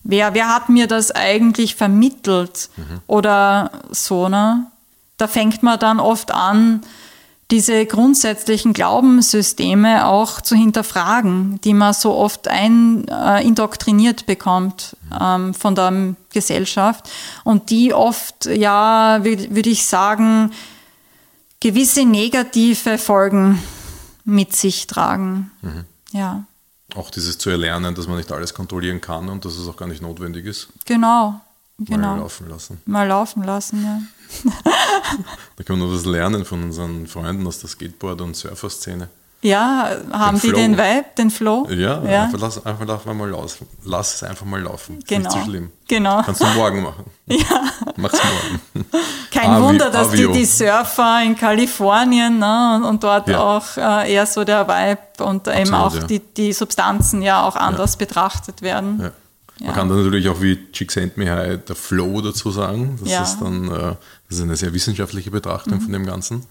Wer, 0.03 0.33
wer 0.33 0.47
hat 0.47 0.69
mir 0.69 0.87
das 0.87 1.11
eigentlich 1.11 1.75
vermittelt? 1.75 2.69
Mhm. 2.77 3.01
Oder 3.05 3.71
so, 3.91 4.29
ne? 4.29 4.65
Da 5.17 5.27
fängt 5.27 5.61
man 5.61 5.77
dann 5.77 5.99
oft 5.99 6.31
an, 6.31 6.81
diese 7.51 7.85
grundsätzlichen 7.85 8.71
Glaubenssysteme 8.73 10.07
auch 10.07 10.39
zu 10.39 10.55
hinterfragen, 10.55 11.59
die 11.65 11.73
man 11.73 11.93
so 11.93 12.15
oft 12.15 12.47
ein, 12.47 13.05
äh, 13.09 13.45
indoktriniert 13.45 14.25
bekommt 14.25 14.95
ähm, 15.21 15.53
von 15.53 15.75
der 15.75 16.15
Gesellschaft 16.31 17.09
und 17.43 17.69
die 17.69 17.93
oft, 17.93 18.45
ja, 18.45 19.19
würde 19.23 19.69
ich 19.69 19.85
sagen, 19.85 20.51
gewisse 21.63 22.03
negative 22.03 22.97
Folgen 22.97 23.57
mit 24.25 24.53
sich 24.53 24.85
tragen. 24.85 25.49
Mhm. 25.61 25.85
Ja. 26.11 26.43
Auch 26.93 27.09
dieses 27.09 27.37
zu 27.37 27.49
erlernen, 27.49 27.95
dass 27.95 28.05
man 28.05 28.17
nicht 28.17 28.31
alles 28.33 28.53
kontrollieren 28.53 28.99
kann 28.99 29.29
und 29.29 29.45
dass 29.45 29.55
es 29.55 29.65
auch 29.67 29.77
gar 29.77 29.87
nicht 29.87 30.01
notwendig 30.01 30.45
ist. 30.45 30.67
Genau. 30.85 31.39
genau. 31.79 32.15
Mal 32.15 32.19
laufen 32.19 32.49
lassen. 32.49 32.81
Mal 32.85 33.07
laufen 33.07 33.43
lassen, 33.43 33.81
ja. 33.81 34.01
da 35.55 35.63
können 35.63 35.79
wir 35.79 35.91
was 35.91 36.03
lernen 36.03 36.43
von 36.43 36.63
unseren 36.63 37.07
Freunden 37.07 37.47
aus 37.47 37.59
der 37.59 37.69
Skateboard- 37.69 38.21
und 38.21 38.35
Surfer-Szene. 38.35 39.07
Ja, 39.43 39.89
haben 40.11 40.39
den 40.39 40.49
die 40.49 40.55
den 40.55 40.77
Vibe, 40.77 41.05
den 41.17 41.29
Flow? 41.29 41.67
Ja, 41.69 42.01
ja. 42.03 42.23
Einfach, 42.23 42.39
lass, 42.39 42.65
einfach 42.65 42.85
lass 42.87 43.05
mal 43.05 43.29
laufen. 43.29 43.67
Lass 43.83 44.15
es 44.15 44.23
einfach 44.23 44.45
mal 44.45 44.61
laufen. 44.61 44.99
Ist 44.99 45.07
genau. 45.07 45.29
nicht 45.29 45.43
so 45.43 45.51
schlimm. 45.51 45.69
Genau. 45.87 46.21
Kannst 46.23 46.41
du 46.41 46.47
morgen 46.47 46.83
machen. 46.83 47.05
Ja. 47.25 47.63
Mach's 47.95 48.19
morgen. 48.21 48.85
Kein 49.31 49.49
Avi, 49.49 49.63
Wunder, 49.63 49.89
dass 49.89 50.11
die, 50.11 50.29
die 50.29 50.43
Surfer 50.43 51.23
in 51.23 51.37
Kalifornien 51.37 52.37
ne, 52.37 52.75
und, 52.75 52.83
und 52.83 53.03
dort 53.03 53.29
ja. 53.29 53.39
auch 53.39 53.77
äh, 53.77 54.13
eher 54.13 54.25
so 54.25 54.43
der 54.43 54.67
Vibe 54.67 55.23
und 55.23 55.47
Absolut, 55.47 55.67
eben 55.67 55.73
auch 55.73 55.95
ja. 55.95 56.03
die, 56.03 56.19
die 56.19 56.51
Substanzen 56.51 57.21
ja 57.21 57.47
auch 57.47 57.55
anders 57.55 57.95
betrachtet 57.95 58.61
werden. 58.61 58.99
Ja. 59.59 59.67
Man 59.67 59.73
kann 59.73 59.89
da 59.89 59.95
natürlich 59.95 60.27
auch 60.27 60.41
wie 60.41 60.69
Chick 60.73 60.91
Send 60.91 61.15
Me 61.15 61.31
High 61.31 61.63
der 61.63 61.77
Flow 61.77 62.19
dazu 62.19 62.51
sagen. 62.51 62.99
Das 63.01 63.29
ist 63.29 63.39
dann 63.39 63.71
äh, 63.71 63.95
das 64.27 64.37
ist 64.39 64.41
eine 64.41 64.57
sehr 64.57 64.73
wissenschaftliche 64.73 65.31
Betrachtung 65.31 65.75
mhm. 65.75 65.81
von 65.81 65.93
dem 65.93 66.05
Ganzen. 66.05 66.45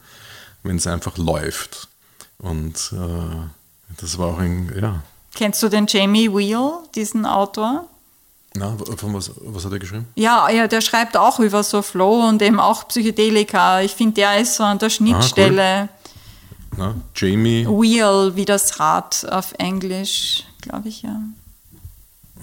Wenn 0.62 0.76
es 0.76 0.86
einfach 0.86 1.18
läuft. 1.18 1.88
Und 2.38 2.92
äh, 2.92 3.96
das 4.00 4.18
war 4.18 4.28
auch 4.28 4.38
ein, 4.38 4.72
ja. 4.80 5.02
Kennst 5.34 5.62
du 5.62 5.68
den 5.68 5.86
Jamie 5.86 6.32
Wheel, 6.32 6.72
diesen 6.94 7.24
Autor? 7.24 7.88
Na, 8.54 8.76
von 8.96 9.14
was, 9.14 9.30
was 9.36 9.64
hat 9.64 9.72
er 9.72 9.78
geschrieben? 9.78 10.06
Ja, 10.14 10.50
ja, 10.50 10.68
der 10.68 10.82
schreibt 10.82 11.16
auch 11.16 11.40
über 11.40 11.62
so 11.62 11.80
Flow 11.80 12.28
und 12.28 12.42
eben 12.42 12.60
auch 12.60 12.86
Psychedelika. 12.86 13.80
Ich 13.80 13.92
finde, 13.92 14.14
der 14.14 14.38
ist 14.38 14.56
so 14.56 14.64
an 14.64 14.78
der 14.78 14.90
Schnittstelle. 14.90 15.62
Ah, 15.62 15.82
cool. 15.82 16.76
Na, 16.76 16.94
Jamie. 17.14 17.66
Wheel, 17.66 18.32
wie 18.34 18.44
das 18.44 18.78
Rad 18.78 19.26
auf 19.30 19.54
Englisch, 19.58 20.44
glaube 20.60 20.88
ich, 20.88 21.02
ja. 21.02 21.20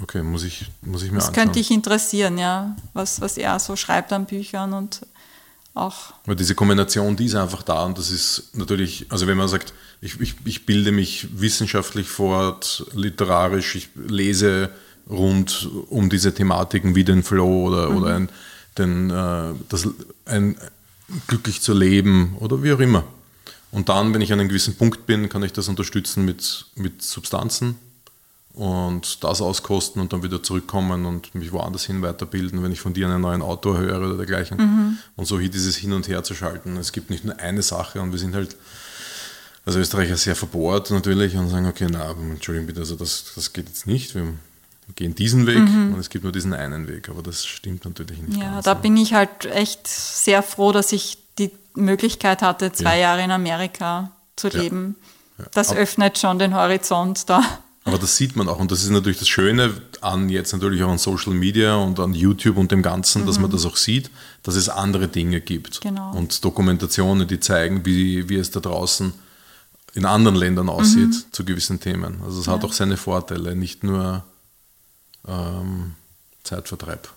Okay, 0.02 0.24
muss 0.24 0.44
ich, 0.44 0.72
muss 0.82 1.04
ich 1.04 1.12
mir 1.12 1.18
das 1.18 1.28
anschauen. 1.28 1.36
Das 1.36 1.44
könnte 1.44 1.60
dich 1.60 1.72
interessieren, 1.72 2.38
ja, 2.38 2.76
was, 2.94 3.22
was 3.22 3.38
er 3.38 3.60
so 3.60 3.76
schreibt 3.76 4.14
an 4.14 4.26
Büchern 4.26 4.74
und 4.74 5.02
auch. 5.74 6.14
Weil 6.26 6.36
diese 6.36 6.56
Kombination, 6.56 7.16
die 7.16 7.26
ist 7.26 7.36
einfach 7.36 7.64
da 7.64 7.86
und 7.86 7.98
das 7.98 8.12
ist 8.12 8.52
natürlich, 8.54 9.06
also 9.10 9.28
wenn 9.28 9.38
man 9.38 9.48
sagt, 9.48 9.74
ich, 10.02 10.20
ich, 10.20 10.36
ich 10.46 10.66
bilde 10.66 10.92
mich 10.92 11.28
wissenschaftlich 11.40 12.08
fort, 12.08 12.86
literarisch, 12.94 13.76
ich 13.76 13.90
lese 13.96 14.70
rund 15.10 15.70
um 15.90 16.10
diese 16.10 16.34
Thematiken 16.34 16.96
wie 16.96 17.04
den 17.04 17.24
Flow 17.24 17.68
oder, 17.68 17.90
mhm. 17.90 17.98
oder 17.98 18.16
ein, 18.16 18.30
den, 18.78 19.10
äh, 19.10 19.54
das, 19.70 19.88
ein, 20.26 20.56
glücklich 21.28 21.62
zu 21.62 21.74
leben 21.74 22.36
oder 22.40 22.62
wie 22.64 22.72
auch 22.72 22.80
immer. 22.80 23.04
Und 23.72 23.90
dann, 23.90 24.14
wenn 24.14 24.22
ich 24.22 24.34
an 24.34 24.40
einem 24.40 24.50
gewissen 24.50 24.76
Punkt 24.76 25.06
bin, 25.06 25.30
kann 25.30 25.44
ich 25.44 25.54
das 25.54 25.68
unterstützen 25.68 26.26
mit, 26.26 26.66
mit 26.76 27.02
Substanzen, 27.02 27.76
und 28.60 29.24
das 29.24 29.42
auskosten 29.42 30.02
und 30.02 30.12
dann 30.12 30.22
wieder 30.22 30.44
zurückkommen 30.44 31.06
und 31.06 31.34
mich 31.34 31.54
woanders 31.54 31.86
hin 31.86 32.02
weiterbilden, 32.02 32.62
wenn 32.62 32.74
ich 32.74 32.82
von 32.82 32.94
dir 32.94 33.08
einen 33.08 33.22
neuen 33.22 33.42
Autor 33.42 33.78
höre 33.78 34.00
oder 34.00 34.18
dergleichen. 34.18 34.58
Mhm. 34.58 34.98
Und 35.16 35.26
so 35.26 35.40
hier 35.40 35.50
dieses 35.50 35.78
Hin 35.78 35.94
und 35.94 36.10
Her 36.10 36.26
zu 36.26 36.36
schalten. 36.36 36.76
Es 36.76 36.92
gibt 36.92 37.10
nicht 37.10 37.24
nur 37.24 37.40
eine 37.40 37.62
Sache 37.62 38.02
und 38.02 38.12
wir 38.12 38.20
sind 38.20 38.36
halt, 38.36 38.58
als 39.66 39.78
Österreicher 39.78 40.18
sehr 40.18 40.36
verbohrt 40.36 40.92
natürlich 40.92 41.38
und 41.38 41.48
sagen, 41.48 41.68
okay, 41.68 41.88
na, 41.90 42.12
Entschuldigung 42.12 42.68
bitte, 42.68 42.82
also 42.82 42.96
das, 42.96 43.32
das 43.34 43.54
geht 43.54 43.70
jetzt 43.70 43.88
nicht. 43.88 44.14
Wir 44.14 44.34
gehen 44.94 45.16
diesen 45.16 45.48
Weg 45.48 45.60
mhm. 45.60 45.94
und 45.94 46.00
es 46.02 46.10
gibt 46.10 46.26
nur 46.26 46.34
diesen 46.34 46.54
einen 46.54 46.90
Weg. 46.90 47.08
Aber 47.08 47.24
das 47.24 47.46
stimmt 47.46 47.86
natürlich 47.86 48.22
nicht. 48.22 48.42
Ja, 48.42 48.56
ganz, 48.56 48.66
da 48.66 48.74
bin 48.74 48.98
ich 48.98 49.14
halt 49.14 49.46
echt 49.46 49.88
sehr 49.88 50.44
froh, 50.44 50.74
dass 50.74 50.92
ich 50.92 51.18
die 51.38 51.52
Möglichkeit 51.76 52.42
hatte, 52.42 52.74
zwei 52.74 52.98
ja. 52.98 53.04
Jahre 53.04 53.24
in 53.24 53.32
Amerika 53.32 54.12
zu 54.36 54.50
leben. 54.50 54.98
Ja. 55.38 55.46
Das 55.54 55.70
aber, 55.70 55.80
öffnet 55.80 56.20
schon 56.20 56.40
den 56.40 56.54
Horizont 56.54 57.30
da. 57.30 57.42
Aber 57.90 57.98
das 58.00 58.16
sieht 58.16 58.36
man 58.36 58.48
auch 58.48 58.60
und 58.60 58.72
das 58.72 58.84
ist 58.84 58.90
natürlich 58.90 59.20
das 59.20 59.28
Schöne 59.28 59.74
an 60.02 60.30
jetzt 60.30 60.54
natürlich 60.54 60.84
auch 60.84 60.90
an 60.90 60.98
Social 60.98 61.34
Media 61.34 61.76
und 61.76 62.00
an 62.00 62.14
YouTube 62.14 62.58
und 62.58 62.72
dem 62.72 62.82
Ganzen, 62.82 63.24
mhm. 63.24 63.28
dass 63.28 63.40
man 63.40 63.52
das 63.52 63.66
auch 63.66 63.76
sieht, 63.76 64.10
dass 64.44 64.56
es 64.56 64.70
andere 64.70 65.08
Dinge 65.08 65.42
gibt. 65.42 65.82
Genau. 65.82 66.12
Und 66.16 66.44
Dokumentationen, 66.46 67.28
die 67.28 67.40
zeigen, 67.40 67.86
wie, 67.86 68.30
wie 68.30 68.36
es 68.36 68.52
da 68.52 68.60
draußen 68.60 69.14
in 69.96 70.06
anderen 70.06 70.36
Ländern 70.36 70.70
aussieht 70.70 71.10
mhm. 71.10 71.24
zu 71.32 71.44
gewissen 71.44 71.80
Themen. 71.80 72.22
Also 72.24 72.40
es 72.40 72.46
ja. 72.46 72.54
hat 72.54 72.64
auch 72.64 72.74
seine 72.74 72.96
Vorteile, 72.96 73.56
nicht 73.56 73.84
nur 73.84 74.24
ähm, 75.28 75.96
Zeitvertreib. 76.44 77.10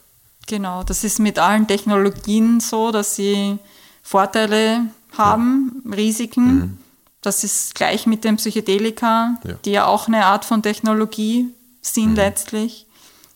Genau, 0.47 0.83
das 0.83 1.05
ist 1.05 1.21
mit 1.21 1.39
allen 1.39 1.67
Technologien 1.67 2.61
so, 2.61 2.91
dass 2.91 3.15
sie 3.15 3.59
Vorteile 4.03 4.87
haben, 5.17 5.83
ja. 5.85 5.95
Risiken. 5.95 6.55
Mhm. 6.55 6.79
Das 7.23 7.45
ist 7.45 7.75
gleich 7.75 8.07
mit 8.07 8.25
den 8.25 8.37
Psychedelika, 8.37 9.37
ja. 9.45 9.55
die 9.65 9.71
ja 9.71 9.87
auch 9.87 10.09
eine 10.09 10.27
Art 10.27 10.45
von 10.45 10.63
Technologie 10.63 11.47
sind 11.81 12.11
mhm. 12.11 12.17
letztlich. 12.17 12.87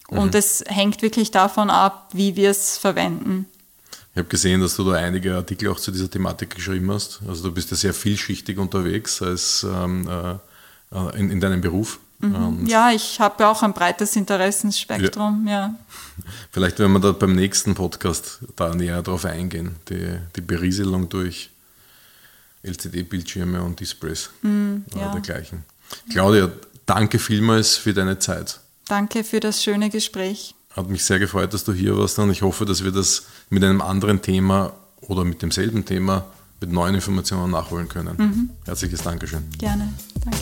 Und 0.08 0.34
mhm. 0.34 0.38
es 0.38 0.64
hängt 0.66 1.02
wirklich 1.02 1.30
davon 1.30 1.70
ab, 1.70 2.10
wie 2.12 2.36
wir 2.36 2.50
es 2.50 2.78
verwenden. 2.78 3.46
Ich 4.12 4.18
habe 4.18 4.28
gesehen, 4.28 4.60
dass 4.60 4.76
du 4.76 4.84
da 4.84 4.92
einige 4.92 5.36
Artikel 5.36 5.68
auch 5.68 5.78
zu 5.78 5.90
dieser 5.90 6.10
Thematik 6.10 6.54
geschrieben 6.54 6.90
hast. 6.90 7.20
Also 7.28 7.44
du 7.44 7.52
bist 7.52 7.70
ja 7.70 7.76
sehr 7.76 7.94
vielschichtig 7.94 8.58
unterwegs 8.58 9.20
als, 9.20 9.64
ähm, 9.68 10.08
äh, 10.08 11.18
in, 11.18 11.30
in, 11.30 11.40
deinem 11.40 11.60
Beruf. 11.60 11.98
Mhm. 12.20 12.64
Ja, 12.66 12.90
ich 12.92 13.20
habe 13.20 13.42
ja 13.42 13.50
auch 13.50 13.62
ein 13.62 13.74
breites 13.74 14.16
Interessensspektrum, 14.16 15.44
ja. 15.46 15.52
ja. 15.52 15.74
Vielleicht 16.50 16.78
werden 16.78 16.92
wir 16.92 17.00
da 17.00 17.12
beim 17.12 17.34
nächsten 17.34 17.74
Podcast 17.74 18.40
da 18.56 18.74
näher 18.74 19.02
drauf 19.02 19.26
eingehen, 19.26 19.76
die, 19.90 20.18
die 20.34 20.40
Berieselung 20.40 21.10
durch 21.10 21.50
LCD-Bildschirme 22.66 23.62
und 23.62 23.80
Displays 23.80 24.30
mhm, 24.42 24.84
oder 24.92 25.00
ja. 25.00 25.12
dergleichen. 25.12 25.64
Claudia, 26.10 26.50
danke 26.84 27.18
vielmals 27.18 27.76
für 27.76 27.94
deine 27.94 28.18
Zeit. 28.18 28.60
Danke 28.86 29.24
für 29.24 29.40
das 29.40 29.62
schöne 29.62 29.90
Gespräch. 29.90 30.54
Hat 30.70 30.88
mich 30.88 31.04
sehr 31.04 31.18
gefreut, 31.18 31.54
dass 31.54 31.64
du 31.64 31.72
hier 31.72 31.96
warst 31.96 32.18
und 32.18 32.30
ich 32.30 32.42
hoffe, 32.42 32.64
dass 32.64 32.84
wir 32.84 32.92
das 32.92 33.26
mit 33.48 33.64
einem 33.64 33.80
anderen 33.80 34.20
Thema 34.20 34.72
oder 35.00 35.24
mit 35.24 35.42
demselben 35.42 35.84
Thema 35.84 36.26
mit 36.60 36.72
neuen 36.72 36.94
Informationen 36.94 37.52
nachholen 37.52 37.88
können. 37.88 38.16
Mhm. 38.16 38.50
Herzliches 38.64 39.02
Dankeschön. 39.02 39.44
Gerne. 39.58 39.92
Danke. 40.22 40.38